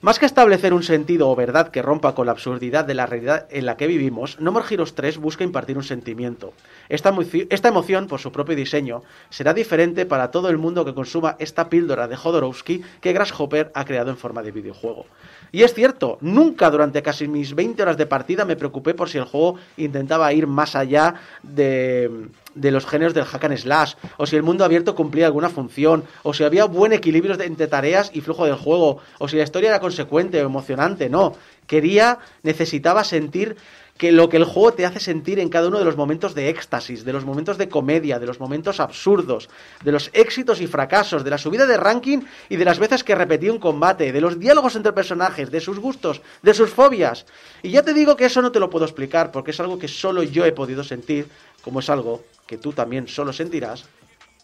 Más 0.00 0.20
que 0.20 0.26
establecer 0.26 0.72
un 0.72 0.84
sentido 0.84 1.28
o 1.28 1.34
verdad 1.34 1.72
que 1.72 1.82
rompa 1.82 2.14
con 2.14 2.26
la 2.26 2.32
absurdidad 2.32 2.84
de 2.84 2.94
la 2.94 3.06
realidad 3.06 3.48
en 3.50 3.66
la 3.66 3.76
que 3.76 3.88
vivimos, 3.88 4.38
No 4.38 4.52
More 4.52 4.66
Heroes 4.70 4.94
3 4.94 5.18
busca 5.18 5.42
impartir 5.42 5.76
un 5.76 5.82
sentimiento. 5.82 6.52
Esta, 6.88 7.12
esta 7.50 7.68
emoción, 7.68 8.06
por 8.06 8.20
su 8.20 8.30
propio 8.30 8.54
diseño, 8.54 9.02
será 9.28 9.54
diferente 9.54 10.06
para 10.06 10.30
todo 10.30 10.48
el 10.48 10.58
mundo 10.58 10.84
que 10.84 10.94
consuma 10.94 11.34
esta 11.40 11.68
píldora 11.68 12.06
de 12.06 12.14
Jodorowsky 12.14 12.84
que 13.00 13.12
Grasshopper 13.12 13.72
ha 13.74 13.84
creado 13.84 14.10
en 14.10 14.18
forma 14.18 14.42
de 14.42 14.52
videojuego. 14.52 15.06
Y 15.54 15.62
es 15.62 15.72
cierto, 15.72 16.18
nunca 16.20 16.68
durante 16.68 17.00
casi 17.00 17.28
mis 17.28 17.54
20 17.54 17.80
horas 17.80 17.96
de 17.96 18.06
partida 18.06 18.44
me 18.44 18.56
preocupé 18.56 18.92
por 18.92 19.08
si 19.08 19.18
el 19.18 19.24
juego 19.24 19.54
intentaba 19.76 20.32
ir 20.32 20.48
más 20.48 20.74
allá 20.74 21.14
de, 21.44 22.10
de 22.56 22.70
los 22.72 22.84
géneros 22.84 23.14
del 23.14 23.22
hack 23.22 23.44
and 23.44 23.56
slash, 23.58 23.94
o 24.16 24.26
si 24.26 24.34
el 24.34 24.42
mundo 24.42 24.64
abierto 24.64 24.96
cumplía 24.96 25.26
alguna 25.26 25.50
función, 25.50 26.02
o 26.24 26.34
si 26.34 26.42
había 26.42 26.64
buen 26.64 26.92
equilibrio 26.92 27.40
entre 27.40 27.68
tareas 27.68 28.10
y 28.12 28.20
flujo 28.20 28.46
del 28.46 28.56
juego, 28.56 28.98
o 29.20 29.28
si 29.28 29.36
la 29.36 29.44
historia 29.44 29.68
era 29.68 29.78
consecuente 29.78 30.42
o 30.42 30.46
emocionante, 30.46 31.08
no. 31.08 31.36
Quería, 31.68 32.18
necesitaba 32.42 33.04
sentir 33.04 33.56
que 33.96 34.10
lo 34.10 34.28
que 34.28 34.36
el 34.36 34.44
juego 34.44 34.72
te 34.72 34.86
hace 34.86 34.98
sentir 34.98 35.38
en 35.38 35.48
cada 35.48 35.68
uno 35.68 35.78
de 35.78 35.84
los 35.84 35.96
momentos 35.96 36.34
de 36.34 36.48
éxtasis, 36.48 37.04
de 37.04 37.12
los 37.12 37.24
momentos 37.24 37.58
de 37.58 37.68
comedia, 37.68 38.18
de 38.18 38.26
los 38.26 38.40
momentos 38.40 38.80
absurdos, 38.80 39.48
de 39.84 39.92
los 39.92 40.10
éxitos 40.12 40.60
y 40.60 40.66
fracasos, 40.66 41.22
de 41.22 41.30
la 41.30 41.38
subida 41.38 41.66
de 41.66 41.76
ranking 41.76 42.20
y 42.48 42.56
de 42.56 42.64
las 42.64 42.78
veces 42.78 43.04
que 43.04 43.14
repetí 43.14 43.48
un 43.48 43.58
combate, 43.58 44.12
de 44.12 44.20
los 44.20 44.38
diálogos 44.38 44.74
entre 44.74 44.92
personajes, 44.92 45.50
de 45.50 45.60
sus 45.60 45.78
gustos, 45.78 46.22
de 46.42 46.54
sus 46.54 46.70
fobias. 46.70 47.26
Y 47.62 47.70
ya 47.70 47.82
te 47.82 47.94
digo 47.94 48.16
que 48.16 48.26
eso 48.26 48.42
no 48.42 48.50
te 48.50 48.60
lo 48.60 48.68
puedo 48.68 48.84
explicar 48.84 49.30
porque 49.30 49.52
es 49.52 49.60
algo 49.60 49.78
que 49.78 49.88
solo 49.88 50.24
yo 50.24 50.44
he 50.44 50.52
podido 50.52 50.82
sentir, 50.82 51.28
como 51.62 51.78
es 51.78 51.88
algo 51.88 52.24
que 52.46 52.58
tú 52.58 52.72
también 52.72 53.06
solo 53.06 53.32
sentirás 53.32 53.84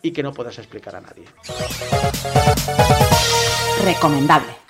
y 0.00 0.12
que 0.12 0.22
no 0.22 0.32
puedas 0.32 0.58
explicar 0.58 0.96
a 0.96 1.00
nadie. 1.00 1.24
Recomendable. 3.84 4.69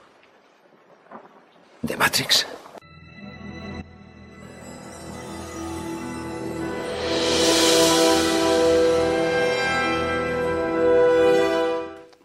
¿De 1.81 1.95
Matrix? 1.97 2.45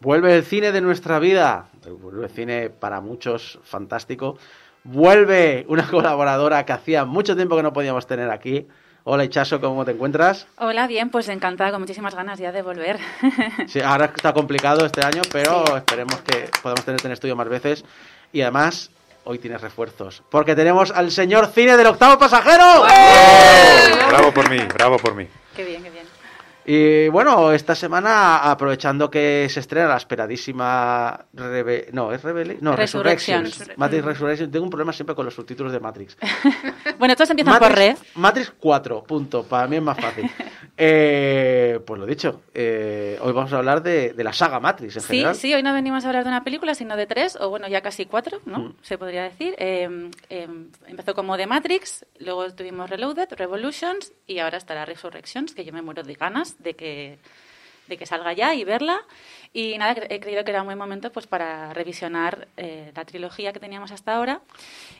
Vuelve 0.00 0.36
el 0.36 0.44
cine 0.44 0.72
de 0.72 0.80
nuestra 0.80 1.18
vida. 1.18 1.66
Vuelve 2.00 2.24
el 2.26 2.30
cine 2.30 2.70
para 2.70 3.00
muchos 3.00 3.58
fantástico. 3.64 4.38
Vuelve 4.84 5.64
una 5.68 5.86
colaboradora 5.90 6.64
que 6.64 6.72
hacía 6.72 7.04
mucho 7.04 7.34
tiempo 7.34 7.56
que 7.56 7.62
no 7.62 7.72
podíamos 7.72 8.06
tener 8.06 8.30
aquí. 8.30 8.66
Hola 9.08 9.24
Ichaso, 9.24 9.60
¿cómo 9.60 9.84
te 9.84 9.92
encuentras? 9.92 10.48
Hola, 10.58 10.88
bien, 10.88 11.10
pues 11.10 11.28
encantada, 11.28 11.70
con 11.70 11.80
muchísimas 11.80 12.14
ganas 12.16 12.38
ya 12.40 12.50
de 12.50 12.62
volver. 12.62 12.98
Sí, 13.68 13.80
ahora 13.80 14.12
está 14.14 14.32
complicado 14.32 14.84
este 14.84 15.04
año, 15.04 15.22
pero 15.32 15.64
Sí. 15.66 15.72
esperemos 15.76 16.20
que 16.22 16.50
podamos 16.62 16.84
tenerte 16.84 17.06
en 17.06 17.12
estudio 17.12 17.36
más 17.36 17.48
veces. 17.48 17.84
Y 18.32 18.40
además, 18.42 18.90
hoy 19.26 19.38
tienes 19.38 19.60
refuerzos. 19.60 20.22
Porque 20.30 20.54
tenemos 20.54 20.90
al 20.90 21.10
señor 21.10 21.48
cine 21.48 21.76
del 21.76 21.88
octavo 21.88 22.18
pasajero. 22.18 22.84
Bravo 24.08 24.32
por 24.32 24.48
mí, 24.48 24.58
bravo 24.72 24.96
por 24.96 25.14
mí. 25.14 25.26
qué 25.54 25.64
bien, 25.64 25.82
qué 25.82 25.90
bien. 25.90 25.95
Y 26.68 27.08
bueno, 27.08 27.52
esta 27.52 27.74
semana, 27.76 28.38
aprovechando 28.50 29.08
que 29.08 29.46
se 29.48 29.60
estrena 29.60 29.86
la 29.88 29.96
esperadísima. 29.96 31.26
Rebe- 31.32 31.90
no, 31.92 32.12
¿es 32.12 32.22
Rebel 32.24 32.58
No, 32.60 32.74
Resurrections. 32.74 33.44
Resurrections. 33.50 33.78
Matrix 33.78 34.04
Resurrections. 34.04 34.50
Tengo 34.52 34.64
un 34.64 34.70
problema 34.70 34.92
siempre 34.92 35.14
con 35.14 35.24
los 35.24 35.34
subtítulos 35.34 35.72
de 35.72 35.80
Matrix. 35.80 36.16
Bueno, 36.98 37.12
estos 37.12 37.28
empiezan 37.30 37.58
por 37.58 37.72
re. 37.72 37.90
Matrix, 37.90 38.16
Matrix 38.16 38.52
4, 38.58 39.04
punto. 39.04 39.42
Para 39.44 39.66
mí 39.68 39.76
es 39.76 39.82
más 39.82 39.98
fácil. 40.00 40.30
Eh, 40.78 41.80
pues 41.86 41.98
lo 41.98 42.04
dicho, 42.04 42.42
eh, 42.52 43.18
hoy 43.22 43.32
vamos 43.32 43.50
a 43.54 43.56
hablar 43.56 43.82
de, 43.82 44.12
de 44.12 44.22
la 44.22 44.34
saga 44.34 44.60
Matrix 44.60 44.96
en 44.96 45.00
Sí, 45.02 45.08
general. 45.08 45.34
sí, 45.34 45.54
hoy 45.54 45.62
no 45.62 45.72
venimos 45.72 46.04
a 46.04 46.08
hablar 46.08 46.24
de 46.24 46.28
una 46.28 46.44
película, 46.44 46.74
sino 46.74 46.96
de 46.98 47.06
tres, 47.06 47.34
o 47.40 47.48
bueno, 47.48 47.66
ya 47.66 47.80
casi 47.80 48.04
cuatro, 48.04 48.40
¿no? 48.44 48.58
Mm. 48.58 48.74
Se 48.82 48.98
podría 48.98 49.22
decir. 49.22 49.54
Eh, 49.56 50.10
eh, 50.28 50.46
empezó 50.86 51.14
como 51.14 51.38
The 51.38 51.46
Matrix, 51.46 52.04
luego 52.18 52.52
tuvimos 52.54 52.90
Reloaded, 52.90 53.28
Revolutions, 53.38 54.12
y 54.26 54.38
ahora 54.38 54.58
está 54.58 54.74
la 54.74 54.84
Resurrections, 54.84 55.54
que 55.54 55.64
yo 55.64 55.72
me 55.72 55.80
muero 55.80 56.02
de 56.02 56.12
ganas 56.12 56.55
de 56.58 56.74
que, 56.74 57.18
de 57.88 57.96
que 57.96 58.06
salga 58.06 58.32
ya 58.32 58.54
y 58.54 58.64
verla. 58.64 59.02
Y 59.52 59.78
nada, 59.78 59.94
he 60.10 60.20
creído 60.20 60.44
que 60.44 60.50
era 60.50 60.60
un 60.60 60.66
buen 60.66 60.76
momento 60.76 61.10
pues 61.10 61.26
para 61.26 61.72
revisionar 61.72 62.46
eh, 62.58 62.92
la 62.94 63.04
trilogía 63.06 63.52
que 63.54 63.60
teníamos 63.60 63.90
hasta 63.90 64.14
ahora. 64.14 64.42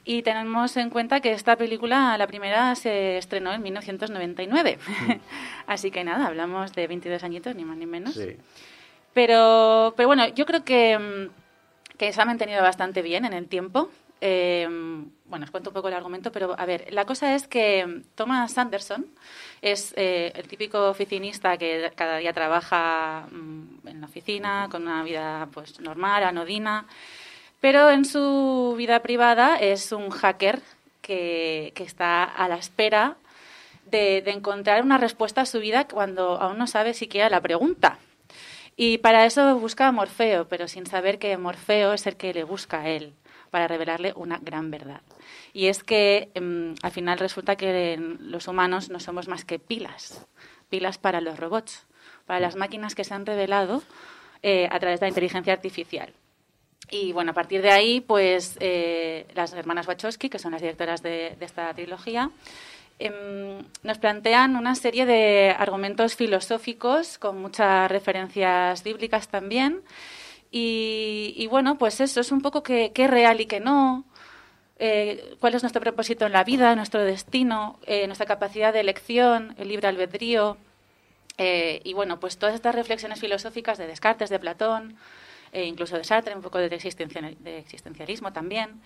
Y 0.05 0.23
tenemos 0.23 0.77
en 0.78 0.89
cuenta 0.89 1.20
que 1.20 1.33
esta 1.33 1.57
película, 1.57 2.16
la 2.16 2.27
primera, 2.27 2.74
se 2.74 3.19
estrenó 3.19 3.53
en 3.53 3.62
1999. 3.62 4.78
Así 5.66 5.91
que 5.91 6.05
nada, 6.05 6.27
hablamos 6.27 6.73
de 6.73 6.87
22 6.87 7.23
añitos, 7.23 7.55
ni 7.55 7.65
más 7.65 7.77
ni 7.77 7.87
menos. 7.87 8.15
Sí. 8.15 8.37
Pero, 9.12 9.93
pero 9.97 10.09
bueno, 10.09 10.28
yo 10.28 10.47
creo 10.47 10.65
que, 10.65 10.99
mm, 10.99 11.97
que 11.99 12.12
se 12.12 12.23
ha 12.23 12.24
mantenido 12.24 12.62
bastante 12.62 13.03
bien 13.03 13.24
en 13.27 13.35
el 13.35 13.49
tiempo. 13.49 13.91
Eh, 14.20 14.69
bueno, 15.28 15.44
os 15.44 15.51
cuento 15.51 15.70
un 15.70 15.74
poco 15.74 15.89
el 15.89 15.94
argumento, 15.94 16.31
pero 16.31 16.55
a 16.59 16.66
ver, 16.66 16.86
la 16.93 17.05
cosa 17.05 17.35
es 17.35 17.48
que 17.48 17.86
mm, 17.86 18.03
Thomas 18.15 18.57
Anderson 18.59 19.07
es 19.62 19.93
eh, 19.97 20.32
el 20.35 20.48
típico 20.48 20.89
oficinista 20.89 21.57
que 21.57 21.93
cada 21.94 22.19
día 22.19 22.32
trabaja 22.32 23.27
mm, 23.31 23.89
en 23.89 24.01
la 24.01 24.07
oficina, 24.07 24.69
con 24.70 24.82
una 24.82 25.03
vida 25.03 25.48
pues 25.53 25.81
normal, 25.81 26.24
anodina, 26.24 26.86
pero 27.61 27.90
en 27.90 28.05
su 28.05 28.74
vida 28.77 29.01
privada 29.01 29.57
es 29.57 29.93
un 29.93 30.11
hacker 30.11 30.61
que, 31.03 31.73
que 31.74 31.82
está 31.82 32.24
a 32.24 32.48
la 32.48 32.57
espera 32.57 33.16
de, 33.86 34.23
de 34.23 34.31
encontrar 34.32 34.82
una 34.82 34.98
respuesta 34.98 35.43
a 35.43 35.47
su 35.47 35.61
vida 35.61 35.86
cuando 35.89 36.40
aún 36.40 36.59
no 36.59 36.66
sabe 36.66 36.94
siquiera 36.94 37.31
la 37.31 37.40
pregunta. 37.40 37.98
Y 38.77 38.98
para 38.98 39.24
eso 39.24 39.59
busca 39.59 39.89
a 39.89 39.93
Morfeo, 39.93 40.48
pero 40.48 40.69
sin 40.69 40.86
saber 40.86 41.19
que 41.19 41.36
Morfeo 41.39 41.94
es 41.94 42.07
el 42.07 42.16
que 42.16 42.35
le 42.35 42.44
busca 42.44 42.81
a 42.81 42.89
él, 42.90 43.15
para 43.51 43.69
revelarle 43.69 44.12
una 44.16 44.39
gran 44.39 44.70
verdad. 44.70 45.01
Y 45.57 45.69
es 45.69 45.83
que 45.83 46.28
em, 46.35 46.74
al 46.83 46.91
final 46.91 47.19
resulta 47.19 47.57
que 47.57 47.97
los 48.20 48.47
humanos 48.47 48.91
no 48.91 49.01
somos 49.01 49.27
más 49.27 49.47
que 49.47 49.59
pilas, 49.59 50.27
pilas 50.69 50.99
para 50.99 51.23
los 51.23 51.41
robots, 51.41 51.87
para 52.27 52.41
las 52.41 52.57
máquinas 52.57 52.95
que 52.95 53.05
se 53.05 53.15
han 53.15 53.24
revelado 53.24 53.83
eh, 54.43 54.69
a 54.70 54.78
través 54.78 55.01
de 55.01 55.07
la 55.07 55.09
inteligencia 55.09 55.55
artificial. 55.55 56.12
Y 56.91 57.12
bueno, 57.12 57.31
a 57.31 57.35
partir 57.35 57.62
de 57.62 57.70
ahí, 57.70 58.03
pues 58.03 58.59
eh, 58.61 59.27
las 59.35 59.55
hermanas 59.55 59.89
Wachowski, 59.89 60.28
que 60.28 60.39
son 60.39 60.53
las 60.53 60.61
directoras 60.61 61.03
de, 61.03 61.39
esta 61.41 61.73
trilogía, 61.73 62.31
em, 62.99 63.65
nos 63.83 63.97
plantean 63.97 64.57
una 64.57 64.74
serie 64.74 65.07
de 65.07 65.57
argumentos 65.59 66.16
filosóficos 66.16 67.16
con 67.16 67.41
muchas 67.41 67.91
referencias 67.91 68.85
bíblicas 68.85 69.28
también. 69.28 69.81
Y, 70.51 71.33
y 71.35 71.47
bueno, 71.47 71.78
pues 71.78 72.03
eso 72.03 72.20
es 72.20 72.31
un 72.31 72.43
poco 72.43 72.62
qué 72.62 72.93
es 72.95 73.11
real 73.11 73.41
y 73.41 73.47
qué 73.47 73.59
no, 73.59 74.05
eh, 74.78 75.36
cuál 75.40 75.55
es 75.55 75.62
nuestro 75.62 75.81
propósito 75.81 76.27
en 76.27 76.32
la 76.32 76.44
vida, 76.44 76.74
nuestro 76.77 77.03
destino, 77.03 77.78
eh, 77.86 78.07
nuestra 78.07 78.27
capacidad 78.27 78.73
de 78.73 78.81
elección, 78.81 79.55
el 79.59 79.69
libre 79.69 79.89
albedrío. 79.89 80.59
Eh, 81.39 81.81
y 81.85 81.94
bueno, 81.94 82.20
pues 82.20 82.39
todas 82.39 82.55
estas 82.55 82.74
reflexiones 82.74 83.20
filosóficas 83.20 83.78
de 83.78 83.86
Descartes, 83.86 84.28
de 84.28 84.39
Platón, 84.39 84.97
e 85.53 85.65
incluso 85.65 85.97
de 85.97 86.05
Sartre, 86.05 86.35
un 86.35 86.43
poco 86.43 86.59
de, 86.59 86.66
existencial, 86.66 87.36
de 87.40 87.59
existencialismo 87.59 88.32
también. 88.32 88.82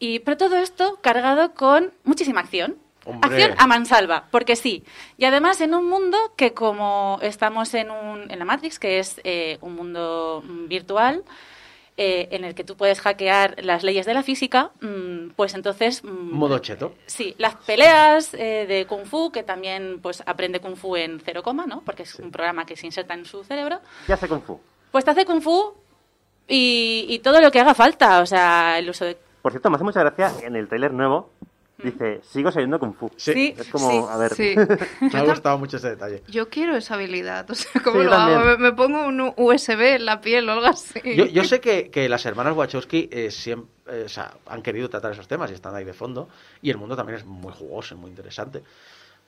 Y, 0.00 0.18
pero 0.20 0.36
todo 0.36 0.56
esto 0.56 0.98
cargado 1.00 1.54
con 1.54 1.92
muchísima 2.04 2.40
acción. 2.40 2.76
Acción 3.22 3.54
a 3.56 3.66
mansalva, 3.66 4.28
porque 4.30 4.56
sí. 4.56 4.84
Y 5.16 5.24
además 5.24 5.60
en 5.62 5.74
un 5.74 5.88
mundo 5.88 6.18
que 6.36 6.52
como 6.52 7.18
estamos 7.22 7.72
en, 7.72 7.90
un, 7.90 8.30
en 8.30 8.38
la 8.38 8.44
Matrix, 8.44 8.78
que 8.78 8.98
es 8.98 9.20
un 9.62 9.74
mundo 9.74 10.44
virtual, 10.68 11.24
eh, 12.02 12.28
en 12.30 12.44
el 12.44 12.54
que 12.54 12.64
tú 12.64 12.78
puedes 12.78 12.98
hackear 12.98 13.62
las 13.62 13.82
leyes 13.82 14.06
de 14.06 14.14
la 14.14 14.22
física, 14.22 14.70
mm, 14.80 15.32
pues 15.36 15.52
entonces... 15.52 16.02
Mm, 16.02 16.32
Modo 16.32 16.58
cheto. 16.58 16.94
Sí, 17.04 17.34
las 17.36 17.56
peleas 17.56 18.32
eh, 18.32 18.64
de 18.66 18.86
Kung 18.86 19.04
Fu, 19.04 19.30
que 19.30 19.42
también 19.42 20.00
pues 20.00 20.22
aprende 20.24 20.60
Kung 20.60 20.76
Fu 20.76 20.96
en 20.96 21.20
cero 21.20 21.42
coma, 21.42 21.66
¿no? 21.66 21.82
Porque 21.84 22.04
es 22.04 22.14
un 22.14 22.30
programa 22.30 22.64
que 22.64 22.74
se 22.74 22.86
inserta 22.86 23.12
en 23.12 23.26
su 23.26 23.44
cerebro. 23.44 23.80
¿Qué 24.06 24.14
hace 24.14 24.28
Kung 24.28 24.40
Fu? 24.40 24.58
Pues 24.90 25.04
te 25.04 25.10
hace 25.10 25.26
Kung 25.26 25.42
Fu 25.42 25.74
y, 26.48 27.04
y 27.06 27.18
todo 27.18 27.38
lo 27.42 27.50
que 27.50 27.60
haga 27.60 27.74
falta, 27.74 28.20
o 28.22 28.26
sea, 28.26 28.78
el 28.78 28.88
uso 28.88 29.04
de... 29.04 29.18
Por 29.42 29.52
cierto, 29.52 29.68
me 29.68 29.74
hace 29.74 29.84
mucha 29.84 30.00
gracia 30.00 30.32
en 30.42 30.56
el 30.56 30.68
trailer 30.68 30.94
nuevo 30.94 31.28
Dice, 31.82 32.20
sigo 32.22 32.50
saliendo 32.50 32.78
Kung 32.78 32.94
Fu. 32.94 33.10
Sí, 33.16 33.54
es 33.56 33.68
como, 33.68 34.08
a 34.08 34.16
ver. 34.16 34.34
Sí. 34.34 34.54
me 35.00 35.18
ha 35.18 35.22
gustado 35.24 35.58
mucho 35.58 35.76
ese 35.76 35.90
detalle. 35.90 36.22
Yo 36.28 36.48
quiero 36.48 36.76
esa 36.76 36.94
habilidad. 36.94 37.50
O 37.50 37.54
sea, 37.54 37.82
¿cómo 37.82 38.02
lo 38.02 38.12
hago? 38.12 38.58
Me, 38.58 38.72
pongo 38.72 39.06
un 39.06 39.20
USB 39.36 39.96
en 39.96 40.04
la 40.04 40.20
piel 40.20 40.48
o 40.48 40.52
algo 40.52 40.66
así. 40.66 41.00
Yo, 41.16 41.26
yo 41.26 41.44
sé 41.44 41.60
que, 41.60 41.90
que, 41.90 42.08
las 42.08 42.24
hermanas 42.26 42.56
Wachowski 42.56 43.08
eh, 43.12 43.30
siempre, 43.30 43.70
eh, 43.88 44.04
o 44.06 44.08
sea, 44.08 44.34
han 44.46 44.62
querido 44.62 44.88
tratar 44.88 45.12
esos 45.12 45.28
temas 45.28 45.50
y 45.50 45.54
están 45.54 45.74
ahí 45.74 45.84
de 45.84 45.92
fondo. 45.92 46.28
Y 46.62 46.70
el 46.70 46.76
mundo 46.76 46.96
también 46.96 47.18
es 47.18 47.24
muy 47.24 47.52
jugoso, 47.52 47.96
muy 47.96 48.10
interesante. 48.10 48.62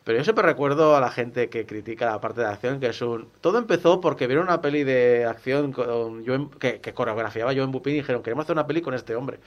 Pero 0.05 0.19
yo 0.19 0.25
siempre 0.25 0.45
recuerdo 0.45 0.97
a 0.97 1.01
la 1.01 1.11
gente 1.11 1.49
que 1.49 1.65
critica 1.65 2.07
la 2.07 2.21
parte 2.21 2.41
de 2.41 2.49
acción, 2.49 2.81
que 2.81 2.89
es 2.89 3.01
un... 3.03 3.29
Todo 3.41 3.59
empezó 3.59 4.01
porque 4.01 4.27
vieron 4.27 4.47
una 4.47 4.61
peli 4.61 4.83
de 4.83 5.25
acción 5.25 5.73
con 5.73 6.25
que, 6.59 6.81
que 6.81 6.93
coreografiaba 6.93 7.55
Joen 7.55 7.71
Bupin 7.71 7.95
y 7.95 7.97
dijeron, 7.99 8.23
queremos 8.23 8.45
hacer 8.45 8.55
una 8.55 8.67
peli 8.67 8.83
con 8.83 8.95
este 8.95 9.15
hombre. 9.15 9.39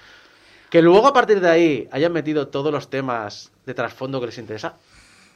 Que 0.76 0.82
luego 0.82 1.08
a 1.08 1.14
partir 1.14 1.40
de 1.40 1.50
ahí 1.50 1.88
hayan 1.90 2.12
metido 2.12 2.50
todos 2.50 2.70
los 2.70 2.90
temas 2.90 3.50
de 3.66 3.74
trasfondo 3.74 4.20
que 4.20 4.26
les 4.26 4.38
interesa, 4.38 4.76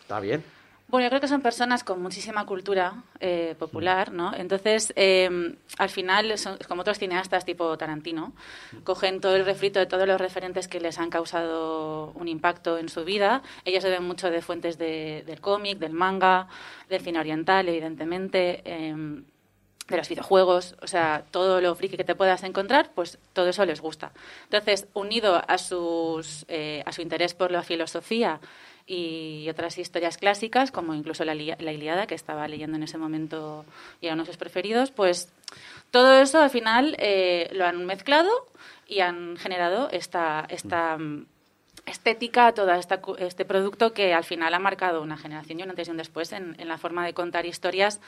está 0.02 0.20
bien. 0.20 0.44
Bueno, 0.90 1.06
yo 1.06 1.10
creo 1.12 1.22
que 1.22 1.30
son 1.30 1.42
personas 1.42 1.86
con 1.86 2.02
muchísima 2.02 2.46
cultura 2.46 3.04
eh, 3.22 3.56
popular, 3.58 4.12
¿no? 4.12 4.36
Entonces, 4.36 4.92
eh, 4.98 5.56
al 5.78 5.90
final, 5.90 6.38
son, 6.38 6.58
como 6.68 6.82
otros 6.82 7.00
cineastas 7.00 7.46
tipo 7.46 7.78
Tarantino, 7.78 8.34
cogen 8.84 9.22
todo 9.22 9.38
el 9.38 9.46
refrito 9.46 9.80
de 9.80 9.86
todos 9.86 10.06
los 10.06 10.20
referentes 10.20 10.68
que 10.68 10.82
les 10.82 11.00
han 11.00 11.10
causado 11.10 12.12
un 12.16 12.28
impacto 12.28 12.78
en 12.78 12.90
su 12.90 13.06
vida. 13.06 13.42
Ellos 13.64 13.82
se 13.82 13.90
ven 13.90 14.04
mucho 14.04 14.30
de 14.30 14.42
fuentes 14.42 14.78
de, 14.78 15.24
del 15.26 15.40
cómic, 15.40 15.80
del 15.80 15.94
manga, 15.94 16.50
del 16.90 17.00
cine 17.00 17.18
oriental, 17.18 17.70
evidentemente. 17.70 18.62
Eh, 18.66 19.24
de 19.90 19.98
los 19.98 20.10
videojuegos, 20.10 20.76
o 20.82 20.88
sea, 20.88 21.24
todo 21.32 21.62
lo 21.62 21.76
friki 21.76 21.98
que 21.98 22.04
te 22.04 22.16
puedas 22.16 22.44
encontrar, 22.44 22.92
pues 22.94 23.18
todo 23.34 23.50
eso 23.50 23.66
les 23.66 23.82
gusta. 23.82 24.12
Entonces, 24.46 24.88
unido 24.94 25.42
a, 25.48 25.58
sus, 25.58 26.46
eh, 26.48 26.84
a 26.86 26.92
su 26.92 27.02
interés 27.02 27.34
por 27.34 27.52
la 27.52 27.64
filosofía 27.64 28.40
y 28.86 29.48
otras 29.50 29.78
historias 29.78 30.18
clásicas, 30.18 30.72
como 30.72 30.96
incluso 30.96 31.24
la, 31.26 31.36
la 31.36 31.74
Iliada, 31.74 32.08
que 32.08 32.16
estaba 32.16 32.48
leyendo 32.48 32.78
en 32.78 32.84
ese 32.84 32.98
momento 32.98 33.66
y 34.02 34.08
era 34.08 34.16
uno 34.16 34.24
de 34.24 34.28
sus 34.28 34.38
preferidos, 34.38 34.92
pues 34.92 35.32
todo 35.92 36.20
eso 36.20 36.42
al 36.42 36.50
final 36.50 36.96
eh, 37.00 37.50
lo 37.52 37.66
han 37.66 37.86
mezclado 37.86 38.30
y 38.88 39.02
han 39.02 39.38
generado 39.38 39.90
esta, 39.92 40.46
esta 40.50 40.98
estética, 41.86 42.54
todo 42.54 42.72
esta, 42.74 43.00
este 43.20 43.46
producto 43.46 43.94
que 43.94 44.14
al 44.14 44.24
final 44.24 44.54
ha 44.54 44.60
marcado 44.60 45.02
una 45.02 45.18
generación 45.18 45.60
y 45.60 45.64
un 45.64 45.70
antes 45.70 45.88
y 45.88 45.92
un 45.92 45.98
después 45.98 46.32
en, 46.32 46.56
en 46.60 46.68
la 46.68 46.78
forma 46.78 47.06
de 47.06 47.14
contar 47.14 47.46
historias 47.46 48.00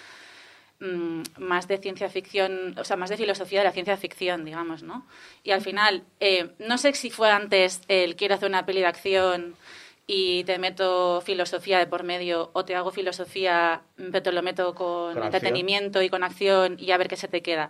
Mm, 0.81 1.21
más 1.37 1.67
de 1.67 1.77
ciencia 1.77 2.09
ficción, 2.09 2.73
o 2.75 2.83
sea, 2.83 2.97
más 2.97 3.11
de 3.11 3.17
filosofía 3.17 3.59
de 3.59 3.65
la 3.65 3.71
ciencia 3.71 3.95
ficción, 3.97 4.43
digamos, 4.43 4.81
¿no? 4.81 5.05
Y 5.43 5.51
al 5.51 5.61
final, 5.61 6.03
eh, 6.19 6.49
no 6.57 6.79
sé 6.79 6.91
si 6.93 7.11
fue 7.11 7.29
antes 7.29 7.81
el 7.87 8.15
quiero 8.15 8.33
hacer 8.33 8.49
una 8.49 8.65
peli 8.65 8.79
de 8.79 8.87
acción 8.87 9.55
y 10.07 10.43
te 10.45 10.57
meto 10.57 11.21
filosofía 11.21 11.77
de 11.77 11.85
por 11.85 12.01
medio 12.03 12.49
o 12.53 12.65
te 12.65 12.73
hago 12.73 12.89
filosofía, 12.89 13.83
pero 13.95 14.23
te 14.23 14.31
lo 14.31 14.41
meto 14.41 14.73
con, 14.73 15.21
entretenimiento 15.21 16.01
y 16.01 16.09
con 16.09 16.23
acción 16.23 16.77
y 16.79 16.89
a 16.89 16.97
ver 16.97 17.09
qué 17.09 17.15
se 17.15 17.27
te 17.27 17.43
queda. 17.43 17.69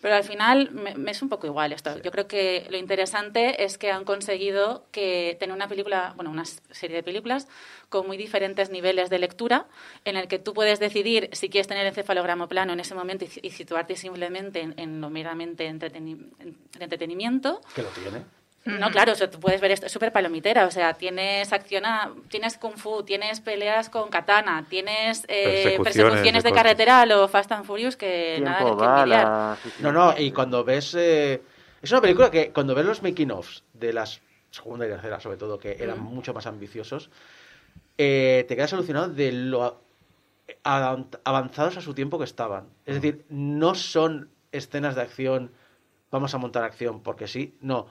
Pero 0.00 0.14
al 0.14 0.24
final 0.24 0.70
me, 0.72 1.10
es 1.10 1.22
un 1.22 1.28
poco 1.28 1.46
igual 1.46 1.72
esto. 1.72 2.00
Yo 2.02 2.10
creo 2.10 2.26
que 2.26 2.66
lo 2.70 2.76
interesante 2.76 3.64
es 3.64 3.78
que 3.78 3.90
han 3.90 4.04
conseguido 4.04 4.86
que 4.92 5.36
tener 5.40 5.54
una 5.54 5.68
película, 5.68 6.12
bueno, 6.16 6.30
una 6.30 6.44
serie 6.44 6.96
de 6.96 7.02
películas 7.02 7.48
con 7.88 8.06
muy 8.06 8.16
diferentes 8.16 8.70
niveles 8.70 9.10
de 9.10 9.18
lectura, 9.18 9.66
en 10.04 10.16
el 10.16 10.28
que 10.28 10.38
tú 10.38 10.54
puedes 10.54 10.80
decidir 10.80 11.30
si 11.32 11.48
quieres 11.48 11.66
tener 11.66 11.86
encefalograma 11.86 12.48
plano 12.48 12.72
en 12.72 12.80
ese 12.80 12.94
momento 12.94 13.24
y, 13.24 13.50
situarte 13.50 13.96
simplemente 13.96 14.60
en, 14.60 14.74
en 14.78 15.00
lo 15.00 15.08
meramente 15.08 15.66
entretenimiento. 15.66 17.60
Que 17.74 17.82
lo 17.82 17.88
tiene. 17.88 18.24
No, 18.66 18.90
claro, 18.90 19.12
o 19.12 19.28
tú 19.30 19.40
puedes 19.40 19.60
ver 19.60 19.70
esto, 19.70 19.86
es 19.86 19.92
súper 19.92 20.12
palomitera, 20.12 20.66
o 20.66 20.70
sea, 20.70 20.94
tienes 20.94 21.52
acción, 21.52 21.84
tienes 22.28 22.58
kung 22.58 22.76
fu, 22.76 23.02
tienes 23.02 23.40
peleas 23.40 23.88
con 23.88 24.08
katana, 24.08 24.66
tienes 24.68 25.24
eh, 25.28 25.78
persecuciones, 25.82 26.42
de, 26.42 26.52
carretera 26.52 27.00
a 27.00 27.06
lo 27.06 27.28
Fast 27.28 27.52
and 27.52 27.64
Furious 27.64 27.96
que 27.96 28.38
nada 28.42 28.58
que 28.58 28.84
envidiar. 28.84 29.56
No, 29.80 29.92
no, 29.92 30.14
y 30.18 30.32
cuando 30.32 30.64
ves... 30.64 30.94
Eh, 30.98 31.40
es 31.80 31.92
una 31.92 32.00
película 32.00 32.30
que 32.30 32.52
cuando 32.52 32.74
ves 32.74 32.84
los 32.84 33.02
making-offs 33.02 33.62
de 33.72 33.92
las 33.92 34.20
segunda 34.50 34.86
y 34.86 34.88
tercera, 34.88 35.20
sobre 35.20 35.36
todo, 35.36 35.58
que 35.58 35.76
eran 35.80 36.00
mucho 36.00 36.34
más 36.34 36.46
ambiciosos, 36.46 37.10
eh, 37.98 38.44
te 38.48 38.56
quedas 38.56 38.72
alucinado 38.72 39.08
de 39.08 39.32
lo 39.32 39.82
avanzados 40.62 41.76
a 41.76 41.80
su 41.80 41.94
tiempo 41.94 42.18
que 42.18 42.24
estaban. 42.24 42.68
Es 42.84 42.94
decir, 42.96 43.24
no 43.28 43.74
son 43.74 44.30
escenas 44.52 44.94
de 44.94 45.02
acción, 45.02 45.52
vamos 46.10 46.34
a 46.34 46.38
montar 46.38 46.64
acción 46.64 47.02
porque 47.02 47.26
sí, 47.26 47.56
no. 47.60 47.86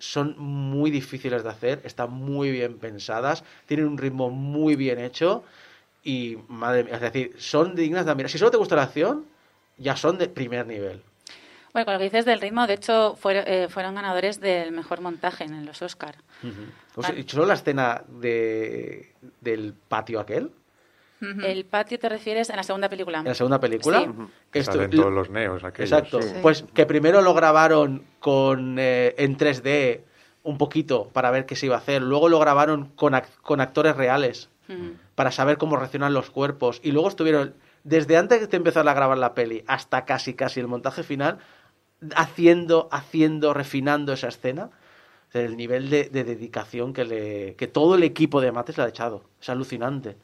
Son 0.00 0.34
muy 0.38 0.90
difíciles 0.90 1.44
de 1.44 1.48
hacer, 1.48 1.80
están 1.84 2.10
muy 2.10 2.50
bien 2.50 2.78
pensadas, 2.78 3.44
tienen 3.66 3.86
un 3.86 3.98
ritmo 3.98 4.30
muy 4.30 4.74
bien 4.74 4.98
hecho 4.98 5.44
y, 6.02 6.38
madre 6.48 6.84
mía, 6.84 6.94
es 6.94 7.00
decir, 7.00 7.34
son 7.38 7.76
dignas 7.76 8.06
de 8.06 8.14
mirar. 8.14 8.30
Si 8.30 8.38
solo 8.38 8.50
te 8.50 8.56
gusta 8.56 8.74
la 8.74 8.82
acción, 8.82 9.26
ya 9.76 9.96
son 9.96 10.18
de 10.18 10.28
primer 10.28 10.66
nivel. 10.66 11.02
Bueno, 11.72 11.84
con 11.84 11.94
lo 11.94 11.98
que 11.98 12.04
dices 12.04 12.24
del 12.24 12.40
ritmo, 12.40 12.66
de 12.66 12.74
hecho, 12.74 13.16
eh, 13.30 13.68
fueron 13.70 13.94
ganadores 13.94 14.40
del 14.40 14.72
mejor 14.72 15.00
montaje 15.00 15.44
en 15.44 15.64
los 15.64 15.82
Oscar. 15.82 16.16
¿Y 17.16 17.22
solo 17.28 17.46
la 17.46 17.54
escena 17.54 18.02
de, 18.08 19.14
del 19.40 19.74
patio 19.88 20.18
aquel? 20.18 20.50
El 21.20 21.66
patio 21.66 21.98
te 21.98 22.08
refieres 22.08 22.48
en 22.50 22.56
la 22.56 22.62
segunda 22.62 22.88
película. 22.88 23.18
En 23.18 23.26
la 23.26 23.34
segunda 23.34 23.60
película. 23.60 24.10
Sí. 24.52 24.62
Salen 24.62 24.90
todos 24.90 25.12
los 25.12 25.28
neos 25.30 25.62
aquellos. 25.64 25.92
Exacto. 25.92 26.20
Pues 26.40 26.64
que 26.74 26.86
primero 26.86 27.20
lo 27.20 27.34
grabaron 27.34 28.04
con 28.20 28.78
eh, 28.78 29.14
en 29.18 29.36
3D 29.36 30.00
un 30.42 30.58
poquito 30.58 31.08
para 31.12 31.30
ver 31.30 31.46
qué 31.46 31.56
se 31.56 31.66
iba 31.66 31.76
a 31.76 31.78
hacer. 31.78 32.02
Luego 32.02 32.28
lo 32.28 32.38
grabaron 32.38 32.86
con, 32.96 33.20
con 33.42 33.60
actores 33.60 33.96
reales 33.96 34.48
para 35.16 35.32
saber 35.32 35.58
cómo 35.58 35.76
reaccionan 35.76 36.14
los 36.14 36.30
cuerpos. 36.30 36.80
Y 36.82 36.92
luego 36.92 37.08
estuvieron, 37.08 37.54
desde 37.82 38.16
antes 38.16 38.48
de 38.48 38.56
empezar 38.56 38.88
a 38.88 38.94
grabar 38.94 39.18
la 39.18 39.34
peli 39.34 39.64
hasta 39.66 40.04
casi 40.04 40.34
casi 40.34 40.60
el 40.60 40.68
montaje 40.68 41.02
final, 41.02 41.38
haciendo, 42.14 42.88
haciendo, 42.92 43.52
refinando 43.52 44.12
esa 44.12 44.28
escena. 44.28 44.70
El 45.32 45.56
nivel 45.56 45.90
de, 45.90 46.08
dedicación 46.08 46.92
que, 46.92 47.04
le, 47.04 47.54
que 47.56 47.68
todo 47.68 47.94
el 47.94 48.02
equipo 48.02 48.40
de 48.40 48.52
Matrix 48.52 48.78
le 48.78 48.84
ha 48.84 48.88
echado. 48.88 49.24
Es 49.40 49.48
alucinante. 49.48 50.16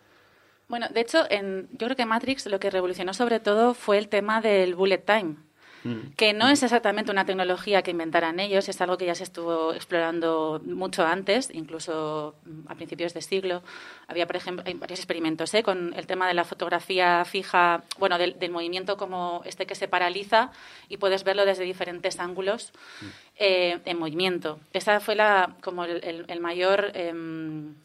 Bueno, 0.68 0.88
de 0.90 1.00
hecho, 1.00 1.24
en, 1.30 1.68
yo 1.72 1.86
creo 1.86 1.96
que 1.96 2.06
Matrix 2.06 2.46
lo 2.46 2.58
que 2.58 2.70
revolucionó 2.70 3.14
sobre 3.14 3.38
todo 3.38 3.74
fue 3.74 3.98
el 3.98 4.08
tema 4.08 4.40
del 4.40 4.74
bullet 4.74 4.98
time. 4.98 5.36
mm. 5.84 6.14
que 6.16 6.32
no 6.32 6.48
es 6.48 6.64
exactamente 6.64 7.12
una 7.12 7.24
tecnología 7.24 7.82
que 7.82 7.92
inventaran 7.92 8.40
ellos, 8.40 8.68
es 8.68 8.80
algo 8.80 8.98
que 8.98 9.06
ya 9.06 9.14
se 9.14 9.22
estuvo 9.22 9.72
explorando 9.72 10.60
mucho 10.64 11.06
antes, 11.06 11.50
incluso 11.52 12.34
mm, 12.44 12.68
a 12.68 12.74
principios 12.74 13.14
de 13.14 13.22
siglo. 13.22 13.62
Había, 14.08 14.26
por 14.26 14.34
ejemplo, 14.34 14.64
hay 14.66 14.74
varios 14.74 14.98
experimentos 14.98 15.54
¿eh? 15.54 15.62
con 15.62 15.94
el 15.94 16.08
tema 16.08 16.26
de 16.26 16.34
la 16.34 16.44
fotografía 16.44 17.24
fija, 17.24 17.84
bueno, 17.98 18.18
del, 18.18 18.50
movimiento 18.50 18.96
como 18.96 19.42
este 19.44 19.66
que 19.66 19.76
se 19.76 19.86
paraliza 19.86 20.50
y 20.88 20.96
puedes 20.96 21.22
verlo 21.22 21.44
desde 21.44 21.62
diferentes 21.62 22.18
ángulos 22.18 22.72
mm. 23.00 23.06
eh, 23.38 23.80
en 23.84 23.98
movimiento. 23.98 24.58
Esa 24.72 24.98
fue 24.98 25.14
la, 25.14 25.54
como 25.60 25.84
el, 25.84 26.40
mayor... 26.40 26.90
Em, 26.94 27.76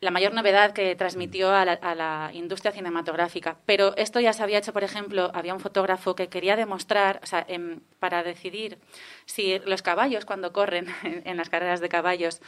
la 0.00 0.10
mayor 0.10 0.32
novedad 0.32 0.72
que 0.72 0.96
transmitió 0.96 1.50
a 1.50 1.64
la, 1.64 2.30
industria 2.32 2.72
cinematográfica. 2.72 3.56
Pero 3.66 3.94
esto 3.96 4.18
ya 4.18 4.32
se 4.32 4.42
había 4.42 4.58
hecho, 4.58 4.72
por 4.72 4.82
ejemplo, 4.82 5.30
había 5.34 5.52
un 5.52 5.60
fotógrafo 5.60 6.14
que 6.14 6.28
quería 6.28 6.56
demostrar, 6.56 7.20
o 7.22 7.26
sea, 7.26 7.46
para 7.98 8.22
decidir 8.22 8.78
si 9.26 9.58
los 9.60 9.82
caballos 9.82 10.24
cuando 10.24 10.52
corren 10.52 10.86
en, 11.02 11.36
las 11.36 11.50
carreras 11.50 11.80
de 11.80 11.90
caballos 11.90 12.40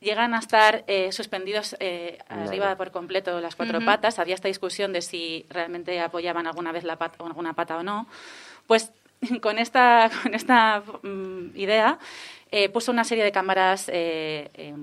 llegan 0.00 0.34
a 0.34 0.38
estar 0.38 0.84
eh, 0.86 1.10
suspendidos 1.12 1.76
eh, 1.80 2.18
arriba 2.28 2.76
por 2.76 2.92
completo 2.92 3.40
las 3.40 3.56
cuatro 3.56 3.80
patas, 3.84 4.18
había 4.18 4.34
esta 4.34 4.48
discusión 4.48 4.92
de 4.92 5.00
si 5.00 5.46
realmente 5.48 5.98
apoyaban 6.00 6.46
alguna 6.46 6.72
vez 6.72 6.84
la 6.84 6.96
pata, 6.96 7.24
alguna 7.24 7.54
pata 7.54 7.78
o 7.78 7.82
no, 7.82 8.06
pues 8.66 8.92
con 9.40 9.58
esta, 9.58 10.10
con 10.22 10.34
esta 10.34 10.82
mm, 11.02 11.56
idea 11.56 11.98
eh, 12.50 12.68
puso 12.68 12.92
una 12.92 13.04
serie 13.04 13.24
de 13.24 13.32
cámaras 13.32 13.90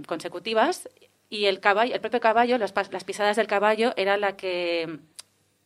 consecutivas 0.08 0.90
y 1.32 1.46
el 1.46 1.62
caballo, 1.62 1.96
el 1.96 2.02
propio 2.02 2.20
caballo, 2.20 2.58
las, 2.58 2.74
las 2.92 3.04
pisadas 3.06 3.38
del 3.38 3.48
caballo 3.48 3.94
era 3.96 4.18
la 4.18 4.36
que, 4.36 5.00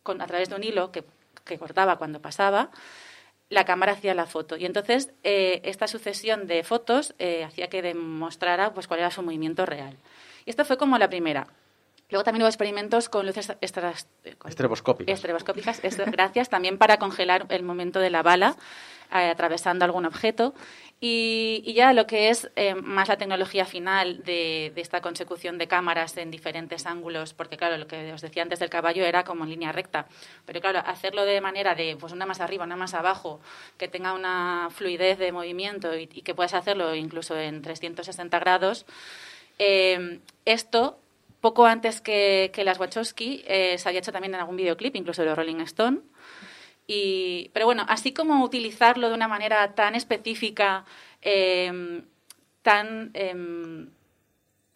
con, 0.03 0.21
a 0.21 0.27
través 0.27 0.47
de 0.47 0.55
un 0.55 0.63
hilo 0.63 0.91
que, 0.91 1.03
que 1.43 1.57
cortaba 1.57 1.97
cuando 1.97 2.21
pasaba, 2.21 2.69
la 3.49 3.65
cámara 3.65 3.93
hacía 3.93 4.13
la 4.13 4.27
foto. 4.27 4.57
Y 4.57 4.65
entonces 4.67 5.11
eh, 5.23 5.61
esta 5.63 5.87
sucesión 5.87 6.45
de 6.45 6.63
fotos 6.63 7.15
eh, 7.17 7.43
hacía 7.43 7.67
que 7.67 7.81
demostrara 7.81 8.75
pues, 8.75 8.87
cuál 8.87 8.99
era 8.99 9.09
su 9.09 9.23
movimiento 9.23 9.65
real. 9.65 9.97
Y 10.45 10.51
esta 10.51 10.65
fue 10.65 10.77
como 10.77 10.99
la 10.99 11.09
primera. 11.09 11.47
Luego 12.11 12.23
también 12.23 12.43
hubo 12.43 12.49
experimentos 12.49 13.09
con 13.09 13.25
luces 13.25 13.51
estras, 13.59 14.07
eh, 14.23 14.35
estreboscópicas. 14.45 15.15
Estreboscópicas, 15.15 15.81
gracias, 16.11 16.47
también 16.47 16.77
para 16.77 16.97
congelar 16.97 17.47
el 17.49 17.63
momento 17.63 17.99
de 17.99 18.11
la 18.11 18.21
bala 18.21 18.55
atravesando 19.09 19.85
algún 19.85 20.05
objeto. 20.05 20.53
Y, 21.01 21.73
ya 21.73 21.93
lo 21.93 22.07
que 22.07 22.29
es 22.29 22.49
eh, 22.55 22.73
más 22.73 23.09
la 23.09 23.17
tecnología 23.17 23.65
final 23.65 24.23
de, 24.23 24.71
esta 24.77 25.01
consecución 25.01 25.57
de 25.57 25.67
cámaras 25.67 26.15
en 26.17 26.31
diferentes 26.31 26.85
ángulos, 26.85 27.33
porque 27.33 27.57
claro, 27.57 27.77
lo 27.77 27.85
que 27.85 28.13
os 28.13 28.21
decía 28.21 28.43
antes 28.43 28.59
del 28.59 28.69
caballo 28.69 29.03
era 29.03 29.23
como 29.23 29.43
en 29.43 29.49
línea 29.49 29.71
recta, 29.71 30.07
pero 30.45 30.61
claro, 30.61 30.79
hacerlo 30.85 31.25
de 31.25 31.41
manera 31.41 31.75
de 31.75 31.97
pues 31.99 32.13
una 32.13 32.25
más 32.25 32.39
arriba, 32.39 32.63
una 32.63 32.77
más 32.77 32.93
abajo, 32.93 33.41
que 33.77 33.89
tenga 33.89 34.13
una 34.13 34.69
fluidez 34.71 35.19
de 35.19 35.31
movimiento 35.31 35.95
y, 35.97 36.07
que 36.07 36.33
puedas 36.33 36.53
hacerlo 36.53 36.95
incluso 36.95 37.37
en 37.37 37.61
360 37.61 38.39
grados, 38.39 38.85
eh, 39.59 40.19
esto 40.45 40.97
poco 41.45 41.67
antes 41.67 42.01
que, 42.01 42.51
las 42.65 42.79
Wachowski 42.79 43.43
eh, 43.45 43.77
se 43.77 43.87
había 43.87 43.99
hecho 43.99 44.11
también 44.11 44.33
en 44.33 44.39
algún 44.39 44.55
videoclip, 44.55 44.95
incluso 44.95 45.23
de 45.23 45.35
Rolling 45.35 45.59
Stone. 45.61 45.99
Y, 46.87 47.49
pero 47.53 47.65
bueno, 47.65 47.85
así 47.87 48.13
como 48.13 48.43
utilizarlo 48.43 49.09
de 49.09 49.15
una 49.15 49.27
manera 49.27 49.73
tan 49.73 49.95
específica, 49.95 50.85
em, 51.21 52.03
tan 52.61 53.11
em, 53.13 53.89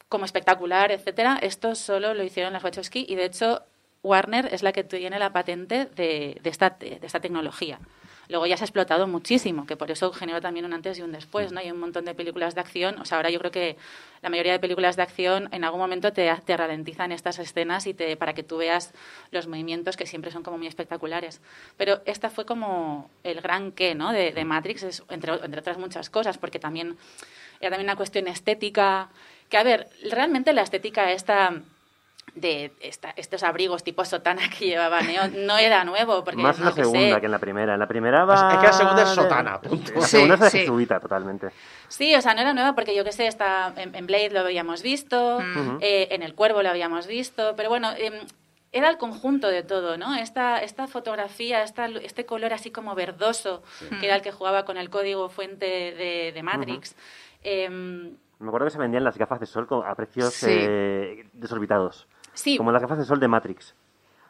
como 0.08 0.26
espectacular, 0.26 0.92
etcétera, 0.92 1.38
esto 1.42 1.76
solo 1.76 2.14
lo 2.14 2.24
hicieron 2.24 2.54
las 2.54 2.64
Wachowski 2.64 3.06
y 3.08 3.16
de 3.16 3.26
hecho 3.26 3.64
Warner 4.02 4.52
es 4.52 4.64
la 4.64 4.72
que 4.72 4.84
tiene 4.84 5.20
la 5.20 5.32
patente 5.32 5.86
de, 5.86 6.40
de, 6.42 6.50
esta, 6.50 6.72
de 6.72 7.00
esta 7.02 7.20
tecnología. 7.20 7.80
Luego 8.30 8.46
ya 8.46 8.58
se 8.58 8.64
ha 8.64 8.68
explotado 8.68 9.08
muchísimo, 9.08 9.66
que 9.66 9.76
por 9.76 9.90
eso 9.90 10.14
generó 10.14 10.40
también 10.40 10.64
un 10.64 10.74
antes 10.74 11.00
y 11.00 11.02
un 11.02 11.12
después, 11.12 11.52
¿no? 11.52 11.60
Hay 11.60 11.72
un 11.72 11.80
montón 11.80 12.06
de 12.06 12.14
películas 12.14 12.54
de 12.54 12.62
acción. 12.62 13.00
O 13.02 13.06
sea, 13.06 13.18
ahora 13.18 13.32
yo 13.32 13.40
creo 13.40 13.50
que 13.50 13.76
la 14.22 14.30
mayoría 14.30 14.52
de 14.52 14.60
películas 14.60 14.96
de 14.96 15.02
acción 15.02 15.50
en 15.52 15.64
algún 15.64 15.80
momento 15.80 16.14
te, 16.14 16.32
te 16.46 16.56
ralentizan 16.56 17.12
estas 17.12 17.40
escenas 17.40 17.88
y 17.88 17.96
para 18.16 18.36
que 18.36 18.44
tú 18.44 18.58
veas 18.58 18.94
los 19.32 19.48
movimientos 19.48 19.98
que 19.98 20.06
siempre 20.06 20.30
son 20.30 20.44
como 20.44 20.60
muy 20.60 20.68
espectaculares. 20.68 21.42
Pero 21.76 22.02
esta 22.06 22.30
fue 22.30 22.46
como 22.46 23.10
el 23.24 23.42
gran 23.42 23.72
qué, 23.72 23.96
¿no? 23.96 24.12
De, 24.12 24.46
Matrix, 24.46 25.04
entre, 25.10 25.34
entre 25.34 25.60
otras 25.60 25.80
muchas 25.80 26.12
cosas, 26.12 26.38
porque 26.38 26.60
también 26.60 26.98
era 27.60 27.72
también 27.72 27.88
una 27.88 27.96
cuestión 27.96 28.28
estética. 28.28 29.10
Que, 29.50 29.58
a 29.58 29.64
ver, 29.64 29.90
realmente 30.12 30.54
la 30.54 30.62
estética 30.62 31.12
esta 31.12 31.64
de 32.36 32.72
estos 33.16 33.44
abrigos 33.44 33.84
tipo 33.84 34.06
sotana 34.06 34.50
que 34.50 34.66
llevaba 34.66 35.02
Neo 35.02 35.28
no 35.28 35.58
era 35.58 35.84
nuevo. 35.84 36.24
Porque 36.24 36.42
Más 36.42 36.58
en 36.60 36.66
la 36.66 36.72
segunda 36.72 37.20
que 37.20 37.26
en 37.26 37.32
la 37.32 37.40
primera. 37.40 37.74
En 37.74 37.80
la 37.80 37.88
primera 37.88 38.26
va... 38.26 38.54
Es 38.54 38.58
que 38.60 38.68
la 38.68 38.74
segunda 38.74 39.04
es 39.04 39.10
sotana, 39.10 39.62
punto. 39.62 39.92
La 39.96 40.02
segunda 40.02 40.36
es 40.36 40.40
de 40.42 40.50
jesuita, 40.52 41.00
totalmente. 41.00 41.50
Sí, 41.88 42.16
o 42.16 42.22
sea, 42.22 42.34
no 42.34 42.42
era 42.42 42.54
nueva 42.54 42.76
porque 42.76 42.96
yo 42.96 43.04
qué 43.04 43.12
sé, 43.12 43.28
está, 43.28 43.74
en, 43.76 44.06
Blade 44.06 44.32
lo 44.32 44.42
habíamos 44.42 44.82
visto, 44.82 45.40
mm. 45.40 45.78
eh, 45.82 46.08
en 46.12 46.24
El 46.24 46.36
Cuervo 46.36 46.62
lo 46.62 46.70
habíamos 46.70 47.08
visto, 47.08 47.54
pero 47.56 47.70
bueno... 47.70 47.92
Em, 47.98 48.14
era 48.72 48.90
el 48.90 48.98
conjunto 48.98 49.48
de 49.48 49.64
todo, 49.64 49.98
¿no? 49.98 50.16
Esta, 50.16 50.62
esta 50.62 50.88
fotografía, 50.88 51.64
esta, 51.64 51.88
este 51.88 52.26
color 52.26 52.54
así 52.54 52.72
como 52.72 52.94
verdoso, 52.94 53.64
que 54.00 54.06
era 54.06 54.16
el 54.16 54.22
que 54.22 54.32
jugaba 54.32 54.64
con 54.64 54.78
el 54.78 54.92
código 54.92 55.28
fuente 55.30 55.66
de, 55.66 56.44
Matrix. 56.44 56.96
Em, 57.42 58.16
Me 58.38 58.48
acuerdo 58.48 58.68
que 58.68 58.72
se 58.72 58.78
vendían 58.78 59.04
las 59.04 59.18
gafas 59.18 59.40
de 59.40 59.48
sol 59.48 59.68
a 59.84 59.96
precios 59.96 60.44
eh, 60.44 61.26
Como 62.58 62.72
las 62.72 62.82
gafas 62.82 62.98
de 62.98 63.06
sol 63.06 63.20
de 63.20 63.28
Matrix. 63.28 63.76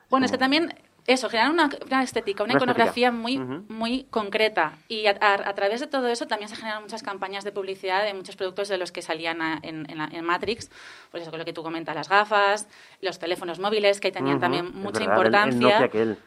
Bueno, 0.10 0.26
es 0.26 0.31
que 0.31 0.38
también 0.38 0.73
eso, 1.06 1.30
generar 1.30 1.52
una, 1.52 2.03
estética, 2.03 2.44
una, 2.44 2.53
iconografía 2.53 3.11
muy, 3.11 3.38
muy 3.38 4.06
concreta. 4.10 4.77
Y 4.88 5.07
a, 5.07 5.53
través 5.56 5.80
de 5.80 5.88
todo 5.88 6.07
eso 6.07 6.27
también 6.27 6.49
se 6.49 6.56
generan 6.56 6.84
muchas 6.84 7.03
campañas 7.03 7.44
de 7.44 7.52
publicidad 7.52 8.03
de 8.03 8.14
muchos 8.14 8.36
productos 8.36 8.68
de 8.68 8.77
los 8.77 8.91
que 8.91 9.02
salían 9.02 9.40
en, 9.64 9.88
en, 9.90 10.26
Matrix. 10.26 10.69
Pues 11.11 11.23
eso, 11.23 11.31
con 11.31 11.40
lo 11.40 11.45
que 11.45 11.53
tú 11.53 11.64
comentas, 11.64 11.95
las 11.95 12.10
gafas, 12.10 12.68
los 13.02 13.18
teléfonos 13.19 13.60
móviles, 13.60 13.99
que 13.99 14.11
tenían 14.11 14.40
también 14.40 14.72
mucha 14.73 15.03
importancia. 15.03 15.90
El, 15.94 16.18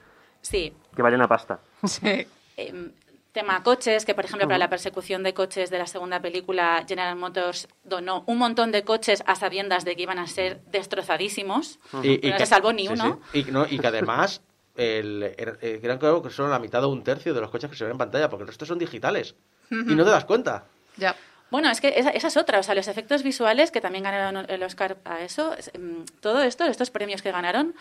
Sí. 0.42 0.74
Que 0.94 1.02
vale 1.02 1.16
una 1.16 1.28
pasta. 1.28 1.60
Sí. 1.86 2.26
Em, 2.54 2.92
Tema 3.32 3.62
coches, 3.62 4.04
que 4.04 4.14
por 4.14 4.26
ejemplo 4.26 4.46
para 4.46 4.59
la 4.59 4.68
persecución 4.68 5.22
de 5.22 5.32
coches 5.32 5.70
de 5.70 5.78
la 5.78 5.86
segunda 5.86 6.20
película 6.20 6.84
General 6.86 7.16
Motors 7.16 7.66
donó 7.82 8.24
un 8.26 8.36
montón 8.36 8.72
de 8.72 8.84
coches 8.84 9.22
a 9.26 9.34
sabiendas 9.36 9.86
de 9.86 9.96
que 9.96 10.02
iban 10.02 10.18
a 10.18 10.26
ser 10.26 10.60
destrozadísimos. 10.70 11.78
y, 12.02 12.28
no 12.28 12.38
se 12.38 12.46
salvó 12.46 12.74
ni 12.74 12.88
uno. 12.88 13.20
Y, 13.32 13.44
que 13.44 13.86
además 13.86 14.42
el, 14.76 15.34
eran 15.60 15.98
creo 15.98 16.22
que 16.22 16.28
son 16.28 16.50
la 16.50 16.59
mitad 16.59 16.84
o 16.84 16.90
un 16.90 17.02
tercio 17.02 17.32
de 17.32 17.40
los 17.40 17.50
coches 17.50 17.70
que 17.70 17.76
se 17.76 17.84
ven 17.84 17.92
en 17.92 17.98
pantalla, 17.98 18.28
porque 18.28 18.42
el 18.42 18.48
resto 18.48 18.66
son 18.66 18.78
digitales. 18.78 19.34
Y 19.70 19.94
no 19.94 20.04
te 20.04 20.10
das 20.10 20.26
cuenta. 20.26 20.64
Ya. 20.98 21.16
Bueno, 21.52 21.70
es 21.70 21.82
que 21.82 21.92
esa, 21.96 22.10
es 22.10 22.36
otra, 22.38 22.59
o 22.60 22.62
sea, 22.62 22.74
los 22.74 22.88
efectos 22.88 23.22
visuales 23.22 23.70
que 23.70 23.82
también 23.82 24.04
ganaron 24.04 24.46
el 24.48 24.62
Oscar 24.62 24.96
a 25.04 25.20
eso, 25.20 25.54
mm, 25.78 26.04
todo 26.20 26.42
esto, 26.42 26.64
estos 26.64 26.90
premios 26.90 27.20
que 27.20 27.30
ganaron, 27.30 27.74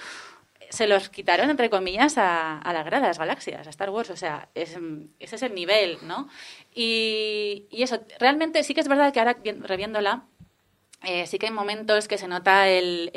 se 0.72 0.88
los 0.88 1.10
quitaron, 1.10 1.50
entre 1.50 1.70
comillas, 1.70 2.18
a, 2.18 2.58
a 2.58 2.74
la 2.74 2.84
grada, 2.84 3.06
a 3.06 3.08
las 3.10 3.20
galaxias, 3.20 3.68
a 3.68 3.70
Star 3.70 3.90
Wars. 3.90 4.10
O 4.10 4.16
sea, 4.16 4.48
ese 4.56 4.80
es 5.20 5.42
el 5.44 5.54
nivel, 5.54 5.98
¿no? 6.04 6.30
Y, 6.74 7.68
eso, 7.72 8.00
realmente 8.20 8.64
sí 8.64 8.74
que 8.74 8.82
es 8.82 8.88
verdad 8.88 9.12
que 9.12 9.20
ahora, 9.20 9.38
reviéndola, 9.60 10.24
eh, 11.04 11.28
sí 11.28 11.40
que 11.40 11.48
hay 11.48 11.52
momentos 11.52 12.08
que 12.08 12.18
se 12.18 12.28
nota 12.28 12.70
el, 12.70 13.12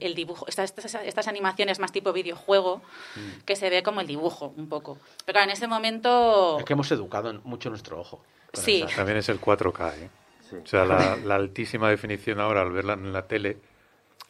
el, 0.00 0.14
dibujo, 0.14 0.46
estas, 0.46 0.72
estas, 1.04 1.28
animaciones 1.28 1.80
más 1.80 1.90
tipo 1.90 2.12
videojuego, 2.12 2.80
mm. 3.16 3.44
que 3.44 3.56
se 3.56 3.70
ve 3.70 3.82
como 3.82 4.00
el 4.00 4.06
dibujo 4.06 4.54
un 4.56 4.68
poco. 4.68 4.98
Pero 5.24 5.34
claro, 5.36 5.50
en 5.50 5.56
ese 5.56 5.66
momento... 5.66 6.58
Es 6.60 6.64
que 6.64 6.74
hemos 6.74 6.92
educado 6.92 7.32
mucho 7.42 7.70
nuestro 7.70 7.98
ojo. 8.00 8.22
Sí. 8.52 8.84
También 8.94 9.18
es 9.18 9.28
el 9.28 9.40
4K, 9.40 9.94
¿eh? 9.94 10.10
O 10.62 10.66
sea, 10.66 10.84
la, 10.84 11.16
la, 11.24 11.34
altísima 11.36 11.88
definición 11.88 12.40
ahora 12.40 12.62
al 12.62 12.72
verla 12.72 12.94
en 12.94 13.12
la 13.12 13.26
tele 13.26 13.58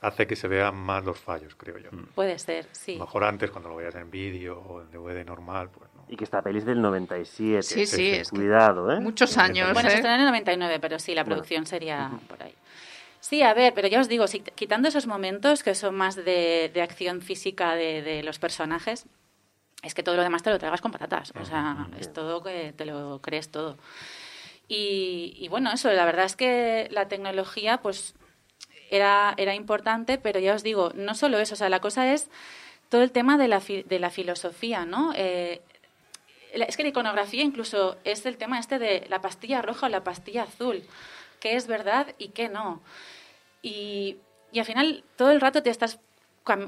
hace 0.01 0.27
que 0.27 0.37
se 0.37 0.49
vean 0.49 0.77
más 0.77 1.05
los 1.05 1.19
fallos, 1.19 1.55
creo 1.55 1.79
yo. 1.79 1.91
Mm. 1.93 2.07
Puede 2.15 2.39
ser, 2.39 2.67
sí. 2.73 2.97
mejor 2.97 3.25
antes, 3.25 3.51
cuando 3.51 3.69
lo 3.69 3.77
veas 3.77 3.95
en 3.95 4.11
vídeo 4.11 4.59
o 4.59 4.81
en 4.81 4.91
DVD 4.91 5.25
normal, 5.25 5.71
pues 5.71 5.91
no. 5.95 6.05
Y 6.09 6.17
que 6.17 6.25
esta 6.25 6.43
peli 6.43 6.59
es 6.59 6.65
del 6.65 6.81
97. 6.81 7.63
Sí, 7.63 7.87
sí, 7.87 8.11
es 8.11 8.31
Cuidado, 8.31 8.91
¿eh? 8.91 9.01
Muchos 9.01 9.37
años. 9.37 9.73
Bueno, 9.73 9.89
se 9.89 9.97
¿eh? 9.97 9.99
estrenó 9.99 10.17
en 10.17 10.21
el 10.23 10.27
99, 10.29 10.79
pero 10.81 10.99
sí, 10.99 11.15
la 11.15 11.25
producción 11.25 11.67
sería 11.67 12.11
por 12.29 12.43
ahí. 12.43 12.55
Sí, 13.21 13.43
a 13.43 13.53
ver, 13.53 13.75
pero 13.75 13.87
ya 13.87 14.01
os 14.01 14.09
digo, 14.09 14.27
si, 14.27 14.41
quitando 14.41 14.89
esos 14.89 15.07
momentos 15.07 15.63
que 15.63 15.75
son 15.75 15.95
más 15.95 16.17
de, 16.17 16.71
de 16.73 16.83
acción 16.83 17.21
física 17.21 17.75
de, 17.75 18.01
de, 18.01 18.23
los 18.23 18.39
personajes, 18.39 19.07
es 19.83 19.95
que 19.95 20.03
todo 20.03 20.17
lo 20.17 20.23
demás 20.23 20.43
te 20.43 20.51
lo 20.51 20.59
tragas 20.59 20.81
con 20.81 20.91
patatas. 20.91 21.33
O 21.39 21.45
sea, 21.45 21.87
es 21.99 22.13
todo 22.13 22.43
que 22.43 22.73
te 22.73 22.87
lo 22.87 23.21
crees 23.23 23.51
todo. 23.51 23.77
Y, 24.69 25.35
y, 25.37 25.49
bueno, 25.49 25.71
eso, 25.73 25.93
la 25.93 26.05
verdad 26.07 26.25
es 26.25 26.37
que 26.37 26.89
la 26.91 27.09
tecnología, 27.09 27.79
pues 27.83 28.15
era, 28.91 29.35
era 29.37 29.55
importante, 29.55 30.19
pero 30.19 30.41
ya 30.41 30.55
os 30.55 30.63
digo, 30.63 30.93
no 30.95 31.15
solo 31.15 31.39
eso, 31.39 31.55
o 31.55 31.57
sea, 31.57 31.69
la 31.69 31.81
cosa 31.81 32.13
es 32.13 32.29
todo 32.89 33.03
el 33.03 33.13
tema 33.13 33.39
de 33.39 33.49
la, 33.49 33.61
de 33.61 33.99
la 33.99 34.11
filosofía, 34.11 34.85
¿no? 34.85 35.13
Eh, 35.15 35.63
es 36.53 36.77
que 36.77 36.83
la 36.83 36.89
iconografía 36.89 37.43
incluso 37.43 37.97
es 38.03 38.27
el 38.27 38.37
tema 38.37 38.59
este 38.59 38.81
de 38.81 39.07
la 39.09 39.21
pastilla 39.21 39.63
roja 39.63 39.87
o 39.87 39.89
la 39.89 40.03
pastilla 40.03 40.43
azul, 40.43 40.83
qué 41.39 41.55
es 41.55 41.69
verdad 41.69 42.09
y 42.19 42.29
qué 42.29 42.49
no. 42.49 42.83
Y, 43.63 44.17
y 44.51 44.59
al 44.59 44.65
final 44.65 45.05
todo 45.17 45.31
el 45.31 45.41
rato 45.41 45.63
te 45.63 45.71
estás 45.71 46.01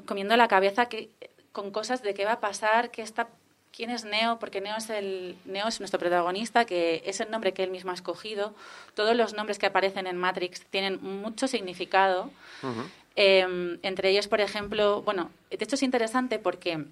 comiendo 0.06 0.36
la 0.36 0.46
cabeza 0.46 0.86
que, 0.86 1.10
con 1.50 1.72
cosas 1.72 2.02
de 2.02 2.14
qué 2.14 2.24
va 2.24 2.32
a 2.32 2.40
pasar, 2.40 2.90
qué 2.92 3.02
está 3.02 3.28
quién 3.74 3.90
es 3.90 4.04
Neo, 4.04 4.38
porque 4.38 4.60
Neo 4.60 4.76
es, 4.76 4.90
el, 4.90 5.36
Neo 5.44 5.68
es 5.68 5.80
nuestro 5.80 5.98
protagonista, 5.98 6.64
que 6.64 7.02
es 7.06 7.20
el 7.20 7.30
nombre 7.30 7.52
que 7.52 7.62
él 7.64 7.70
mismo 7.70 7.90
ha 7.90 7.94
escogido. 7.94 8.54
Todos 8.94 9.16
los 9.16 9.34
nombres 9.34 9.58
que 9.58 9.66
aparecen 9.66 10.06
en 10.06 10.16
Matrix 10.16 10.64
tienen 10.66 11.02
mucho 11.02 11.48
significado. 11.48 12.30
Eh, 13.16 13.78
entre 13.82 14.10
ellos, 14.10 14.28
por 14.28 14.40
ejemplo, 14.40 15.02
bueno, 15.02 15.30
de 15.50 15.58
hecho 15.60 15.74
es 15.74 15.82
interesante 15.82 16.38
porque 16.38 16.84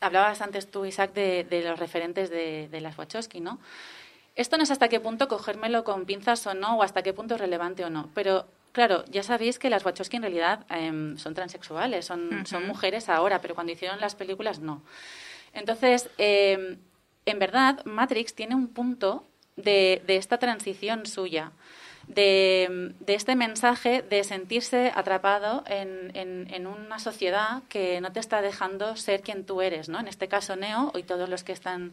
hablabas 0.00 0.40
antes 0.40 0.70
tú, 0.70 0.84
Isaac, 0.84 1.12
de, 1.14 1.44
de 1.44 1.62
los 1.62 1.78
referentes 1.78 2.30
de, 2.30 2.68
de 2.68 2.80
las 2.80 2.96
Wachowski, 2.98 3.40
¿no? 3.40 3.58
Esto 4.36 4.56
no 4.56 4.62
es 4.62 4.70
hasta 4.70 4.88
qué 4.88 5.00
punto 5.00 5.26
cogérmelo 5.26 5.82
con 5.82 6.04
pinzas 6.04 6.46
o 6.46 6.54
no, 6.54 6.76
o 6.78 6.82
hasta 6.84 7.02
qué 7.02 7.12
punto 7.12 7.34
es 7.34 7.40
relevante 7.40 7.84
o 7.84 7.90
no, 7.90 8.08
pero 8.14 8.46
claro, 8.70 9.04
ya 9.06 9.24
sabéis 9.24 9.58
que 9.58 9.68
las 9.68 9.84
Wachowski 9.84 10.16
en 10.16 10.22
realidad 10.22 10.64
em, 10.70 11.18
son 11.18 11.34
transexuales, 11.34 12.06
son, 12.06 12.46
son 12.46 12.64
mujeres 12.66 13.08
ahora, 13.08 13.40
pero 13.40 13.56
cuando 13.56 13.72
hicieron 13.72 14.00
las 14.00 14.14
películas 14.14 14.60
no. 14.60 14.82
Entonces, 15.58 16.08
em, 16.18 16.78
en 17.26 17.38
verdad, 17.38 17.84
Matrix 17.84 18.34
tiene 18.34 18.54
un 18.54 18.68
punto 18.68 19.24
de, 19.56 20.02
de 20.06 20.16
esta 20.16 20.38
transición 20.38 21.04
suya. 21.06 21.52
De, 22.06 22.94
de 23.00 23.14
este 23.14 23.36
mensaje 23.36 24.00
de 24.00 24.24
sentirse 24.24 24.90
atrapado 24.94 25.62
en, 25.66 26.10
en- 26.16 26.48
en 26.54 26.66
una 26.66 26.98
sociedad 26.98 27.62
que 27.68 28.00
no 28.00 28.12
te 28.12 28.20
está 28.20 28.40
dejando 28.40 28.96
ser 28.96 29.20
quien 29.20 29.44
tú 29.44 29.60
eres, 29.60 29.90
¿no? 29.90 30.00
En 30.00 30.08
este 30.08 30.26
caso, 30.26 30.56
Neo 30.56 30.90
y 30.96 31.02
todos 31.02 31.28
los 31.28 31.44
que 31.44 31.52
están 31.52 31.92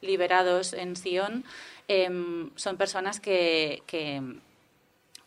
liberados 0.00 0.72
en 0.72 0.96
Sion 0.96 1.44
em, 1.86 2.50
son 2.56 2.78
personas 2.78 3.20
que, 3.20 3.82
que, 3.86 4.22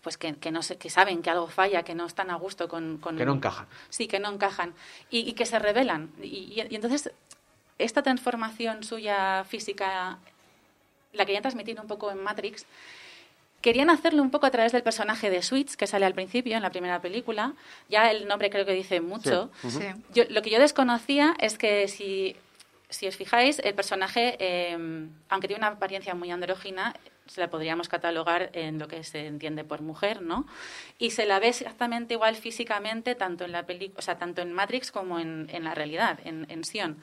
pues 0.02 0.18
que, 0.18 0.36
que 0.36 0.50
no 0.52 0.64
sé, 0.64 0.78
que 0.78 0.90
saben 0.90 1.22
que 1.22 1.30
algo 1.30 1.48
falla, 1.48 1.84
que 1.84 1.94
no 1.94 2.06
están 2.08 2.32
a 2.32 2.36
gusto 2.36 2.68
con, 2.68 2.98
con- 2.98 3.18
Que 3.18 3.26
no 3.26 3.34
encajan. 3.36 3.68
Sí, 3.90 4.08
que 4.08 4.20
no 4.20 4.32
encajan 4.32 4.74
y, 5.12 5.20
y 5.20 5.34
que 5.34 5.46
se 5.46 5.60
rebelan. 5.60 6.12
Y, 6.22 6.28
y- 6.28 6.68
y 6.70 6.76
entonces 6.76 7.12
esta 7.78 8.04
transformación 8.04 8.84
suya 8.84 9.44
física, 9.48 10.18
la 11.14 11.26
querían 11.26 11.42
transmitir 11.42 11.80
un 11.80 11.88
poco 11.88 12.12
en 12.12 12.24
Matrix. 12.24 12.66
Querían 13.62 13.90
hacerlo 13.90 14.22
un 14.22 14.30
poco 14.30 14.46
a 14.46 14.52
través 14.52 14.72
del 14.72 14.84
personaje 14.84 15.30
de 15.30 15.42
Switch, 15.42 15.76
que 15.76 15.88
sale 15.88 16.06
al 16.06 16.14
principio 16.14 16.56
en 16.56 16.62
la 16.62 16.70
primera 16.70 17.02
película. 17.02 17.54
Ya 17.90 18.12
el 18.12 18.28
nombre 18.28 18.50
creo 18.50 18.66
que 18.66 18.74
dice 18.74 19.02
mucho. 19.02 19.50
Sí. 19.62 19.72
Sí. 19.72 19.86
Yo, 20.14 20.24
lo 20.30 20.42
que 20.42 20.52
yo 20.52 20.60
desconocía 20.60 21.36
es 21.40 21.58
que 21.58 21.88
si, 21.88 22.36
si 22.90 23.08
os 23.08 23.16
fijáis, 23.16 23.60
el 23.60 23.74
personaje, 23.74 24.38
eh, 24.40 25.08
aunque 25.30 25.48
tiene 25.48 25.60
una 25.60 25.70
apariencia 25.70 26.14
muy 26.14 26.30
andrógina, 26.32 26.94
se 27.28 27.42
la 27.42 27.50
podríamos 27.50 27.90
catalogar 27.90 28.52
en 28.54 28.78
lo 28.78 28.88
que 28.88 29.04
se 29.04 29.26
entiende 29.26 29.64
por 29.64 29.82
mujer, 29.82 30.22
¿no? 30.22 30.46
Y 31.00 31.12
se 31.12 31.26
la 31.26 31.40
ve 31.40 31.48
exactamente 31.48 32.14
igual 32.14 32.36
físicamente, 32.36 33.16
tanto 33.16 33.46
en 33.46 33.52
la 33.52 33.66
película, 33.66 34.00
o 34.00 34.02
sea, 34.02 34.18
tanto 34.18 34.42
en 34.42 34.54
Matrix 34.54 34.92
como 34.92 35.20
en, 35.20 35.50
en 35.52 35.64
la 35.64 35.74
realidad, 35.74 36.20
en, 36.24 36.46
en 36.50 36.64
Sion. 36.64 36.98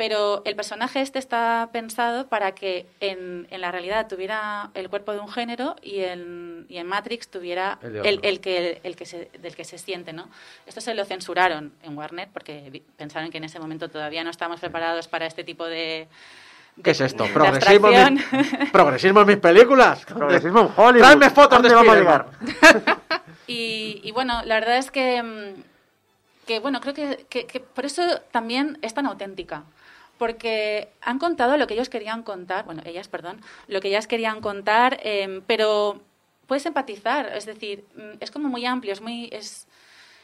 Pero 0.00 0.40
el 0.46 0.56
personaje 0.56 1.02
este 1.02 1.18
está 1.18 1.68
pensado 1.74 2.26
para 2.26 2.52
que 2.52 2.86
en, 3.00 3.46
en 3.50 3.60
la 3.60 3.70
realidad 3.70 4.08
tuviera 4.08 4.70
el 4.72 4.88
cuerpo 4.88 5.12
de 5.12 5.18
un 5.18 5.28
género 5.28 5.76
y 5.82 6.00
en, 6.00 6.64
y 6.70 6.78
en 6.78 6.86
Matrix 6.86 7.28
tuviera 7.28 7.78
El 7.82 8.40
que, 8.40 8.80
el 8.82 8.96
que 8.96 9.04
se, 9.04 9.30
del 9.42 9.54
que 9.54 9.64
se 9.64 9.76
siente, 9.76 10.14
¿no? 10.14 10.30
Esto 10.66 10.80
se 10.80 10.94
lo 10.94 11.04
censuraron 11.04 11.74
en 11.82 11.98
Warner 11.98 12.28
porque 12.32 12.80
pensaron 12.96 13.30
que 13.30 13.36
en 13.36 13.44
ese 13.44 13.58
momento 13.60 13.90
todavía 13.90 14.24
no 14.24 14.30
estábamos 14.30 14.58
preparados 14.60 15.06
para 15.06 15.26
este 15.26 15.44
tipo 15.44 15.66
de... 15.66 16.08
de- 16.76 16.82
¿Qué 16.82 16.92
es 16.92 17.00
esto? 17.02 17.24
de 17.24 17.30
¿Progresismo 17.34 17.90
en, 17.90 18.24
progresismo 18.72 19.20
en 19.20 19.26
mis 19.26 19.36
películas? 19.36 20.02
Progresismo 20.06 20.60
en 20.60 20.68
Hollywood. 20.74 21.04
Tráeme 21.04 21.28
fotos 21.28 21.62
de 21.62 21.68
¿Dónde 21.68 21.74
vamos 21.74 21.94
a 21.94 21.98
llegar? 21.98 22.26
Y, 23.46 24.00
y 24.02 24.12
bueno, 24.12 24.40
la 24.46 24.54
verdad 24.60 24.78
es 24.78 24.90
que, 24.90 25.22
mm, 25.22 25.62
que 26.46 26.58
bueno, 26.60 26.80
creo 26.80 26.94
que, 26.94 27.26
que- 27.28 27.46
que 27.46 27.60
por 27.60 27.84
eso 27.84 28.02
también 28.30 28.78
es 28.80 28.94
tan 28.94 29.04
auténtica. 29.04 29.64
Porque 30.20 30.90
han 31.00 31.18
contado 31.18 31.56
lo 31.56 31.66
que 31.66 31.72
ellos 31.72 31.88
querían 31.88 32.22
contar, 32.22 32.66
bueno, 32.66 32.82
ellas, 32.84 33.08
perdón, 33.08 33.40
lo 33.68 33.80
que 33.80 33.88
ellas 33.88 34.06
querían 34.06 34.42
contar, 34.42 35.00
em, 35.02 35.40
pero 35.46 36.02
puedes 36.46 36.66
empatizar, 36.66 37.32
es 37.34 37.46
decir, 37.46 37.84
mm, 37.96 38.18
es 38.20 38.30
como 38.30 38.48
muy 38.50 38.66
amplio, 38.66 38.92
es 38.92 39.00
muy, 39.00 39.30
es, 39.32 39.66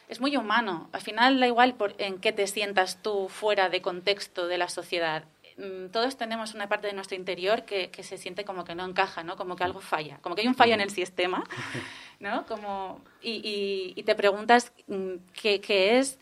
es 0.08 0.20
muy 0.20 0.36
humano. 0.36 0.90
Al 0.92 1.00
final 1.00 1.40
da 1.40 1.46
igual 1.46 1.76
por, 1.76 1.94
en 1.96 2.18
qué 2.20 2.32
te 2.32 2.46
sientas 2.46 3.02
tú 3.02 3.28
fuera 3.30 3.70
de 3.70 3.80
contexto 3.80 4.46
de 4.48 4.58
la 4.58 4.68
sociedad. 4.68 5.24
Mm, 5.56 5.86
Todos 5.92 6.18
tenemos 6.18 6.52
una 6.52 6.68
parte 6.68 6.88
de 6.88 6.92
nuestro 6.92 7.16
interior 7.16 7.64
que, 7.64 7.88
que 7.90 8.02
se 8.02 8.18
siente 8.18 8.44
como 8.44 8.64
que 8.64 8.74
no 8.74 8.84
encaja, 8.84 9.24
¿no? 9.24 9.36
Como 9.36 9.56
que 9.56 9.64
algo 9.64 9.80
falla, 9.80 10.18
como 10.20 10.34
que 10.34 10.42
hay 10.42 10.48
un 10.48 10.54
fallo 10.54 10.74
en 10.74 10.82
el 10.82 10.90
sistema, 10.90 11.42
¿no? 12.20 12.44
Como, 12.46 13.00
y, 13.22 13.32
y- 13.42 13.92
y 13.96 14.02
te 14.02 14.14
preguntas 14.14 14.72
mm, 14.88 15.14
qué, 15.40 15.60
qué 15.62 15.98
es 15.98 16.18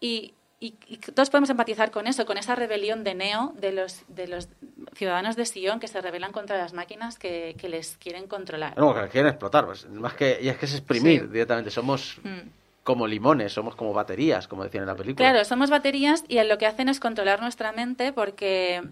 y, 0.00 0.34
y- 0.66 0.74
y 0.88 0.96
todos 0.98 1.30
podemos 1.30 1.50
empatizar 1.50 1.90
con 1.90 2.06
eso, 2.06 2.24
con 2.26 2.38
esa 2.38 2.54
rebelión 2.54 3.04
de 3.04 3.14
Neo, 3.14 3.52
de 3.58 3.72
los, 3.72 4.02
de 4.08 4.26
los 4.28 4.48
ciudadanos 4.94 5.36
de 5.36 5.44
Sion 5.46 5.80
que 5.80 5.88
se 5.88 6.00
rebelan 6.00 6.32
contra 6.32 6.56
las 6.58 6.72
máquinas 6.72 7.18
que, 7.18 7.54
que 7.58 7.68
les 7.68 7.96
quieren 7.98 8.26
controlar. 8.26 8.76
No, 8.78 8.94
que 8.94 9.08
quieren 9.08 9.28
explotar. 9.30 9.66
pues, 9.66 9.88
más 9.90 10.14
que, 10.14 10.38
y 10.40 10.48
es 10.48 10.56
que 10.58 10.66
es 10.66 10.74
exprimir 10.74 11.22
Sí. 11.22 11.26
directamente. 11.28 11.70
Somos 11.70 12.18
Mm. 12.22 12.48
como 12.82 13.06
limones, 13.06 13.52
somos 13.52 13.74
como 13.76 13.92
baterías, 13.92 14.46
como 14.48 14.62
decían 14.64 14.82
en 14.84 14.88
la 14.88 14.94
película. 14.96 15.30
Claro, 15.30 15.44
somos 15.44 15.70
baterías 15.70 16.24
y 16.28 16.42
lo 16.42 16.58
que 16.58 16.66
hacen 16.66 16.88
es 16.88 17.00
controlar 17.00 17.40
nuestra 17.40 17.72
mente 17.72 18.12
porque 18.12 18.82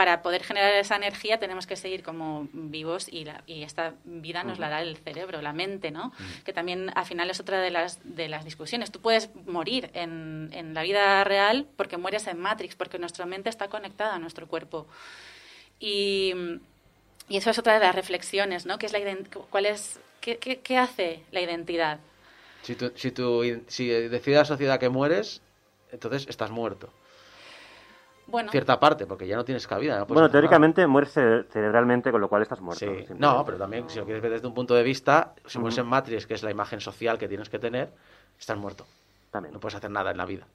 para 0.00 0.22
poder 0.22 0.42
generar 0.44 0.72
esa 0.76 0.96
energía 0.96 1.38
tenemos 1.38 1.66
que 1.66 1.76
seguir 1.76 2.02
como 2.02 2.48
vivos 2.54 3.06
y, 3.12 3.26
la- 3.26 3.42
y 3.46 3.64
esta 3.64 3.92
vida 4.04 4.42
nos 4.44 4.58
la 4.58 4.70
da 4.70 4.80
el 4.80 4.96
cerebro, 4.96 5.42
la 5.42 5.52
mente, 5.52 5.90
¿no? 5.90 6.10
Que 6.42 6.54
también 6.54 6.90
al 6.94 7.04
final 7.04 7.28
es 7.28 7.38
otra 7.38 7.60
de 7.60 7.70
las, 7.70 7.98
de 8.02 8.26
las 8.30 8.46
discusiones. 8.46 8.90
Tú 8.90 9.00
puedes 9.02 9.28
morir 9.44 9.90
en, 9.92 10.48
en 10.54 10.72
la 10.72 10.82
vida 10.84 11.22
real 11.24 11.66
porque 11.76 11.98
mueres 11.98 12.26
en 12.28 12.38
Matrix, 12.40 12.76
porque 12.76 12.98
nuestra 12.98 13.26
mente 13.26 13.50
está 13.50 13.68
conectada 13.68 14.14
a 14.14 14.18
nuestro 14.18 14.46
cuerpo. 14.48 14.86
Y, 15.78 16.32
y 17.28 17.36
eso 17.36 17.50
es 17.50 17.58
otra 17.58 17.74
de 17.74 17.80
las 17.80 17.94
reflexiones, 17.94 18.64
¿no? 18.64 18.78
¿Qué 18.78 18.86
es 18.86 18.92
la 18.92 19.00
¿Cuál 19.50 19.66
es, 19.66 20.00
qué, 20.22 20.38
qué- 20.38 20.60
qué 20.60 20.78
hace 20.78 21.22
la 21.30 21.42
identidad? 21.42 22.00
Si, 22.62 22.74
tú, 22.74 22.90
si, 22.96 23.10
tú, 23.10 23.42
si 23.66 23.86
decide 23.88 24.36
la 24.36 24.46
sociedad 24.46 24.80
que 24.80 24.88
mueres, 24.88 25.42
entonces 25.92 26.26
estás 26.26 26.50
muerto. 26.50 26.90
Bueno, 28.30 28.50
Cierta 28.50 28.78
parte, 28.80 29.06
porque 29.06 29.26
ya 29.26 29.36
no 29.36 29.44
tienes 29.44 29.66
cabida. 29.66 29.98
no 29.98 30.06
Bueno, 30.06 30.22
nada. 30.22 30.32
teóricamente 30.32 30.86
mueres 30.86 31.16
cere- 31.16 31.46
cerebralmente, 31.50 32.10
con 32.10 32.20
lo 32.20 32.28
cual 32.28 32.42
estás 32.42 32.60
muerto. 32.60 32.84
Sí. 32.86 33.06
No, 33.18 33.44
pero 33.44 33.58
también, 33.58 33.88
si 33.90 33.98
lo 33.98 34.04
quieres 34.04 34.22
ver 34.22 34.32
desde 34.32 34.46
un 34.46 34.54
punto 34.54 34.74
de 34.74 34.82
vista, 34.82 35.34
si 35.46 35.58
mueres 35.58 35.78
en 35.78 35.86
Matrix, 35.86 36.26
que 36.26 36.34
es 36.34 36.42
la 36.42 36.50
imagen 36.50 36.80
social 36.80 37.18
que 37.18 37.28
tienes 37.28 37.48
que 37.48 37.58
tener, 37.58 37.90
estás 38.38 38.56
muerto. 38.56 38.86
También. 39.30 39.52
No 39.54 39.60
puedes 39.60 39.74
hacer 39.76 39.90
nada 39.90 40.10
en 40.10 40.16
la 40.16 40.26
vida. 40.26 40.46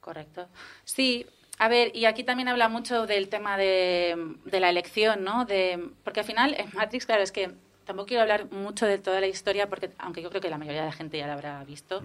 Correcto. 0.00 0.46
Sí, 0.84 1.26
a 1.58 1.68
ver, 1.68 1.94
y 1.96 2.04
aquí 2.04 2.22
también 2.24 2.48
habla 2.48 2.68
mucho 2.68 3.06
del 3.06 3.28
tema 3.28 3.56
de, 3.56 4.36
de 4.44 4.60
la 4.60 4.70
elección, 4.70 5.24
¿no? 5.24 5.44
De, 5.44 5.90
porque 6.04 6.20
al 6.20 6.26
final, 6.26 6.54
en 6.58 6.70
Matrix, 6.74 7.06
claro, 7.06 7.22
es 7.22 7.32
que 7.32 7.50
tampoco 7.84 8.06
quiero 8.08 8.22
hablar 8.22 8.50
mucho 8.52 8.86
de 8.86 8.98
toda 8.98 9.20
la 9.20 9.26
historia, 9.26 9.68
porque 9.68 9.90
aunque 9.98 10.22
yo 10.22 10.28
creo 10.30 10.40
que 10.40 10.50
la 10.50 10.58
mayoría 10.58 10.82
de 10.82 10.86
la 10.88 10.92
gente 10.92 11.18
ya 11.18 11.26
la 11.26 11.32
habrá 11.34 11.62
visto, 11.64 12.02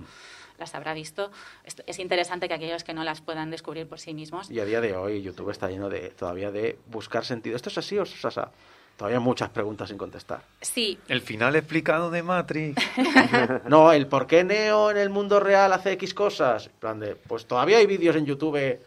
las 0.62 0.74
habrá 0.76 0.94
visto, 0.94 1.32
es, 1.66 1.76
es 1.86 2.00
interesante 2.00 2.48
que 2.48 2.54
aquellos 2.54 2.84
que 2.86 2.94
no 2.94 3.04
las 3.04 3.20
puedan 3.20 3.52
descubrir 3.52 3.88
por 3.88 4.00
sí 4.00 4.14
mismos. 4.14 4.50
Y 4.50 4.60
a 4.60 4.66
día 4.66 4.80
de 4.80 4.96
hoy 4.96 5.22
YouTube 5.22 5.50
está 5.50 5.68
lleno 5.70 5.90
de 5.90 6.12
todavía 6.12 6.52
de 6.52 6.78
buscar 6.88 7.26
sentido. 7.26 7.56
¿Esto 7.58 7.70
es 7.70 7.78
así 7.78 7.98
o 7.98 8.04
es 8.04 8.24
así? 8.24 8.40
Todavía 8.98 9.18
hay 9.18 9.24
muchas 9.24 9.50
preguntas 9.50 9.90
sin 9.90 9.98
contestar. 9.98 10.42
Sí, 10.62 11.00
El 11.08 11.22
final 11.22 11.56
explicado 11.56 12.12
de 12.12 12.22
Matrix. 12.24 12.82
No, 13.68 13.92
el 13.92 14.06
por 14.08 14.28
qué 14.28 14.44
Neo 14.44 14.92
en 14.92 14.98
el 14.98 15.10
mundo 15.10 15.40
real 15.40 15.74
hace 15.74 15.94
X 15.94 16.14
cosas. 16.14 16.70
Plan 16.80 17.00
de, 17.00 17.16
pues 17.16 17.46
todavía 17.48 17.78
hay 17.78 17.88
vídeos 17.88 18.16
en 18.16 18.26
YouTube. 18.28 18.80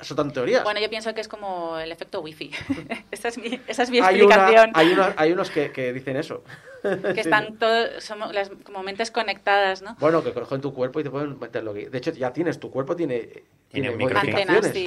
Eso 0.00 0.14
tan 0.14 0.32
teorías. 0.32 0.62
bueno, 0.64 0.80
yo 0.80 0.88
pienso 0.88 1.12
que 1.14 1.20
es 1.20 1.28
como 1.28 1.76
el 1.78 1.90
efecto 1.90 2.20
wifi. 2.20 2.50
esa, 3.10 3.28
es 3.28 3.38
mi, 3.38 3.60
esa 3.66 3.82
es 3.82 3.90
mi 3.90 3.98
hay, 3.98 4.22
una- 4.22 4.34
explicación. 4.36 4.70
hay, 4.74 4.88
una- 4.92 5.14
hay 5.16 5.32
unos 5.32 5.50
que, 5.50 5.72
que 5.72 5.92
dicen 5.92 6.16
eso. 6.16 6.44
que 7.14 7.20
están 7.20 7.56
todos, 7.58 8.02
somos 8.04 8.32
las, 8.32 8.50
como 8.64 8.82
mentes 8.82 9.10
conectadas, 9.10 9.82
¿no? 9.82 9.96
Bueno, 10.00 10.22
que 10.22 10.32
cogen 10.32 10.60
tu 10.60 10.72
cuerpo 10.74 11.00
y 11.00 11.04
te 11.04 11.10
pueden 11.10 11.38
meter 11.38 11.62
lo 11.62 11.72
que... 11.74 11.88
De 11.88 11.98
hecho, 11.98 12.12
ya 12.12 12.32
tienes, 12.32 12.58
tu 12.60 12.70
cuerpo 12.70 12.96
tiene, 12.96 13.44
Tiene. 13.70 13.88
Antenas, 14.14 14.66
sí. 14.72 14.86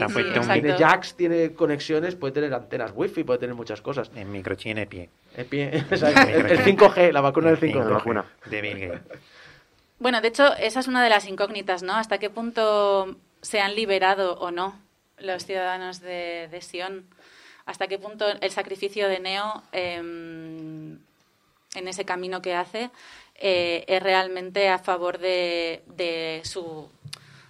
Tiene 0.53 0.77
jacks, 0.77 1.15
tiene 1.15 1.53
conexiones, 1.53 2.15
puede 2.15 2.33
tener 2.33 2.53
antenas 2.53 2.91
wifi, 2.93 3.23
puede 3.23 3.39
tener 3.39 3.55
muchas 3.55 3.81
cosas. 3.81 4.11
En 4.15 4.31
microchip 4.31 4.77
en 4.77 4.87
pie. 4.87 5.09
El, 5.35 5.45
pie- 5.49 5.75
exacto, 5.75 6.21
el- 6.29 6.45
el 6.45 6.59
5G, 6.59 7.11
la 7.11 7.21
vacuna 7.21 7.51
del 7.51 7.71
La 7.75 7.81
5G. 7.83 7.89
vacuna. 7.93 8.25
De 8.45 8.61
Bill 8.61 8.79
Gates. 8.87 9.19
Bueno, 9.99 10.21
de 10.21 10.27
hecho, 10.27 10.53
esa 10.55 10.79
es 10.81 10.87
una 10.87 11.03
de 11.03 11.09
las 11.09 11.27
incógnitas, 11.27 11.83
¿no? 11.83 11.93
Hasta 11.95 12.17
qué 12.17 12.29
punto 12.29 13.15
se 13.41 13.59
han 13.61 13.75
liberado 13.75 14.37
o 14.39 14.51
no 14.51 14.79
los 15.17 15.45
ciudadanos 15.45 16.01
de, 16.01 16.47
de 16.51 16.61
Sion. 16.61 17.05
Hasta 17.65 17.87
qué 17.87 17.97
punto 17.97 18.25
el 18.41 18.51
sacrificio 18.51 19.07
de 19.09 19.19
Neo 19.19 19.63
em, 19.71 20.99
en 21.75 21.87
ese 21.87 22.05
camino 22.05 22.41
que 22.41 22.55
hace 22.55 22.89
eh, 23.35 23.83
es 23.87 24.01
realmente 24.01 24.69
a 24.69 24.79
favor 24.79 25.17
de, 25.17 25.83
de 25.87 26.41
su 26.45 26.89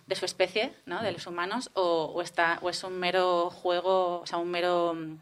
de 0.07 0.15
su 0.15 0.25
especie, 0.25 0.71
¿no? 0.85 1.01
De 1.01 1.11
los 1.11 1.25
humanos, 1.25 1.71
o, 1.73 2.11
o 2.15 2.21
está 2.21 2.59
o 2.61 2.69
es 2.69 2.83
un 2.83 2.99
mero 2.99 3.49
juego, 3.49 4.19
o 4.21 4.25
sea, 4.27 4.37
un 4.37 4.51
mero 4.51 4.93
mm, 4.93 5.17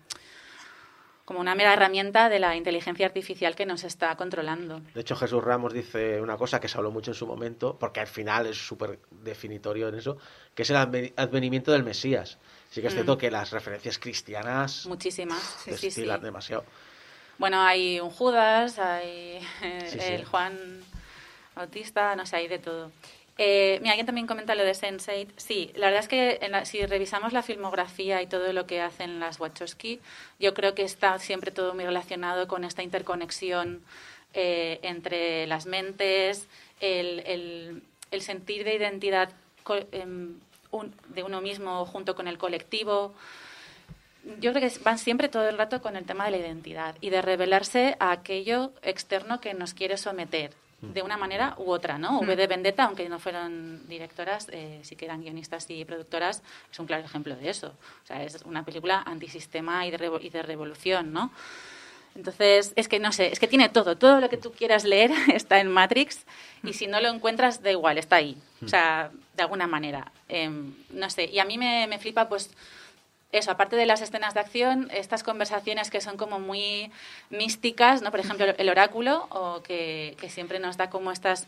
como 1.23 1.39
una 1.39 1.55
mera 1.55 1.71
herramienta 1.71 2.27
de 2.27 2.37
la 2.39 2.53
inteligencia 2.57 3.05
artificial 3.05 3.55
que 3.55 3.65
nos 3.65 3.85
está 3.85 4.13
controlando. 4.17 4.81
De 4.93 4.99
hecho, 4.99 5.15
Jesús 5.15 5.41
Ramos 5.41 5.71
dice 5.73 6.19
una 6.19 6.35
cosa 6.35 6.59
que 6.59 6.67
se 6.67 6.77
habló 6.77 6.91
mucho 6.91 7.11
en 7.11 7.15
su 7.15 7.25
momento, 7.25 7.77
porque 7.79 8.01
al 8.01 8.07
final 8.07 8.45
es 8.45 8.57
súper 8.57 8.99
definitorio 9.09 9.87
en 9.87 9.95
eso, 9.95 10.17
que 10.53 10.63
es 10.63 10.69
el 10.69 10.75
adve- 10.75 11.13
advenimiento 11.15 11.71
del 11.71 11.83
Mesías. 11.83 12.37
Sí 12.69 12.81
que 12.81 12.87
es 12.87 12.93
Mm. 12.93 12.97
cierto 12.97 13.17
que 13.17 13.31
las 13.31 13.51
referencias 13.51 13.97
cristianas 13.99 14.85
Muchísimas. 14.85 15.41
Sí, 15.63 15.77
sí, 15.77 15.91
sí. 15.91 16.05
demasiado. 16.21 16.65
Bueno, 17.37 17.61
hay 17.61 17.99
un 17.99 18.09
Judas, 18.09 18.79
hay 18.79 19.39
eh, 19.61 19.87
sí. 19.89 19.99
el 19.99 20.25
Juan 20.25 20.83
Bautista, 21.55 22.15
no 22.15 22.25
sé, 22.25 22.37
hay 22.37 22.47
de 22.47 22.59
todo. 22.59 22.91
Eh, 23.39 23.79
mira, 23.81 23.93
alguien 23.93 24.05
también 24.05 24.27
comenta 24.27 24.53
lo 24.53 24.63
de 24.63 24.73
Sense8. 24.73 25.27
Sí, 25.37 25.71
la 25.75 25.87
verdad 25.87 26.01
es 26.01 26.07
que 26.07 26.37
en 26.41 26.51
la- 26.51 26.65
si 26.65 26.85
revisamos 26.85 27.33
la 27.33 27.41
filmografía 27.41 28.21
y 28.21 28.27
todo 28.27 28.53
lo 28.53 28.67
que 28.67 28.79
hacen 28.81 29.19
las 29.19 29.39
Wachowski, 29.39 29.99
yo 30.39 30.53
creo 30.53 30.75
que 30.75 30.83
está 30.83 31.17
siempre 31.17 31.49
todo 31.51 31.73
muy 31.73 31.83
relacionado 31.85 32.47
con 32.47 32.63
esta 32.63 32.83
interconexión 32.83 33.81
eh, 34.35 34.79
entre 34.83 35.45
las 35.47 35.65
mentes, 35.67 36.47
el, 36.79 37.19
el- 37.25 37.83
el 38.11 38.21
sentir 38.21 38.63
de 38.63 38.75
identidad 38.75 39.29
co- 39.63 39.85
em, 39.91 40.39
un- 40.71 40.95
de 41.09 41.21
uno 41.23 41.39
mismo 41.41 41.85
junto 41.85 42.15
con 42.15 42.27
el 42.27 42.37
colectivo. 42.39 43.13
Yo 44.39 44.53
creo 44.53 44.69
que 44.69 44.79
van 44.79 44.97
siempre 44.97 45.27
todo 45.29 45.47
el 45.49 45.57
rato 45.57 45.81
con 45.81 45.95
el 45.95 46.05
tema 46.05 46.25
de 46.25 46.31
la 46.31 46.37
identidad 46.37 46.95
y 47.01 47.09
de 47.09 47.21
revelarse 47.21 47.95
a 47.99 48.11
aquello 48.11 48.71
externo 48.81 49.41
que 49.41 49.53
nos 49.53 49.73
quiere 49.73 49.97
someter 49.97 50.51
de 50.81 51.01
una 51.01 51.15
manera 51.15 51.55
u 51.57 51.71
otra, 51.71 51.97
¿no? 51.97 52.19
V 52.19 52.35
de 52.35 52.45
Vendetta, 52.47 52.83
aunque 52.83 53.07
no 53.07 53.17
fueron 53.17 53.87
directoras, 53.87 54.47
eh, 54.51 54.81
sí 54.83 54.97
que 54.97 55.05
eran 55.05 55.21
guionistas 55.21 55.69
y 55.69 55.85
productoras, 55.85 56.41
es 56.71 56.77
un 56.79 56.85
claro 56.87 57.05
ejemplo 57.05 57.37
de 57.37 57.49
eso. 57.49 57.67
O 58.03 58.05
sea, 58.07 58.21
es 58.23 58.41
una 58.43 58.65
película 58.65 59.01
antisistema 59.05 59.85
y 59.87 59.91
de, 59.91 59.97
revo- 59.99 60.19
y 60.21 60.29
de 60.29 60.41
revolución, 60.41 61.13
¿no? 61.13 61.31
Entonces, 62.15 62.73
es 62.75 62.87
que 62.87 62.99
no 62.99 63.11
sé, 63.11 63.31
es 63.31 63.39
que 63.39 63.47
tiene 63.47 63.69
todo, 63.69 63.97
todo 63.97 64.19
lo 64.19 64.29
que 64.29 64.37
tú 64.37 64.51
quieras 64.51 64.83
leer 64.83 65.11
está 65.33 65.59
en 65.59 65.71
Matrix 65.71 66.25
y 66.63 66.73
si 66.73 66.87
no 66.87 66.99
lo 67.01 67.07
encuentras, 67.09 67.63
da 67.63 67.71
igual, 67.71 67.97
está 67.97 68.17
ahí. 68.17 68.37
O 68.63 68.67
sea, 68.67 69.09
de 69.35 69.41
alguna 69.43 69.67
manera. 69.67 70.11
Em, 70.29 70.73
no 70.91 71.09
sé, 71.09 71.25
y 71.25 71.39
a 71.39 71.45
mí 71.45 71.57
me, 71.57 71.87
me 71.87 71.97
flipa, 71.97 72.29
pues, 72.29 72.51
eso, 73.33 73.51
aparte 73.51 73.75
de 73.75 73.85
las 73.85 74.01
escenas 74.01 74.33
de 74.33 74.39
acción, 74.39 74.89
estas 74.93 75.23
conversaciones 75.23 75.89
que 75.89 75.99
son 75.99 76.15
como 76.15 76.39
muy 76.39 76.89
místicas, 77.29 78.01
¿no? 78.01 78.11
Por 78.11 78.21
ejemplo, 78.21 78.45
el 78.57 78.69
oráculo, 78.69 79.27
o 79.29 79.61
que, 79.61 80.15
que 80.19 80.29
siempre 80.29 80.59
nos 80.59 80.77
da 80.77 80.89
como 80.89 81.11
estas 81.11 81.47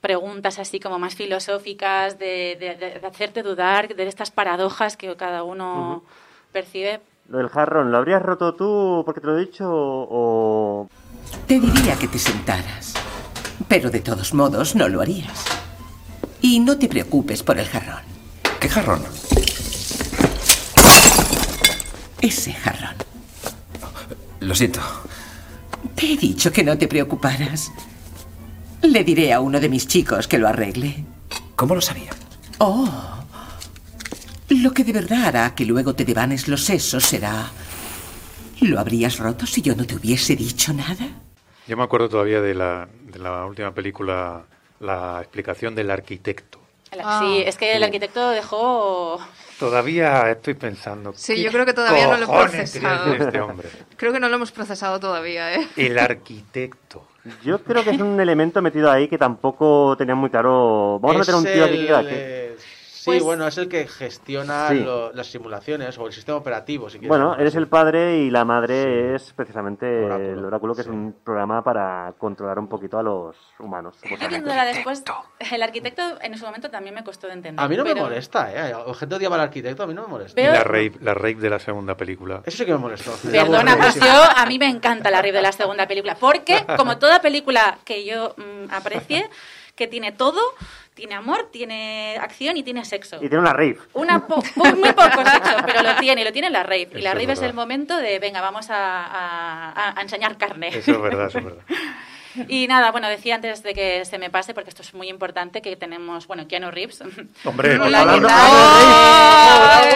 preguntas 0.00 0.58
así 0.58 0.78
como 0.78 0.98
más 0.98 1.14
filosóficas, 1.14 2.18
de, 2.18 2.56
de- 2.60 2.74
de- 2.76 3.00
de 3.00 3.06
hacerte 3.06 3.42
dudar, 3.42 3.94
de 3.94 4.06
estas 4.06 4.30
paradojas 4.30 4.96
que 4.96 5.16
cada 5.16 5.42
uno 5.42 6.02
percibe. 6.52 7.00
Lo 7.28 7.38
del 7.38 7.48
jarrón, 7.48 7.90
¿lo 7.90 7.96
habrías 7.98 8.22
roto 8.22 8.54
tú 8.54 9.02
porque 9.04 9.20
te 9.20 9.26
lo 9.26 9.36
he 9.38 9.40
dicho 9.46 9.64
o...? 9.68 10.88
Te 11.48 11.58
diría 11.58 11.96
que 11.98 12.06
te 12.06 12.18
sentaras, 12.18 12.94
pero 13.68 13.90
de 13.90 13.98
todos 14.00 14.32
modos 14.32 14.76
no 14.76 14.88
lo 14.88 15.00
harías. 15.00 15.44
Y 16.40 16.60
no 16.60 16.78
te 16.78 16.88
preocupes 16.88 17.42
por 17.42 17.58
el 17.58 17.66
jarrón. 17.66 18.02
¿Qué 18.60 18.68
jarrón? 18.68 19.02
Ese 22.20 22.52
jarrón. 22.52 22.96
Lo 24.40 24.54
siento. 24.54 24.80
Te 25.94 26.12
he 26.12 26.16
dicho 26.16 26.52
que 26.52 26.64
no 26.64 26.76
te 26.76 26.88
preocuparas. 26.88 27.70
Le 28.82 29.04
diré 29.04 29.32
a 29.32 29.40
uno 29.40 29.60
de 29.60 29.68
mis 29.68 29.86
chicos 29.86 30.28
que 30.28 30.38
lo 30.38 30.48
arregle. 30.48 31.04
¿Cómo 31.54 31.74
lo 31.74 31.80
sabía? 31.80 32.10
Oh. 32.58 32.88
Lo 34.48 34.72
que 34.72 34.84
de 34.84 34.92
verdad 34.92 35.24
hará 35.24 35.54
que 35.54 35.64
luego 35.64 35.94
te 35.94 36.04
devanes 36.04 36.48
los 36.48 36.64
sesos 36.64 37.04
será... 37.04 37.50
¿Lo 38.60 38.80
habrías 38.80 39.18
roto 39.18 39.44
si 39.44 39.60
yo 39.60 39.74
no 39.74 39.86
te 39.86 39.96
hubiese 39.96 40.34
dicho 40.34 40.72
nada? 40.72 41.08
Yo 41.66 41.76
me 41.76 41.82
acuerdo 41.82 42.08
todavía 42.08 42.40
de 42.40 42.54
la, 42.54 42.88
de 43.02 43.18
la 43.18 43.44
última 43.44 43.74
película, 43.74 44.44
la 44.80 45.18
explicación 45.20 45.74
del 45.74 45.90
arquitecto. 45.90 46.60
Sí, 46.90 47.42
es 47.44 47.56
que 47.56 47.76
el 47.76 47.82
arquitecto 47.82 48.30
dejó... 48.30 49.18
Todavía 49.58 50.30
estoy 50.30 50.54
pensando. 50.54 51.12
Sí, 51.14 51.34
¿qué 51.34 51.42
yo 51.42 51.50
creo 51.50 51.64
que 51.64 51.72
todavía 51.72 52.06
no 52.06 52.16
lo 52.18 52.24
he 52.24 52.48
procesado. 52.48 53.14
este 53.14 53.40
hombre? 53.40 53.68
Creo 53.96 54.12
que 54.12 54.20
no 54.20 54.28
lo 54.28 54.36
hemos 54.36 54.52
procesado 54.52 55.00
todavía, 55.00 55.54
¿eh? 55.54 55.66
El 55.76 55.98
arquitecto. 55.98 57.06
Yo 57.42 57.62
creo 57.62 57.82
que 57.82 57.90
es 57.90 58.00
un 58.00 58.20
elemento 58.20 58.62
metido 58.62 58.90
ahí 58.90 59.08
que 59.08 59.18
tampoco 59.18 59.96
tenía 59.96 60.14
muy 60.14 60.30
claro. 60.30 60.98
Vamos 61.00 61.16
a 61.16 61.18
meter 61.18 61.34
un 61.34 61.44
tío 61.44 61.64
aquí 61.64 61.86
que 61.86 61.92
el, 61.92 62.08
que... 62.08 62.45
Sí, 63.06 63.12
Pues- 63.12 63.22
bueno, 63.22 63.46
es 63.46 63.56
el 63.56 63.68
que 63.68 63.86
gestiona 63.86 64.66
Sí. 64.70 64.80
lo- 64.80 65.12
las 65.12 65.28
simulaciones 65.28 65.96
o 65.96 66.08
el 66.08 66.12
sistema 66.12 66.38
operativo, 66.38 66.90
si 66.90 66.98
quieres. 66.98 67.08
Bueno, 67.08 67.36
eres 67.38 67.54
el 67.54 67.68
padre 67.68 68.18
y 68.18 68.30
la 68.30 68.44
madre 68.44 69.14
es 69.14 69.32
precisamente 69.32 69.86
Oráculo, 70.06 70.28
el 70.32 70.44
oráculo, 70.44 70.74
que 70.74 70.82
sí. 70.82 70.88
es 70.88 70.92
un 70.92 71.14
programa 71.22 71.62
para 71.62 72.14
controlar 72.18 72.58
un 72.58 72.66
poquito 72.68 72.98
a 72.98 73.04
los 73.04 73.36
humanos. 73.60 73.94
Supuestamente. 73.94 74.28
viéndola 74.44 74.64
después, 74.64 75.04
el 75.52 75.62
arquitecto 75.62 76.02
en 76.20 76.36
su 76.36 76.44
momento 76.44 76.68
también 76.68 76.96
me 76.96 77.04
costó 77.04 77.28
de 77.28 77.34
entender. 77.34 77.64
A 77.64 77.68
mí 77.68 77.76
no 77.76 77.84
me 77.84 77.94
molesta, 77.94 78.50
¿eh? 78.52 78.74
Gente 78.98 79.14
odiaba 79.14 79.36
al 79.36 79.42
arquitecto, 79.42 79.84
a 79.84 79.86
mí 79.86 79.94
no 79.94 80.02
me 80.02 80.08
molesta. 80.08 80.40
La 80.42 80.64
rape, 80.64 80.94
la 81.00 81.14
rape 81.14 81.36
de 81.36 81.50
la 81.50 81.60
segunda 81.60 81.96
película. 81.96 82.42
Eso 82.44 82.58
sí 82.58 82.66
que 82.66 82.72
me 82.72 82.78
molestó. 82.78 83.12
Perdona, 83.30 83.76
pues 83.76 83.94
yo 83.94 84.22
a 84.36 84.44
mí 84.46 84.58
me 84.58 84.66
encanta 84.68 85.12
la 85.12 85.18
rave 85.22 85.32
de 85.32 85.42
la 85.42 85.52
segunda 85.52 85.86
película, 85.86 86.16
porque 86.18 86.64
como 86.76 86.98
toda 86.98 87.20
película 87.22 87.78
que 87.84 88.04
yo 88.04 88.34
mm, 88.36 88.72
aprecie, 88.72 89.30
que 89.76 89.86
tiene 89.86 90.10
todo, 90.12 90.40
tiene 90.94 91.14
amor, 91.14 91.48
tiene 91.52 92.16
acción 92.20 92.56
y 92.56 92.62
tiene 92.62 92.84
sexo. 92.84 93.16
Y 93.16 93.28
tiene 93.28 93.38
una 93.38 93.52
rave. 93.52 93.78
Una 93.92 94.26
po- 94.26 94.42
po- 94.54 94.64
muy 94.74 94.90
poco 94.92 95.22
sexo, 95.24 95.56
pero 95.66 95.82
lo 95.82 95.94
tiene, 95.96 96.22
y 96.22 96.24
lo 96.24 96.32
tiene 96.32 96.48
la 96.50 96.62
rave. 96.62 96.88
Y 96.94 96.96
Eso 96.96 96.98
la 97.00 97.10
es 97.10 97.14
rave 97.14 97.22
es, 97.24 97.28
verdad. 97.28 97.44
el 97.44 97.54
momento 97.54 97.96
de, 97.98 98.18
venga, 98.18 98.40
vamos 98.40 98.70
a, 98.70 99.04
a- 99.04 99.94
a 99.98 100.02
enseñar 100.02 100.36
carne. 100.38 100.68
Eso 100.68 100.92
es 100.92 101.00
verdad, 101.00 101.26
eso 101.28 101.38
es 101.38 101.44
verdad. 101.44 101.62
Y 102.48 102.66
nada, 102.68 102.90
bueno, 102.92 103.08
decía 103.08 103.36
antes 103.36 103.62
de 103.62 103.72
que 103.72 104.04
se 104.04 104.18
me 104.18 104.28
pase, 104.28 104.52
porque 104.52 104.68
esto 104.68 104.82
es 104.82 104.92
muy 104.92 105.08
importante, 105.08 105.62
que 105.62 105.74
tenemos, 105.74 106.26
bueno, 106.26 106.46
Keanu 106.46 106.70
Reeves. 106.70 107.02
Hombre, 107.46 107.78
Hola, 107.80 108.04
¿qué 108.12 108.20
no- 108.20 108.28
tal? 108.28 109.88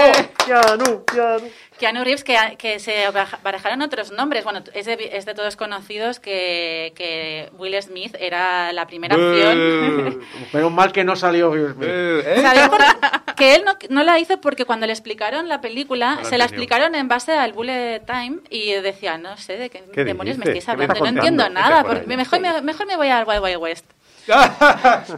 Keanu, 1.81 2.05
Reeves, 2.05 2.23
que, 2.23 2.37
que 2.59 2.79
se 2.79 3.09
baraja- 3.11 3.39
barajaron 3.43 3.81
otros 3.83 4.13
nombres. 4.13 4.45
Bueno, 4.45 4.63
es 4.75 4.87
de, 4.87 5.11
es 5.15 5.25
de 5.27 5.35
todos 5.35 5.57
conocidos 5.57 6.21
que, 6.21 6.93
que 6.95 7.49
Will 7.59 7.75
Smith 7.83 8.15
era 8.21 8.73
la 8.73 8.87
primera 8.87 9.17
opción. 9.17 10.21
Menos 10.53 10.71
mal 10.73 10.93
que 10.93 11.03
no 11.03 11.17
salió 11.17 11.51
Will 11.51 11.73
Smith. 11.73 11.89
Eh, 11.91 12.39
¿Sabéis 12.43 12.69
por- 12.69 13.35
que 13.35 13.55
él 13.55 13.63
no, 13.65 13.73
no 13.89 14.05
la 14.05 14.19
hizo 14.19 14.41
porque 14.41 14.67
cuando 14.67 14.87
le 14.87 14.93
explicaron 14.93 15.49
la 15.49 15.61
película, 15.63 16.17
No 16.17 16.21
la 16.21 16.29
se 16.29 16.37
la 16.39 16.45
explicaron 16.45 16.95
en 16.95 17.09
base 17.09 17.33
al 17.33 17.53
bullet 17.55 18.01
time 18.07 18.41
y 18.51 18.73
decía, 18.75 19.17
no 19.17 19.37
sé 19.39 19.57
de 19.57 19.71
qué, 19.71 19.83
¿Qué 19.93 20.05
demonios 20.05 20.37
me 20.37 20.45
estáis 20.45 20.67
¿Qué 20.67 20.77
me 20.77 20.85
hablando, 20.85 21.01
no 21.05 21.07
entiendo 21.09 21.49
nada, 21.49 21.83
porque 21.83 22.07
mejor 22.07 22.41
me, 22.41 22.61
mejor 22.63 22.87
me 22.87 22.97
voy 22.97 23.09
al 23.09 23.27
Wild 23.27 23.43
Wild 23.43 23.57
West. 23.57 23.87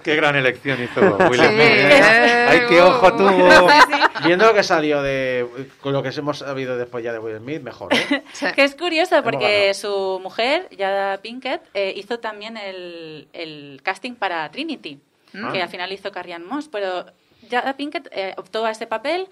Qué 0.03 0.17
gran 0.17 0.37
elección 0.37 0.83
hizo 0.83 1.01
Will 1.01 1.41
Sí, 1.41 1.47
Smith. 1.47 1.61
¿eh? 1.61 1.99
eh, 1.99 2.47
Ay, 2.49 2.61
qué 2.69 2.81
ojo 2.81 3.07
uh, 3.07 3.17
tuvo. 3.17 3.69
Viendo 4.25 4.47
lo 4.47 4.55
que 4.55 4.63
salió 4.63 5.03
de. 5.03 5.47
Con 5.81 5.93
lo 5.93 6.03
que 6.03 6.11
hemos 6.11 6.39
sabido 6.39 6.77
después 6.77 7.03
ya 7.05 7.13
de 7.13 7.19
Will 7.19 7.39
Smith, 7.39 7.63
mejor, 7.63 7.93
¿eh? 7.95 8.23
Sí. 8.33 8.47
Que 8.55 8.65
es 8.65 8.75
curioso 8.75 9.23
porque 9.23 9.73
su 9.75 10.21
mujer, 10.23 10.69
Yada 10.77 11.19
Pinkett, 11.19 11.63
eh, 11.75 11.93
hizo 11.97 12.19
también 12.21 12.57
el, 12.57 13.29
el 13.33 13.81
casting 13.83 14.15
para 14.15 14.51
Trinity, 14.51 15.01
Mm. 15.35 15.51
que 15.51 15.63
al 15.63 15.69
final 15.71 15.91
hizo 15.93 16.13
Carrie 16.13 16.39
Moss, 16.39 16.69
pero 16.71 17.07
Yada 17.49 17.73
Pinkett 17.75 18.07
eh, 18.13 18.35
optó 18.37 18.67
a 18.67 18.71
ese 18.71 18.87
papel 18.87 19.29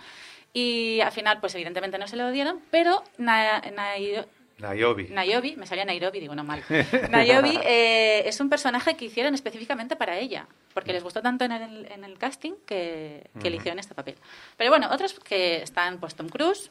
y 0.55 0.99
al 1.03 1.13
final, 1.13 1.41
pues 1.41 1.55
evidentemente 1.55 1.99
no 1.99 2.09
se 2.09 2.17
lo 2.17 2.31
dieron, 2.31 2.59
pero 2.71 3.03
Na- 3.19 3.61
Nairo- 3.61 4.25
Nayobi. 4.61 5.09
Nayobi, 5.09 5.57
me 5.57 5.67
salía 5.67 5.85
Nairobi, 5.85 6.21
digo 6.21 6.35
no 6.35 6.45
mal. 6.45 6.63
Nayobi 7.11 7.59
eh, 7.65 8.23
es 8.27 8.41
un 8.41 8.49
personaje 8.49 8.97
que 8.97 9.07
hicieron 9.07 9.35
específicamente 9.35 9.97
para 9.97 10.19
ella, 10.19 10.47
porque 10.75 10.93
les 10.93 11.03
gustó 11.03 11.23
tanto 11.23 11.45
en 11.45 11.53
el, 11.53 11.87
en 11.91 12.05
el 12.05 12.19
casting 12.19 12.53
que, 12.67 13.29
que 13.41 13.51
le 13.51 13.57
hicieron 13.57 13.79
este 13.79 13.95
papel. 13.95 14.17
Pero 14.57 14.71
bueno, 14.71 14.89
otros 14.93 15.19
que 15.21 15.63
están, 15.63 15.99
pues 15.99 16.15
Tom 16.15 16.29
Cruise, 16.29 16.71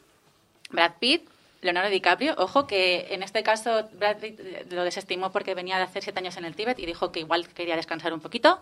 Brad 0.70 0.92
Pitt, 0.98 1.28
Leonardo 1.62 1.90
DiCaprio, 1.90 2.34
ojo 2.38 2.66
que 2.66 3.08
en 3.10 3.22
este 3.22 3.42
caso 3.42 3.88
Brad 3.92 4.16
Pitt 4.16 4.40
eh, 4.40 4.66
lo 4.70 4.84
desestimó 4.84 5.30
porque 5.30 5.54
venía 5.54 5.76
de 5.76 5.82
hacer 5.82 6.02
siete 6.02 6.18
años 6.18 6.36
en 6.36 6.44
el 6.44 6.54
Tíbet 6.54 6.78
y 6.78 6.86
dijo 6.86 7.12
que 7.12 7.20
igual 7.20 7.48
quería 7.48 7.76
descansar 7.76 8.14
un 8.14 8.20
poquito. 8.20 8.60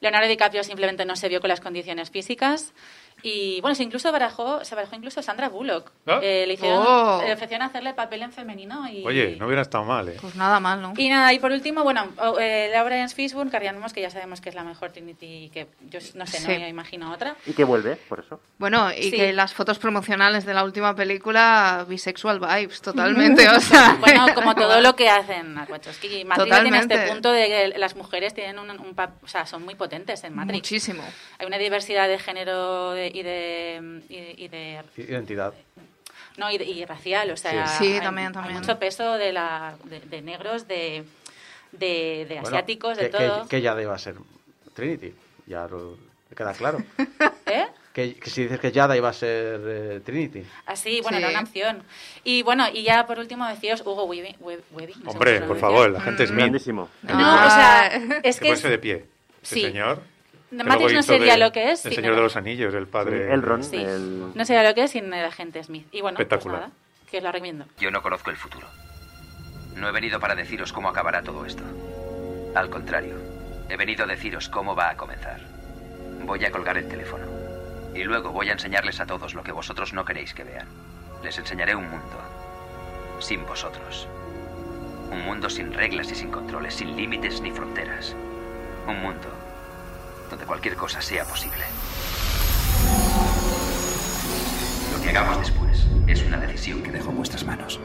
Leonardo 0.00 0.28
DiCaprio 0.28 0.62
simplemente 0.62 1.04
no 1.04 1.16
se 1.16 1.28
vio 1.28 1.40
con 1.40 1.48
las 1.48 1.60
condiciones 1.60 2.10
físicas. 2.10 2.74
Y 3.22 3.60
bueno, 3.60 3.74
se 3.74 3.82
incluso 3.84 4.10
barajó, 4.10 4.64
se 4.64 4.74
barajó 4.74 4.96
incluso 4.96 5.22
Sandra 5.22 5.48
Bullock. 5.48 5.92
¿Ah? 6.06 6.18
Eh, 6.22 6.44
le, 6.46 6.54
hicieron, 6.54 6.84
Oh. 6.86 7.22
le 7.24 7.32
ofrecieron 7.32 7.66
hacerle 7.66 7.94
papel 7.94 8.22
en 8.22 8.32
femenino. 8.32 8.88
Y, 8.88 9.04
Oye, 9.06 9.36
no 9.38 9.46
hubiera 9.46 9.62
estado 9.62 9.84
mal, 9.84 10.08
¿eh? 10.08 10.16
Pues 10.20 10.34
nada 10.34 10.58
mal, 10.60 10.82
¿no? 10.82 10.92
y 10.96 11.08
nada, 11.08 11.32
y 11.32 11.38
por 11.38 11.52
último, 11.52 11.84
bueno, 11.84 12.08
o- 12.18 12.38
eh, 12.40 12.70
Lawrence 12.72 13.14
Fishburne, 13.14 13.50
que 13.50 14.00
ya 14.00 14.10
sabemos 14.10 14.40
que 14.40 14.48
es 14.48 14.54
la 14.54 14.64
mejor 14.64 14.90
Trinity, 14.90 15.50
que 15.52 15.68
yo 15.88 16.00
no 16.14 16.26
sé, 16.26 16.40
no 16.40 16.46
Sí. 16.46 16.58
me 16.58 16.68
imagino 16.68 17.12
otra. 17.12 17.36
Y 17.46 17.52
que 17.52 17.64
vuelve, 17.64 17.96
por 17.96 18.20
eso. 18.20 18.40
Bueno, 18.58 18.90
y 18.92 19.04
Sí. 19.04 19.12
que 19.12 19.32
las 19.32 19.54
fotos 19.54 19.78
promocionales 19.78 20.44
de 20.44 20.54
la 20.54 20.64
última 20.64 20.94
película, 20.96 21.84
bisexual 21.88 22.40
vibes, 22.40 22.80
totalmente, 22.82 23.48
o 23.48 23.60
sea... 23.60 23.96
Bueno, 24.00 24.26
como 24.34 24.54
todo 24.54 24.80
lo 24.80 24.96
que 24.96 25.08
hacen 25.08 25.56
a 25.58 25.64
Wachowski. 25.70 26.24
Matrix 26.24 26.60
tiene 26.62 26.78
este 26.78 26.98
punto 27.08 27.30
de 27.30 27.46
que 27.46 27.78
las 27.78 27.94
mujeres 27.94 28.34
tienen 28.34 28.58
un, 28.58 28.70
un 28.70 28.96
pap- 28.96 29.22
o 29.22 29.28
sea, 29.28 29.46
son 29.46 29.64
muy 29.64 29.74
potentes 29.76 30.24
en 30.24 30.34
Matrix. 30.34 30.58
Muchísimo. 30.58 31.02
Hay 31.38 31.46
una 31.46 31.58
diversidad 31.58 32.08
de 32.08 32.18
género 32.18 32.90
de- 32.92 33.11
y 33.12 33.22
de 33.22 34.00
y, 34.08 34.44
y 34.44 34.48
de 34.48 34.80
Identidad. 34.96 35.54
No, 36.38 36.50
y, 36.50 36.56
y 36.56 36.84
racial, 36.86 37.30
o 37.30 37.36
sea, 37.36 37.66
Sí. 37.66 37.84
Sí, 37.84 37.92
hay- 37.94 38.00
también, 38.00 38.28
hay 38.28 38.32
también. 38.32 38.58
mucho 38.58 38.78
peso 38.78 39.14
de, 39.18 39.32
la, 39.32 39.74
de, 39.84 40.00
de 40.00 40.22
negros, 40.22 40.66
de, 40.66 41.04
de, 41.72 42.24
de 42.26 42.34
Bueno, 42.40 42.48
asiáticos, 42.48 42.96
de 42.96 43.04
que, 43.04 43.08
todo. 43.10 43.42
Que, 43.42 43.48
que 43.48 43.60
ya 43.62 43.80
iba 43.80 43.94
a 43.94 43.98
ser 43.98 44.14
Trinity. 44.74 45.12
Ya 45.46 45.66
lo, 45.68 45.98
queda 46.34 46.54
claro. 46.54 46.78
¿Eh? 47.46 47.66
Que, 47.92 48.14
que 48.14 48.30
si 48.30 48.44
dices 48.44 48.58
que 48.58 48.72
Yada 48.72 48.96
iba 48.96 49.10
a 49.10 49.12
ser 49.12 49.60
eh, 49.66 50.00
Trinity. 50.02 50.42
Así, 50.64 51.02
bueno, 51.02 51.18
Sí. 51.18 51.24
era 51.24 51.32
una 51.32 51.40
opción. 51.46 51.82
Y 52.24 52.42
bueno, 52.42 52.66
y 52.72 52.82
ya 52.84 53.06
por 53.06 53.18
último 53.18 53.46
deciros 53.46 53.82
Hugo 53.82 54.04
Weaving. 54.04 54.36
Web- 54.40 54.64
Weaving, 54.72 55.02
no 55.04 55.10
Hombre, 55.10 55.42
por 55.42 55.58
favor, 55.58 55.90
la 55.90 56.00
gente 56.00 56.24
es 56.24 56.30
Grandísimo. 56.30 56.88
No, 57.02 57.12
o 57.14 57.50
sea, 57.50 57.88
es 58.22 58.40
Que 58.40 58.46
que 58.46 58.52
es, 58.52 58.62
de 58.62 58.78
pie. 58.78 59.04
Ese 59.42 59.54
Sí. 59.56 59.60
señor. 59.60 60.02
Matrix 60.52 60.92
no 60.92 61.02
sería 61.02 61.32
de- 61.34 61.38
lo 61.40 61.52
que 61.52 61.72
es 61.72 61.84
El 61.86 61.94
Señor 61.94 62.14
de 62.14 62.22
los 62.22 62.36
Anillos, 62.36 62.74
el 62.74 62.86
padre. 62.86 63.32
Elrond, 63.32 63.64
sí, 63.64 63.76
el... 63.76 64.32
no 64.34 64.44
sería 64.44 64.62
lo 64.62 64.74
que 64.74 64.84
es 64.84 64.90
sin 64.90 65.12
el 65.12 65.24
agente 65.24 65.62
Smith. 65.64 65.86
Y 65.92 66.00
bueno, 66.00 66.16
pues 66.16 66.26
Espectacular. 66.26 66.60
nada, 66.60 66.72
que 67.10 67.18
os 67.18 67.22
lo 67.24 67.32
recomiendo. 67.32 67.64
Yo 67.78 67.90
no 67.90 68.02
conozco 68.02 68.30
el 68.30 68.36
futuro. 68.36 68.66
No 69.76 69.88
he 69.88 69.92
venido 69.92 70.20
para 70.20 70.34
deciros 70.34 70.72
cómo 70.72 70.88
acabará 70.90 71.22
todo 71.22 71.46
esto. 71.46 71.62
Al 72.54 72.68
contrario, 72.68 73.16
he 73.70 73.76
venido 73.76 74.04
a 74.04 74.06
deciros 74.06 74.48
cómo 74.50 74.76
va 74.76 74.90
a 74.90 74.96
comenzar. 74.96 75.40
Voy 76.24 76.44
a 76.44 76.50
colgar 76.50 76.76
el 76.76 76.88
teléfono. 76.88 77.24
Y 77.94 78.04
luego 78.04 78.30
voy 78.30 78.48
a 78.50 78.52
enseñarles 78.52 79.00
a 79.00 79.06
todos 79.06 79.34
lo 79.34 79.42
que 79.42 79.52
vosotros 79.52 79.92
no 79.92 80.04
queréis 80.04 80.34
que 80.34 80.44
vean. 80.44 80.66
Les 81.24 81.38
enseñaré 81.38 81.74
un 81.74 81.84
mundo. 81.90 82.20
Sin 83.20 83.44
vosotros. 83.46 84.06
Un 85.10 85.24
mundo 85.24 85.48
sin 85.50 85.72
reglas 85.72 86.10
y 86.10 86.14
sin 86.14 86.30
controles, 86.30 86.74
sin 86.74 86.96
límites 86.96 87.40
ni 87.40 87.50
fronteras. 87.50 88.14
Un 88.86 89.00
mundo 89.00 89.28
donde 90.32 90.46
cualquier 90.46 90.76
cosa 90.76 91.02
sea 91.02 91.26
posible. 91.26 91.62
Lo 94.96 95.02
que 95.02 95.10
hagamos 95.10 95.40
después 95.40 95.86
es 96.06 96.22
una 96.22 96.38
decisión 96.38 96.82
que 96.82 96.90
dejo 96.90 97.10
en 97.10 97.16
vuestras 97.18 97.44
manos. 97.44 97.78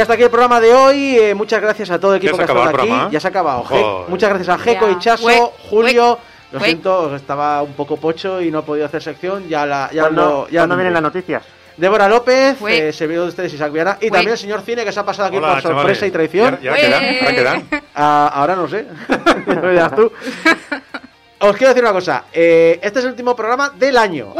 Hasta 0.00 0.14
aquí 0.14 0.22
el 0.22 0.30
programa 0.30 0.60
de 0.60 0.72
hoy. 0.74 1.16
Eh, 1.18 1.34
muchas 1.34 1.60
gracias 1.60 1.90
a 1.90 1.98
todo 2.00 2.12
el 2.14 2.18
equipo 2.18 2.32
¿Ya 2.32 2.36
que 2.38 2.42
ha 2.42 2.54
estado 2.54 2.62
aquí. 2.68 2.74
programa? 2.74 3.08
Ya 3.10 3.20
se 3.20 3.26
ha 3.26 3.30
acabado. 3.30 3.62
Joder. 3.64 4.08
muchas 4.08 4.28
gracias 4.30 4.48
a 4.48 4.58
Jeco, 4.58 4.86
Ué, 5.22 5.40
Julio. 5.70 6.18
Lo 6.52 6.58
siento, 6.60 7.14
estaba 7.14 7.62
un 7.62 7.74
poco 7.74 7.96
pocho 7.96 8.40
y 8.42 8.50
no 8.50 8.58
he 8.58 8.62
podido 8.62 8.84
hacer 8.86 9.02
sección. 9.02 9.48
Ya 9.48 9.64
la. 9.66 9.88
Ya 9.92 10.02
¿Cuándo, 10.02 10.22
lo- 10.22 10.48
ya 10.48 10.60
cuándo 10.60 10.74
lo- 10.74 10.78
vienen 10.78 10.94
las 10.94 11.02
noticias? 11.02 11.42
Débora 11.76 12.08
López, 12.08 12.58
eh, 12.68 12.92
servidor 12.92 13.22
de 13.24 13.28
ustedes 13.30 13.54
Isaac 13.54 13.72
Viana. 13.72 13.96
Y 14.00 14.10
también 14.10 14.32
el 14.32 14.38
señor 14.38 14.60
Cine 14.62 14.84
que 14.84 14.92
se 14.92 15.00
ha 15.00 15.04
pasado 15.04 15.28
aquí 15.28 15.38
Hola, 15.38 15.52
por 15.54 15.62
sorpresa 15.62 15.78
chavales. 15.78 16.02
y 16.02 16.10
traición. 16.10 16.58
¿Ya, 16.60 16.76
ya 16.76 16.76
quedan? 16.76 17.02
¿Ya 17.22 17.34
quedan? 17.34 17.68
Ah, 17.94 18.30
ahora 18.34 18.56
no 18.56 18.68
sé. 18.68 18.84
Tú. 19.96 20.12
Os 21.42 21.56
quiero 21.56 21.68
decir 21.72 21.82
una 21.82 21.92
cosa. 21.92 22.24
eh, 22.32 22.78
este 22.82 22.98
es 22.98 23.04
el 23.06 23.12
último 23.12 23.34
programa 23.34 23.70
del 23.70 23.96
año. 23.96 24.34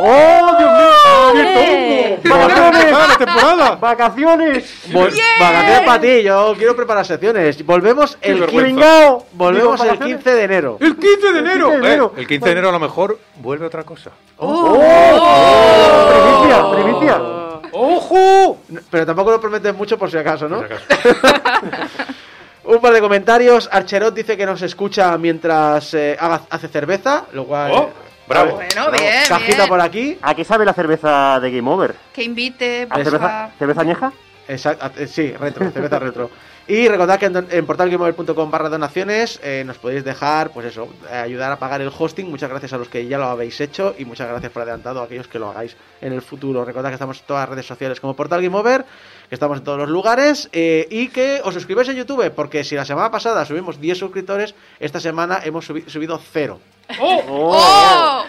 ¡Oh, 0.00 0.56
Dios 0.58 0.70
mío! 1.54 2.18
¡Qué 2.22 2.28
tonto! 2.28 2.38
¡Vacaciones! 2.38 2.92
¡Ah, 2.94 3.06
la 3.08 3.16
temporada! 3.18 3.74
¡Vacaciones! 3.76 4.88
Vol- 4.92 5.12
Vacaciones 5.40 5.80
para 5.80 6.00
ti, 6.00 6.22
yo 6.22 6.54
quiero 6.56 6.74
preparar 6.76 7.04
secciones. 7.06 7.64
Volvemos 7.66 8.16
el, 8.20 8.40
vergüenza. 8.40 8.62
Pringao. 8.62 9.26
Volvemos 9.32 9.80
Digo, 9.80 9.84
el 9.84 9.90
vacaciones. 9.98 10.16
15 10.24 10.30
de 10.36 10.42
enero. 10.44 10.76
¡El 10.80 10.96
15 10.96 11.32
de 11.32 11.38
enero! 11.38 11.66
15 11.70 11.80
de 11.80 11.86
enero. 11.88 12.12
Eh, 12.16 12.20
el 12.20 12.26
15 12.26 12.44
de 12.46 12.52
enero 12.52 12.68
a 12.68 12.72
lo 12.72 12.80
mejor 12.80 13.18
vuelve 13.36 13.66
otra 13.66 13.84
cosa. 13.84 14.10
¡Primicia! 16.12 16.70
¡Primicia! 16.72 17.20
¡Ojo! 17.72 18.58
Pero 18.90 19.06
tampoco 19.06 19.30
lo 19.30 19.40
prometes 19.40 19.74
mucho 19.74 19.98
por 19.98 20.10
si 20.10 20.18
acaso, 20.18 20.48
¿no? 20.48 20.58
Por 20.58 20.68
si 20.68 20.74
acaso. 21.24 21.88
Un 22.64 22.80
par 22.80 22.92
de 22.92 23.00
comentarios. 23.00 23.68
Archerot 23.72 24.14
dice 24.14 24.36
que 24.36 24.46
nos 24.46 24.62
escucha 24.62 25.16
mientras 25.18 25.94
eh, 25.94 26.16
haga- 26.18 26.42
hace 26.50 26.68
cerveza, 26.68 27.24
lo 27.32 27.44
cual. 27.44 27.72
Oh, 27.74 27.90
bravo. 28.32 28.56
Bueno, 28.56 28.90
bien, 28.90 29.24
Cajita 29.28 29.56
bien. 29.56 29.68
por 29.68 29.80
aquí. 29.80 30.18
¿A 30.22 30.34
qué 30.34 30.44
sabe 30.44 30.64
la 30.64 30.72
cerveza 30.74 31.38
de 31.40 31.50
Game 31.50 31.70
Over? 31.70 31.94
Que 32.12 32.22
invite, 32.24 32.82
¿A 32.90 32.94
pues, 32.94 33.04
cerveza, 33.08 33.50
cerveza 33.58 33.80
añeja? 33.82 34.12
Exacto, 34.48 34.90
eh, 35.00 35.06
sí, 35.06 35.32
retro, 35.32 35.70
cerveza 35.70 35.98
retro. 35.98 36.30
Y 36.68 36.86
recordad 36.86 37.18
que 37.18 37.26
en, 37.26 37.46
en 37.50 37.66
portalgameover.com 37.66 38.50
barra 38.50 38.68
donaciones 38.68 39.40
eh, 39.42 39.64
nos 39.66 39.78
podéis 39.78 40.04
dejar, 40.04 40.50
pues 40.50 40.66
eso, 40.66 40.88
eh, 41.10 41.14
ayudar 41.16 41.50
a 41.50 41.58
pagar 41.58 41.80
el 41.80 41.90
hosting. 41.96 42.28
Muchas 42.30 42.50
gracias 42.50 42.72
a 42.72 42.78
los 42.78 42.88
que 42.88 43.06
ya 43.06 43.18
lo 43.18 43.24
habéis 43.24 43.60
hecho 43.60 43.94
y 43.98 44.04
muchas 44.04 44.28
gracias 44.28 44.52
por 44.52 44.62
adelantado 44.62 45.00
a 45.00 45.04
aquellos 45.04 45.26
que 45.26 45.38
lo 45.40 45.50
hagáis 45.50 45.76
en 46.00 46.12
el 46.12 46.22
futuro. 46.22 46.64
Recordad 46.64 46.90
que 46.90 46.94
estamos 46.94 47.18
en 47.20 47.26
todas 47.26 47.42
las 47.42 47.48
redes 47.50 47.66
sociales 47.66 47.98
como 48.00 48.14
Portal 48.14 48.42
Game 48.42 48.56
Over, 48.56 48.84
que 49.28 49.34
estamos 49.34 49.58
en 49.58 49.64
todos 49.64 49.78
los 49.78 49.88
lugares 49.88 50.48
y 50.52 51.08
que 51.08 51.40
os 51.44 51.52
suscribáis 51.54 51.88
en 51.88 51.96
YouTube, 51.96 52.30
porque 52.30 52.62
si 52.64 52.76
la 52.76 52.84
semana 52.84 53.10
pasada 53.10 53.44
subimos 53.44 53.80
10 53.80 53.98
suscriptores, 53.98 54.54
esta 54.78 55.00
semana 55.00 55.40
hemos 55.44 55.68
subi- 55.68 55.88
subido 55.88 56.20
cero. 56.32 56.60
¡Oh! 57.00 58.24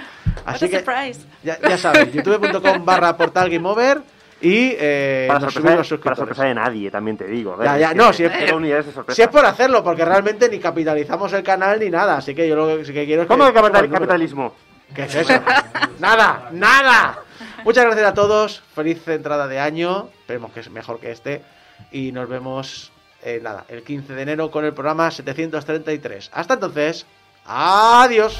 Así 0.46 0.66
What 0.66 0.74
a 0.74 0.78
que 0.78 0.78
surprise. 0.86 1.26
ya, 1.44 1.60
ya 1.62 1.78
sabéis, 1.78 2.14
youtube.com 2.14 2.84
barra 2.86 3.16
Portal 3.16 3.50
Game 3.50 3.68
Over 3.68 4.02
y 4.42 4.76
eh, 4.78 5.26
Para 5.28 5.40
nos 5.40 5.54
sorpresa, 5.54 5.96
para 6.04 6.16
sorpresa 6.18 6.44
de 6.44 6.54
nadie, 6.54 6.92
también 6.92 7.16
te 7.16 7.26
digo. 7.26 7.58
Ya, 7.64 7.74
¿ves? 7.74 7.82
ya, 7.82 7.94
no, 7.94 8.08
que 8.12 8.14
si 8.18 8.24
es- 8.26 8.86
sorpresa. 8.94 9.16
Si 9.16 9.22
es 9.22 9.28
por 9.30 9.46
hacerlo, 9.46 9.84
porque 9.84 10.04
realmente 10.04 10.50
ni 10.50 10.60
capitalizamos 10.60 11.32
el 11.34 11.44
canal 11.44 11.80
ni 11.80 11.90
nada, 11.90 12.18
así 12.18 12.36
que 12.36 12.48
yo 12.50 12.56
lo 12.56 12.78
que 12.78 12.84
sí 12.86 12.92
que 12.94 13.06
quiero 13.06 13.22
es 13.22 13.28
¿Cómo 13.28 13.46
que... 13.46 13.54
que 13.54 13.60
capital- 13.62 13.90
capitalismo? 13.90 14.54
¿Qué 14.94 15.04
es 15.04 15.16
eso? 15.16 15.34
nada, 16.00 16.50
nada. 16.52 17.20
Muchas 17.64 17.86
gracias 17.86 18.06
a 18.08 18.14
todos, 18.14 18.62
feliz 18.76 19.08
entrada 19.08 19.48
de 19.48 19.60
año, 19.62 20.10
esperemos 20.20 20.52
que 20.52 20.60
es 20.60 20.70
mejor 20.70 21.00
que 21.00 21.12
este, 21.12 21.42
y 21.92 22.12
nos 22.12 22.28
vemos, 22.28 22.92
eh, 23.24 23.40
nada, 23.42 23.64
el 23.70 23.84
15 23.84 24.14
de 24.14 24.22
enero 24.24 24.52
con 24.52 24.66
el 24.66 24.74
programa 24.74 25.10
733. 25.10 26.32
Hasta 26.34 26.56
entonces, 26.56 27.06
Adiós. 27.46 28.36